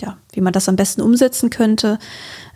ja, 0.00 0.16
wie 0.32 0.40
man 0.40 0.52
das 0.52 0.68
am 0.68 0.76
besten 0.76 1.00
umsetzen 1.00 1.50
könnte. 1.50 1.98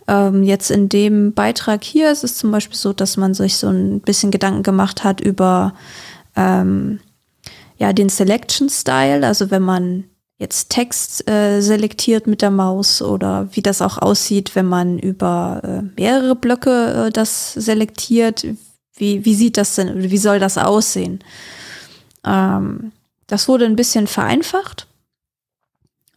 Ähm, 0.07 0.43
jetzt 0.43 0.69
in 0.69 0.89
dem 0.89 1.33
Beitrag 1.33 1.83
hier 1.83 2.11
ist 2.11 2.25
es 2.25 2.35
zum 2.35 2.51
Beispiel 2.51 2.77
so, 2.77 2.91
dass 2.91 3.15
man 3.15 3.33
sich 3.33 3.55
so 3.55 3.69
ein 3.69 4.01
bisschen 4.01 4.31
Gedanken 4.31 4.63
gemacht 4.63 5.05
hat 5.05 5.21
über 5.21 5.73
ähm, 6.35 6.99
ja, 7.77 7.93
den 7.93 8.09
Selection 8.09 8.67
Style, 8.67 9.25
also 9.25 9.49
wenn 9.49 9.61
man 9.61 10.05
jetzt 10.37 10.69
Text 10.69 11.29
äh, 11.29 11.61
selektiert 11.61 12.27
mit 12.27 12.41
der 12.41 12.51
Maus 12.51 13.01
oder 13.01 13.47
wie 13.51 13.61
das 13.61 13.81
auch 13.81 13.97
aussieht, 13.97 14.55
wenn 14.55 14.65
man 14.65 14.99
über 14.99 15.61
äh, 15.63 15.81
mehrere 15.99 16.35
Blöcke 16.35 17.07
äh, 17.07 17.11
das 17.11 17.53
selektiert. 17.53 18.45
Wie, 18.97 19.25
wie 19.25 19.35
sieht 19.35 19.57
das 19.57 19.75
denn, 19.75 20.09
wie 20.09 20.17
soll 20.17 20.39
das 20.39 20.57
aussehen? 20.57 21.19
Ähm, 22.25 22.91
das 23.27 23.47
wurde 23.47 23.65
ein 23.65 23.75
bisschen 23.75 24.07
vereinfacht. 24.07 24.87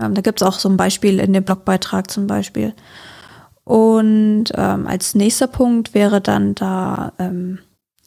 Ähm, 0.00 0.14
da 0.14 0.20
gibt 0.20 0.40
es 0.40 0.46
auch 0.46 0.58
so 0.58 0.68
ein 0.68 0.76
Beispiel 0.76 1.20
in 1.20 1.32
dem 1.32 1.44
Blogbeitrag 1.44 2.10
zum 2.10 2.26
Beispiel. 2.26 2.74
Und 3.64 4.46
ähm, 4.54 4.86
als 4.86 5.14
nächster 5.14 5.46
Punkt 5.46 5.94
wäre 5.94 6.20
dann 6.20 6.54
da, 6.54 7.12
ähm, 7.18 7.58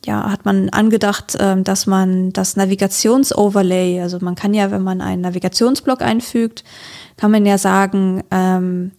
ja, 0.05 0.31
hat 0.31 0.45
man 0.45 0.69
angedacht, 0.69 1.37
ähm, 1.39 1.63
dass 1.63 1.85
man 1.85 2.33
das 2.33 2.55
Navigationsoverlay, 2.55 4.01
also 4.01 4.17
man 4.21 4.35
kann 4.35 4.53
ja, 4.53 4.71
wenn 4.71 4.83
man 4.83 5.01
einen 5.01 5.21
Navigationsblock 5.21 6.01
einfügt, 6.01 6.63
kann 7.17 7.31
man 7.31 7.45
ja 7.45 7.57
sagen, 7.57 8.23
ähm, 8.31 8.91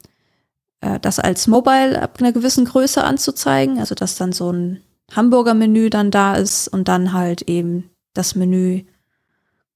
äh, 0.81 1.01
das 1.01 1.19
als 1.19 1.47
Mobile 1.47 2.01
ab 2.01 2.19
einer 2.21 2.33
gewissen 2.33 2.67
Größe 2.67 3.03
anzuzeigen, 3.03 3.79
also 3.79 3.95
dass 3.95 4.17
dann 4.17 4.33
so 4.33 4.53
ein 4.53 4.81
Hamburger 5.15 5.55
Menü 5.55 5.91
dann 5.91 6.11
da 6.11 6.35
ist 6.37 6.69
und 6.69 6.89
dann 6.89 7.13
halt 7.13 7.43
eben 7.43 7.91
das 8.15 8.35
Menü 8.35 8.85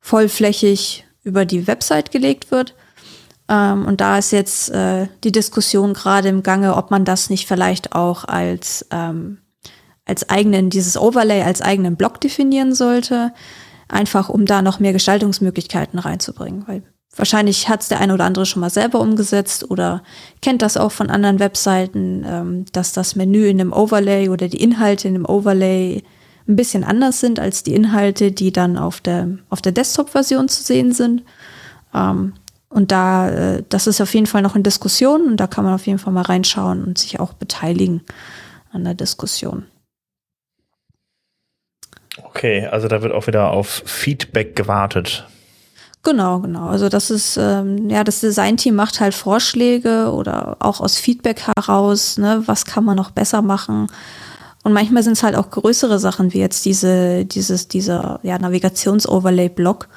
vollflächig 0.01 1.05
über 1.25 1.45
die 1.45 1.67
Website 1.67 2.13
gelegt 2.13 2.51
wird. 2.51 2.75
Ähm, 3.49 3.87
und 3.87 4.01
da 4.01 4.19
ist 4.19 4.31
jetzt 4.31 4.71
äh, 4.71 5.09
die 5.25 5.33
Diskussion 5.33 5.95
gerade 5.95 6.29
im 6.29 6.43
Gange, 6.43 6.77
ob 6.77 6.91
man 6.91 7.05
das 7.05 7.31
nicht 7.31 7.47
vielleicht 7.47 7.93
auch 7.93 8.25
als, 8.25 8.87
ähm, 8.91 9.39
als 10.07 10.29
eigenen, 10.31 10.71
dieses 10.71 10.97
Overlay 10.97 11.43
als 11.43 11.61
eigenen 11.61 11.97
Block 11.97 12.21
definieren 12.21 12.75
sollte. 12.75 13.33
Einfach 13.89 14.29
um 14.29 14.47
da 14.47 14.63
noch 14.63 14.81
mehr 14.81 14.93
Gestaltungsmöglichkeiten 14.93 15.99
reinzubringen. 15.99 16.65
Weil 16.67 16.83
wahrscheinlich 17.15 17.69
hat 17.69 17.83
es 17.83 17.89
der 17.89 18.01
eine 18.01 18.15
oder 18.15 18.25
andere 18.25 18.47
schon 18.47 18.61
mal 18.61 18.71
selber 18.71 19.01
umgesetzt 19.01 19.71
oder 19.71 20.03
kennt 20.43 20.63
das 20.63 20.77
auch 20.77 20.93
von 20.93 21.11
anderen 21.11 21.39
Webseiten, 21.39 22.25
ähm, 22.27 22.65
dass 22.73 22.93
das 22.93 23.17
Menü 23.17 23.49
in 23.49 23.61
einem 23.61 23.73
Overlay 23.73 24.29
oder 24.29 24.49
die 24.49 24.63
Inhalte 24.63 25.09
in 25.09 25.15
einem 25.15 25.27
Overlay 25.27 26.03
ein 26.49 26.57
bisschen 26.57 26.85
anders 26.85 27.21
sind 27.21 27.41
als 27.41 27.65
die 27.65 27.75
Inhalte, 27.75 28.31
die 28.31 28.53
dann 28.53 28.79
auf 28.79 29.01
der, 29.01 29.39
auf 29.51 29.61
der 29.61 29.73
Desktop-Version 29.73 30.49
zu 30.49 30.63
sehen 30.63 30.93
sind. 30.93 31.23
Ähm, 31.93 32.35
und 32.69 32.93
da, 32.93 33.31
äh, 33.31 33.63
das 33.69 33.87
ist 33.87 34.01
auf 34.01 34.15
jeden 34.15 34.27
Fall 34.27 34.43
noch 34.43 34.55
in 34.55 34.63
Diskussion 34.63 35.27
und 35.27 35.39
da 35.39 35.47
kann 35.47 35.65
man 35.65 35.75
auf 35.75 35.87
jeden 35.87 35.99
Fall 35.99 36.13
mal 36.13 36.23
reinschauen 36.23 36.85
und 36.85 36.99
sich 36.99 37.19
auch 37.19 37.33
beteiligen 37.33 38.03
an 38.73 38.85
der 38.85 38.95
Diskussion. 38.95 39.65
Okay, 42.23 42.67
also 42.67 42.89
da 42.89 43.03
wird 43.03 43.13
auch 43.13 43.27
wieder 43.27 43.51
auf 43.51 43.83
Feedback 43.85 44.57
gewartet. 44.57 45.27
Genau, 46.03 46.39
genau. 46.39 46.69
Also 46.69 46.89
das 46.89 47.11
ist, 47.11 47.37
ähm, 47.37 47.91
ja, 47.91 48.05
das 48.05 48.21
Designteam 48.21 48.77
macht 48.77 49.01
halt 49.01 49.13
Vorschläge 49.13 50.13
oder 50.13 50.57
auch 50.61 50.81
aus 50.81 50.99
Feedback 50.99 51.43
heraus, 51.47 52.17
ne, 52.17 52.43
was 52.47 52.65
kann 52.65 52.85
man 52.85 52.97
noch 52.97 53.11
besser 53.11 53.43
machen. 53.43 53.89
Und 54.63 54.73
manchmal 54.73 55.03
sind 55.03 55.15
es 55.15 55.23
halt 55.23 55.37
auch 55.37 55.51
größere 55.51 55.99
Sachen, 55.99 56.33
wie 56.33 56.39
jetzt 56.39 56.65
diese, 56.65 57.25
dieses, 57.25 57.69
dieser 57.69 58.21
ja, 58.23 58.39
Navigations-Overlay-Block, 58.39 59.89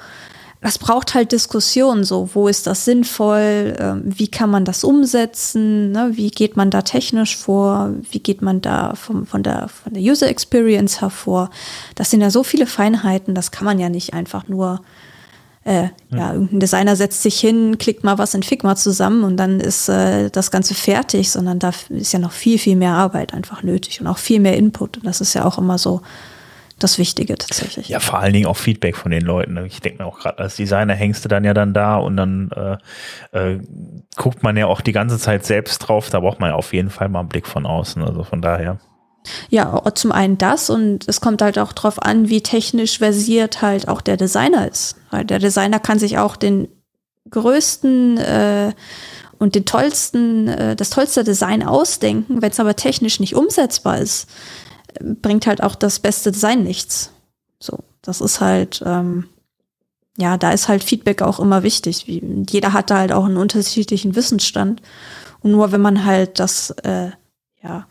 das 0.62 0.76
braucht 0.76 1.14
halt 1.14 1.32
Diskussion, 1.32 2.04
so 2.04 2.28
wo 2.34 2.46
ist 2.46 2.66
das 2.66 2.84
sinnvoll, 2.84 3.74
ähm, 3.78 4.02
wie 4.04 4.28
kann 4.28 4.50
man 4.50 4.66
das 4.66 4.84
umsetzen, 4.84 5.92
ne? 5.92 6.10
wie 6.12 6.30
geht 6.30 6.56
man 6.56 6.70
da 6.70 6.82
technisch 6.82 7.36
vor, 7.36 7.94
wie 8.10 8.18
geht 8.18 8.42
man 8.42 8.60
da 8.60 8.94
vom, 8.94 9.26
von, 9.26 9.42
der, 9.42 9.68
von 9.68 9.94
der 9.94 10.02
User 10.02 10.28
Experience 10.28 11.00
hervor. 11.00 11.50
Das 11.94 12.10
sind 12.10 12.20
ja 12.20 12.30
so 12.30 12.42
viele 12.42 12.66
Feinheiten, 12.66 13.34
das 13.34 13.52
kann 13.52 13.64
man 13.64 13.78
ja 13.78 13.88
nicht 13.88 14.12
einfach 14.12 14.48
nur, 14.48 14.82
äh, 15.64 15.84
ja. 15.84 15.90
ja, 16.10 16.32
irgendein 16.34 16.60
Designer 16.60 16.94
setzt 16.94 17.22
sich 17.22 17.40
hin, 17.40 17.78
klickt 17.78 18.04
mal 18.04 18.18
was 18.18 18.34
in 18.34 18.42
Figma 18.42 18.76
zusammen 18.76 19.24
und 19.24 19.38
dann 19.38 19.60
ist 19.60 19.88
äh, 19.88 20.28
das 20.28 20.50
Ganze 20.50 20.74
fertig, 20.74 21.30
sondern 21.30 21.58
da 21.58 21.70
ist 21.88 22.12
ja 22.12 22.18
noch 22.18 22.32
viel, 22.32 22.58
viel 22.58 22.76
mehr 22.76 22.92
Arbeit 22.92 23.32
einfach 23.32 23.62
nötig 23.62 24.02
und 24.02 24.06
auch 24.06 24.18
viel 24.18 24.40
mehr 24.40 24.58
Input. 24.58 24.98
Und 24.98 25.06
das 25.06 25.22
ist 25.22 25.32
ja 25.32 25.46
auch 25.46 25.56
immer 25.56 25.78
so 25.78 26.02
das 26.82 26.98
Wichtige 26.98 27.36
tatsächlich. 27.36 27.88
Ja, 27.88 28.00
vor 28.00 28.18
allen 28.18 28.32
Dingen 28.32 28.46
auch 28.46 28.56
Feedback 28.56 28.96
von 28.96 29.10
den 29.10 29.22
Leuten. 29.22 29.56
Ich 29.66 29.80
denke 29.80 30.02
mir 30.02 30.08
auch 30.08 30.18
gerade 30.18 30.38
als 30.38 30.56
Designer 30.56 30.94
hängst 30.94 31.24
du 31.24 31.28
dann 31.28 31.44
ja 31.44 31.54
dann 31.54 31.74
da 31.74 31.96
und 31.96 32.16
dann 32.16 32.50
äh, 32.50 32.76
äh, 33.38 33.60
guckt 34.16 34.42
man 34.42 34.56
ja 34.56 34.66
auch 34.66 34.80
die 34.80 34.92
ganze 34.92 35.18
Zeit 35.18 35.44
selbst 35.44 35.78
drauf. 35.78 36.10
Da 36.10 36.20
braucht 36.20 36.40
man 36.40 36.50
ja 36.50 36.56
auf 36.56 36.72
jeden 36.72 36.90
Fall 36.90 37.08
mal 37.08 37.20
einen 37.20 37.28
Blick 37.28 37.46
von 37.46 37.66
außen. 37.66 38.02
Also 38.02 38.24
von 38.24 38.42
daher. 38.42 38.78
Ja, 39.50 39.82
zum 39.94 40.12
einen 40.12 40.38
das 40.38 40.70
und 40.70 41.06
es 41.06 41.20
kommt 41.20 41.42
halt 41.42 41.58
auch 41.58 41.72
drauf 41.72 42.02
an, 42.02 42.28
wie 42.28 42.42
technisch 42.42 42.98
versiert 42.98 43.60
halt 43.60 43.86
auch 43.86 44.00
der 44.00 44.16
Designer 44.16 44.68
ist. 44.68 44.96
Weil 45.10 45.24
der 45.24 45.38
Designer 45.38 45.78
kann 45.78 45.98
sich 45.98 46.18
auch 46.18 46.36
den 46.36 46.68
größten 47.30 48.16
äh, 48.16 48.72
und 49.38 49.54
den 49.54 49.64
tollsten, 49.64 50.48
äh, 50.48 50.76
das 50.76 50.90
tollste 50.90 51.24
Design 51.24 51.62
ausdenken, 51.62 52.42
wenn 52.42 52.50
es 52.50 52.60
aber 52.60 52.76
technisch 52.76 53.20
nicht 53.20 53.34
umsetzbar 53.34 53.98
ist 53.98 54.28
bringt 55.00 55.46
halt 55.46 55.62
auch 55.62 55.74
das 55.74 55.98
beste 55.98 56.32
Design 56.32 56.62
nichts. 56.62 57.12
So, 57.58 57.78
das 58.02 58.20
ist 58.20 58.40
halt, 58.40 58.82
ähm, 58.84 59.26
ja, 60.16 60.36
da 60.36 60.52
ist 60.52 60.68
halt 60.68 60.84
Feedback 60.84 61.22
auch 61.22 61.40
immer 61.40 61.62
wichtig. 61.62 62.06
Wie, 62.06 62.44
jeder 62.48 62.72
hat 62.72 62.90
da 62.90 62.98
halt 62.98 63.12
auch 63.12 63.24
einen 63.24 63.36
unterschiedlichen 63.36 64.16
Wissensstand. 64.16 64.82
Und 65.40 65.52
nur 65.52 65.72
wenn 65.72 65.80
man 65.80 66.04
halt 66.04 66.38
das, 66.38 66.70
äh, 66.82 67.10
ja, 67.62 67.86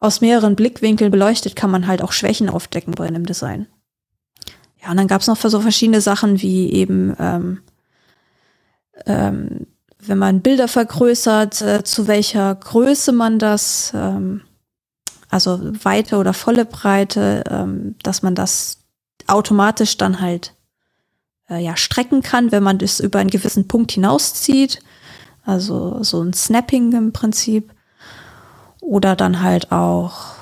aus 0.00 0.20
mehreren 0.20 0.54
Blickwinkeln 0.54 1.10
beleuchtet, 1.10 1.56
kann 1.56 1.70
man 1.70 1.86
halt 1.86 2.02
auch 2.02 2.12
Schwächen 2.12 2.48
aufdecken 2.48 2.94
bei 2.94 3.06
einem 3.06 3.26
Design. 3.26 3.66
Ja, 4.80 4.92
und 4.92 4.96
dann 4.96 5.08
gab 5.08 5.20
es 5.20 5.26
noch 5.26 5.36
so 5.36 5.60
verschiedene 5.60 6.00
Sachen 6.00 6.40
wie 6.40 6.72
eben, 6.72 7.14
ähm, 7.18 7.62
ähm, 9.06 9.66
wenn 9.98 10.18
man 10.18 10.40
Bilder 10.40 10.68
vergrößert, 10.68 11.60
äh, 11.62 11.84
zu 11.84 12.06
welcher 12.06 12.54
Größe 12.54 13.10
man 13.10 13.40
das 13.40 13.92
ähm, 13.94 14.42
also 15.30 15.60
Weite 15.84 16.16
oder 16.16 16.32
volle 16.32 16.64
Breite, 16.64 17.44
ähm, 17.50 17.96
dass 18.02 18.22
man 18.22 18.34
das 18.34 18.78
automatisch 19.26 19.96
dann 19.96 20.20
halt 20.20 20.54
äh, 21.50 21.62
ja 21.62 21.76
strecken 21.76 22.22
kann, 22.22 22.52
wenn 22.52 22.62
man 22.62 22.78
das 22.78 23.00
über 23.00 23.18
einen 23.18 23.30
gewissen 23.30 23.68
Punkt 23.68 23.92
hinauszieht. 23.92 24.80
Also 25.44 26.02
so 26.02 26.22
ein 26.22 26.32
Snapping 26.32 26.92
im 26.92 27.12
Prinzip. 27.12 27.72
Oder 28.80 29.16
dann 29.16 29.42
halt 29.42 29.70
auch 29.70 30.36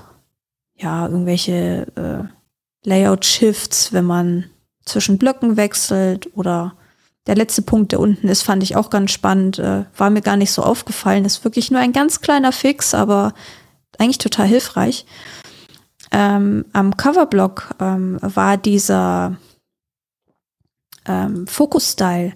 ja 0.76 1.07
irgendwelche 1.07 1.87
äh, 1.97 2.89
Layout-Shifts, 2.89 3.93
wenn 3.93 4.05
man 4.05 4.45
zwischen 4.84 5.18
Blöcken 5.18 5.57
wechselt 5.57 6.28
oder 6.37 6.74
der 7.26 7.34
letzte 7.34 7.62
Punkt, 7.62 7.91
der 7.91 7.99
unten 7.99 8.28
ist, 8.28 8.43
fand 8.43 8.62
ich 8.62 8.76
auch 8.76 8.89
ganz 8.89 9.11
spannend. 9.11 9.59
Äh, 9.59 9.84
war 9.97 10.11
mir 10.11 10.22
gar 10.22 10.37
nicht 10.37 10.53
so 10.53 10.62
aufgefallen. 10.62 11.24
Ist 11.24 11.45
wirklich 11.45 11.72
nur 11.72 11.80
ein 11.80 11.93
ganz 11.93 12.20
kleiner 12.20 12.53
Fix, 12.53 12.95
aber 12.95 13.34
eigentlich 13.99 14.18
total 14.18 14.47
hilfreich. 14.47 15.07
Ähm, 16.12 16.64
am 16.72 16.97
Coverblock 16.97 17.74
ähm, 17.80 18.18
war 18.20 18.57
dieser 18.57 19.36
ähm, 21.07 21.47
Focus-Style, 21.47 22.32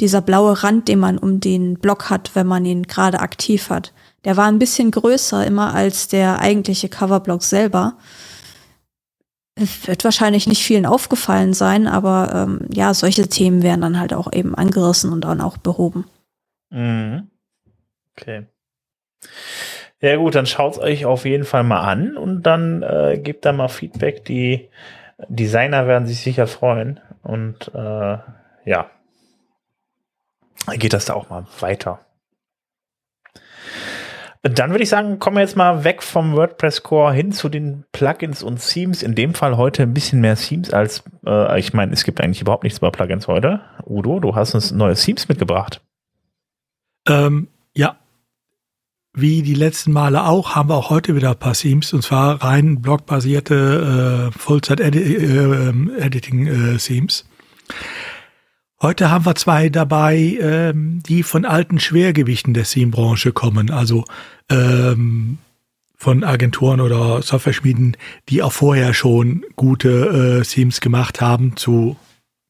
dieser 0.00 0.20
blaue 0.20 0.62
Rand, 0.62 0.88
den 0.88 0.98
man 0.98 1.18
um 1.18 1.40
den 1.40 1.78
Block 1.78 2.10
hat, 2.10 2.34
wenn 2.34 2.46
man 2.46 2.64
ihn 2.64 2.84
gerade 2.84 3.20
aktiv 3.20 3.70
hat. 3.70 3.92
Der 4.24 4.36
war 4.36 4.46
ein 4.46 4.58
bisschen 4.58 4.90
größer 4.90 5.46
immer 5.46 5.74
als 5.74 6.08
der 6.08 6.38
eigentliche 6.38 6.88
Coverblock 6.88 7.42
selber. 7.42 7.98
Wird 9.56 10.02
wahrscheinlich 10.02 10.46
nicht 10.48 10.64
vielen 10.64 10.86
aufgefallen 10.86 11.54
sein, 11.54 11.86
aber 11.86 12.32
ähm, 12.34 12.66
ja, 12.72 12.92
solche 12.92 13.28
Themen 13.28 13.62
werden 13.62 13.82
dann 13.82 14.00
halt 14.00 14.12
auch 14.12 14.32
eben 14.32 14.54
angerissen 14.54 15.12
und 15.12 15.20
dann 15.20 15.40
auch 15.40 15.58
behoben. 15.58 16.06
Mhm. 16.70 17.30
Okay. 18.16 18.46
Ja 20.00 20.16
gut, 20.16 20.34
dann 20.34 20.46
schaut 20.46 20.74
es 20.74 20.78
euch 20.78 21.04
auf 21.06 21.24
jeden 21.24 21.44
Fall 21.44 21.64
mal 21.64 21.80
an 21.80 22.16
und 22.16 22.42
dann 22.42 22.82
äh, 22.82 23.18
gebt 23.22 23.44
da 23.44 23.52
mal 23.52 23.68
Feedback. 23.68 24.24
Die 24.24 24.68
Designer 25.28 25.86
werden 25.86 26.06
sich 26.06 26.20
sicher 26.20 26.46
freuen 26.46 27.00
und 27.22 27.70
äh, 27.74 28.18
ja, 28.64 28.90
geht 30.72 30.92
das 30.92 31.06
da 31.06 31.14
auch 31.14 31.30
mal 31.30 31.46
weiter. 31.60 32.00
Dann 34.42 34.72
würde 34.72 34.82
ich 34.82 34.90
sagen, 34.90 35.18
kommen 35.18 35.36
wir 35.36 35.40
jetzt 35.40 35.56
mal 35.56 35.84
weg 35.84 36.02
vom 36.02 36.36
WordPress 36.36 36.82
Core 36.82 37.14
hin 37.14 37.32
zu 37.32 37.48
den 37.48 37.86
Plugins 37.92 38.42
und 38.42 38.58
Themes. 38.58 39.02
In 39.02 39.14
dem 39.14 39.32
Fall 39.32 39.56
heute 39.56 39.82
ein 39.82 39.94
bisschen 39.94 40.20
mehr 40.20 40.36
Themes 40.36 40.70
als, 40.70 41.02
äh, 41.26 41.58
ich 41.58 41.72
meine, 41.72 41.94
es 41.94 42.04
gibt 42.04 42.20
eigentlich 42.20 42.42
überhaupt 42.42 42.62
nichts 42.62 42.78
über 42.78 42.92
Plugins 42.92 43.26
heute. 43.26 43.60
Udo, 43.86 44.20
du 44.20 44.34
hast 44.34 44.54
uns 44.54 44.70
neue 44.70 44.96
Themes 44.96 45.28
mitgebracht. 45.28 45.80
Ähm, 47.08 47.48
ja, 47.74 47.96
wie 49.14 49.42
die 49.42 49.54
letzten 49.54 49.92
Male 49.92 50.24
auch, 50.24 50.56
haben 50.56 50.68
wir 50.68 50.74
auch 50.74 50.90
heute 50.90 51.14
wieder 51.14 51.30
ein 51.30 51.38
paar 51.38 51.54
Themes, 51.54 51.92
und 51.92 52.02
zwar 52.02 52.42
rein 52.42 52.82
blogbasierte 52.82 54.32
äh, 54.34 54.38
Full-Set-Editing-Themes. 54.38 57.20
Äh, 57.20 57.24
Heute 58.82 59.10
haben 59.10 59.24
wir 59.24 59.34
zwei 59.34 59.70
dabei, 59.70 60.36
ähm, 60.40 61.02
die 61.04 61.22
von 61.22 61.46
alten 61.46 61.80
Schwergewichten 61.80 62.52
der 62.52 62.64
Theme-Branche 62.64 63.32
kommen, 63.32 63.70
also 63.70 64.04
ähm, 64.50 65.38
von 65.96 66.22
Agenturen 66.22 66.82
oder 66.82 67.22
Software-Schmieden, 67.22 67.96
die 68.28 68.42
auch 68.42 68.52
vorher 68.52 68.92
schon 68.92 69.46
gute 69.56 70.40
äh, 70.40 70.42
Themes 70.42 70.82
gemacht 70.82 71.22
haben 71.22 71.56
zu 71.56 71.96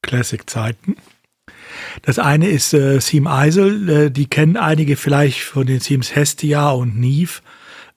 Classic-Zeiten. 0.02 0.96
Das 2.02 2.18
eine 2.18 2.48
ist 2.48 2.74
äh, 2.74 2.98
Theme 2.98 3.30
Eisel, 3.30 3.88
äh, 3.88 4.10
die 4.10 4.26
kennen 4.26 4.56
einige 4.56 4.96
vielleicht 4.96 5.42
von 5.42 5.66
den 5.66 5.80
Themes 5.80 6.14
Hestia 6.14 6.70
und 6.70 6.98
Neve. 6.98 7.40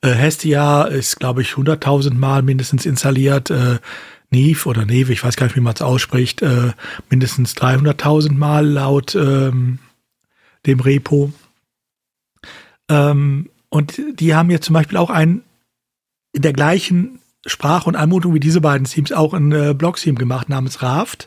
Äh, 0.00 0.10
Hestia 0.10 0.84
ist, 0.84 1.18
glaube 1.18 1.42
ich, 1.42 1.52
100.000 1.52 2.14
Mal 2.14 2.42
mindestens 2.42 2.86
installiert. 2.86 3.50
Äh, 3.50 3.78
Neve 4.30 4.68
oder 4.68 4.84
Neve, 4.84 5.12
ich 5.12 5.24
weiß 5.24 5.36
gar 5.36 5.46
nicht, 5.46 5.56
wie 5.56 5.60
man 5.60 5.74
es 5.74 5.82
ausspricht, 5.82 6.42
äh, 6.42 6.72
mindestens 7.08 7.56
300.000 7.56 8.32
Mal 8.32 8.66
laut 8.66 9.14
ähm, 9.14 9.78
dem 10.66 10.80
Repo. 10.80 11.32
Ähm, 12.90 13.48
und 13.70 14.00
die 14.14 14.34
haben 14.34 14.50
jetzt 14.50 14.66
zum 14.66 14.74
Beispiel 14.74 14.98
auch 14.98 15.10
ein 15.10 15.42
in 16.32 16.42
der 16.42 16.52
gleichen 16.52 17.20
Sprache 17.46 17.88
und 17.88 17.96
Anmutung 17.96 18.34
wie 18.34 18.40
diese 18.40 18.60
beiden 18.60 18.86
Teams 18.86 19.12
auch 19.12 19.32
ein 19.32 19.52
äh, 19.52 19.74
Blog-Theme 19.74 20.18
gemacht 20.18 20.48
namens 20.48 20.82
Raft. 20.82 21.26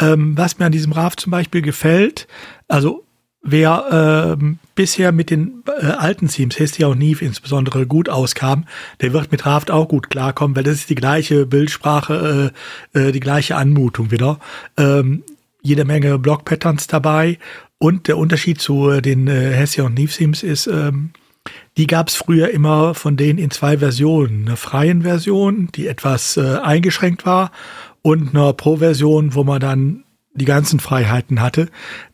Ähm, 0.00 0.36
was 0.36 0.58
mir 0.58 0.66
an 0.66 0.72
diesem 0.72 0.92
Raft 0.92 1.20
zum 1.20 1.30
Beispiel 1.30 1.62
gefällt, 1.62 2.26
also 2.68 3.04
wer 3.42 4.36
ähm, 4.38 4.58
bisher 4.74 5.12
mit 5.12 5.30
den 5.30 5.62
äh, 5.80 5.86
alten 5.86 6.28
Themes, 6.28 6.58
Hestia 6.58 6.86
und 6.88 6.98
Neve 6.98 7.24
insbesondere, 7.24 7.86
gut 7.86 8.08
auskam, 8.08 8.64
der 9.00 9.12
wird 9.12 9.32
mit 9.32 9.46
Raft 9.46 9.70
auch 9.70 9.88
gut 9.88 10.10
klarkommen, 10.10 10.56
weil 10.56 10.64
das 10.64 10.76
ist 10.76 10.90
die 10.90 10.94
gleiche 10.94 11.46
Bildsprache, 11.46 12.52
äh, 12.94 12.98
äh, 12.98 13.12
die 13.12 13.20
gleiche 13.20 13.56
Anmutung 13.56 14.10
wieder. 14.10 14.38
Ähm, 14.76 15.22
jede 15.62 15.84
Menge 15.84 16.18
Block-Patterns 16.18 16.86
dabei 16.86 17.38
und 17.78 18.08
der 18.08 18.18
Unterschied 18.18 18.60
zu 18.60 18.90
äh, 18.90 19.02
den 19.02 19.26
äh, 19.28 19.52
Hestia 19.52 19.84
und 19.84 19.94
Neve 19.94 20.12
Themes 20.12 20.42
ist, 20.42 20.66
ähm, 20.66 21.10
die 21.76 21.86
gab 21.86 22.08
es 22.08 22.16
früher 22.16 22.50
immer 22.50 22.94
von 22.94 23.16
denen 23.16 23.38
in 23.38 23.50
zwei 23.50 23.78
Versionen. 23.78 24.46
Eine 24.46 24.56
freien 24.56 25.02
Version, 25.02 25.68
die 25.74 25.86
etwas 25.86 26.36
äh, 26.36 26.58
eingeschränkt 26.62 27.24
war 27.24 27.50
und 28.02 28.34
eine 28.34 28.52
Pro-Version, 28.52 29.34
wo 29.34 29.44
man 29.44 29.60
dann 29.60 30.04
die 30.32 30.44
ganzen 30.44 30.80
Freiheiten 30.80 31.40
hatte. 31.40 31.68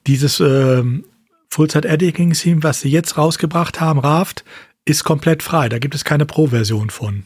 Dieses 0.06 0.40
ähm, 0.40 1.04
Full-Set-Editing-Theme, 1.50 2.62
was 2.62 2.80
sie 2.80 2.90
jetzt 2.90 3.18
rausgebracht 3.18 3.80
haben, 3.80 3.98
Raft, 3.98 4.44
ist 4.84 5.04
komplett 5.04 5.42
frei. 5.42 5.68
Da 5.68 5.78
gibt 5.78 5.94
es 5.94 6.04
keine 6.04 6.26
Pro-Version 6.26 6.90
von. 6.90 7.24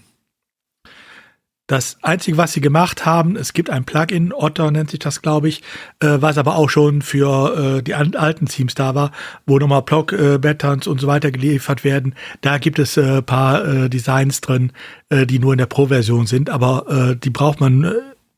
Das 1.71 1.99
Einzige, 2.03 2.37
was 2.37 2.53
sie 2.53 2.61
gemacht 2.61 3.07
haben, 3.07 3.37
es 3.37 3.53
gibt 3.53 3.71
ein 3.71 3.85
Plugin, 3.85 4.33
Otter 4.33 4.73
nennt 4.73 4.91
sich 4.91 4.99
das, 4.99 5.23
glaube 5.23 5.49
ich, 5.49 5.63
äh, 6.01 6.17
was 6.19 6.37
aber 6.37 6.57
auch 6.57 6.69
schon 6.69 7.01
für 7.01 7.77
äh, 7.79 7.83
die 7.85 7.95
alten 7.95 8.47
Themes 8.47 8.75
da 8.75 8.97
war, 8.97 9.13
wo 9.47 9.57
nochmal 9.57 9.83
Block-Patterns 9.83 10.89
äh, 10.89 10.91
und 10.91 11.01
so 11.01 11.07
weiter 11.07 11.31
geliefert 11.31 11.85
werden. 11.85 12.17
Da 12.41 12.59
gibt 12.59 12.81
es 12.81 12.97
äh, 12.97 13.23
paar 13.23 13.65
äh, 13.65 13.89
Designs 13.89 14.41
drin, 14.41 14.73
äh, 15.11 15.27
die 15.27 15.39
nur 15.39 15.53
in 15.53 15.59
der 15.59 15.67
Pro-Version 15.67 16.27
sind, 16.27 16.51
aber 16.51 16.87
äh, 17.13 17.17
die 17.17 17.31
braucht 17.31 17.61
man 17.61 17.85
äh, 17.85 17.93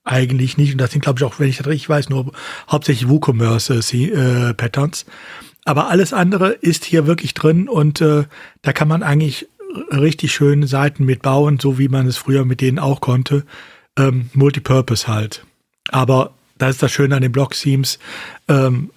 eigentlich 0.05 0.57
nicht. 0.57 0.72
Und 0.72 0.78
das 0.78 0.92
sind, 0.92 1.03
glaube 1.03 1.18
ich, 1.18 1.24
auch, 1.24 1.38
wenn 1.38 1.48
ich 1.48 1.59
das 1.59 1.66
richtig 1.66 1.88
weiß, 1.88 2.09
nur 2.09 2.32
hauptsächlich 2.70 3.09
WooCommerce-Patterns. 3.09 5.03
Äh, 5.03 5.11
aber 5.64 5.88
alles 5.88 6.12
andere 6.12 6.50
ist 6.50 6.84
hier 6.84 7.07
wirklich 7.07 7.34
drin 7.34 7.68
und 7.68 8.00
äh, 8.00 8.24
da 8.62 8.72
kann 8.72 8.88
man 8.88 9.03
eigentlich 9.03 9.48
richtig 9.90 10.32
schöne 10.32 10.66
Seiten 10.66 11.05
mitbauen, 11.05 11.59
so 11.59 11.78
wie 11.78 11.88
man 11.88 12.07
es 12.07 12.16
früher 12.16 12.44
mit 12.44 12.61
denen 12.61 12.78
auch 12.78 13.00
konnte. 13.00 13.44
Ähm, 13.96 14.30
Multipurpose 14.34 15.07
halt. 15.07 15.46
Aber 15.90 16.32
das 16.59 16.72
ist 16.72 16.82
das 16.82 16.92
Schöne 16.92 17.16
an 17.16 17.22
den 17.22 17.32
Block-Themes. 17.32 17.98
Ähm, 18.48 18.90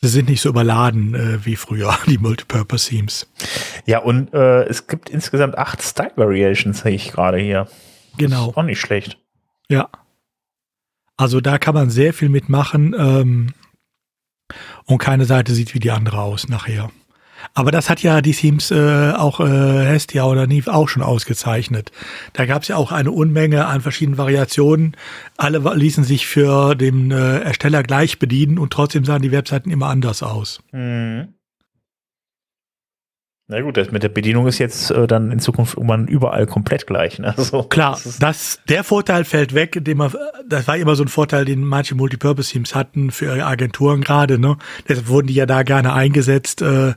sie 0.00 0.08
sind 0.08 0.28
nicht 0.28 0.40
so 0.40 0.48
überladen 0.48 1.14
äh, 1.14 1.44
wie 1.44 1.56
früher, 1.56 1.96
die 2.06 2.18
Multipurpose-Themes. 2.18 3.28
Ja, 3.84 3.98
und 3.98 4.32
äh, 4.32 4.64
es 4.64 4.86
gibt 4.86 5.10
insgesamt 5.10 5.58
acht 5.58 5.82
Style-Variations, 5.82 6.80
sehe 6.80 6.92
ich 6.92 7.12
gerade 7.12 7.38
hier. 7.38 7.68
Genau. 8.16 8.52
auch 8.56 8.62
nicht 8.62 8.80
schlecht. 8.80 9.18
Ja. 9.70 9.88
Also 11.16 11.40
da 11.40 11.58
kann 11.58 11.74
man 11.74 11.90
sehr 11.90 12.12
viel 12.12 12.28
mitmachen 12.28 12.94
ähm, 12.98 13.54
und 14.84 14.98
keine 14.98 15.24
Seite 15.24 15.54
sieht 15.54 15.74
wie 15.74 15.80
die 15.80 15.90
andere 15.90 16.20
aus 16.20 16.48
nachher. 16.48 16.90
Aber 17.54 17.70
das 17.70 17.90
hat 17.90 18.02
ja 18.02 18.20
die 18.20 18.32
Themes 18.32 18.70
äh, 18.70 19.12
auch 19.12 19.40
äh, 19.40 19.44
Hestia 19.84 20.24
oder 20.24 20.46
Neve 20.46 20.72
auch 20.72 20.88
schon 20.88 21.02
ausgezeichnet. 21.02 21.92
Da 22.32 22.46
gab 22.46 22.62
es 22.62 22.68
ja 22.68 22.76
auch 22.76 22.92
eine 22.92 23.12
Unmenge 23.12 23.66
an 23.66 23.80
verschiedenen 23.80 24.18
Variationen. 24.18 24.96
Alle 25.36 25.58
ließen 25.74 26.04
sich 26.04 26.26
für 26.26 26.74
den 26.74 27.10
äh, 27.10 27.40
Ersteller 27.40 27.82
gleich 27.82 28.18
bedienen 28.18 28.58
und 28.58 28.72
trotzdem 28.72 29.04
sahen 29.04 29.22
die 29.22 29.32
Webseiten 29.32 29.70
immer 29.70 29.86
anders 29.86 30.22
aus. 30.22 30.60
Mhm. 30.72 31.34
Na 33.48 33.60
gut, 33.60 33.76
das 33.76 33.92
mit 33.92 34.02
der 34.02 34.08
Bedienung 34.08 34.48
ist 34.48 34.58
jetzt 34.58 34.90
äh, 34.90 35.06
dann 35.06 35.30
in 35.30 35.38
Zukunft 35.38 35.76
irgendwann 35.76 36.08
überall 36.08 36.46
komplett 36.46 36.84
gleich. 36.84 37.20
Ne? 37.20 37.32
Also, 37.36 37.62
Klar, 37.62 37.92
das, 38.02 38.18
das, 38.18 38.60
der 38.68 38.82
Vorteil 38.82 39.24
fällt 39.24 39.54
weg, 39.54 39.78
den 39.84 39.98
man, 39.98 40.12
das 40.48 40.66
war 40.66 40.76
immer 40.76 40.96
so 40.96 41.04
ein 41.04 41.08
Vorteil, 41.08 41.44
den 41.44 41.64
manche 41.64 41.94
Multipurpose-Teams 41.94 42.74
hatten 42.74 43.12
für 43.12 43.26
ihre 43.26 43.46
Agenturen 43.46 44.00
gerade. 44.00 44.40
Ne? 44.40 44.56
Deshalb 44.88 45.06
wurden 45.06 45.28
die 45.28 45.34
ja 45.34 45.46
da 45.46 45.62
gerne 45.62 45.92
eingesetzt, 45.92 46.60
äh, 46.60 46.94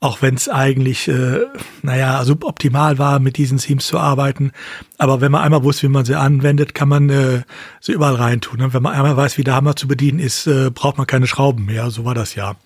auch 0.00 0.20
wenn 0.20 0.34
es 0.34 0.48
eigentlich, 0.48 1.06
äh, 1.06 1.46
naja, 1.82 2.24
suboptimal 2.24 2.98
war, 2.98 3.20
mit 3.20 3.36
diesen 3.36 3.58
Themes 3.58 3.86
zu 3.86 4.00
arbeiten. 4.00 4.50
Aber 4.98 5.20
wenn 5.20 5.30
man 5.30 5.42
einmal 5.42 5.62
wusste, 5.62 5.84
wie 5.84 5.92
man 5.92 6.04
sie 6.04 6.18
anwendet, 6.18 6.74
kann 6.74 6.88
man 6.88 7.08
äh, 7.08 7.42
sie 7.80 7.92
überall 7.92 8.16
reintun. 8.16 8.58
Ne? 8.58 8.74
Wenn 8.74 8.82
man 8.82 8.94
einmal 8.94 9.16
weiß, 9.16 9.38
wie 9.38 9.44
der 9.44 9.54
Hammer 9.54 9.76
zu 9.76 9.86
bedienen 9.86 10.18
ist, 10.18 10.48
äh, 10.48 10.70
braucht 10.70 10.98
man 10.98 11.06
keine 11.06 11.28
Schrauben 11.28 11.66
mehr. 11.66 11.90
So 11.90 12.04
war 12.04 12.14
das 12.14 12.34
ja. 12.34 12.56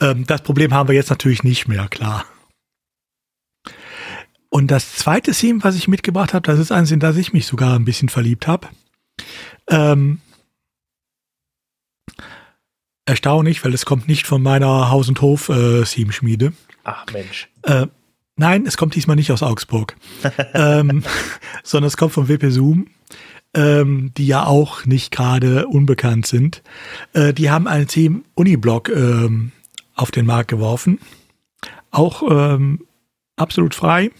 Ähm, 0.00 0.26
das 0.28 0.42
Problem 0.42 0.72
haben 0.72 0.88
wir 0.88 0.94
jetzt 0.94 1.10
natürlich 1.10 1.42
nicht 1.42 1.66
mehr, 1.66 1.88
klar. 1.88 2.24
Und 4.52 4.70
das 4.70 4.96
zweite 4.96 5.32
Theme, 5.32 5.64
was 5.64 5.76
ich 5.76 5.88
mitgebracht 5.88 6.34
habe, 6.34 6.46
das 6.46 6.58
ist 6.58 6.70
eins, 6.70 6.90
in 6.90 7.00
das 7.00 7.16
ich 7.16 7.32
mich 7.32 7.46
sogar 7.46 7.74
ein 7.74 7.86
bisschen 7.86 8.10
verliebt 8.10 8.46
habe. 8.46 8.68
Ähm, 9.66 10.20
erstaunlich, 13.06 13.64
weil 13.64 13.72
es 13.72 13.86
kommt 13.86 14.08
nicht 14.08 14.26
von 14.26 14.42
meiner 14.42 14.90
Haus- 14.90 15.08
und 15.08 15.22
Hof-Theme-Schmiede. 15.22 16.48
Äh, 16.48 16.52
Ach 16.84 17.06
Mensch. 17.14 17.48
Äh, 17.62 17.86
nein, 18.36 18.66
es 18.66 18.76
kommt 18.76 18.94
diesmal 18.94 19.16
nicht 19.16 19.32
aus 19.32 19.42
Augsburg, 19.42 19.96
ähm, 20.52 21.02
sondern 21.62 21.88
es 21.88 21.96
kommt 21.96 22.12
von 22.12 22.28
WP 22.28 22.50
Zoom, 22.50 22.88
ähm, 23.54 24.12
die 24.18 24.26
ja 24.26 24.44
auch 24.44 24.84
nicht 24.84 25.12
gerade 25.12 25.66
unbekannt 25.66 26.26
sind. 26.26 26.62
Äh, 27.14 27.32
die 27.32 27.50
haben 27.50 27.66
ein 27.66 27.88
Theme 27.88 28.20
Uniblock 28.34 28.90
ähm, 28.90 29.52
auf 29.94 30.10
den 30.10 30.26
Markt 30.26 30.48
geworfen. 30.48 30.98
Auch 31.90 32.22
ähm, 32.30 32.84
absolut 33.36 33.74
frei. 33.74 34.10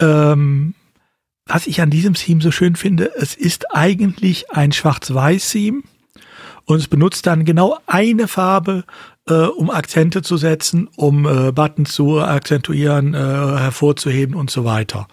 Ähm, 0.00 0.74
was 1.46 1.66
ich 1.66 1.80
an 1.80 1.90
diesem 1.90 2.14
Theme 2.14 2.42
so 2.42 2.50
schön 2.50 2.76
finde, 2.76 3.12
es 3.16 3.34
ist 3.34 3.72
eigentlich 3.74 4.50
ein 4.50 4.72
Schwarz-Weiß-Theme 4.72 5.82
und 6.64 6.78
es 6.78 6.88
benutzt 6.88 7.26
dann 7.26 7.44
genau 7.44 7.78
eine 7.86 8.26
Farbe, 8.26 8.84
äh, 9.28 9.34
um 9.34 9.70
Akzente 9.70 10.22
zu 10.22 10.36
setzen, 10.36 10.88
um 10.96 11.24
äh, 11.26 11.52
Buttons 11.52 11.92
zu 11.92 12.20
akzentuieren, 12.20 13.14
äh, 13.14 13.18
hervorzuheben 13.18 14.34
und 14.34 14.50
so 14.50 14.64
weiter. 14.64 15.06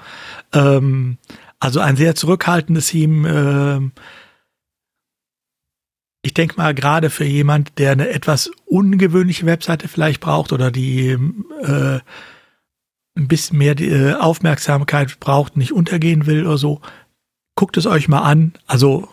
Ähm, 0.51 1.17
also 1.59 1.79
ein 1.79 1.95
sehr 1.95 2.15
zurückhaltendes 2.15 2.87
Theme. 2.87 3.91
Äh, 3.93 4.01
ich 6.23 6.33
denke 6.33 6.55
mal, 6.57 6.73
gerade 6.73 7.09
für 7.09 7.25
jemand, 7.25 7.77
der 7.77 7.91
eine 7.91 8.09
etwas 8.09 8.49
ungewöhnliche 8.65 9.45
Webseite 9.45 9.87
vielleicht 9.87 10.21
braucht 10.21 10.51
oder 10.51 10.71
die 10.71 11.09
äh, 11.61 11.99
ein 13.15 13.27
bisschen 13.27 13.57
mehr 13.57 13.75
die, 13.75 13.89
äh, 13.89 14.13
Aufmerksamkeit 14.13 15.19
braucht, 15.19 15.57
nicht 15.57 15.71
untergehen 15.71 16.25
will 16.25 16.45
oder 16.45 16.57
so, 16.57 16.81
guckt 17.55 17.77
es 17.77 17.85
euch 17.85 18.07
mal 18.07 18.21
an. 18.21 18.53
Also, 18.65 19.07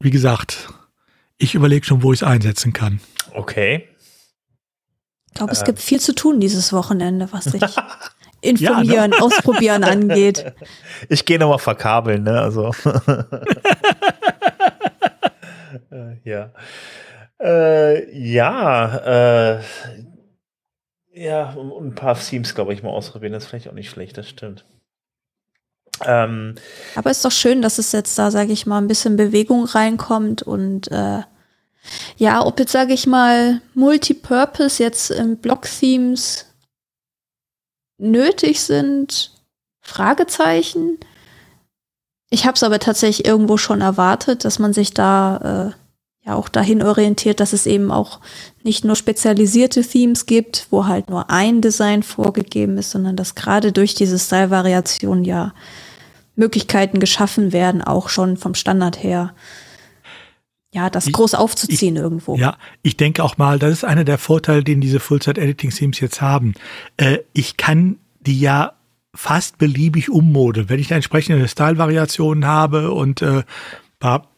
wie 0.00 0.10
gesagt, 0.10 0.68
ich 1.38 1.54
überlege 1.54 1.86
schon, 1.86 2.02
wo 2.02 2.12
ich 2.12 2.20
es 2.20 2.26
einsetzen 2.26 2.72
kann. 2.72 3.00
Okay. 3.32 3.88
Ich 5.28 5.34
glaube, 5.34 5.52
es 5.52 5.62
äh. 5.62 5.66
gibt 5.66 5.78
viel 5.78 6.00
zu 6.00 6.14
tun 6.14 6.40
dieses 6.40 6.72
Wochenende, 6.72 7.28
was 7.32 7.44
sich 7.44 7.62
informieren, 8.40 8.84
ja, 8.92 9.08
ne? 9.08 9.22
ausprobieren 9.22 9.84
angeht. 9.84 10.52
Ich 11.08 11.24
gehe 11.24 11.38
nochmal 11.38 11.58
verkabeln, 11.58 12.24
ne? 12.24 12.40
Also. 12.40 12.72
Äh, 15.92 16.16
ja. 16.24 16.52
Äh, 17.40 18.16
ja, 18.16 19.56
äh, 19.56 19.60
ja, 21.20 21.52
und 21.52 21.88
ein 21.88 21.94
paar 21.94 22.18
Themes, 22.18 22.54
glaube 22.54 22.72
ich, 22.72 22.82
mal 22.82 22.88
ausprobieren. 22.88 23.34
Das 23.34 23.44
ist 23.44 23.50
vielleicht 23.50 23.68
auch 23.68 23.74
nicht 23.74 23.90
schlecht, 23.90 24.16
das 24.16 24.26
stimmt. 24.26 24.64
Ähm, 26.02 26.54
Aber 26.94 27.10
ist 27.10 27.22
doch 27.24 27.30
schön, 27.30 27.60
dass 27.60 27.76
es 27.76 27.92
jetzt 27.92 28.18
da, 28.18 28.30
sage 28.30 28.52
ich 28.52 28.64
mal, 28.64 28.78
ein 28.78 28.88
bisschen 28.88 29.16
Bewegung 29.16 29.66
reinkommt 29.66 30.42
und 30.42 30.90
äh, 30.90 31.20
ja, 32.16 32.44
ob 32.44 32.58
jetzt, 32.58 32.72
sage 32.72 32.94
ich 32.94 33.06
mal, 33.06 33.60
Multipurpose 33.74 34.82
jetzt 34.82 35.10
im 35.10 35.36
Block-Themes 35.36 36.46
nötig 37.98 38.62
sind, 38.62 39.32
Fragezeichen. 39.82 40.98
Ich 42.30 42.46
habe 42.46 42.54
es 42.54 42.62
aber 42.62 42.78
tatsächlich 42.78 43.26
irgendwo 43.26 43.58
schon 43.58 43.82
erwartet, 43.82 44.46
dass 44.46 44.58
man 44.58 44.72
sich 44.72 44.94
da 44.94 45.74
äh, 45.74 45.79
ja 46.24 46.34
auch 46.34 46.48
dahin 46.48 46.82
orientiert, 46.82 47.40
dass 47.40 47.52
es 47.52 47.66
eben 47.66 47.90
auch 47.90 48.20
nicht 48.62 48.84
nur 48.84 48.96
spezialisierte 48.96 49.82
Themes 49.82 50.26
gibt, 50.26 50.66
wo 50.70 50.86
halt 50.86 51.08
nur 51.08 51.30
ein 51.30 51.60
Design 51.62 52.02
vorgegeben 52.02 52.76
ist, 52.78 52.90
sondern 52.90 53.16
dass 53.16 53.34
gerade 53.34 53.72
durch 53.72 53.94
diese 53.94 54.18
Style-Variation 54.18 55.24
ja 55.24 55.54
Möglichkeiten 56.36 57.00
geschaffen 57.00 57.52
werden, 57.52 57.82
auch 57.82 58.08
schon 58.08 58.36
vom 58.36 58.54
Standard 58.54 59.02
her. 59.02 59.34
Ja, 60.72 60.88
das 60.88 61.06
ich, 61.06 61.12
groß 61.12 61.34
aufzuziehen 61.34 61.96
ich, 61.96 62.02
irgendwo. 62.02 62.36
Ja, 62.36 62.56
ich 62.82 62.96
denke 62.96 63.24
auch 63.24 63.38
mal, 63.38 63.58
das 63.58 63.72
ist 63.72 63.84
einer 63.84 64.04
der 64.04 64.18
Vorteile, 64.18 64.62
den 64.62 64.80
diese 64.80 65.00
Full-Set-Editing-Themes 65.00 65.98
jetzt 66.00 66.20
haben. 66.20 66.54
Äh, 66.96 67.18
ich 67.32 67.56
kann 67.56 67.98
die 68.20 68.38
ja 68.38 68.74
fast 69.12 69.58
beliebig 69.58 70.10
ummodeln. 70.10 70.68
Wenn 70.68 70.78
ich 70.78 70.88
da 70.88 70.94
entsprechende 70.94 71.48
Style-Variationen 71.48 72.46
habe 72.46 72.92
und 72.92 73.22
äh, 73.22 73.42
paar 73.98 74.29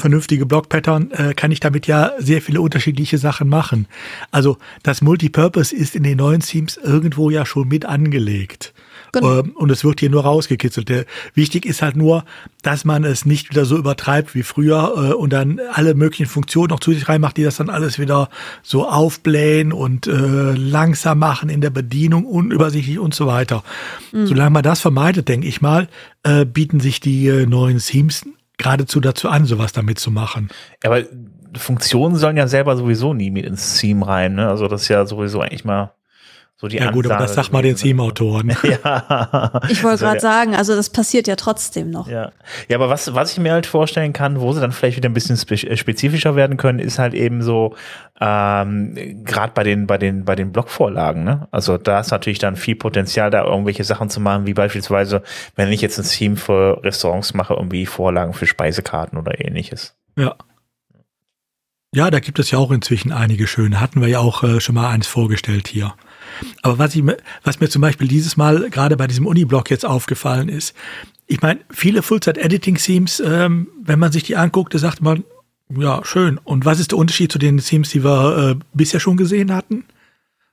vernünftige 0.00 0.46
Block-Pattern, 0.46 1.10
äh, 1.12 1.34
kann 1.34 1.52
ich 1.52 1.60
damit 1.60 1.86
ja 1.86 2.12
sehr 2.18 2.42
viele 2.42 2.60
unterschiedliche 2.60 3.18
Sachen 3.18 3.48
machen. 3.48 3.86
Also 4.30 4.58
das 4.82 5.02
Multipurpose 5.02 5.74
ist 5.74 5.94
in 5.94 6.02
den 6.02 6.18
neuen 6.18 6.40
Themes 6.40 6.76
irgendwo 6.76 7.30
ja 7.30 7.46
schon 7.46 7.68
mit 7.68 7.84
angelegt. 7.84 8.74
Genau. 9.12 9.40
Ähm, 9.40 9.52
und 9.54 9.70
es 9.70 9.84
wird 9.84 10.00
hier 10.00 10.10
nur 10.10 10.22
rausgekitzelt. 10.22 10.88
Der, 10.88 11.04
wichtig 11.34 11.66
ist 11.66 11.82
halt 11.82 11.96
nur, 11.96 12.24
dass 12.62 12.84
man 12.84 13.04
es 13.04 13.26
nicht 13.26 13.50
wieder 13.50 13.64
so 13.64 13.76
übertreibt 13.76 14.34
wie 14.34 14.42
früher 14.42 14.92
äh, 14.96 15.14
und 15.14 15.32
dann 15.32 15.60
alle 15.72 15.94
möglichen 15.94 16.26
Funktionen 16.26 16.70
noch 16.70 16.80
zusätzlich 16.80 17.08
reinmacht, 17.08 17.36
die 17.36 17.42
das 17.42 17.56
dann 17.56 17.70
alles 17.70 17.98
wieder 17.98 18.28
so 18.62 18.88
aufblähen 18.88 19.72
und 19.72 20.06
äh, 20.06 20.52
langsam 20.52 21.18
machen 21.18 21.48
in 21.48 21.60
der 21.60 21.70
Bedienung, 21.70 22.24
unübersichtlich 22.24 22.98
und 22.98 23.14
so 23.14 23.26
weiter. 23.26 23.64
Mhm. 24.12 24.26
Solange 24.26 24.50
man 24.50 24.62
das 24.62 24.80
vermeidet, 24.80 25.28
denke 25.28 25.46
ich 25.48 25.60
mal, 25.60 25.88
äh, 26.22 26.44
bieten 26.44 26.80
sich 26.80 27.00
die 27.00 27.46
neuen 27.46 27.78
Themes 27.78 28.24
geradezu 28.60 29.00
dazu 29.00 29.28
an, 29.28 29.46
sowas 29.46 29.72
damit 29.72 29.98
zu 29.98 30.10
machen. 30.10 30.50
Aber 30.84 31.02
Funktionen 31.56 32.16
sollen 32.16 32.36
ja 32.36 32.46
selber 32.46 32.76
sowieso 32.76 33.14
nie 33.14 33.30
mit 33.30 33.46
ins 33.46 33.78
Theme 33.78 34.06
rein, 34.06 34.34
ne? 34.34 34.48
Also 34.48 34.68
das 34.68 34.82
ist 34.82 34.88
ja 34.88 35.06
sowieso 35.06 35.40
eigentlich 35.40 35.64
mal 35.64 35.94
so 36.60 36.68
die 36.68 36.76
ja 36.76 36.90
gut, 36.90 37.06
aber 37.06 37.22
das 37.22 37.32
sagt 37.32 37.54
mal 37.54 37.62
den 37.62 37.74
Teamautoren. 37.74 38.54
ja. 38.62 39.62
Ich 39.70 39.82
wollte 39.82 40.04
gerade 40.04 40.20
sagen, 40.20 40.54
also 40.54 40.76
das 40.76 40.90
passiert 40.90 41.26
ja 41.26 41.34
trotzdem 41.34 41.90
noch. 41.90 42.06
Ja, 42.06 42.32
ja 42.68 42.76
aber 42.76 42.90
was, 42.90 43.14
was 43.14 43.32
ich 43.32 43.38
mir 43.38 43.52
halt 43.52 43.64
vorstellen 43.64 44.12
kann, 44.12 44.42
wo 44.42 44.52
sie 44.52 44.60
dann 44.60 44.70
vielleicht 44.70 44.98
wieder 44.98 45.08
ein 45.08 45.14
bisschen 45.14 45.38
äh, 45.38 45.76
spezifischer 45.78 46.36
werden 46.36 46.58
können, 46.58 46.78
ist 46.78 46.98
halt 46.98 47.14
eben 47.14 47.40
so, 47.40 47.74
ähm, 48.20 49.24
gerade 49.24 49.54
bei 49.54 49.62
den, 49.62 49.86
bei 49.86 49.96
den, 49.96 50.26
bei 50.26 50.36
den 50.36 50.52
Blockvorlagen, 50.52 51.24
ne? 51.24 51.48
Also 51.50 51.78
da 51.78 52.00
ist 52.00 52.10
natürlich 52.10 52.40
dann 52.40 52.56
viel 52.56 52.76
Potenzial, 52.76 53.30
da 53.30 53.42
irgendwelche 53.42 53.84
Sachen 53.84 54.10
zu 54.10 54.20
machen, 54.20 54.44
wie 54.44 54.52
beispielsweise, 54.52 55.22
wenn 55.56 55.72
ich 55.72 55.80
jetzt 55.80 55.98
ein 55.98 56.04
Team 56.04 56.36
für 56.36 56.84
Restaurants 56.84 57.32
mache, 57.32 57.54
irgendwie 57.54 57.86
Vorlagen 57.86 58.34
für 58.34 58.46
Speisekarten 58.46 59.18
oder 59.18 59.42
ähnliches. 59.42 59.96
Ja. 60.18 60.34
Ja, 61.92 62.10
da 62.10 62.20
gibt 62.20 62.38
es 62.38 62.52
ja 62.52 62.58
auch 62.58 62.70
inzwischen 62.70 63.10
einige 63.10 63.48
schöne. 63.48 63.80
Hatten 63.80 64.00
wir 64.00 64.06
ja 64.06 64.20
auch 64.20 64.44
äh, 64.44 64.60
schon 64.60 64.76
mal 64.76 64.90
eins 64.90 65.08
vorgestellt 65.08 65.66
hier. 65.66 65.94
Aber 66.62 66.78
was, 66.78 66.94
ich, 66.94 67.02
was 67.42 67.58
mir 67.58 67.68
zum 67.68 67.82
Beispiel 67.82 68.06
dieses 68.06 68.36
Mal 68.36 68.70
gerade 68.70 68.96
bei 68.96 69.08
diesem 69.08 69.26
Uni-Blog 69.26 69.70
jetzt 69.70 69.84
aufgefallen 69.84 70.48
ist, 70.48 70.74
ich 71.26 71.42
meine, 71.42 71.60
viele 71.68 72.02
Full-Set-Editing-Themes, 72.02 73.20
ähm, 73.20 73.68
wenn 73.82 73.98
man 73.98 74.12
sich 74.12 74.22
die 74.22 74.36
anguckt, 74.36 74.72
da 74.72 74.78
sagt 74.78 75.02
man, 75.02 75.24
ja, 75.68 76.04
schön. 76.04 76.38
Und 76.38 76.64
was 76.64 76.78
ist 76.78 76.92
der 76.92 76.98
Unterschied 76.98 77.32
zu 77.32 77.38
den 77.38 77.58
Themes, 77.58 77.90
die 77.90 78.04
wir 78.04 78.50
äh, 78.50 78.64
bisher 78.72 79.00
schon 79.00 79.16
gesehen 79.16 79.52
hatten? 79.52 79.84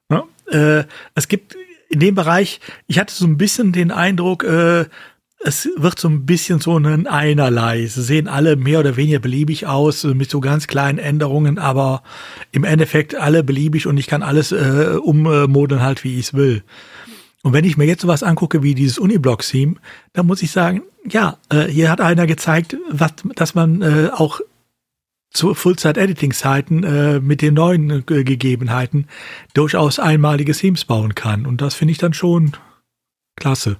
Ja, 0.09 0.23
äh, 0.47 0.85
es 1.13 1.27
gibt 1.27 1.55
in 1.89 1.99
dem 1.99 2.15
Bereich, 2.15 2.59
ich 2.87 2.97
hatte 2.97 3.13
so 3.13 3.25
ein 3.25 3.37
bisschen 3.37 3.71
den 3.73 3.91
Eindruck, 3.91 4.43
äh, 4.43 4.85
es 5.39 5.69
wird 5.77 5.99
so 5.99 6.09
ein 6.09 6.25
bisschen 6.25 6.59
so 6.59 6.77
ein 6.77 7.07
Einerlei. 7.07 7.85
Sie 7.85 8.01
sehen 8.01 8.27
alle 8.27 8.55
mehr 8.55 8.79
oder 8.79 8.97
weniger 8.97 9.19
beliebig 9.19 9.67
aus, 9.67 10.03
mit 10.03 10.29
so 10.29 10.39
ganz 10.39 10.67
kleinen 10.67 10.97
Änderungen, 10.97 11.59
aber 11.59 12.03
im 12.51 12.63
Endeffekt 12.63 13.15
alle 13.15 13.43
beliebig 13.43 13.87
und 13.87 13.97
ich 13.97 14.07
kann 14.07 14.23
alles 14.23 14.51
äh, 14.51 14.97
ummodeln 14.99 15.81
halt, 15.81 16.03
wie 16.03 16.15
ich 16.19 16.27
es 16.27 16.33
will. 16.33 16.63
Und 17.43 17.53
wenn 17.53 17.65
ich 17.65 17.77
mir 17.77 17.85
jetzt 17.85 18.01
sowas 18.01 18.23
angucke 18.23 18.63
wie 18.63 18.75
dieses 18.75 18.97
Uniblock-Theme, 18.97 19.75
dann 20.13 20.25
muss 20.25 20.41
ich 20.41 20.51
sagen, 20.51 20.81
ja, 21.09 21.37
äh, 21.49 21.65
hier 21.65 21.89
hat 21.89 22.01
einer 22.01 22.25
gezeigt, 22.25 22.75
was, 22.89 23.13
dass 23.35 23.55
man 23.55 23.81
äh, 23.81 24.09
auch 24.11 24.41
zu 25.31 25.53
Full-Zeit-Editing-Zeiten 25.53 26.83
äh, 26.83 27.19
mit 27.19 27.41
den 27.41 27.53
neuen 27.53 27.89
äh, 27.89 28.01
Gegebenheiten 28.01 29.07
durchaus 29.53 29.99
einmalige 29.99 30.53
Themes 30.53 30.85
bauen 30.85 31.15
kann. 31.15 31.45
Und 31.45 31.61
das 31.61 31.75
finde 31.75 31.91
ich 31.91 31.99
dann 31.99 32.13
schon 32.13 32.53
klasse. 33.35 33.77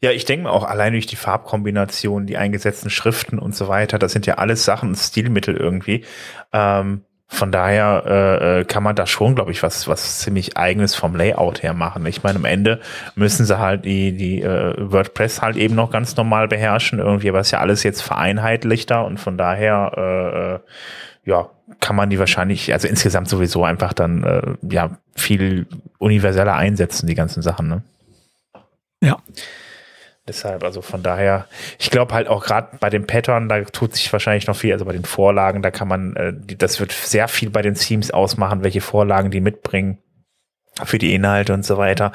Ja, 0.00 0.10
ich 0.10 0.24
denke 0.24 0.50
auch 0.50 0.64
allein 0.64 0.92
durch 0.92 1.06
die 1.06 1.16
Farbkombination, 1.16 2.26
die 2.26 2.36
eingesetzten 2.36 2.90
Schriften 2.90 3.38
und 3.38 3.54
so 3.54 3.68
weiter, 3.68 3.98
das 3.98 4.12
sind 4.12 4.26
ja 4.26 4.34
alles 4.34 4.64
Sachen, 4.64 4.94
Stilmittel 4.94 5.56
irgendwie. 5.56 6.04
Ähm, 6.52 7.02
von 7.26 7.50
daher 7.50 8.04
äh, 8.06 8.60
äh, 8.60 8.64
kann 8.64 8.82
man 8.82 8.94
da 8.94 9.06
schon, 9.06 9.34
glaube 9.34 9.50
ich, 9.50 9.62
was, 9.62 9.88
was 9.88 10.20
ziemlich 10.20 10.56
eigenes 10.56 10.94
vom 10.94 11.16
Layout 11.16 11.62
her 11.62 11.72
machen. 11.72 12.06
Ich 12.06 12.22
meine, 12.22 12.38
am 12.38 12.44
Ende 12.44 12.80
müssen 13.16 13.44
sie 13.44 13.58
halt 13.58 13.84
die, 13.84 14.16
die 14.16 14.42
äh, 14.42 14.74
WordPress 14.78 15.42
halt 15.42 15.56
eben 15.56 15.74
noch 15.74 15.90
ganz 15.90 16.16
normal 16.16 16.48
beherrschen, 16.48 16.98
irgendwie, 16.98 17.30
aber 17.30 17.40
ist 17.40 17.50
ja 17.50 17.60
alles 17.60 17.82
jetzt 17.82 18.02
vereinheitlichter 18.02 19.04
und 19.04 19.18
von 19.18 19.36
daher 19.36 19.92
äh, 19.96 20.54
äh, 20.54 20.58
ja, 21.24 21.50
kann 21.80 21.96
man 21.96 22.10
die 22.10 22.18
wahrscheinlich, 22.18 22.72
also 22.72 22.86
insgesamt 22.86 23.28
sowieso 23.28 23.64
einfach 23.64 23.94
dann 23.94 24.22
äh, 24.22 24.54
ja 24.70 24.98
viel 25.16 25.66
universeller 25.98 26.54
einsetzen, 26.54 27.06
die 27.06 27.14
ganzen 27.14 27.42
Sachen, 27.42 27.68
ne? 27.68 27.82
Ja. 29.00 29.18
Deshalb, 30.26 30.64
also 30.64 30.80
von 30.80 31.02
daher, 31.02 31.46
ich 31.78 31.90
glaube 31.90 32.14
halt 32.14 32.28
auch 32.28 32.42
gerade 32.42 32.78
bei 32.80 32.88
den 32.88 33.06
Pattern, 33.06 33.48
da 33.50 33.60
tut 33.60 33.94
sich 33.94 34.10
wahrscheinlich 34.10 34.46
noch 34.46 34.56
viel, 34.56 34.72
also 34.72 34.86
bei 34.86 34.94
den 34.94 35.04
Vorlagen, 35.04 35.60
da 35.60 35.70
kann 35.70 35.86
man, 35.86 36.16
äh, 36.16 36.32
das 36.56 36.80
wird 36.80 36.92
sehr 36.92 37.28
viel 37.28 37.50
bei 37.50 37.60
den 37.60 37.74
Themes 37.74 38.10
ausmachen, 38.10 38.64
welche 38.64 38.80
Vorlagen 38.80 39.30
die 39.30 39.42
mitbringen 39.42 39.98
für 40.82 40.98
die 40.98 41.14
Inhalte 41.14 41.52
und 41.52 41.64
so 41.64 41.76
weiter. 41.76 42.12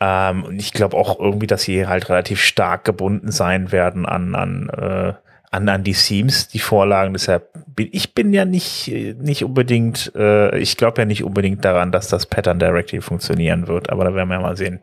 Ähm, 0.00 0.44
und 0.44 0.58
ich 0.58 0.72
glaube 0.72 0.96
auch 0.96 1.20
irgendwie, 1.20 1.46
dass 1.46 1.62
sie 1.62 1.86
halt 1.86 2.08
relativ 2.08 2.42
stark 2.42 2.84
gebunden 2.84 3.30
sein 3.30 3.70
werden 3.70 4.06
an, 4.06 4.34
an, 4.34 4.68
äh, 4.68 5.12
an, 5.50 5.68
an 5.68 5.84
die 5.84 5.94
Themes, 5.94 6.48
die 6.48 6.58
Vorlagen. 6.58 7.12
Deshalb 7.12 7.52
bin 7.74 7.88
ich 7.92 8.12
bin 8.12 8.32
ja 8.32 8.44
nicht, 8.44 8.88
nicht 8.88 9.44
unbedingt, 9.44 10.12
äh, 10.16 10.58
ich 10.58 10.76
glaube 10.76 11.02
ja 11.02 11.04
nicht 11.06 11.22
unbedingt 11.22 11.64
daran, 11.64 11.92
dass 11.92 12.08
das 12.08 12.26
Pattern 12.26 12.58
Directive 12.58 13.02
funktionieren 13.02 13.68
wird, 13.68 13.88
aber 13.88 14.04
da 14.04 14.14
werden 14.14 14.28
wir 14.28 14.40
mal 14.40 14.56
sehen. 14.56 14.80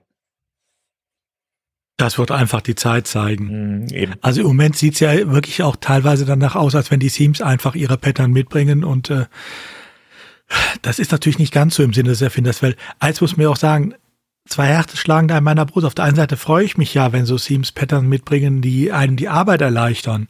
Das 2.04 2.18
wird 2.18 2.32
einfach 2.32 2.60
die 2.60 2.76
Zeit 2.76 3.08
zeigen. 3.08 3.86
Mhm, 3.86 4.16
also 4.20 4.42
im 4.42 4.48
Moment 4.48 4.76
sieht's 4.76 5.00
ja 5.00 5.32
wirklich 5.32 5.64
auch 5.64 5.78
teilweise 5.78 6.26
danach 6.26 6.54
aus, 6.58 6.76
als 6.76 6.92
wenn 6.92 7.00
die 7.00 7.10
Teams 7.10 7.40
einfach 7.40 7.76
ihre 7.76 7.98
Pattern 7.98 8.32
mitbringen 8.32 8.84
und 8.84 9.10
äh, 9.10 9.26
das 10.82 11.00
ist 11.00 11.14
natürlich 11.14 11.40
nicht 11.40 11.54
ganz 11.54 11.76
so 11.76 11.84
im 11.84 11.94
Sinne 11.94 12.10
des 12.10 12.22
Erfinders, 12.22 12.62
weil 12.62 12.76
eins 13.00 13.22
muss 13.22 13.38
mir 13.38 13.50
auch 13.50 13.56
sagen, 13.56 13.94
zwei 14.46 14.66
Herzen 14.66 14.98
schlagen 14.98 15.30
da 15.30 15.38
in 15.38 15.46
meiner 15.46 15.66
Brust. 15.66 15.86
Auf 15.86 15.96
der 15.96 16.04
einen 16.04 16.18
Seite 16.18 16.36
freue 16.36 16.66
ich 16.66 16.78
mich 16.78 16.94
ja, 16.94 17.14
wenn 17.14 17.26
so 17.26 17.38
Teams 17.38 17.72
Pattern 17.72 18.10
mitbringen, 18.10 18.62
die 18.62 18.92
einem 18.92 19.16
die 19.16 19.30
Arbeit 19.30 19.62
erleichtern. 19.62 20.28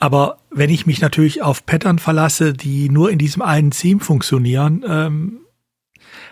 Aber 0.00 0.38
wenn 0.50 0.68
ich 0.68 0.84
mich 0.84 1.00
natürlich 1.00 1.42
auf 1.42 1.64
Pattern 1.64 2.00
verlasse, 2.00 2.54
die 2.54 2.88
nur 2.88 3.08
in 3.08 3.18
diesem 3.18 3.42
einen 3.42 3.70
Theme 3.70 4.00
funktionieren, 4.00 4.84
ähm, 4.84 5.40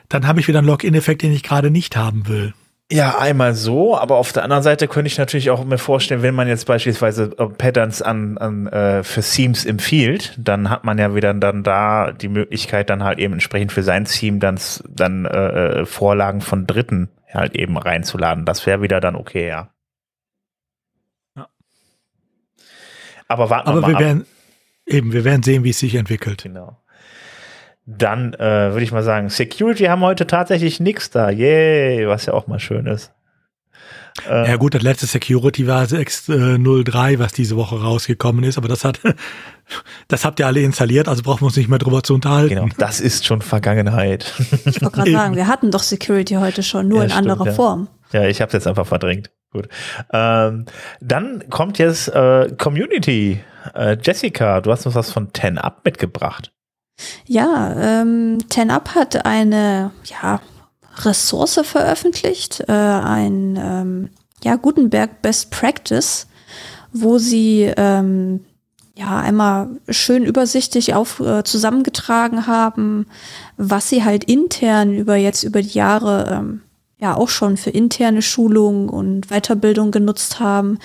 dann 0.09 0.27
habe 0.27 0.41
ich 0.41 0.49
wieder 0.49 0.59
einen 0.59 0.67
Login-Effekt, 0.67 1.23
den 1.23 1.33
ich 1.33 1.45
gerade 1.45 1.71
nicht 1.71 1.97
haben 1.97 2.27
will. 2.27 2.53
Ja, 2.91 3.19
einmal 3.19 3.55
so, 3.55 3.99
aber 3.99 4.17
auf 4.17 4.33
der 4.33 4.45
anderen 4.45 4.63
Seite 4.63 4.87
könnte 4.87 5.09
ich 5.09 5.19
natürlich 5.19 5.51
auch 5.51 5.65
mir 5.65 5.77
vorstellen, 5.79 6.23
wenn 6.23 6.37
man 6.37 6.47
jetzt 6.47 6.67
beispielsweise 6.67 7.33
äh, 7.37 7.47
Patterns 7.49 8.01
an, 8.01 8.39
an 8.39 8.69
äh, 8.69 9.03
für 9.03 9.23
Themes 9.23 9.65
empfiehlt, 9.65 10.35
dann 10.39 10.71
hat 10.71 10.85
man 10.85 10.97
ja 10.97 11.13
wieder 11.13 11.35
dann 11.35 11.65
da 11.65 12.13
die 12.13 12.29
Möglichkeit, 12.29 12.89
dann 12.89 13.03
halt 13.03 13.19
eben 13.19 13.33
entsprechend 13.33 13.73
für 13.73 13.83
sein 13.83 14.05
Theme 14.05 14.39
dann, 14.39 14.61
dann 14.89 15.25
äh, 15.25 15.81
äh, 15.81 15.87
Vorlagen 15.87 16.41
von 16.41 16.69
Dritten 16.69 17.09
halt 17.35 17.57
eben 17.57 17.77
reinzuladen. 17.77 18.45
Das 18.45 18.67
wäre 18.67 18.83
wieder 18.83 19.01
dann 19.01 19.17
okay, 19.17 19.49
ja. 19.49 19.69
ja. 21.35 21.49
Aber 23.27 23.51
warten 23.51 23.69
aber 23.69 23.79
wir 23.79 23.83
mal 23.83 23.93
wir 23.95 23.99
werden, 23.99 24.27
eben, 24.87 25.13
wir 25.13 25.25
werden 25.25 25.43
sehen, 25.43 25.65
wie 25.65 25.71
es 25.71 25.81
sich 25.81 25.97
entwickelt. 25.97 26.45
Genau. 26.45 26.79
Dann 27.87 28.35
äh, 28.35 28.73
würde 28.73 28.83
ich 28.83 28.91
mal 28.91 29.05
sagen, 29.05 29.29
Security 29.29 29.85
haben 29.85 30.03
heute 30.03 30.27
tatsächlich 30.27 30.81
nichts 30.81 31.11
da. 31.11 31.31
Yay, 31.31 32.09
was 32.09 32.27
ja 32.27 32.35
auch 32.35 32.49
mal 32.49 32.59
schön 32.59 32.87
ist. 32.87 33.13
Äh, 34.29 34.49
ja 34.49 34.57
gut, 34.57 34.75
das 34.75 34.83
letzte 34.83 35.07
Security 35.07 35.67
war 35.67 35.85
6.03, 35.85 37.19
was 37.19 37.33
diese 37.33 37.57
Woche 37.57 37.81
rausgekommen 37.81 38.45
ist, 38.45 38.57
aber 38.59 38.69
das 38.69 38.85
hat, 38.85 39.01
das 40.09 40.25
habt 40.25 40.41
ihr 40.41 40.47
alle 40.47 40.61
installiert, 40.61 41.09
also 41.09 41.23
brauchen 41.23 41.43
wir 41.43 41.47
uns 41.47 41.57
nicht 41.57 41.69
mehr 41.69 41.79
drüber 41.79 42.03
zu 42.03 42.15
unterhalten. 42.15 42.55
Genau, 42.55 42.69
das 42.79 43.01
ist 43.01 43.27
schon 43.27 43.43
Vergangenheit. 43.43 44.33
Ich 44.65 44.83
wollte 44.83 44.97
gerade 44.97 45.13
sagen, 45.13 45.37
wir 45.37 45.47
hatten 45.47 45.71
doch 45.71 45.83
Security 45.83 46.35
heute 46.35 46.63
schon, 46.63 46.89
nur 46.89 46.99
ja, 46.99 47.05
in 47.05 47.11
stimmt, 47.11 47.31
anderer 47.31 47.47
ja. 47.47 47.53
Form. 47.53 47.89
Ja, 48.13 48.25
ich 48.25 48.41
habe 48.41 48.49
es 48.49 48.55
jetzt 48.55 48.67
einfach 48.67 48.87
verdrängt. 48.87 49.31
Gut. 49.53 49.69
Ähm, 50.13 50.65
dann 51.01 51.49
kommt 51.51 51.79
jetzt 51.79 52.09
äh, 52.09 52.51
Community. 52.59 53.41
Äh, 53.75 53.97
Jessica, 54.03 54.61
du 54.61 54.71
hast 54.71 54.87
uns 54.87 54.95
was 54.95 55.11
von 55.11 55.33
10 55.33 55.59
Up 55.59 55.83
mitgebracht. 55.85 56.53
Ja, 57.27 57.75
ähm, 58.01 58.39
TenUp 58.49 58.95
hat 58.95 59.27
eine 59.27 59.91
ja, 60.05 60.41
Ressource 61.05 61.61
veröffentlicht, 61.63 62.65
äh, 62.69 62.73
ein 62.73 63.59
ähm, 63.61 64.09
ja, 64.43 64.57
Gutenberg 64.57 65.23
Best 65.23 65.51
Practice, 65.51 66.27
wo 66.93 67.19
sie 67.19 67.71
ähm, 67.77 68.45
ja 68.95 69.19
einmal 69.19 69.69
schön 69.89 70.25
übersichtlich 70.25 70.95
auf 70.95 71.21
äh, 71.21 71.45
zusammengetragen 71.45 72.47
haben, 72.47 73.07
was 73.57 73.91
sie 73.91 74.05
halt 74.05 74.25
intern 74.25 74.95
über 74.95 75.17
jetzt 75.17 75.43
über 75.43 75.63
die 75.63 75.77
Jahre 75.77 76.31
ähm, 76.33 76.63
ja 76.99 77.15
auch 77.15 77.29
schon 77.29 77.57
für 77.57 77.71
interne 77.71 78.23
Schulungen 78.23 78.89
und 78.89 79.29
Weiterbildung 79.29 79.91
genutzt 79.91 80.41
haben. 80.41 80.79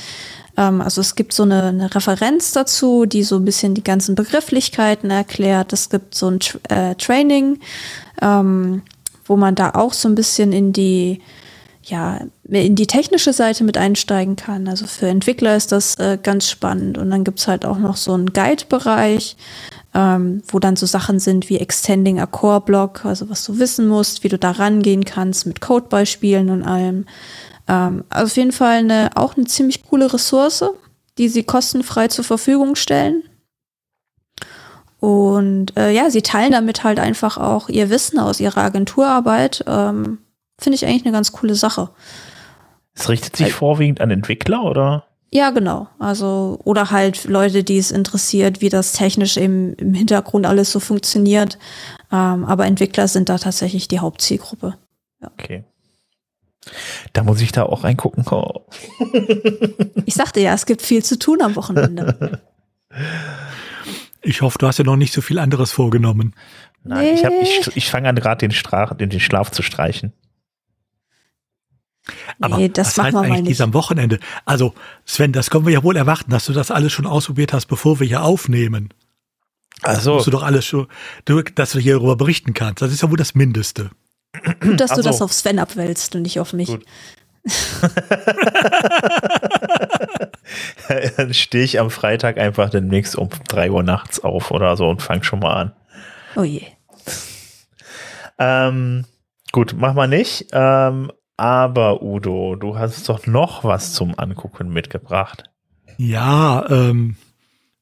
Ähm, 0.58 0.82
also 0.82 1.02
es 1.02 1.16
gibt 1.16 1.34
so 1.34 1.44
eine, 1.44 1.64
eine, 1.64 1.94
Referenz 1.94 2.52
dazu, 2.52 3.06
die 3.06 3.24
so 3.24 3.38
ein 3.38 3.46
bisschen 3.46 3.74
die 3.74 3.84
ganzen 3.84 4.16
Begrifflichkeiten 4.16 5.10
erklärt. 5.10 5.74
Es 5.74 5.90
gibt 5.90 6.16
so 6.16 6.30
ein 6.30 6.40
äh, 6.70 6.96
Training, 6.96 7.60
ähm, 8.22 8.82
wo 9.26 9.38
man 9.38 9.56
da 9.56 9.72
auch 9.72 9.94
so 9.94 10.10
ein 10.10 10.16
bisschen 10.16 10.52
in 10.54 10.74
die 10.74 11.22
ja, 11.84 12.20
in 12.48 12.76
die 12.76 12.86
technische 12.86 13.34
Seite 13.34 13.64
mit 13.64 13.78
einsteigen 13.78 14.36
kann. 14.36 14.68
Also 14.68 14.86
für 14.86 15.08
Entwickler 15.08 15.56
ist 15.56 15.72
das 15.72 15.96
äh, 15.96 16.20
ganz 16.22 16.48
spannend. 16.50 16.98
Und 16.98 17.10
dann 17.10 17.24
gibt's 17.24 17.48
halt 17.48 17.66
auch 17.66 17.80
noch 17.80 17.98
so 17.98 18.14
einen 18.14 18.34
Guide-Bereich, 18.34 19.36
ähm, 19.96 20.44
wo 20.48 20.60
dann 20.60 20.76
so 20.76 20.86
Sachen 20.86 21.20
sind 21.20 21.50
wie 21.50 21.58
Extending 21.58 22.20
a 22.20 22.28
Core 22.28 22.62
Block, 22.62 23.04
also 23.04 23.30
was 23.30 23.44
du 23.46 23.58
wissen 23.58 23.88
musst, 23.88 24.24
wie 24.24 24.30
du 24.30 24.38
da 24.38 24.52
rangehen 24.52 25.06
kannst 25.06 25.48
mit 25.48 25.60
Codebeispielen 25.60 26.50
und 26.50 26.64
allem. 26.64 27.06
Ähm, 27.72 28.04
also 28.10 28.26
auf 28.26 28.38
jeden 28.38 28.52
Fall 28.52 28.80
eine, 28.80 29.12
auch 29.16 29.38
eine 29.38 29.46
ziemlich 29.46 29.84
coole 29.84 30.14
Ressource, 30.14 30.66
die 31.18 31.30
sie 31.30 31.44
kostenfrei 31.44 32.10
zur 32.10 32.26
Verfügung 32.26 32.76
stellen. 32.76 33.24
Und 35.00 35.76
äh, 35.78 35.92
ja, 35.92 36.12
sie 36.12 36.22
teilen 36.22 36.52
damit 36.52 36.84
halt 36.84 37.00
einfach 37.00 37.38
auch 37.38 37.70
ihr 37.70 37.90
Wissen 37.90 38.20
aus 38.20 38.40
ihrer 38.40 38.62
Agenturarbeit. 38.62 39.64
Ähm, 39.66 40.20
Finde 40.60 40.76
ich 40.76 40.86
eigentlich 40.86 41.06
eine 41.06 41.14
ganz 41.14 41.32
coole 41.32 41.56
Sache. 41.56 41.90
Es 42.94 43.10
richtet 43.10 43.36
sich 43.36 43.54
vorwiegend 43.54 44.02
an 44.02 44.12
Entwickler, 44.12 44.64
oder? 44.64 45.06
Ja, 45.34 45.50
genau. 45.52 45.88
Also, 45.98 46.60
oder 46.66 46.92
halt 46.92 47.24
Leute, 47.24 47.64
die 47.64 47.78
es 47.78 47.90
interessiert, 47.90 48.62
wie 48.62 48.70
das 48.70 48.92
technisch 48.92 49.38
im, 49.38 49.74
im 49.76 49.94
Hintergrund 49.94 50.46
alles 50.46 50.72
so 50.72 50.80
funktioniert. 50.80 51.58
Ähm, 52.12 52.44
aber 52.44 52.66
Entwickler 52.66 53.08
sind 53.08 53.30
da 53.30 53.38
tatsächlich 53.38 53.88
die 53.88 54.00
Hauptzielgruppe. 54.00 54.76
Ja. 55.22 55.32
Okay. 55.40 55.64
Da 57.14 57.24
muss 57.24 57.42
ich 57.42 57.52
da 57.52 57.64
auch 57.64 57.84
reingucken. 57.84 58.26
Oh. 58.30 58.68
ich 60.06 60.14
sagte 60.14 60.40
ja, 60.40 60.54
es 60.54 60.66
gibt 60.66 60.82
viel 60.82 61.04
zu 61.04 61.18
tun 61.18 61.42
am 61.42 61.56
Wochenende. 61.56 62.42
Ich 64.22 64.42
hoffe, 64.42 64.58
du 64.60 64.68
hast 64.68 64.78
ja 64.78 64.84
noch 64.84 64.96
nicht 64.96 65.14
so 65.14 65.22
viel 65.22 65.40
anderes 65.40 65.72
vorgenommen. 65.72 66.36
Nein, 66.84 67.16
nee. 67.16 67.42
ich, 67.42 67.68
ich, 67.68 67.78
ich 67.78 67.90
fange 67.90 68.10
an, 68.10 68.16
gerade 68.16 68.48
den, 68.48 68.56
den, 68.98 69.10
den 69.10 69.20
Schlaf 69.20 69.52
zu 69.52 69.64
streichen. 69.64 70.14
Aber 72.40 72.58
nee, 72.58 72.70
das 72.70 72.90
was 72.90 72.98
machen 72.98 73.06
heißt 73.06 73.30
wir 73.30 73.36
eigentlich 73.36 73.48
dies 73.58 73.62
am 73.62 73.74
Wochenende? 73.74 74.20
Also, 74.46 74.74
Sven, 75.06 75.32
das 75.32 75.50
können 75.50 75.66
wir 75.66 75.74
ja 75.74 75.84
wohl 75.84 75.96
erwarten, 75.96 76.32
dass 76.32 76.46
du 76.46 76.54
das 76.54 76.72
alles 76.72 76.92
schon 76.92 77.06
ausprobiert 77.06 77.54
hast, 77.54 77.68
bevor 77.68 78.00
wir 78.00 78.08
hier 78.08 78.24
aufnehmen. 78.24 78.94
Also. 79.84 80.16
Musst 80.16 80.28
du 80.28 80.32
doch 80.32 80.44
alles 80.44 80.66
schon, 80.66 80.88
dass 81.56 81.72
du 81.72 81.80
hier 81.80 81.96
darüber 81.96 82.16
berichten 82.16 82.54
kannst. 82.54 82.82
Das 82.82 82.92
ist 82.92 83.02
ja 83.02 83.10
wohl 83.10 83.18
das 83.18 83.36
Mindeste. 83.36 83.92
Gut, 84.60 84.80
dass 84.80 84.92
also. 84.92 85.02
du 85.02 85.10
das 85.10 85.22
auf 85.22 85.34
Sven 85.34 85.60
abwälzt 85.60 86.16
und 86.16 86.22
nicht 86.24 86.40
auf 86.40 86.54
mich. 86.54 86.70
Gut. 86.70 86.86
Dann 91.18 91.34
stehe 91.34 91.64
ich 91.64 91.80
am 91.80 91.90
Freitag 91.90 92.38
einfach 92.38 92.70
demnächst 92.70 93.16
um 93.16 93.30
drei 93.48 93.72
Uhr 93.72 93.84
nachts 93.84 94.24
auf 94.24 94.52
oder 94.52 94.78
so 94.78 94.88
und 94.88 95.02
fang 95.02 95.24
schon 95.24 95.40
mal 95.40 95.54
an. 95.54 95.72
Oh 96.36 96.44
je. 96.44 96.62
Ähm, 98.38 99.06
gut, 99.52 99.76
mach 99.78 99.94
mal 99.94 100.08
nicht. 100.08 100.48
Ähm, 100.52 101.12
aber 101.38 102.04
Udo, 102.04 102.56
du 102.56 102.78
hast 102.78 103.10
doch 103.10 103.26
noch 103.26 103.64
was 103.64 103.94
zum 103.94 104.18
Angucken 104.18 104.70
mitgebracht. 104.70 105.46
Ja, 105.98 106.66
ähm, 106.70 107.16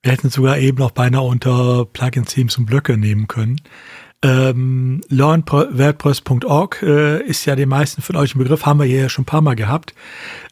wir 0.01 0.13
hätten 0.13 0.29
sogar 0.29 0.57
eben 0.57 0.77
noch 0.77 0.91
beinahe 0.91 1.23
unter 1.23 1.85
Plugin-Themes 1.85 2.57
und 2.57 2.65
Blöcke 2.65 2.97
nehmen 2.97 3.27
können. 3.27 3.61
Ähm, 4.21 5.01
LearnWordPress.org 5.07 6.81
äh, 6.83 7.23
ist 7.23 7.45
ja 7.45 7.55
den 7.55 7.69
meisten 7.69 8.01
von 8.01 8.17
euch 8.17 8.35
ein 8.35 8.39
Begriff, 8.39 8.65
haben 8.65 8.79
wir 8.79 8.85
hier 8.85 9.01
ja 9.01 9.09
schon 9.09 9.23
ein 9.23 9.25
paar 9.25 9.41
Mal 9.41 9.55
gehabt. 9.55 9.93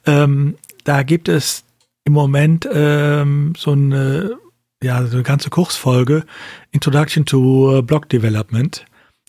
Ähm, 0.06 0.56
da 0.86 1.04
gibt 1.04 1.28
es 1.28 1.66
im 2.06 2.14
Moment 2.14 2.68
ähm, 2.72 3.54
so 3.58 3.72
eine, 3.74 4.38
ja, 4.82 5.06
so 5.06 5.16
eine 5.16 5.24
ganze 5.24 5.50
Kursfolge 5.50 6.26
Introduction 6.72 7.26
to 7.26 7.82
Block 7.84 8.08
Development, 8.08 8.86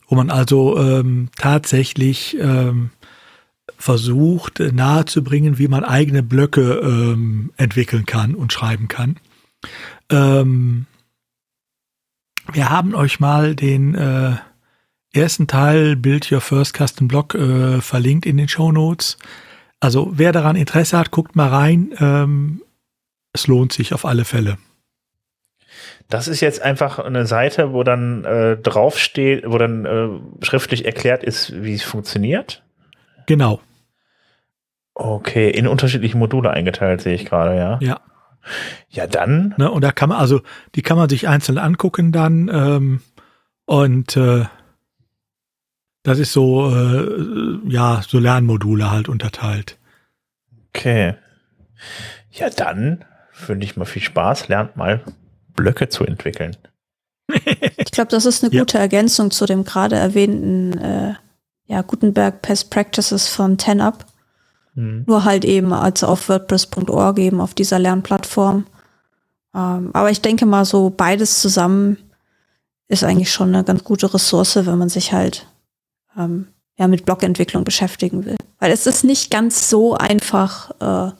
wo 0.07 0.15
man 0.15 0.31
also 0.31 0.79
ähm, 0.79 1.31
tatsächlich 1.37 2.37
ähm, 2.41 2.91
versucht 3.77 4.61
äh, 4.61 4.73
nahezubringen, 4.73 5.59
wie 5.59 5.69
man 5.69 5.85
eigene 5.85 6.23
Blöcke 6.23 6.81
ähm, 6.83 7.53
entwickeln 7.57 8.07
kann 8.07 8.35
und 8.35 8.53
schreiben 8.53 8.89
kann. 8.89 9.17
Ähm, 10.11 10.87
wir 12.53 12.71
haben 12.71 12.95
euch 12.95 13.21
mal 13.21 13.55
den 13.55 13.95
äh, 13.95 14.37
ersten 15.13 15.47
Teil 15.47 15.97
Build 15.97 16.31
Your 16.31 16.41
First 16.41 16.77
Custom 16.77 17.09
Block 17.09 17.35
äh, 17.35 17.81
verlinkt 17.81 18.27
in 18.27 18.37
den 18.37 18.49
Show 18.49 18.73
Notes. 18.73 19.19
Also 19.81 20.11
wer 20.13 20.33
daran 20.33 20.57
Interesse 20.57 20.99
hat, 20.99 21.11
guckt 21.11 21.37
mal 21.37 21.49
rein. 21.49 21.95
Ähm, 22.01 22.63
es 23.33 23.47
lohnt 23.47 23.73
sich 23.73 23.95
auf 23.95 24.05
alle 24.05 24.25
Fälle. 24.25 24.59
Das 26.09 26.27
ist 26.27 26.41
jetzt 26.41 26.63
einfach 26.63 26.99
eine 26.99 27.27
Seite, 27.27 27.73
wo 27.73 27.83
dann 27.83 28.25
äh, 28.25 28.57
draufsteht, 28.57 29.45
wo 29.47 29.59
dann 29.59 29.85
äh, 29.85 30.45
schriftlich 30.45 30.87
erklärt 30.87 31.23
ist, 31.23 31.63
wie 31.63 31.75
es 31.75 31.83
funktioniert. 31.83 32.63
Genau. 33.27 33.61
Okay, 34.95 35.51
in 35.51 35.69
unterschiedliche 35.69 36.17
Module 36.17 36.51
eingeteilt, 36.51 37.03
sehe 37.03 37.15
ich 37.15 37.27
gerade, 37.27 37.57
ja. 37.57 37.79
Ja. 37.81 38.01
Ja, 38.89 39.07
dann. 39.07 39.55
Ne, 39.59 39.71
und 39.71 39.83
da 39.83 39.93
kann 39.93 40.09
man, 40.09 40.19
also, 40.19 40.41
die 40.75 40.83
kann 40.83 40.97
man 40.97 41.09
sich 41.09 41.29
einzeln 41.29 41.59
angucken 41.59 42.13
dann. 42.13 42.49
Ähm, 42.49 43.01
und 43.65 44.17
äh, 44.17 44.47
das 46.03 46.19
ist 46.19 46.33
so, 46.33 46.75
äh, 46.75 47.59
ja, 47.69 48.03
so 48.07 48.19
Lernmodule 48.19 48.91
halt 48.91 49.09
unterteilt. 49.09 49.77
Okay. 50.71 51.15
Ja, 52.31 52.51
dann 52.51 53.05
wünsche 53.47 53.65
ich 53.65 53.77
mal 53.77 53.85
viel 53.85 54.03
Spaß. 54.03 54.49
Lernt 54.49 54.77
mal 54.77 55.03
Blöcke 55.55 55.89
zu 55.89 56.05
entwickeln. 56.05 56.57
ich 57.77 57.91
glaube, 57.91 58.11
das 58.11 58.25
ist 58.25 58.43
eine 58.43 58.57
gute 58.59 58.79
ja. 58.79 58.83
Ergänzung 58.83 59.31
zu 59.31 59.45
dem 59.45 59.65
gerade 59.65 59.97
erwähnten 59.97 60.79
äh, 60.79 61.15
ja, 61.67 61.83
Gutenberg 61.83 62.41
Best 62.43 62.71
Practices 62.71 63.29
von 63.29 63.59
10up. 63.59 64.07
Mhm. 64.79 65.03
Nur 65.07 65.25
halt 65.25 65.45
eben 65.45 65.73
als 65.73 66.05
auf 66.05 66.29
WordPress.org 66.29 67.19
eben 67.19 67.41
auf 67.41 67.53
dieser 67.53 67.81
Lernplattform. 67.81 68.65
Ähm, 69.53 69.91
aber 69.93 70.11
ich 70.11 70.23
denke 70.23 70.47
mal 70.47 70.65
so 70.65 70.91
beides 70.91 71.41
zusammen 71.41 71.99
ist 72.87 73.05
eigentlich 73.05 73.31
schon 73.31 73.55
eine 73.55 73.65
ganz 73.65 73.83
gute 73.85 74.13
Ressource, 74.15 74.57
wenn 74.57 74.79
man 74.79 74.89
sich 74.89 75.13
halt 75.13 75.47
ähm, 76.17 76.47
ja 76.79 76.87
mit 76.87 77.05
Blogentwicklung 77.05 77.65
beschäftigen 77.65 78.25
will. 78.25 78.37
Weil 78.61 78.71
es 78.71 78.87
ist 78.87 79.03
nicht 79.03 79.31
ganz 79.31 79.69
so 79.69 79.95
einfach, 79.95 80.71
äh, 80.81 81.13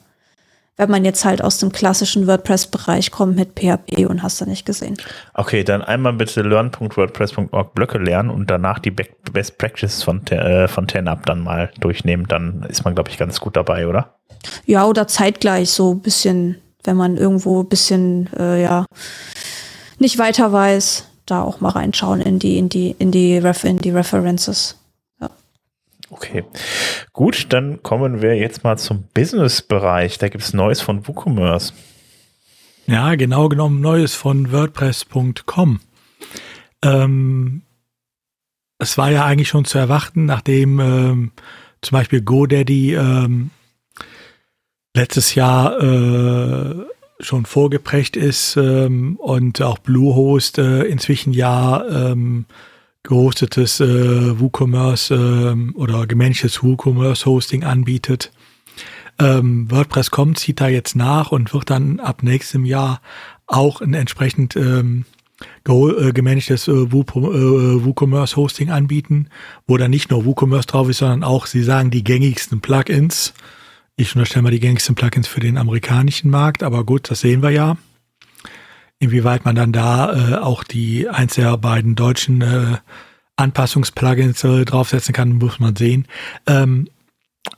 wenn 0.79 0.89
man 0.89 1.03
jetzt 1.03 1.25
halt 1.25 1.43
aus 1.43 1.57
dem 1.57 1.73
klassischen 1.73 2.25
WordPress-Bereich 2.25 3.11
kommt 3.11 3.35
mit 3.35 3.59
PHP 3.59 4.05
und 4.07 4.23
hast 4.23 4.39
du 4.39 4.45
nicht 4.45 4.65
gesehen. 4.65 4.95
Okay, 5.33 5.65
dann 5.65 5.81
einmal 5.81 6.13
bitte 6.13 6.41
learn.wordpress.org 6.41 7.73
Blöcke 7.73 7.97
lernen 7.97 8.29
und 8.29 8.49
danach 8.49 8.79
die 8.79 8.91
Best 8.91 9.57
Practices 9.57 10.03
von, 10.03 10.25
äh, 10.27 10.69
von 10.69 10.87
10up 10.87 11.25
dann 11.25 11.41
mal 11.41 11.69
durchnehmen. 11.81 12.27
Dann 12.29 12.65
ist 12.69 12.85
man, 12.85 12.95
glaube 12.95 13.09
ich, 13.09 13.17
ganz 13.17 13.41
gut 13.41 13.57
dabei, 13.57 13.87
oder? 13.87 14.15
Ja, 14.65 14.85
oder 14.85 15.05
zeitgleich 15.05 15.69
so 15.69 15.95
ein 15.95 15.99
bisschen, 15.99 16.55
wenn 16.85 16.95
man 16.95 17.17
irgendwo 17.17 17.59
ein 17.61 17.67
bisschen, 17.67 18.29
äh, 18.39 18.63
ja, 18.63 18.85
nicht 19.97 20.17
weiter 20.17 20.53
weiß, 20.53 21.09
da 21.25 21.41
auch 21.41 21.59
mal 21.59 21.71
reinschauen 21.71 22.21
in 22.21 22.39
die, 22.39 22.57
in 22.57 22.69
die, 22.69 22.95
in 22.99 23.11
die, 23.11 23.37
Ref 23.37 23.65
in 23.65 23.79
die 23.79 23.91
References. 23.91 24.77
Okay, 26.11 26.43
gut, 27.13 27.47
dann 27.49 27.83
kommen 27.83 28.21
wir 28.21 28.35
jetzt 28.35 28.63
mal 28.63 28.77
zum 28.77 29.03
Business-Bereich. 29.13 30.17
Da 30.17 30.29
gibt 30.29 30.43
es 30.43 30.53
Neues 30.53 30.81
von 30.81 31.07
WooCommerce. 31.07 31.73
Ja, 32.87 33.13
genau 33.15 33.49
genommen 33.49 33.81
Neues 33.81 34.15
von 34.15 34.51
WordPress.com. 34.51 35.79
Ähm, 36.83 37.61
es 38.79 38.97
war 38.97 39.11
ja 39.11 39.25
eigentlich 39.25 39.49
schon 39.49 39.65
zu 39.65 39.77
erwarten, 39.77 40.25
nachdem 40.25 40.79
ähm, 40.79 41.31
zum 41.81 41.95
Beispiel 41.95 42.21
GoDaddy 42.21 42.95
ähm, 42.95 43.51
letztes 44.95 45.35
Jahr 45.35 45.79
äh, 45.79 46.75
schon 47.19 47.45
vorgeprägt 47.45 48.15
ist 48.15 48.55
ähm, 48.57 49.17
und 49.17 49.61
auch 49.61 49.77
Bluehost 49.77 50.57
äh, 50.57 50.83
inzwischen 50.83 51.33
ja 51.33 51.85
ähm, 51.85 52.45
gehostetes 53.03 53.79
äh, 53.79 54.39
WooCommerce 54.39 55.11
äh, 55.11 55.71
oder 55.73 56.07
gemanagtes 56.07 56.63
WooCommerce 56.63 57.25
Hosting 57.25 57.63
anbietet. 57.63 58.31
Ähm, 59.19 59.69
WordPress 59.69 60.11
kommt, 60.11 60.39
zieht 60.39 60.61
da 60.61 60.67
jetzt 60.67 60.95
nach 60.95 61.31
und 61.31 61.53
wird 61.53 61.69
dann 61.69 61.99
ab 61.99 62.23
nächstem 62.23 62.65
Jahr 62.65 63.01
auch 63.47 63.81
ein 63.81 63.93
entsprechend 63.93 64.55
ähm, 64.55 65.05
äh, 65.67 66.11
gemanagtes 66.13 66.67
äh, 66.67 66.71
äh, 66.71 66.87
WooCommerce 66.87 68.35
Hosting 68.35 68.69
anbieten, 68.69 69.27
wo 69.67 69.77
dann 69.77 69.91
nicht 69.91 70.09
nur 70.09 70.25
WooCommerce 70.25 70.67
drauf 70.67 70.89
ist, 70.89 70.97
sondern 70.97 71.23
auch, 71.23 71.45
sie 71.45 71.63
sagen, 71.63 71.91
die 71.91 72.03
gängigsten 72.03 72.61
Plugins. 72.61 73.33
Ich 73.95 74.15
unterstelle 74.15 74.43
mal 74.43 74.51
die 74.51 74.59
gängigsten 74.59 74.95
Plugins 74.95 75.27
für 75.27 75.41
den 75.41 75.57
amerikanischen 75.57 76.29
Markt, 76.29 76.63
aber 76.63 76.85
gut, 76.85 77.11
das 77.11 77.21
sehen 77.21 77.41
wir 77.41 77.49
ja. 77.49 77.77
Inwieweit 78.99 79.45
man 79.45 79.55
dann 79.55 79.71
da 79.71 80.13
äh, 80.13 80.35
auch 80.35 80.63
die 80.63 81.07
eins 81.07 81.35
der 81.35 81.57
beiden 81.57 81.95
deutschen 81.95 82.41
äh, 82.41 82.77
Anpassungsplugins 83.37 84.43
äh, 84.43 84.65
draufsetzen 84.65 85.13
kann, 85.13 85.33
muss 85.33 85.59
man 85.59 85.75
sehen. 85.75 86.05
Ähm, 86.45 86.87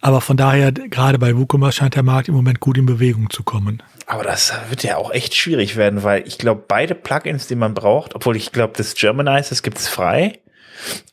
aber 0.02 0.22
von 0.22 0.38
daher, 0.38 0.72
gerade 0.72 1.18
bei 1.18 1.36
WooCommerce 1.36 1.78
scheint 1.78 1.96
der 1.96 2.04
Markt 2.04 2.28
im 2.28 2.36
Moment 2.36 2.60
gut 2.60 2.78
in 2.78 2.86
Bewegung 2.86 3.30
zu 3.32 3.44
kommen. 3.44 3.82
Aber 4.06 4.24
das 4.24 4.54
wird 4.70 4.84
ja 4.84 4.98
auch 4.98 5.12
echt 5.12 5.36
schwierig 5.36 5.76
werden, 5.76 6.04
weil 6.04 6.28
ich 6.28 6.38
glaube, 6.38 6.64
beide 6.68 6.94
Plugins, 6.96 7.48
die 7.48 7.56
man 7.56 7.74
braucht, 7.74 8.14
obwohl 8.16 8.36
ich 8.36 8.52
glaube, 8.52 8.74
das 8.78 8.94
Germanize, 8.94 9.50
das 9.50 9.64
gibt 9.64 9.80
es 9.80 9.88
frei. 9.88 10.40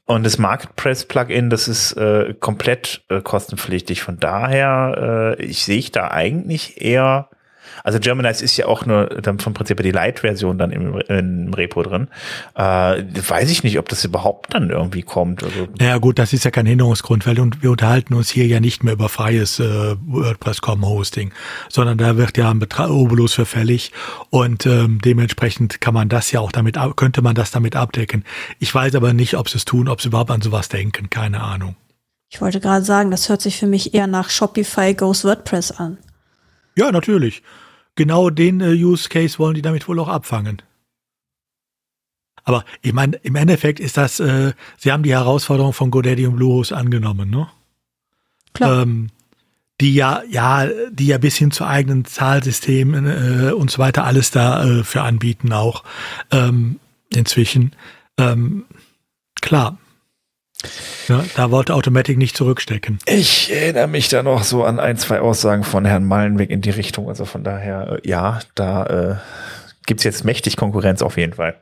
Und 0.07 0.25
das 0.25 0.39
Marketplace-Plugin, 0.39 1.51
das 1.51 1.69
ist 1.69 1.93
äh, 1.93 2.35
komplett 2.39 3.05
äh, 3.09 3.21
kostenpflichtig. 3.21 4.03
Von 4.03 4.19
daher, 4.19 5.37
äh, 5.39 5.45
ich 5.45 5.65
sehe 5.65 5.79
ich 5.79 5.93
da 5.93 6.11
eigentlich 6.11 6.81
eher 6.81 7.29
also 7.85 7.99
Germanize 7.99 8.45
ist 8.45 8.57
ja 8.57 8.67
auch 8.67 8.87
nur 8.87 9.07
dann 9.07 9.39
vom 9.39 9.55
Prinzip 9.55 9.83
die 9.83 9.91
Light-Version 9.91 10.59
dann 10.59 10.71
im, 10.71 11.01
im, 11.09 11.55
Repo 11.55 11.83
drin. 11.83 12.09
Äh, 12.55 12.61
weiß 12.61 13.51
ich 13.51 13.63
nicht, 13.63 13.79
ob 13.79 13.89
das 13.89 14.05
überhaupt 14.05 14.55
dann 14.55 14.71
irgendwie 14.71 15.03
kommt. 15.03 15.43
Also 15.43 15.69
naja 15.79 15.99
gut, 15.99 16.19
das 16.19 16.33
ist 16.33 16.45
ja 16.45 16.51
kein 16.51 16.67
Hinderungsgrund, 16.67 17.27
weil 17.27 17.37
wir 17.37 17.71
unterhalten 17.71 18.15
uns 18.15 18.31
hier 18.31 18.47
ja 18.47 18.61
nicht 18.61 18.85
mehr 18.85 18.95
über 18.95 19.09
freies 19.09 19.61
äh, 19.61 19.97
WordPress.com-Hosting, 20.07 21.33
sondern 21.69 21.99
da 21.99 22.17
wird 22.17 22.37
ja 22.37 22.51
ein 22.51 22.59
Betrag 22.59 22.91
Obolus 22.91 23.35
verfällig 23.35 23.93
und 24.31 24.67
ähm, 24.67 25.01
dementsprechend 25.05 25.81
kann 25.81 25.95
man 25.95 26.09
das 26.09 26.33
ja 26.33 26.41
auch 26.41 26.53
damit, 26.53 26.77
könnte 26.97 27.23
man 27.23 27.35
das 27.35 27.51
damit 27.51 27.77
abdecken. 27.77 28.25
Ich 28.59 28.75
weiß 28.75 28.95
aber 28.95 29.13
nicht, 29.13 29.37
ob 29.37 29.49
sie 29.49 29.59
es 29.59 29.65
tun, 29.65 29.89
ob 29.89 30.01
sie 30.01 30.09
überhaupt 30.09 30.31
an 30.31 30.41
sowas 30.41 30.69
denken, 30.69 31.11
keine 31.11 31.41
Ahnung. 31.41 31.77
Ich 32.31 32.41
wollte 32.41 32.61
gerade 32.61 32.85
sagen, 32.85 33.11
das 33.11 33.29
hört 33.29 33.41
sich 33.41 33.57
für 33.57 33.67
mich 33.67 33.95
eher 33.95 34.07
nach 34.07 34.29
Shopify 34.29 34.95
Goes 34.95 35.25
WordPress 35.25 35.73
an. 35.73 35.99
Ja, 36.77 36.93
natürlich 36.93 37.43
genau 37.99 38.31
den 38.31 38.61
äh, 38.61 38.73
Use 38.73 39.09
Case 39.11 39.39
wollen 39.39 39.55
die 39.55 39.63
damit 39.63 39.87
wohl 39.89 39.99
auch 39.99 40.09
abfangen. 40.09 40.63
Aber 42.45 42.65
ich 42.81 42.95
meine, 42.95 43.17
im 43.17 43.35
Endeffekt 43.35 43.79
ist 43.79 43.99
das, 43.99 44.21
äh, 44.21 44.55
sie 44.79 44.91
haben 44.91 45.03
die 45.03 45.13
Herausforderung 45.13 45.75
von 45.75 45.91
GoDaddy 45.91 46.27
und 46.27 46.37
Bluehost 46.37 46.73
angenommen, 46.73 47.29
ne? 47.29 47.49
Klar. 48.55 48.83
Ähm, 48.83 49.09
die 49.81 49.95
ja, 49.95 50.23
ja, 50.29 50.67
die 50.91 51.07
ja 51.09 51.19
bis 51.19 51.37
hin 51.37 51.51
zu 51.51 51.65
eigenen 51.65 52.05
Zahlsystemen 52.05 53.07
äh, 53.07 53.53
und 53.53 53.71
so 53.71 53.79
weiter 53.79 54.05
alles 54.05 54.31
da 54.31 54.65
äh, 54.65 54.85
für 54.85 55.03
anbieten 55.03 55.53
auch 55.53 55.85
ähm, 56.31 56.81
inzwischen. 57.11 57.77
Ähm, 58.17 58.65
klar, 59.41 59.79
ja, 61.09 61.25
da 61.37 61.51
wollte 61.51 61.75
Automatic 61.75 62.19
nicht 62.19 62.37
zurückstecken. 62.37 62.99
Ich 63.07 63.53
erinnere 63.53 63.87
mich 63.87 64.09
da 64.09 64.23
noch 64.23 64.43
so 64.43 64.65
an 64.65 64.81
ein, 64.81 64.97
zwei 64.97 65.21
Aussagen 65.21 65.63
von 65.63 65.85
Herrn 65.85 66.05
Mallenweg 66.05 66.51
in 66.51 66.61
die 66.61 66.71
Richtung. 66.71 67.09
Also 67.09 67.25
von 67.25 67.45
daher, 67.45 68.01
äh, 68.05 68.09
ja, 68.09 68.41
da 68.55 68.87
äh, 68.87 69.17
gibt 69.87 70.01
es 70.01 70.05
jetzt 70.05 70.25
mächtig 70.25 70.57
Konkurrenz 70.57 71.01
auf 71.01 71.17
jeden 71.17 71.35
Fall. 71.35 71.57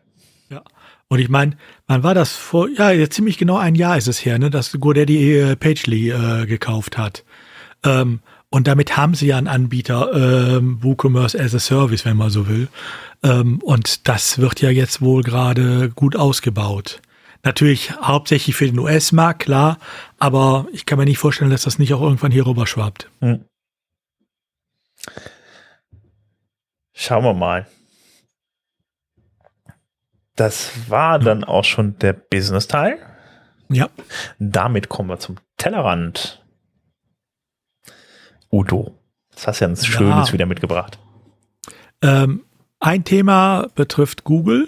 Ja. 0.48 0.62
Und 1.08 1.18
ich 1.18 1.28
meine, 1.28 1.56
wann 1.86 2.02
war 2.02 2.14
das 2.14 2.32
vor, 2.32 2.68
ja, 2.68 2.90
jetzt 2.90 3.14
ziemlich 3.14 3.38
genau 3.38 3.58
ein 3.58 3.74
Jahr 3.74 3.98
ist 3.98 4.08
es 4.08 4.24
her, 4.24 4.38
ne, 4.38 4.50
dass 4.50 4.72
GoDaddy 4.72 5.38
äh, 5.38 5.56
Pagely 5.56 6.10
äh, 6.10 6.46
gekauft 6.46 6.96
hat. 6.96 7.24
Ähm, 7.84 8.20
und 8.48 8.66
damit 8.66 8.96
haben 8.96 9.14
sie 9.14 9.26
ja 9.26 9.36
einen 9.36 9.48
Anbieter, 9.48 10.10
ähm, 10.14 10.78
WooCommerce 10.82 11.38
as 11.38 11.54
a 11.54 11.58
Service, 11.58 12.04
wenn 12.04 12.16
man 12.16 12.30
so 12.30 12.48
will. 12.48 12.68
Ähm, 13.22 13.58
und 13.62 14.08
das 14.08 14.38
wird 14.38 14.62
ja 14.62 14.70
jetzt 14.70 15.02
wohl 15.02 15.22
gerade 15.22 15.90
gut 15.90 16.16
ausgebaut. 16.16 17.02
Natürlich 17.46 17.92
hauptsächlich 17.92 18.56
für 18.56 18.66
den 18.66 18.76
US-Markt, 18.76 19.42
klar, 19.42 19.78
aber 20.18 20.66
ich 20.72 20.84
kann 20.84 20.98
mir 20.98 21.04
nicht 21.04 21.18
vorstellen, 21.18 21.52
dass 21.52 21.62
das 21.62 21.78
nicht 21.78 21.94
auch 21.94 22.00
irgendwann 22.02 22.32
hier 22.32 22.44
rüber 22.44 22.66
schwappt. 22.66 23.08
Hm. 23.20 23.44
Schauen 26.92 27.22
wir 27.22 27.34
mal. 27.34 27.68
Das 30.34 30.90
war 30.90 31.20
dann 31.20 31.44
auch 31.44 31.62
schon 31.62 31.96
der 32.00 32.14
Business-Teil. 32.14 32.98
Ja. 33.68 33.90
Damit 34.40 34.88
kommen 34.88 35.08
wir 35.08 35.20
zum 35.20 35.36
Tellerrand. 35.56 36.44
Udo, 38.50 38.98
das 39.30 39.46
hast 39.46 39.60
du 39.60 39.66
ja 39.66 39.70
ein 39.70 39.76
Schönes 39.76 40.28
ja. 40.28 40.32
wieder 40.32 40.46
mitgebracht. 40.46 40.98
Ähm, 42.02 42.44
ein 42.80 43.04
Thema 43.04 43.68
betrifft 43.76 44.24
Google. 44.24 44.66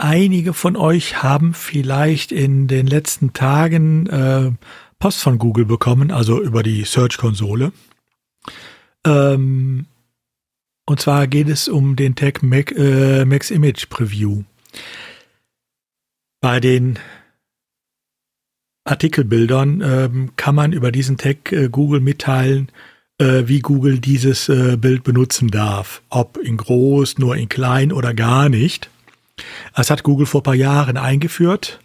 Einige 0.00 0.54
von 0.54 0.76
euch 0.76 1.24
haben 1.24 1.54
vielleicht 1.54 2.30
in 2.30 2.68
den 2.68 2.86
letzten 2.86 3.32
Tagen 3.32 4.06
äh, 4.06 4.52
Post 5.00 5.20
von 5.20 5.38
Google 5.38 5.64
bekommen, 5.64 6.12
also 6.12 6.40
über 6.40 6.62
die 6.62 6.84
Search-Konsole. 6.84 7.72
Ähm, 9.04 9.86
und 10.86 11.00
zwar 11.00 11.26
geht 11.26 11.48
es 11.48 11.66
um 11.66 11.96
den 11.96 12.14
Tag 12.14 12.44
Mac, 12.44 12.70
äh, 12.76 13.24
Max 13.24 13.50
Image 13.50 13.88
Preview. 13.88 14.44
Bei 16.40 16.60
den 16.60 17.00
Artikelbildern 18.84 19.80
ähm, 19.80 20.30
kann 20.36 20.54
man 20.54 20.72
über 20.72 20.92
diesen 20.92 21.18
Tag 21.18 21.50
äh, 21.50 21.68
Google 21.68 21.98
mitteilen, 21.98 22.70
äh, 23.18 23.48
wie 23.48 23.58
Google 23.58 23.98
dieses 23.98 24.48
äh, 24.48 24.76
Bild 24.76 25.02
benutzen 25.02 25.48
darf. 25.48 26.02
Ob 26.08 26.36
in 26.36 26.56
groß, 26.56 27.18
nur 27.18 27.34
in 27.34 27.48
klein 27.48 27.90
oder 27.90 28.14
gar 28.14 28.48
nicht. 28.48 28.90
Das 29.74 29.90
hat 29.90 30.02
Google 30.02 30.26
vor 30.26 30.40
ein 30.40 30.44
paar 30.44 30.54
Jahren 30.54 30.96
eingeführt. 30.96 31.80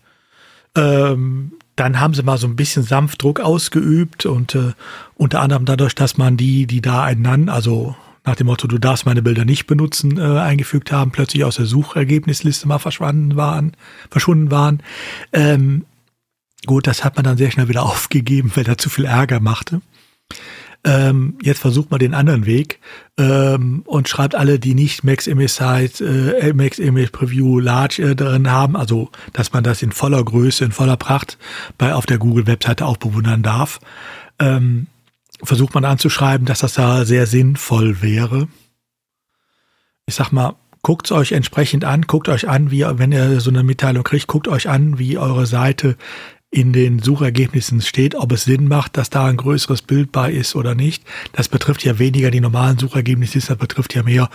Ähm, 0.75 1.53
dann 1.75 1.99
haben 1.99 2.13
sie 2.13 2.23
mal 2.23 2.37
so 2.37 2.47
ein 2.47 2.55
bisschen 2.55 2.83
Sanftdruck 2.83 3.39
ausgeübt 3.39 4.25
und 4.25 4.55
äh, 4.55 4.73
unter 5.15 5.41
anderem 5.41 5.65
dadurch, 5.65 5.95
dass 5.95 6.17
man 6.17 6.37
die, 6.37 6.67
die 6.67 6.81
da 6.81 7.03
einen, 7.03 7.49
also 7.49 7.95
nach 8.25 8.35
dem 8.35 8.47
Motto, 8.47 8.67
du 8.67 8.77
darfst 8.77 9.05
meine 9.05 9.21
Bilder 9.21 9.43
nicht 9.43 9.67
benutzen, 9.67 10.17
äh, 10.17 10.39
eingefügt 10.39 10.91
haben, 10.91 11.11
plötzlich 11.11 11.43
aus 11.43 11.57
der 11.57 11.65
Suchergebnisliste 11.65 12.67
mal 12.67 12.79
verschwunden 12.79 13.35
waren, 13.35 13.75
verschwunden 14.09 14.49
waren. 14.49 14.81
Ähm, 15.33 15.85
gut, 16.65 16.87
das 16.87 17.03
hat 17.03 17.15
man 17.15 17.25
dann 17.25 17.37
sehr 17.37 17.51
schnell 17.51 17.67
wieder 17.67 17.83
aufgegeben, 17.83 18.51
weil 18.55 18.67
er 18.67 18.77
zu 18.77 18.89
viel 18.89 19.05
Ärger 19.05 19.39
machte. 19.39 19.81
Ähm, 20.85 21.37
jetzt 21.41 21.59
versucht 21.59 21.91
man 21.91 21.99
den 21.99 22.13
anderen 22.13 22.45
Weg 22.45 22.79
ähm, 23.17 23.83
und 23.85 24.09
schreibt 24.09 24.35
alle, 24.35 24.59
die 24.59 24.75
nicht 24.75 25.05
Max 25.05 25.27
Image 25.27 25.51
Site, 25.51 26.03
äh, 26.03 26.51
Max 26.51 26.77
Image 26.77 27.11
Preview 27.13 27.59
Large 27.59 28.01
äh, 28.03 28.15
drin 28.15 28.51
haben, 28.51 28.75
also 28.75 29.09
dass 29.31 29.53
man 29.53 29.63
das 29.63 29.81
in 29.81 29.93
voller 29.93 30.21
Größe, 30.23 30.65
in 30.65 30.73
voller 30.73 30.97
Pracht 30.97 31.37
bei 31.77 31.93
auf 31.93 32.05
der 32.05 32.17
Google 32.17 32.47
Webseite 32.47 32.85
auch 32.85 32.97
bewundern 32.97 33.43
darf. 33.43 33.79
Ähm, 34.39 34.87
versucht 35.41 35.73
man 35.73 35.85
anzuschreiben, 35.85 36.45
dass 36.45 36.59
das 36.59 36.73
da 36.73 37.05
sehr 37.05 37.27
sinnvoll 37.27 38.01
wäre. 38.01 38.49
Ich 40.05 40.15
sag 40.15 40.31
mal, 40.31 40.55
guckt 40.81 41.11
euch 41.13 41.31
entsprechend 41.31 41.85
an, 41.85 42.03
guckt 42.03 42.27
euch 42.27 42.47
an, 42.47 42.71
wie, 42.71 42.85
wenn 42.85 43.13
ihr 43.13 43.39
so 43.39 43.49
eine 43.49 43.63
Mitteilung 43.63 44.03
kriegt, 44.03 44.27
guckt 44.27 44.49
euch 44.49 44.67
an, 44.67 44.99
wie 44.99 45.17
eure 45.17 45.45
Seite 45.45 45.95
in 46.53 46.71
den 46.71 46.99
Suchergebnissen 46.99 47.81
steht, 47.81 48.13
ob 48.13 48.31
es 48.31 48.43
Sinn 48.43 48.67
macht, 48.67 48.95
dass 48.95 49.09
da 49.09 49.25
ein 49.25 49.37
größeres 49.37 49.81
Bild 49.81 50.11
bei 50.11 50.31
ist 50.31 50.55
oder 50.55 50.75
nicht. 50.75 51.03
Das 51.31 51.49
betrifft 51.49 51.83
ja 51.83 51.97
weniger 51.97 52.29
die 52.29 52.41
normalen 52.41 52.77
Suchergebnisse, 52.77 53.39
das 53.39 53.57
betrifft 53.57 53.95
ja 53.95 54.03
mehr, 54.03 54.29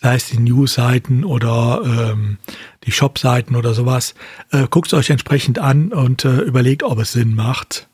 sei 0.00 0.14
es 0.14 0.28
die 0.28 0.38
News-Seiten 0.38 1.24
oder 1.24 1.82
ähm, 1.84 2.38
die 2.84 2.92
Shop-Seiten 2.92 3.54
oder 3.54 3.74
sowas. 3.74 4.14
Äh, 4.50 4.66
Guckt 4.70 4.88
es 4.88 4.94
euch 4.94 5.10
entsprechend 5.10 5.58
an 5.58 5.92
und 5.92 6.24
äh, 6.24 6.40
überlegt, 6.40 6.84
ob 6.84 6.98
es 7.00 7.12
Sinn 7.12 7.34
macht, 7.34 7.88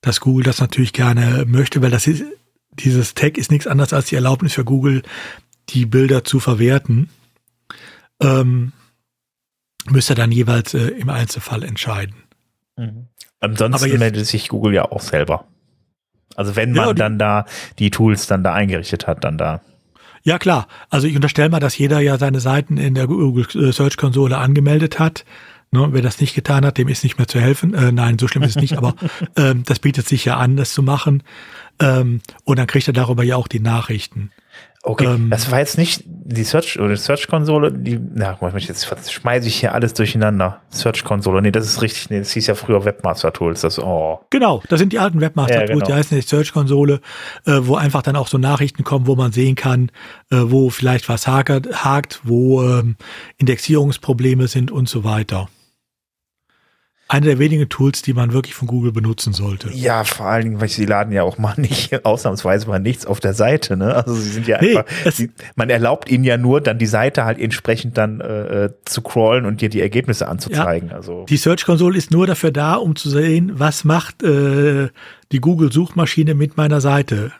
dass 0.00 0.20
Google 0.20 0.44
das 0.44 0.60
natürlich 0.60 0.94
gerne 0.94 1.44
möchte, 1.46 1.82
weil 1.82 1.90
das 1.90 2.06
ist, 2.06 2.24
dieses 2.72 3.12
Tag 3.12 3.36
ist 3.36 3.50
nichts 3.50 3.66
anderes 3.66 3.92
als 3.92 4.06
die 4.06 4.14
Erlaubnis 4.14 4.54
für 4.54 4.64
Google, 4.64 5.02
die 5.68 5.84
Bilder 5.84 6.24
zu 6.24 6.40
verwerten. 6.40 7.10
Ähm, 8.22 8.72
müsste 9.90 10.14
dann 10.14 10.32
jeweils 10.32 10.72
äh, 10.72 10.88
im 10.88 11.10
Einzelfall 11.10 11.64
entscheiden. 11.64 12.14
Mhm. 12.80 13.09
Ansonsten 13.40 13.98
meldet 13.98 14.26
sich 14.26 14.48
Google 14.48 14.74
ja 14.74 14.84
auch 14.84 15.00
selber. 15.00 15.46
Also 16.36 16.56
wenn 16.56 16.72
man 16.72 16.88
ja, 16.88 16.94
dann 16.94 17.18
da 17.18 17.46
die 17.78 17.90
Tools 17.90 18.26
dann 18.26 18.44
da 18.44 18.52
eingerichtet 18.52 19.06
hat, 19.06 19.24
dann 19.24 19.38
da. 19.38 19.60
Ja 20.22 20.38
klar, 20.38 20.68
also 20.90 21.06
ich 21.06 21.16
unterstelle 21.16 21.48
mal, 21.48 21.60
dass 21.60 21.78
jeder 21.78 22.00
ja 22.00 22.18
seine 22.18 22.40
Seiten 22.40 22.76
in 22.76 22.94
der 22.94 23.06
Google 23.06 23.46
äh, 23.54 23.72
Search 23.72 23.96
Konsole 23.96 24.36
angemeldet 24.36 24.98
hat. 24.98 25.24
Ne, 25.72 25.88
wer 25.92 26.02
das 26.02 26.20
nicht 26.20 26.34
getan 26.34 26.66
hat, 26.66 26.78
dem 26.78 26.88
ist 26.88 27.04
nicht 27.04 27.16
mehr 27.16 27.28
zu 27.28 27.40
helfen. 27.40 27.74
Äh, 27.74 27.92
nein, 27.92 28.18
so 28.18 28.26
schlimm 28.26 28.42
ist 28.42 28.56
es 28.56 28.62
nicht, 28.62 28.76
aber 28.76 28.94
ähm, 29.36 29.62
das 29.64 29.78
bietet 29.78 30.06
sich 30.06 30.24
ja 30.24 30.36
an, 30.36 30.56
das 30.56 30.72
zu 30.72 30.82
machen. 30.82 31.22
Ähm, 31.78 32.20
und 32.44 32.58
dann 32.58 32.66
kriegt 32.66 32.88
er 32.88 32.92
darüber 32.92 33.22
ja 33.22 33.36
auch 33.36 33.48
die 33.48 33.60
Nachrichten. 33.60 34.32
Okay, 34.82 35.04
ähm, 35.04 35.28
das 35.28 35.50
war 35.50 35.58
jetzt 35.58 35.76
nicht 35.76 36.04
die 36.06 36.42
Search 36.42 36.80
oder 36.80 36.96
Search-Konsole, 36.96 37.70
die, 37.70 38.00
na, 38.14 38.38
jetzt 38.56 39.12
schmeiße 39.12 39.46
ich 39.46 39.60
hier 39.60 39.74
alles 39.74 39.92
durcheinander. 39.92 40.62
Search-Konsole, 40.70 41.42
nee, 41.42 41.50
das 41.50 41.66
ist 41.66 41.82
richtig, 41.82 42.08
nee, 42.08 42.18
das 42.18 42.30
hieß 42.30 42.46
ja 42.46 42.54
früher 42.54 42.84
Webmaster-Tools, 42.84 43.60
das, 43.60 43.78
oh. 43.78 44.20
Genau, 44.30 44.62
das 44.70 44.78
sind 44.78 44.94
die 44.94 44.98
alten 44.98 45.20
Webmaster-Tools, 45.20 45.68
ja, 45.68 45.74
genau. 45.74 45.86
die 45.86 45.92
heißen 45.92 46.16
jetzt 46.16 46.30
Search-Konsole, 46.30 47.00
äh, 47.44 47.58
wo 47.60 47.74
einfach 47.74 48.02
dann 48.02 48.16
auch 48.16 48.28
so 48.28 48.38
Nachrichten 48.38 48.82
kommen, 48.82 49.06
wo 49.06 49.16
man 49.16 49.32
sehen 49.32 49.54
kann, 49.54 49.90
äh, 50.30 50.36
wo 50.44 50.70
vielleicht 50.70 51.10
was 51.10 51.26
hakert, 51.26 51.84
hakt, 51.84 52.20
wo 52.24 52.62
ähm, 52.62 52.96
Indexierungsprobleme 53.36 54.48
sind 54.48 54.70
und 54.70 54.88
so 54.88 55.04
weiter. 55.04 55.48
Eine 57.10 57.26
der 57.26 57.38
wenigen 57.40 57.68
Tools, 57.68 58.02
die 58.02 58.12
man 58.12 58.32
wirklich 58.32 58.54
von 58.54 58.68
Google 58.68 58.92
benutzen 58.92 59.32
sollte. 59.32 59.68
Ja, 59.72 60.04
vor 60.04 60.26
allen 60.26 60.44
Dingen, 60.44 60.60
weil 60.60 60.68
sie 60.68 60.86
laden 60.86 61.12
ja 61.12 61.24
auch 61.24 61.38
mal 61.38 61.54
nicht, 61.56 62.04
ausnahmsweise 62.04 62.68
mal 62.68 62.78
nichts 62.78 63.04
auf 63.04 63.18
der 63.18 63.34
Seite, 63.34 63.76
ne? 63.76 63.96
Also 63.96 64.14
sie 64.14 64.30
sind 64.30 64.46
ja 64.46 64.60
nee, 64.60 64.76
einfach, 64.76 65.12
sie, 65.12 65.30
man 65.56 65.70
erlaubt 65.70 66.08
ihnen 66.08 66.22
ja 66.22 66.36
nur, 66.36 66.60
dann 66.60 66.78
die 66.78 66.86
Seite 66.86 67.24
halt 67.24 67.40
entsprechend 67.40 67.98
dann 67.98 68.20
äh, 68.20 68.66
äh, 68.66 68.70
zu 68.84 69.02
crawlen 69.02 69.44
und 69.44 69.60
dir 69.60 69.68
die 69.68 69.80
Ergebnisse 69.80 70.28
anzuzeigen. 70.28 70.90
Ja, 70.90 70.96
also 70.96 71.26
die 71.28 71.36
Search 71.36 71.64
Console 71.64 71.98
ist 71.98 72.12
nur 72.12 72.28
dafür 72.28 72.52
da, 72.52 72.76
um 72.76 72.94
zu 72.94 73.10
sehen, 73.10 73.52
was 73.54 73.82
macht 73.82 74.22
äh, 74.22 74.88
die 75.32 75.40
Google-Suchmaschine 75.40 76.34
mit 76.34 76.56
meiner 76.56 76.80
Seite. 76.80 77.32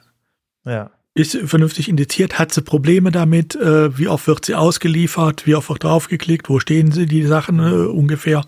Ja. 0.66 0.90
Ist 1.14 1.36
vernünftig 1.36 1.88
indiziert, 1.88 2.40
hat 2.40 2.52
sie 2.52 2.62
Probleme 2.62 3.12
damit, 3.12 3.54
äh, 3.54 3.96
wie 3.96 4.08
oft 4.08 4.26
wird 4.26 4.46
sie 4.46 4.56
ausgeliefert, 4.56 5.46
wie 5.46 5.54
oft 5.54 5.68
wird 5.68 5.84
draufgeklickt, 5.84 6.48
wo 6.48 6.58
stehen 6.58 6.90
sie, 6.90 7.06
die 7.06 7.22
Sachen 7.22 7.60
äh, 7.60 7.86
ungefähr. 7.86 8.42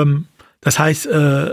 Ähm, 0.00 0.26
das 0.60 0.78
heißt, 0.78 1.06
äh, 1.06 1.50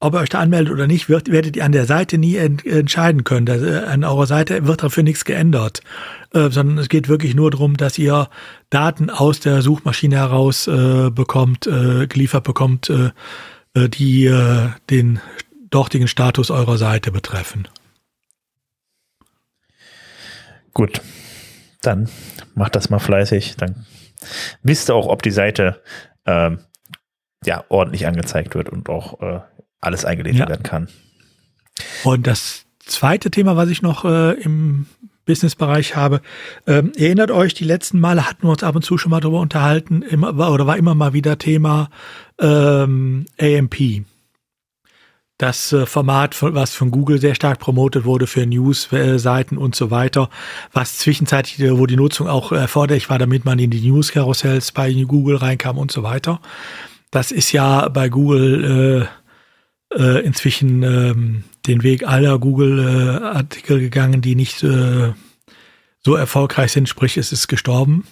ob 0.00 0.14
ihr 0.14 0.20
euch 0.20 0.30
da 0.30 0.40
anmeldet 0.40 0.72
oder 0.72 0.86
nicht, 0.86 1.08
wird, 1.10 1.30
werdet 1.30 1.56
ihr 1.56 1.64
an 1.64 1.72
der 1.72 1.84
Seite 1.84 2.16
nie 2.16 2.36
ent 2.36 2.64
entscheiden 2.64 3.22
können. 3.24 3.44
Das, 3.44 3.60
äh, 3.62 3.84
an 3.86 4.02
eurer 4.02 4.26
Seite 4.26 4.66
wird 4.66 4.82
dafür 4.82 5.02
nichts 5.02 5.26
geändert, 5.26 5.82
äh, 6.32 6.48
sondern 6.48 6.78
es 6.78 6.88
geht 6.88 7.08
wirklich 7.08 7.34
nur 7.34 7.50
darum, 7.50 7.76
dass 7.76 7.98
ihr 7.98 8.28
Daten 8.70 9.10
aus 9.10 9.40
der 9.40 9.60
Suchmaschine 9.60 10.16
heraus 10.16 10.66
äh, 10.66 11.10
bekommt, 11.10 11.66
äh, 11.66 12.06
geliefert 12.06 12.44
bekommt, 12.44 12.88
äh, 12.90 13.10
äh, 13.74 13.88
die 13.88 14.34
den 14.88 15.20
dortigen 15.70 16.08
Status 16.08 16.50
eurer 16.50 16.78
Seite 16.78 17.12
betreffen. 17.12 17.68
Gut, 20.72 21.00
dann 21.82 22.08
macht 22.54 22.74
das 22.74 22.90
mal 22.90 22.98
fleißig. 22.98 23.56
Dann 23.56 23.86
wisst 24.62 24.90
ihr 24.90 24.94
auch, 24.94 25.06
ob 25.06 25.22
die 25.22 25.30
Seite 25.30 25.82
ähm, 26.26 26.58
ja, 27.44 27.64
ordentlich 27.68 28.06
angezeigt 28.06 28.54
wird 28.54 28.68
und 28.68 28.88
auch 28.88 29.20
äh, 29.20 29.40
alles 29.80 30.04
eingelesen 30.04 30.40
ja. 30.40 30.48
werden 30.48 30.62
kann. 30.62 30.88
Und 32.04 32.26
das 32.26 32.66
zweite 32.80 33.30
Thema, 33.30 33.56
was 33.56 33.70
ich 33.70 33.82
noch 33.82 34.04
äh, 34.04 34.32
im 34.32 34.86
Businessbereich 35.24 35.96
habe, 35.96 36.20
ähm, 36.66 36.92
erinnert 36.96 37.30
euch, 37.30 37.54
die 37.54 37.64
letzten 37.64 38.00
Male 38.00 38.28
hatten 38.28 38.42
wir 38.42 38.50
uns 38.50 38.62
ab 38.62 38.74
und 38.74 38.82
zu 38.82 38.98
schon 38.98 39.10
mal 39.10 39.20
darüber 39.20 39.40
unterhalten, 39.40 40.02
immer, 40.02 40.50
oder 40.50 40.66
war 40.66 40.76
immer 40.76 40.94
mal 40.94 41.12
wieder 41.12 41.38
Thema 41.38 41.88
ähm, 42.40 43.26
AMP. 43.38 44.04
Das 45.38 45.72
äh, 45.72 45.86
Format, 45.86 46.36
was 46.42 46.74
von 46.74 46.90
Google 46.90 47.18
sehr 47.18 47.34
stark 47.34 47.60
promotet 47.60 48.04
wurde 48.04 48.26
für 48.26 48.44
News-Seiten 48.44 49.56
und 49.56 49.74
so 49.74 49.90
weiter, 49.90 50.28
was 50.72 50.98
zwischenzeitlich, 50.98 51.60
äh, 51.60 51.78
wo 51.78 51.86
die 51.86 51.96
Nutzung 51.96 52.28
auch 52.28 52.52
erforderlich 52.52 53.08
war, 53.08 53.18
damit 53.18 53.44
man 53.44 53.58
in 53.58 53.70
die 53.70 53.88
News-Karussells 53.88 54.72
bei 54.72 54.92
Google 54.92 55.36
reinkam 55.36 55.78
und 55.78 55.92
so 55.92 56.02
weiter. 56.02 56.40
Das 57.10 57.32
ist 57.32 57.52
ja 57.52 57.88
bei 57.88 58.08
Google 58.08 59.08
äh, 59.92 59.98
äh, 59.98 60.24
inzwischen 60.24 60.82
ähm, 60.82 61.44
den 61.66 61.82
Weg 61.82 62.06
aller 62.06 62.38
Google-Artikel 62.38 63.78
äh, 63.78 63.80
gegangen, 63.80 64.20
die 64.20 64.36
nicht 64.36 64.62
äh, 64.62 65.12
so 66.00 66.14
erfolgreich 66.14 66.72
sind, 66.72 66.88
sprich 66.88 67.16
es 67.16 67.32
ist 67.32 67.48
gestorben. 67.48 68.06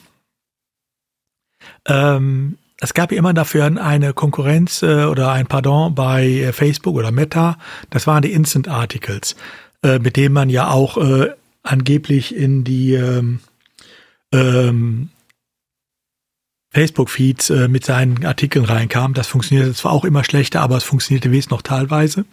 Ähm, 1.87 2.59
es 2.81 2.95
gab 2.95 3.11
ja 3.11 3.19
immer 3.19 3.35
dafür 3.35 3.65
eine 3.65 4.13
Konkurrenz 4.13 4.83
äh, 4.83 5.05
oder 5.05 5.33
ein 5.33 5.47
Pardon 5.47 5.95
bei 5.95 6.27
äh, 6.27 6.53
Facebook 6.53 6.97
oder 6.97 7.11
Meta. 7.11 7.59
Das 7.91 8.07
waren 8.07 8.23
die 8.23 8.33
Instant 8.33 8.69
Articles, 8.69 9.37
äh, 9.83 9.99
mit 9.99 10.17
denen 10.17 10.35
man 10.35 10.51
ja 10.51 10.71
auch 10.71 10.97
äh, 10.97 11.31
angeblich 11.63 12.35
in 12.35 12.65
die 12.65 12.95
ähm, 12.95 13.41
ähm, 14.33 15.11
Facebook-Feeds 16.71 17.51
äh, 17.51 17.69
mit 17.69 17.85
seinen 17.85 18.25
Artikeln 18.25 18.65
reinkam. 18.65 19.15
Das 19.15 19.27
funktionierte 19.27 19.75
zwar 19.75 19.93
auch 19.93 20.05
immer 20.05 20.25
schlechter, 20.25 20.61
aber 20.61 20.77
es 20.77 20.85
funktionierte 20.85 21.31
wesentlich 21.31 21.51
noch 21.51 21.63
teilweise. 21.63 22.25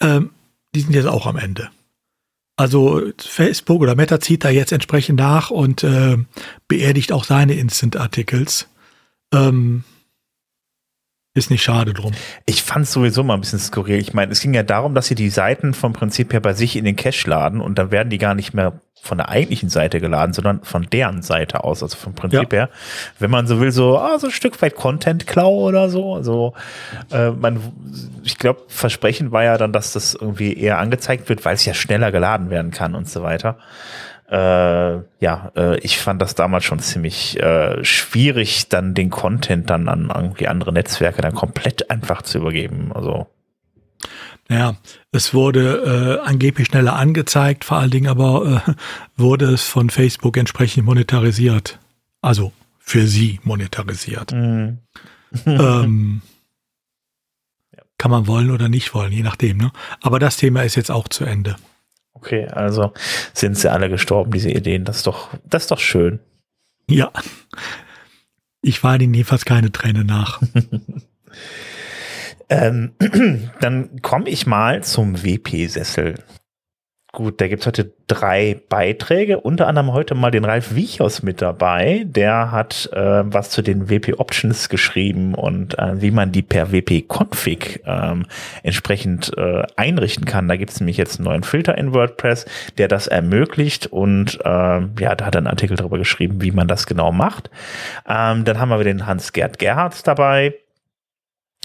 Ähm, 0.00 0.30
die 0.74 0.80
sind 0.80 0.94
jetzt 0.94 1.06
auch 1.06 1.26
am 1.26 1.36
Ende. 1.36 1.70
Also 2.56 3.00
Facebook 3.18 3.80
oder 3.80 3.94
Meta 3.94 4.20
zieht 4.20 4.44
da 4.44 4.50
jetzt 4.50 4.72
entsprechend 4.72 5.18
nach 5.18 5.50
und 5.50 5.84
äh, 5.84 6.18
beerdigt 6.66 7.12
auch 7.12 7.24
seine 7.24 7.54
Instant-Articles. 7.54 8.68
Ähm, 9.32 9.84
ist 11.38 11.50
nicht 11.50 11.62
schade 11.62 11.94
drum. 11.94 12.12
Ich 12.44 12.62
fand 12.62 12.84
es 12.84 12.92
sowieso 12.92 13.22
mal 13.22 13.34
ein 13.34 13.40
bisschen 13.40 13.58
skurril. 13.58 13.98
Ich 13.98 14.12
meine, 14.12 14.32
es 14.32 14.40
ging 14.40 14.54
ja 14.54 14.62
darum, 14.62 14.94
dass 14.94 15.06
sie 15.06 15.14
die 15.14 15.30
Seiten 15.30 15.72
vom 15.72 15.92
Prinzip 15.92 16.32
her 16.32 16.40
bei 16.40 16.52
sich 16.52 16.76
in 16.76 16.84
den 16.84 16.96
Cache 16.96 17.28
laden 17.28 17.60
und 17.60 17.78
dann 17.78 17.90
werden 17.90 18.10
die 18.10 18.18
gar 18.18 18.34
nicht 18.34 18.52
mehr 18.52 18.80
von 19.00 19.18
der 19.18 19.28
eigentlichen 19.28 19.68
Seite 19.68 20.00
geladen, 20.00 20.32
sondern 20.32 20.62
von 20.64 20.86
deren 20.90 21.22
Seite 21.22 21.64
aus, 21.64 21.82
also 21.82 21.96
vom 21.96 22.14
Prinzip 22.14 22.52
ja. 22.52 22.58
her. 22.58 22.68
Wenn 23.18 23.30
man 23.30 23.46
so 23.46 23.60
will, 23.60 23.70
so, 23.70 23.98
ah, 23.98 24.18
so 24.18 24.26
ein 24.26 24.32
Stück 24.32 24.60
weit 24.60 24.74
Content-Klau 24.74 25.54
oder 25.54 25.88
so. 25.88 26.14
Also 26.14 26.52
äh, 27.10 27.30
man, 27.30 27.60
ich 28.24 28.38
glaube, 28.38 28.62
Versprechen 28.68 29.32
war 29.32 29.44
ja 29.44 29.56
dann, 29.56 29.72
dass 29.72 29.92
das 29.92 30.14
irgendwie 30.14 30.52
eher 30.52 30.78
angezeigt 30.78 31.28
wird, 31.28 31.44
weil 31.44 31.54
es 31.54 31.64
ja 31.64 31.74
schneller 31.74 32.12
geladen 32.12 32.50
werden 32.50 32.70
kann 32.70 32.94
und 32.94 33.08
so 33.08 33.22
weiter. 33.22 33.56
Äh, 34.30 34.98
ja, 35.20 35.52
äh, 35.56 35.78
ich 35.80 35.98
fand 35.98 36.20
das 36.20 36.34
damals 36.34 36.64
schon 36.64 36.80
ziemlich 36.80 37.40
äh, 37.40 37.82
schwierig, 37.82 38.68
dann 38.68 38.94
den 38.94 39.08
Content 39.08 39.70
dann 39.70 39.88
an 39.88 40.12
irgendwie 40.14 40.48
andere 40.48 40.72
Netzwerke 40.72 41.22
dann 41.22 41.34
komplett 41.34 41.90
einfach 41.90 42.20
zu 42.22 42.38
übergeben. 42.38 42.92
Also 42.94 43.26
ja, 44.50 44.76
es 45.12 45.34
wurde 45.34 46.20
äh, 46.24 46.26
angeblich 46.26 46.68
schneller 46.68 46.96
angezeigt, 46.96 47.64
vor 47.64 47.78
allen 47.78 47.90
Dingen 47.90 48.08
aber 48.08 48.62
äh, 48.66 48.72
wurde 49.16 49.46
es 49.46 49.62
von 49.62 49.90
Facebook 49.90 50.36
entsprechend 50.36 50.86
monetarisiert. 50.86 51.78
Also 52.20 52.52
für 52.78 53.06
sie 53.06 53.40
monetarisiert. 53.44 54.32
Mhm. 54.32 54.78
ähm, 55.46 56.22
kann 57.98 58.10
man 58.10 58.26
wollen 58.26 58.50
oder 58.50 58.68
nicht 58.68 58.94
wollen, 58.94 59.12
je 59.12 59.22
nachdem. 59.22 59.58
Ne? 59.58 59.72
Aber 60.00 60.18
das 60.18 60.36
Thema 60.36 60.62
ist 60.62 60.76
jetzt 60.76 60.90
auch 60.90 61.08
zu 61.08 61.24
Ende. 61.24 61.56
Okay, 62.18 62.48
also 62.48 62.92
sind 63.32 63.56
sie 63.56 63.70
alle 63.70 63.88
gestorben, 63.88 64.32
diese 64.32 64.50
Ideen. 64.50 64.84
Das 64.84 64.96
ist 64.98 65.06
doch, 65.06 65.30
das 65.44 65.64
ist 65.64 65.70
doch 65.70 65.78
schön. 65.78 66.18
Ja. 66.90 67.12
Ich 68.60 68.82
war 68.82 69.00
ihnen 69.00 69.14
jedenfalls 69.14 69.44
keine 69.44 69.70
Träne 69.70 70.04
nach. 70.04 70.42
Ähm, 72.50 72.92
dann 73.60 74.00
komme 74.00 74.30
ich 74.30 74.46
mal 74.46 74.82
zum 74.82 75.22
WP-Sessel. 75.22 76.14
Gut, 77.18 77.40
da 77.40 77.48
gibt's 77.48 77.66
heute 77.66 77.90
drei 78.06 78.60
Beiträge, 78.68 79.40
unter 79.40 79.66
anderem 79.66 79.92
heute 79.92 80.14
mal 80.14 80.30
den 80.30 80.44
Ralf 80.44 80.76
Wiechers 80.76 81.20
mit 81.24 81.42
dabei. 81.42 82.04
Der 82.06 82.52
hat 82.52 82.88
äh, 82.92 83.24
was 83.24 83.50
zu 83.50 83.60
den 83.60 83.90
WP-Options 83.90 84.68
geschrieben 84.68 85.34
und 85.34 85.76
äh, 85.80 86.00
wie 86.00 86.12
man 86.12 86.30
die 86.30 86.42
per 86.42 86.70
WP-Config 86.70 87.80
ähm, 87.86 88.26
entsprechend 88.62 89.36
äh, 89.36 89.64
einrichten 89.74 90.26
kann. 90.26 90.46
Da 90.46 90.54
gibt's 90.54 90.78
nämlich 90.78 90.96
jetzt 90.96 91.18
einen 91.18 91.24
neuen 91.24 91.42
Filter 91.42 91.76
in 91.76 91.92
WordPress, 91.92 92.46
der 92.78 92.86
das 92.86 93.08
ermöglicht 93.08 93.88
und 93.88 94.38
äh, 94.44 94.48
ja, 94.48 95.14
da 95.16 95.24
hat 95.24 95.34
er 95.34 95.38
einen 95.38 95.48
Artikel 95.48 95.76
darüber 95.76 95.98
geschrieben, 95.98 96.40
wie 96.40 96.52
man 96.52 96.68
das 96.68 96.86
genau 96.86 97.10
macht. 97.10 97.50
Ähm, 98.08 98.44
dann 98.44 98.60
haben 98.60 98.68
wir 98.68 98.84
den 98.84 99.06
Hans-Gerd 99.06 99.58
Gerhards 99.58 100.04
dabei 100.04 100.54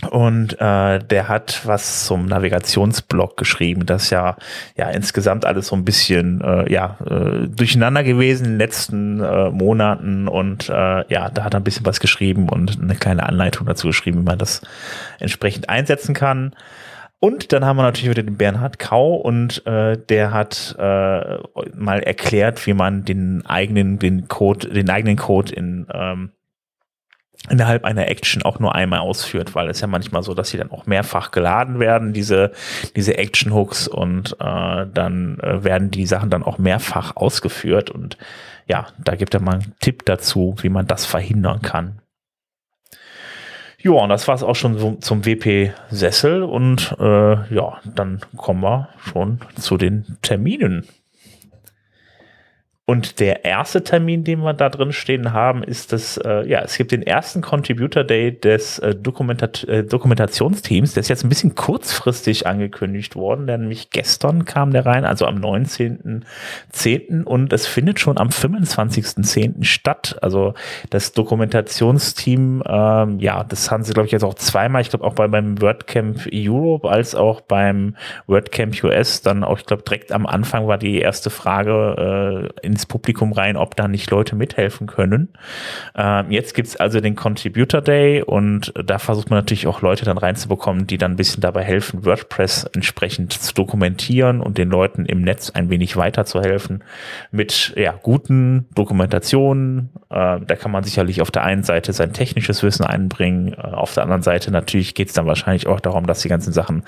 und 0.05 0.53
äh, 0.59 0.99
der 0.99 1.27
hat 1.27 1.61
was 1.65 2.05
zum 2.05 2.25
Navigationsblog 2.25 3.38
geschrieben, 3.38 3.85
das 3.85 4.09
ja 4.09 4.38
ja 4.75 4.89
insgesamt 4.89 5.45
alles 5.45 5.67
so 5.67 5.75
ein 5.75 5.85
bisschen 5.85 6.41
äh, 6.41 6.71
ja 6.71 6.97
äh, 7.05 7.47
durcheinander 7.47 8.03
gewesen 8.03 8.45
in 8.45 8.51
den 8.51 8.57
letzten 8.57 9.19
äh, 9.21 9.49
Monaten 9.49 10.27
und 10.27 10.69
äh, 10.69 11.11
ja, 11.11 11.30
da 11.30 11.43
hat 11.43 11.53
er 11.53 11.59
ein 11.59 11.63
bisschen 11.63 11.85
was 11.85 11.99
geschrieben 11.99 12.49
und 12.49 12.80
eine 12.81 12.95
kleine 12.95 13.23
Anleitung 13.23 13.65
dazu 13.65 13.88
geschrieben, 13.88 14.21
wie 14.21 14.25
man 14.25 14.39
das 14.39 14.61
entsprechend 15.19 15.69
einsetzen 15.69 16.13
kann. 16.13 16.55
Und 17.19 17.53
dann 17.53 17.63
haben 17.63 17.77
wir 17.77 17.84
natürlich 17.84 18.09
wieder 18.09 18.23
den 18.23 18.35
Bernhard 18.35 18.80
Kau 18.80 19.15
und 19.15 19.65
äh, 19.65 19.97
der 19.97 20.31
hat 20.31 20.75
äh, 20.77 21.38
mal 21.73 22.03
erklärt, 22.03 22.67
wie 22.67 22.73
man 22.73 23.05
den 23.05 23.45
eigenen 23.45 23.97
den 23.97 24.27
Code 24.27 24.67
den 24.67 24.89
eigenen 24.89 25.15
Code 25.15 25.53
in 25.53 25.88
ähm, 25.93 26.31
innerhalb 27.49 27.84
einer 27.84 28.07
Action 28.07 28.44
auch 28.44 28.60
nur 28.60 28.74
einmal 28.74 28.99
ausführt, 28.99 29.53
weil 29.53 29.70
es 29.70 29.82
ja 29.82 29.88
manchmal 29.88 30.24
so, 30.24 30.34
dass 30.34 30.49
sie 30.49 30.57
dann 30.57 30.72
auch 30.72 30.86
mehrfach 30.86 31.32
geladen 31.32 31.80
werden, 31.80 32.14
diese, 32.14 32.52
diese 32.95 33.18
Action-Hooks 33.18 33.88
und 33.88 34.38
äh, 34.40 34.86
dann 34.94 35.40
äh, 35.40 35.64
werden 35.64 35.91
die 35.91 36.06
Sachen 36.06 36.30
dann 36.30 36.44
auch 36.44 36.57
mehrfach 36.57 37.15
ausgeführt 37.15 37.90
und 37.90 38.18
ja, 38.68 38.88
da 38.98 39.15
gibt 39.15 39.34
er 39.34 39.41
mal 39.41 39.56
einen 39.56 39.76
Tipp 39.82 40.06
dazu, 40.06 40.56
wie 40.61 40.70
man 40.70 40.88
das 40.88 41.06
verhindern 41.06 41.61
kann. 41.61 41.99
Ja, 43.80 43.91
und 43.91 44.07
das 44.07 44.30
war 44.30 44.36
es 44.36 44.44
auch 44.44 44.56
schon 44.56 44.78
so 44.78 44.95
zum 45.02 45.26
WP-Sessel 45.26 46.44
und 46.44 46.95
äh, 46.99 47.53
ja, 47.53 47.82
dann 47.84 48.22
kommen 48.38 48.64
wir 48.64 48.88
schon 48.98 49.40
zu 49.60 49.76
den 49.76 50.18
Terminen. 50.22 50.88
Und 52.85 53.22
der 53.22 53.45
erste 53.45 53.81
Termin, 53.81 54.26
den 54.26 54.41
wir 54.41 54.53
da 54.53 54.68
drin 54.68 54.91
stehen 54.91 55.31
haben, 55.31 55.64
ist 55.64 55.93
das, 55.93 56.18
äh, 56.18 56.45
ja, 56.45 56.60
es 56.64 56.76
gibt 56.76 56.91
den 56.91 57.01
ersten 57.01 57.39
Contributor 57.41 58.03
Day 58.03 58.38
des 58.38 58.77
äh, 58.80 58.93
Dokumentat 58.93 59.64
äh, 59.69 59.85
Dokumentationsteams. 59.85 60.93
Der 60.93 60.99
ist 60.99 61.07
jetzt 61.07 61.23
ein 61.23 61.30
bisschen 61.30 61.55
kurzfristig 61.55 62.45
angekündigt 62.45 63.15
worden, 63.15 63.47
denn 63.47 63.61
nämlich 63.61 63.89
gestern 63.89 64.43
kam 64.43 64.72
der 64.72 64.85
rein, 64.85 65.05
also 65.05 65.26
am 65.26 65.38
19.10. 65.38 67.23
und 67.23 67.53
es 67.53 67.68
findet 67.68 68.01
schon 68.01 68.18
am 68.18 68.27
25.10. 68.27 69.64
statt. 69.64 70.18
Also 70.22 70.53
das 70.89 71.14
Dokumentationsteam, 71.14 72.64
ähm, 72.68 73.19
ja, 73.22 73.45
das 73.45 73.72
haben 73.72 73.84
sie, 73.84 73.93
glaube 73.93 74.07
ich, 74.07 74.11
jetzt 74.11 74.26
auch 74.26 74.34
zweimal, 74.34 74.81
ich 74.81 74.89
glaube 74.89 75.05
auch 75.05 75.14
bei, 75.14 75.30
beim 75.30 75.61
WordCamp 75.61 76.27
Europe 76.34 76.89
als 76.89 77.15
auch 77.15 77.39
beim 77.39 77.95
WordCamp 78.27 78.84
US, 78.84 79.22
dann 79.22 79.45
auch, 79.45 79.60
ich 79.60 79.65
glaube, 79.65 79.84
direkt 79.84 80.11
am 80.11 80.26
Anfang 80.26 80.68
war 80.68 80.77
die 80.77 80.99
erste 80.99 81.30
Frage 81.30 82.51
äh, 82.60 82.68
ins 82.73 82.85
Publikum 82.85 83.31
rein, 83.33 83.55
ob 83.55 83.75
da 83.75 83.87
nicht 83.87 84.09
Leute 84.09 84.35
mithelfen 84.35 84.87
können. 84.87 85.29
Ähm, 85.95 86.31
jetzt 86.31 86.55
gibt's 86.55 86.75
also 86.75 86.99
den 86.99 87.15
Contributor 87.15 87.81
Day 87.81 88.23
und 88.23 88.73
da 88.83 88.97
versucht 88.97 89.29
man 89.29 89.39
natürlich 89.39 89.67
auch 89.67 89.81
Leute 89.81 90.05
dann 90.05 90.17
reinzubekommen, 90.17 90.87
die 90.87 90.97
dann 90.97 91.11
ein 91.11 91.15
bisschen 91.15 91.41
dabei 91.41 91.63
helfen, 91.63 92.03
WordPress 92.03 92.65
entsprechend 92.73 93.33
zu 93.33 93.53
dokumentieren 93.53 94.41
und 94.41 94.57
den 94.57 94.69
Leuten 94.69 95.05
im 95.05 95.21
Netz 95.21 95.51
ein 95.51 95.69
wenig 95.69 95.95
weiterzuhelfen 95.97 96.83
mit 97.31 97.73
ja, 97.77 97.93
guten 98.01 98.65
Dokumentationen. 98.73 99.89
Äh, 100.09 100.39
da 100.41 100.55
kann 100.55 100.71
man 100.71 100.83
sicherlich 100.83 101.21
auf 101.21 101.29
der 101.29 101.43
einen 101.43 101.63
Seite 101.63 101.93
sein 101.93 102.11
technisches 102.13 102.63
Wissen 102.63 102.85
einbringen, 102.85 103.53
äh, 103.53 103.57
auf 103.57 103.93
der 103.93 104.03
anderen 104.03 104.23
Seite 104.23 104.51
natürlich 104.51 104.95
geht's 104.95 105.13
dann 105.13 105.27
wahrscheinlich 105.27 105.67
auch 105.67 105.79
darum, 105.79 106.07
dass 106.07 106.21
die 106.21 106.29
ganzen 106.29 106.53
Sachen 106.53 106.83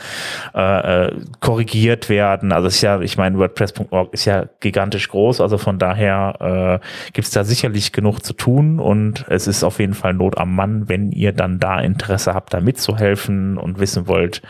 äh, 0.56 1.06
äh 1.06 1.16
korrigiert 1.40 2.10
werden. 2.10 2.52
Also 2.52 2.68
es 2.68 2.76
ist 2.76 2.82
ja, 2.82 3.00
ich 3.02 3.18
meine, 3.18 3.38
WordPress.org 3.38 4.14
ist 4.14 4.26
ja 4.26 4.46
gigantisch 4.60 5.10
groß, 5.10 5.42
also 5.42 5.58
von 5.58 5.75
von 5.76 5.80
daher 5.80 6.80
äh, 6.80 7.12
gibt 7.12 7.28
es 7.28 7.34
da 7.34 7.44
sicherlich 7.44 7.92
genug 7.92 8.22
zu 8.22 8.32
tun 8.32 8.80
und 8.80 9.26
es 9.28 9.46
ist 9.46 9.62
auf 9.66 9.80
jeden 9.80 9.94
Fall 9.94 10.14
Not 10.14 10.38
am 10.38 10.56
Mann, 10.56 10.88
wenn 10.88 11.12
ihr 11.12 11.34
dann 11.34 11.60
da 11.60 11.82
Interesse 11.82 12.34
habt, 12.34 12.54
da 12.54 12.62
mitzuhelfen 12.62 13.58
und 13.58 13.78
wissen 13.78 14.08
wollt, 14.08 14.42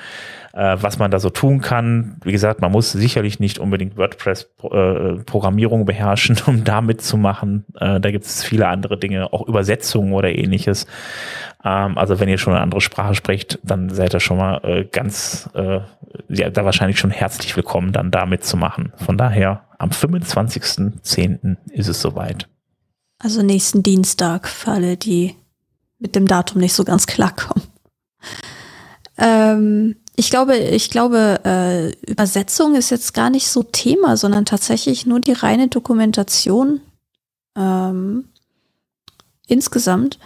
äh, 0.53 0.77
was 0.79 0.99
man 0.99 1.09
da 1.09 1.17
so 1.17 1.31
tun 1.31 1.61
kann. 1.61 2.17
Wie 2.23 2.31
gesagt, 2.31 2.61
man 2.61 2.71
muss 2.71 2.91
sicherlich 2.91 3.39
nicht 3.39 3.57
unbedingt 3.57 3.97
WordPress-Programmierung 3.97 5.81
äh, 5.81 5.85
beherrschen, 5.85 6.37
um 6.45 6.63
da 6.63 6.81
mitzumachen. 6.81 7.65
Äh, 7.79 7.99
da 7.99 8.11
gibt 8.11 8.25
es 8.25 8.43
viele 8.43 8.67
andere 8.67 8.99
Dinge, 8.99 9.33
auch 9.33 9.47
Übersetzungen 9.47 10.13
oder 10.13 10.29
ähnliches. 10.29 10.85
Ähm, 11.63 11.97
also 11.97 12.19
wenn 12.19 12.29
ihr 12.29 12.37
schon 12.37 12.53
eine 12.53 12.61
andere 12.61 12.81
Sprache 12.81 13.15
sprecht, 13.15 13.57
dann 13.63 13.89
seid 13.89 14.13
ihr 14.13 14.19
schon 14.19 14.37
mal 14.37 14.59
äh, 14.63 14.85
ganz, 14.85 15.49
äh, 15.55 15.79
ja, 16.29 16.51
da 16.51 16.63
wahrscheinlich 16.63 16.99
schon 16.99 17.09
herzlich 17.11 17.55
willkommen, 17.57 17.91
dann 17.91 18.11
da 18.11 18.27
mitzumachen. 18.27 18.93
Von 18.97 19.17
daher, 19.17 19.63
am 19.85 19.91
25.10. 19.91 21.57
ist 21.71 21.87
es 21.87 22.01
soweit. 22.01 22.47
Also 23.19 23.43
nächsten 23.43 23.83
Dienstag, 23.83 24.47
für 24.47 24.71
alle, 24.71 24.97
die 24.97 25.35
mit 25.99 26.15
dem 26.15 26.27
Datum 26.27 26.59
nicht 26.59 26.73
so 26.73 26.83
ganz 26.83 27.05
klarkommen. 27.07 27.63
Ähm, 29.17 29.95
ich 30.15 30.29
glaube, 30.29 30.57
ich 30.57 30.89
glaube, 30.89 31.39
äh, 31.45 31.91
Übersetzung 32.09 32.75
ist 32.75 32.89
jetzt 32.89 33.13
gar 33.13 33.29
nicht 33.29 33.47
so 33.47 33.63
Thema, 33.63 34.17
sondern 34.17 34.45
tatsächlich 34.45 35.05
nur 35.05 35.19
die 35.19 35.33
reine 35.33 35.67
Dokumentation 35.67 36.81
ähm, 37.55 38.25
insgesamt. 39.47 40.19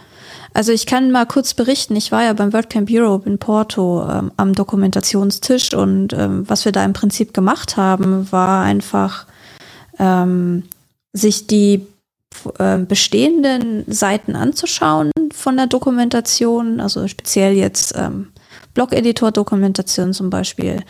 Also 0.54 0.72
ich 0.72 0.86
kann 0.86 1.12
mal 1.12 1.26
kurz 1.26 1.54
berichten, 1.54 1.94
ich 1.94 2.10
war 2.10 2.24
ja 2.24 2.32
beim 2.32 2.52
WordCamp 2.52 2.88
Europe 2.90 3.28
in 3.28 3.38
Porto 3.38 4.08
ähm, 4.10 4.32
am 4.36 4.54
Dokumentationstisch 4.54 5.74
und 5.74 6.12
ähm, 6.12 6.48
was 6.48 6.64
wir 6.64 6.72
da 6.72 6.84
im 6.84 6.92
Prinzip 6.92 7.32
gemacht 7.34 7.76
haben, 7.76 8.32
war 8.32 8.64
einfach 8.64 9.26
ähm, 10.00 10.64
sich 11.12 11.46
die 11.46 11.86
äh, 12.58 12.78
bestehenden 12.78 13.84
Seiten 13.86 14.34
anzuschauen 14.34 15.10
von 15.32 15.56
der 15.56 15.66
Dokumentation, 15.66 16.80
also 16.80 17.06
speziell 17.06 17.52
jetzt 17.52 17.94
ähm, 17.96 18.28
Blog-Editor-Dokumentation 18.74 20.14
zum 20.14 20.30
Beispiel 20.30 20.82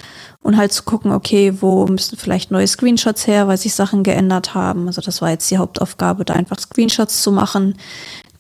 und 0.43 0.57
halt 0.57 0.73
zu 0.73 0.83
gucken, 0.85 1.13
okay, 1.13 1.55
wo 1.61 1.87
müssen 1.87 2.17
vielleicht 2.17 2.51
neue 2.51 2.67
Screenshots 2.67 3.27
her, 3.27 3.49
weil 3.49 3.57
sich 3.57 3.75
Sachen 3.75 4.03
geändert 4.03 4.55
haben. 4.55 4.87
Also 4.87 5.01
das 5.01 5.23
war 5.23 5.31
jetzt 5.31 5.51
die 5.51 5.59
Hauptaufgabe, 5.59 6.25
da 6.25 6.35
einfach 6.35 6.59
Screenshots 6.59 7.23
zu 7.23 7.33
machen, 7.33 7.77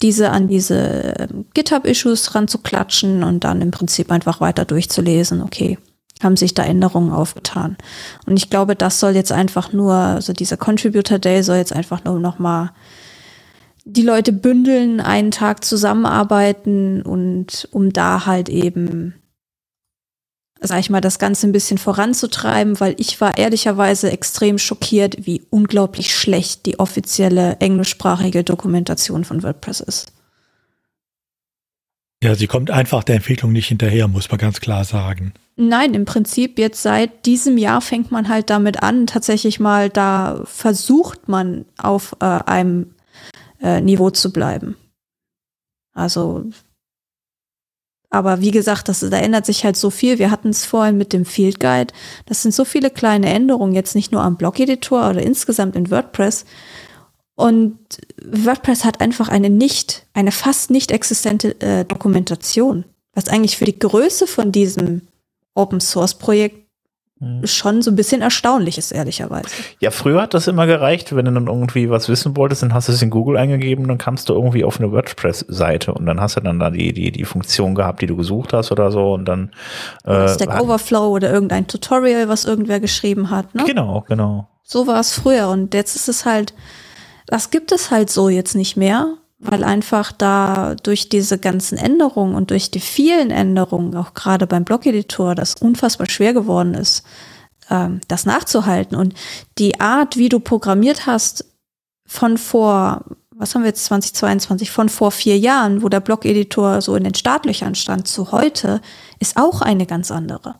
diese 0.03 0.31
an 0.31 0.49
diese 0.49 1.15
ähm, 1.19 1.47
GitHub-Issues 1.55 2.35
ranzuklatschen 2.35 3.25
und 3.25 3.45
dann 3.45 3.61
im 3.61 3.71
Prinzip 3.71 4.13
einfach 4.13 4.41
weiter 4.41 4.65
durchzulesen, 4.65 5.43
okay, 5.43 5.79
haben 6.23 6.37
sich 6.37 6.55
da 6.55 6.63
Änderungen 6.63 7.13
aufgetan. 7.13 7.77
Und 8.27 8.37
ich 8.37 8.51
glaube, 8.51 8.77
das 8.77 9.01
soll 9.01 9.15
jetzt 9.15 9.33
einfach 9.33 9.73
nur, 9.73 9.95
also 9.95 10.33
dieser 10.33 10.57
Contributor 10.57 11.19
Day 11.19 11.43
soll 11.43 11.57
jetzt 11.57 11.75
einfach 11.75 12.05
nur 12.05 12.19
noch 12.21 12.39
mal 12.39 12.73
die 13.85 14.03
Leute 14.03 14.33
bündeln, 14.33 15.01
einen 15.01 15.31
Tag 15.31 15.65
zusammenarbeiten 15.65 17.03
und 17.03 17.69
um 17.73 17.93
da 17.93 18.27
halt 18.27 18.49
eben 18.49 19.15
sag 20.61 20.81
ich 20.81 20.91
mal, 20.91 21.01
das 21.01 21.19
Ganze 21.19 21.47
ein 21.47 21.53
bisschen 21.53 21.79
voranzutreiben, 21.79 22.81
weil 22.81 22.95
ich 22.99 23.21
war 23.21 23.39
ehrlicherweise 23.39 24.11
extrem 24.11 24.59
schockiert, 24.59 25.27
wie 25.27 25.47
unglaublich 25.51 26.15
schlecht 26.15 26.67
die 26.67 26.79
offizielle 26.79 27.57
englischsprachige 27.61 28.45
Dokumentation 28.45 29.25
von 29.25 29.43
WordPress 29.43 29.81
ist. 29.81 30.13
Ja, 32.23 32.35
sie 32.35 32.47
kommt 32.47 32.71
einfach 32.71 33.03
der 33.03 33.17
Entwicklung 33.17 33.53
nicht 33.53 33.69
hinterher, 33.69 34.07
muss 34.07 34.31
man 34.31 34.39
ganz 34.39 34.61
klar 34.61 34.85
sagen. 34.85 35.33
Nein, 35.57 35.95
im 35.95 36.05
Prinzip 36.05 36.59
jetzt 36.59 36.83
seit 36.83 37.25
diesem 37.25 37.57
Jahr 37.57 37.81
fängt 37.81 38.11
man 38.11 38.29
halt 38.29 38.51
damit 38.51 38.83
an, 38.83 39.07
tatsächlich 39.07 39.59
mal 39.59 39.89
da 39.89 40.43
versucht 40.45 41.29
man 41.29 41.65
auf 41.79 42.15
äh, 42.21 42.25
einem 42.25 42.95
äh, 43.63 43.81
Niveau 43.81 44.11
zu 44.11 44.33
bleiben. 44.33 44.77
Also 45.95 46.45
aber 48.11 48.41
wie 48.41 48.51
gesagt, 48.51 48.89
das, 48.89 49.01
da 49.01 49.17
ändert 49.17 49.47
sich 49.47 49.65
halt 49.65 49.77
so 49.77 49.89
viel. 49.89 50.19
Wir 50.19 50.33
hatten 50.33 50.49
es 50.49 50.65
vorhin 50.65 50.99
mit 50.99 51.13
dem 51.13 51.25
Field 51.25 51.61
Guide. 51.61 51.95
Das 52.27 52.43
sind 52.43 52.53
so 52.53 52.65
viele 52.65 52.91
kleine 52.91 53.33
Änderungen, 53.33 53.73
jetzt 53.73 53.95
nicht 53.95 54.11
nur 54.11 54.23
am 54.23 54.37
Blog-Editor 54.37 55.11
oder 55.11 55.23
insgesamt 55.23 55.77
in 55.77 55.91
WordPress. 55.93 56.45
Und 57.41 57.79
WordPress 58.23 58.85
hat 58.85 59.01
einfach 59.01 59.29
eine 59.29 59.51
nicht, 59.51 60.07
eine 60.12 60.33
fast 60.33 60.71
nicht 60.71 60.91
existente 60.91 61.61
äh, 61.61 61.85
Dokumentation, 61.85 62.85
was 63.15 63.29
eigentlich 63.29 63.57
für 63.57 63.65
die 63.65 63.79
Größe 63.79 64.27
von 64.27 64.53
diesem 64.53 65.03
Open 65.55 65.81
Source 65.81 66.15
Projekt 66.15 66.61
Mhm. 67.23 67.47
schon 67.47 67.83
so 67.83 67.91
ein 67.91 67.97
bisschen 67.97 68.23
erstaunlich 68.23 68.79
ist, 68.79 68.93
ehrlicherweise. 68.93 69.49
Ja, 69.79 69.91
früher 69.91 70.23
hat 70.23 70.33
das 70.33 70.49
immer 70.49 70.67
gereicht, 70.67 71.15
wenn 71.15 71.27
du 71.27 71.33
dann 71.33 71.49
irgendwie 71.49 71.91
was 71.91 72.09
wissen 72.09 72.35
wolltest, 72.35 72.62
dann 72.62 72.73
hast 72.73 72.89
du 72.89 72.93
es 72.93 73.03
in 73.03 73.11
Google 73.11 73.37
eingegeben, 73.37 73.87
dann 73.87 73.99
kamst 73.99 74.31
du 74.31 74.33
irgendwie 74.33 74.65
auf 74.65 74.81
eine 74.81 74.91
WordPress-Seite 74.91 75.93
und 75.93 76.07
dann 76.07 76.19
hast 76.19 76.37
du 76.37 76.41
dann 76.41 76.59
da 76.59 76.71
die, 76.71 76.95
die, 76.95 77.12
die 77.12 77.25
Funktion 77.27 77.75
gehabt, 77.75 78.01
die 78.01 78.07
du 78.07 78.17
gesucht 78.17 78.55
hast 78.55 78.73
oder 78.73 78.91
so 78.91 79.12
und 79.12 79.27
dann 79.27 79.51
äh, 80.05 80.29
Stack 80.29 80.62
Overflow 80.62 81.09
oder 81.09 81.31
irgendein 81.31 81.67
Tutorial, 81.67 82.31
was 82.31 82.47
irgendwer 82.47 82.81
geschrieben 82.81 83.29
hat, 83.29 83.55
ne? 83.55 83.65
Genau, 83.67 84.03
genau. 84.09 84.49
So 84.62 84.87
war 84.87 85.01
es 85.01 85.12
früher 85.12 85.49
und 85.49 85.75
jetzt 85.75 85.97
ist 85.97 86.09
es 86.09 86.25
halt, 86.25 86.55
das 87.31 87.51
gibt 87.51 87.73
es 87.73 87.90
halt 87.90 88.11
so 88.11 88.28
jetzt 88.28 88.55
nicht 88.55 88.77
mehr 88.77 89.16
weil 89.40 89.65
einfach 89.65 90.12
da 90.12 90.74
durch 90.82 91.09
diese 91.09 91.39
ganzen 91.39 91.78
Änderungen 91.78 92.35
und 92.35 92.51
durch 92.51 92.70
die 92.70 92.81
vielen 92.81 93.31
Änderungen, 93.31 93.97
auch 93.97 94.12
gerade 94.12 94.47
beim 94.47 94.65
Blog-Editor, 94.65 95.35
das 95.35 95.55
unfassbar 95.55 96.09
schwer 96.11 96.35
geworden 96.35 96.74
ist, 96.74 97.05
ähm, 97.70 98.02
das 98.07 98.27
nachzuhalten. 98.27 98.97
Und 98.97 99.15
die 99.59 99.81
Art, 99.81 100.19
wie 100.19 100.28
du 100.28 100.40
programmiert 100.40 101.07
hast 101.07 101.47
von 102.07 102.36
vor, 102.36 103.05
was 103.35 103.55
haben 103.55 103.62
wir 103.62 103.69
jetzt 103.69 103.86
2022, 103.86 104.70
von 104.70 104.90
vor 104.90 105.11
vier 105.11 105.39
Jahren, 105.39 105.82
wo 105.82 105.89
der 105.89 106.01
Blog-Editor 106.01 106.82
so 106.82 106.94
in 106.94 107.05
den 107.05 107.15
Startlöchern 107.15 107.74
stand, 107.74 108.07
zu 108.07 108.32
heute, 108.32 108.82
ist 109.20 109.39
auch 109.39 109.62
eine 109.62 109.86
ganz 109.86 110.11
andere. 110.11 110.57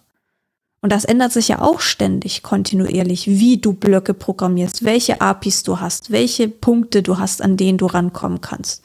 Und 0.82 0.93
das 0.93 1.05
ändert 1.05 1.32
sich 1.32 1.48
ja 1.48 1.61
auch 1.61 1.81
ständig 1.81 2.43
kontinuierlich, 2.43 3.27
wie 3.27 3.59
du 3.59 3.74
Blöcke 3.74 4.15
programmierst, 4.15 4.85
welche 4.85 5.20
APIs 5.20 5.62
du 5.62 5.78
hast, 5.78 6.11
welche 6.11 6.48
Punkte 6.48 7.02
du 7.02 7.19
hast, 7.19 7.43
an 7.43 7.57
denen 7.57 7.77
du 7.77 7.86
rankommen 7.86 8.40
kannst. 8.40 8.82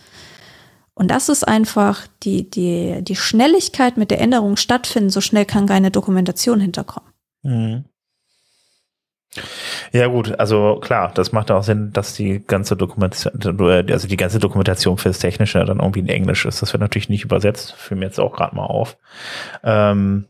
Und 0.93 1.09
das 1.09 1.29
ist 1.29 1.47
einfach 1.47 2.07
die, 2.23 2.49
die, 2.49 3.01
die 3.01 3.15
Schnelligkeit, 3.15 3.97
mit 3.97 4.11
der 4.11 4.21
Änderung 4.21 4.57
stattfinden. 4.57 5.09
So 5.09 5.21
schnell 5.21 5.45
kann 5.45 5.67
keine 5.67 5.91
Dokumentation 5.91 6.59
hinterkommen. 6.59 7.11
Mhm. 7.43 7.85
Ja 9.91 10.07
gut, 10.07 10.39
also 10.39 10.79
klar, 10.81 11.11
das 11.13 11.33
macht 11.33 11.51
auch 11.51 11.63
Sinn, 11.63 11.91
dass 11.91 12.13
die 12.13 12.41
ganze 12.45 12.77
Dokumentation, 12.77 13.61
also 13.91 14.07
die 14.07 14.17
ganze 14.17 14.39
Dokumentation 14.39 14.97
fürs 14.97 15.19
Technische 15.19 15.63
dann 15.65 15.79
irgendwie 15.79 15.99
in 15.99 16.07
Englisch 16.07 16.45
ist. 16.45 16.61
Das 16.61 16.71
wird 16.71 16.81
natürlich 16.81 17.09
nicht 17.09 17.25
übersetzt, 17.25 17.73
fühlen 17.73 17.99
mir 17.99 18.05
jetzt 18.05 18.19
auch 18.19 18.33
gerade 18.33 18.55
mal 18.55 18.65
auf. 18.65 18.97
Ähm, 19.63 20.27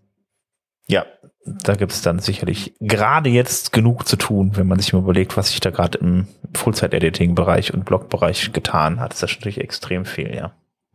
ja, 0.88 1.06
da 1.46 1.76
gibt 1.76 1.92
es 1.92 2.02
dann 2.02 2.20
sicherlich 2.20 2.74
gerade 2.80 3.30
jetzt 3.30 3.72
genug 3.72 4.08
zu 4.08 4.16
tun, 4.16 4.54
wenn 4.56 4.68
man 4.68 4.80
sich 4.80 4.94
mal 4.94 5.00
überlegt, 5.00 5.38
was 5.38 5.50
sich 5.50 5.60
da 5.60 5.70
gerade 5.70 6.00
im 6.00 6.28
Fullzeit-Editing-Bereich 6.56 7.74
und 7.74 7.86
Blog-Bereich 7.86 8.52
getan 8.52 9.00
hat. 9.00 9.12
Das 9.12 9.22
ist 9.22 9.38
natürlich 9.38 9.60
extrem 9.60 10.06
viel, 10.06 10.34
ja. 10.36 10.54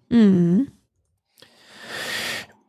Mhm. 0.09 0.69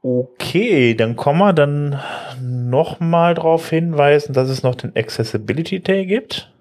Okay, 0.03 0.95
dann 0.95 1.16
kommen 1.16 1.40
wir 1.40 1.53
dann 1.53 1.99
noch 2.40 2.99
mal 2.99 3.34
darauf 3.34 3.70
hinweisen, 3.70 4.34
dass 4.34 4.49
es 4.49 4.64
noch 4.64 4.76
den 4.76 4.95
Accessibility 4.95 5.80
Day 5.80 6.06
gibt. 6.06 6.52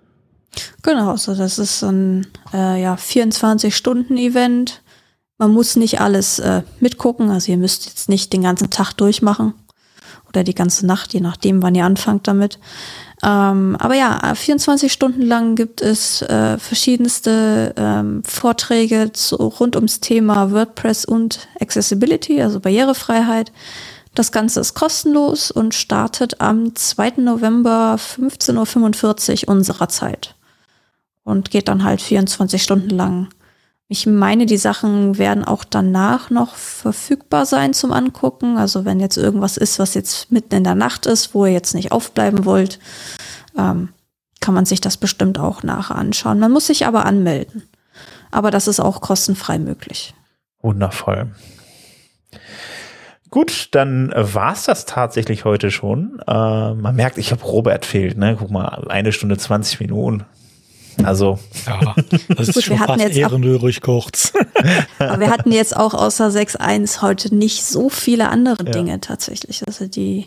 Genau, 0.82 1.16
so 1.16 1.34
das 1.34 1.58
ist 1.58 1.82
ein 1.82 2.26
äh, 2.52 2.80
ja, 2.80 2.94
24-Stunden-Event. 2.94 4.82
Man 5.38 5.52
muss 5.52 5.76
nicht 5.76 6.00
alles 6.00 6.38
äh, 6.38 6.62
mitgucken, 6.80 7.30
also 7.30 7.52
ihr 7.52 7.58
müsst 7.58 7.86
jetzt 7.86 8.08
nicht 8.08 8.32
den 8.32 8.42
ganzen 8.42 8.70
Tag 8.70 8.92
durchmachen 8.94 9.54
oder 10.30 10.44
die 10.44 10.54
ganze 10.54 10.86
Nacht, 10.86 11.12
je 11.12 11.20
nachdem, 11.20 11.62
wann 11.62 11.74
ihr 11.74 11.84
anfangt 11.84 12.26
damit. 12.26 12.58
Ähm, 13.22 13.76
aber 13.78 13.94
ja, 13.94 14.34
24 14.34 14.90
Stunden 14.90 15.22
lang 15.22 15.54
gibt 15.54 15.82
es 15.82 16.22
äh, 16.22 16.56
verschiedenste 16.56 17.74
ähm, 17.76 18.22
Vorträge 18.24 19.12
zu, 19.12 19.36
rund 19.36 19.76
ums 19.76 20.00
Thema 20.00 20.52
WordPress 20.52 21.04
und 21.04 21.48
Accessibility, 21.60 22.40
also 22.40 22.60
Barrierefreiheit. 22.60 23.52
Das 24.14 24.32
Ganze 24.32 24.60
ist 24.60 24.74
kostenlos 24.74 25.50
und 25.50 25.74
startet 25.74 26.40
am 26.40 26.74
2. 26.74 27.14
November 27.18 27.96
15.45 27.96 29.44
Uhr 29.44 29.48
unserer 29.54 29.88
Zeit 29.88 30.34
und 31.22 31.50
geht 31.50 31.68
dann 31.68 31.84
halt 31.84 32.00
24 32.00 32.62
Stunden 32.62 32.90
lang. 32.90 33.28
Ich 33.92 34.06
meine, 34.06 34.46
die 34.46 34.56
Sachen 34.56 35.18
werden 35.18 35.44
auch 35.44 35.64
danach 35.64 36.30
noch 36.30 36.54
verfügbar 36.54 37.44
sein 37.44 37.74
zum 37.74 37.90
Angucken. 37.90 38.56
Also 38.56 38.84
wenn 38.84 39.00
jetzt 39.00 39.16
irgendwas 39.16 39.56
ist, 39.56 39.80
was 39.80 39.94
jetzt 39.94 40.30
mitten 40.30 40.54
in 40.54 40.62
der 40.62 40.76
Nacht 40.76 41.06
ist, 41.06 41.34
wo 41.34 41.44
ihr 41.44 41.50
jetzt 41.50 41.74
nicht 41.74 41.90
aufbleiben 41.90 42.44
wollt, 42.44 42.78
ähm, 43.58 43.88
kann 44.40 44.54
man 44.54 44.64
sich 44.64 44.80
das 44.80 44.96
bestimmt 44.96 45.40
auch 45.40 45.64
nachher 45.64 45.96
anschauen. 45.96 46.38
Man 46.38 46.52
muss 46.52 46.68
sich 46.68 46.86
aber 46.86 47.04
anmelden. 47.04 47.64
Aber 48.30 48.52
das 48.52 48.68
ist 48.68 48.78
auch 48.78 49.00
kostenfrei 49.00 49.58
möglich. 49.58 50.14
Wundervoll. 50.62 51.32
Gut, 53.28 53.70
dann 53.72 54.12
war's 54.14 54.66
das 54.66 54.86
tatsächlich 54.86 55.44
heute 55.44 55.72
schon. 55.72 56.20
Äh, 56.28 56.74
man 56.74 56.94
merkt, 56.94 57.18
ich 57.18 57.32
habe 57.32 57.42
Robert 57.42 57.84
fehlt, 57.84 58.16
ne? 58.16 58.36
Guck 58.38 58.52
mal, 58.52 58.86
eine 58.88 59.10
Stunde 59.10 59.36
20 59.36 59.80
Minuten. 59.80 60.26
Also. 61.02 61.38
Ja, 61.66 61.94
das 62.28 62.48
ist 62.48 62.54
Gut, 62.54 62.64
schon 62.64 62.78
fast 62.78 63.00
ehrenrührig 63.00 63.80
kurz. 63.80 64.32
Aber 64.98 65.20
wir 65.20 65.30
hatten 65.30 65.52
jetzt 65.52 65.76
auch 65.76 65.94
außer 65.94 66.28
6.1 66.28 67.02
heute 67.02 67.34
nicht 67.34 67.64
so 67.64 67.88
viele 67.88 68.28
andere 68.28 68.64
ja. 68.64 68.70
Dinge 68.70 69.00
tatsächlich. 69.00 69.66
Also 69.66 69.86
die, 69.86 70.26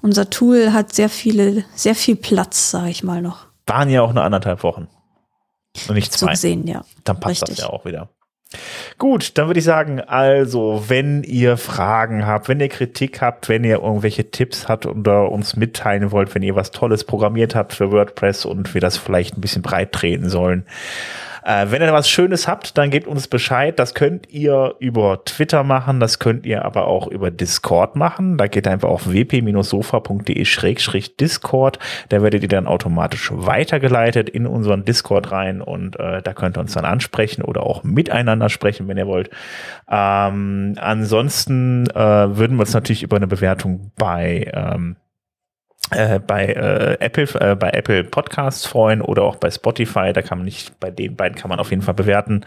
unser 0.00 0.30
Tool 0.30 0.72
hat 0.72 0.94
sehr 0.94 1.08
viele, 1.08 1.64
sehr 1.74 1.94
viel 1.94 2.16
Platz, 2.16 2.70
sage 2.70 2.90
ich 2.90 3.02
mal 3.02 3.22
noch. 3.22 3.46
Waren 3.66 3.90
ja 3.90 4.02
auch 4.02 4.12
nur 4.12 4.24
anderthalb 4.24 4.62
Wochen. 4.62 4.88
Und 5.88 5.94
nicht 5.94 6.12
zwei. 6.12 6.26
So 6.26 6.30
gesehen, 6.30 6.66
ja. 6.66 6.84
Dann 7.04 7.20
passt 7.20 7.42
Richtig. 7.42 7.56
das 7.56 7.58
ja 7.66 7.70
auch 7.70 7.84
wieder. 7.84 8.08
Gut, 8.96 9.36
dann 9.36 9.46
würde 9.46 9.58
ich 9.58 9.64
sagen, 9.64 10.00
also, 10.00 10.84
wenn 10.88 11.22
ihr 11.22 11.58
Fragen 11.58 12.26
habt, 12.26 12.48
wenn 12.48 12.60
ihr 12.60 12.70
Kritik 12.70 13.20
habt, 13.20 13.48
wenn 13.48 13.62
ihr 13.62 13.80
irgendwelche 13.80 14.30
Tipps 14.30 14.68
habt 14.68 14.86
oder 14.86 15.30
uns 15.30 15.54
mitteilen 15.56 16.10
wollt, 16.12 16.34
wenn 16.34 16.42
ihr 16.42 16.56
was 16.56 16.70
Tolles 16.70 17.04
programmiert 17.04 17.54
habt 17.54 17.74
für 17.74 17.92
WordPress 17.92 18.46
und 18.46 18.72
wir 18.72 18.80
das 18.80 18.96
vielleicht 18.96 19.36
ein 19.36 19.42
bisschen 19.42 19.62
breit 19.62 19.92
treten 19.92 20.30
sollen, 20.30 20.64
äh, 21.44 21.66
wenn 21.70 21.82
ihr 21.82 21.92
was 21.92 22.08
Schönes 22.08 22.48
habt, 22.48 22.78
dann 22.78 22.88
gebt 22.90 23.06
uns 23.06 23.28
Bescheid. 23.28 23.78
Das 23.78 23.94
könnt 23.94 24.30
ihr 24.30 24.74
über 24.78 25.22
Twitter 25.24 25.64
machen, 25.64 26.00
das 26.00 26.18
könnt 26.18 26.46
ihr 26.46 26.64
aber 26.64 26.86
auch 26.86 27.06
über 27.06 27.30
Discord 27.30 27.96
machen. 27.96 28.38
Da 28.38 28.46
geht 28.46 28.66
einfach 28.66 28.88
auf 28.88 29.12
wp-sofa.de-discord. 29.12 31.78
Da 32.08 32.22
werdet 32.22 32.42
ihr 32.42 32.48
dann 32.48 32.66
automatisch 32.66 33.30
weitergeleitet 33.32 34.28
in 34.28 34.46
unseren 34.46 34.84
Discord 34.84 35.32
rein 35.32 35.60
und 35.60 35.98
äh, 35.98 36.22
da 36.22 36.32
könnt 36.32 36.56
ihr 36.56 36.60
uns 36.60 36.74
dann 36.74 36.84
ansprechen 36.84 37.42
oder 37.42 37.62
auch 37.62 37.82
miteinander 37.84 38.48
sprechen, 38.48 38.88
wenn 38.88 38.96
ihr 38.96 39.06
wollt. 39.06 39.30
Ähm, 39.90 40.74
ansonsten 40.78 41.88
äh, 41.90 41.96
würden 41.96 42.56
wir 42.56 42.60
uns 42.60 42.74
natürlich 42.74 43.02
über 43.02 43.16
eine 43.16 43.26
Bewertung 43.26 43.90
bei 43.96 44.50
ähm, 44.54 44.96
äh, 45.90 46.18
bei 46.18 46.46
äh, 46.46 46.96
Apple 47.00 47.28
äh, 47.40 47.54
bei 47.54 47.70
Apple 47.70 48.04
Podcasts 48.04 48.66
freuen 48.66 49.00
oder 49.00 49.22
auch 49.22 49.36
bei 49.36 49.50
Spotify. 49.50 50.12
Da 50.12 50.22
kann 50.22 50.38
man 50.38 50.44
nicht, 50.44 50.78
bei 50.80 50.90
den 50.90 51.16
beiden 51.16 51.36
kann 51.38 51.48
man 51.48 51.58
auf 51.58 51.70
jeden 51.70 51.82
Fall 51.82 51.94
bewerten. 51.94 52.44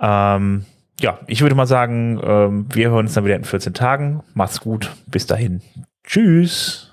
Ähm, 0.00 0.64
ja, 1.00 1.18
ich 1.26 1.42
würde 1.42 1.54
mal 1.54 1.66
sagen, 1.66 2.20
ähm, 2.22 2.66
wir 2.72 2.90
hören 2.90 3.06
uns 3.06 3.14
dann 3.14 3.24
wieder 3.24 3.36
in 3.36 3.44
14 3.44 3.74
Tagen. 3.74 4.22
Macht's 4.34 4.60
gut. 4.60 4.90
Bis 5.06 5.26
dahin. 5.26 5.60
Tschüss. 6.04 6.92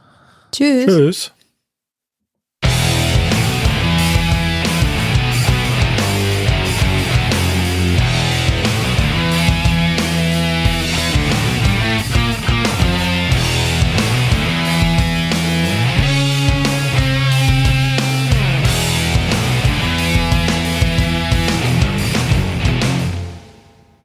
Tschüss. 0.51 0.85
Tschüss. 0.85 1.34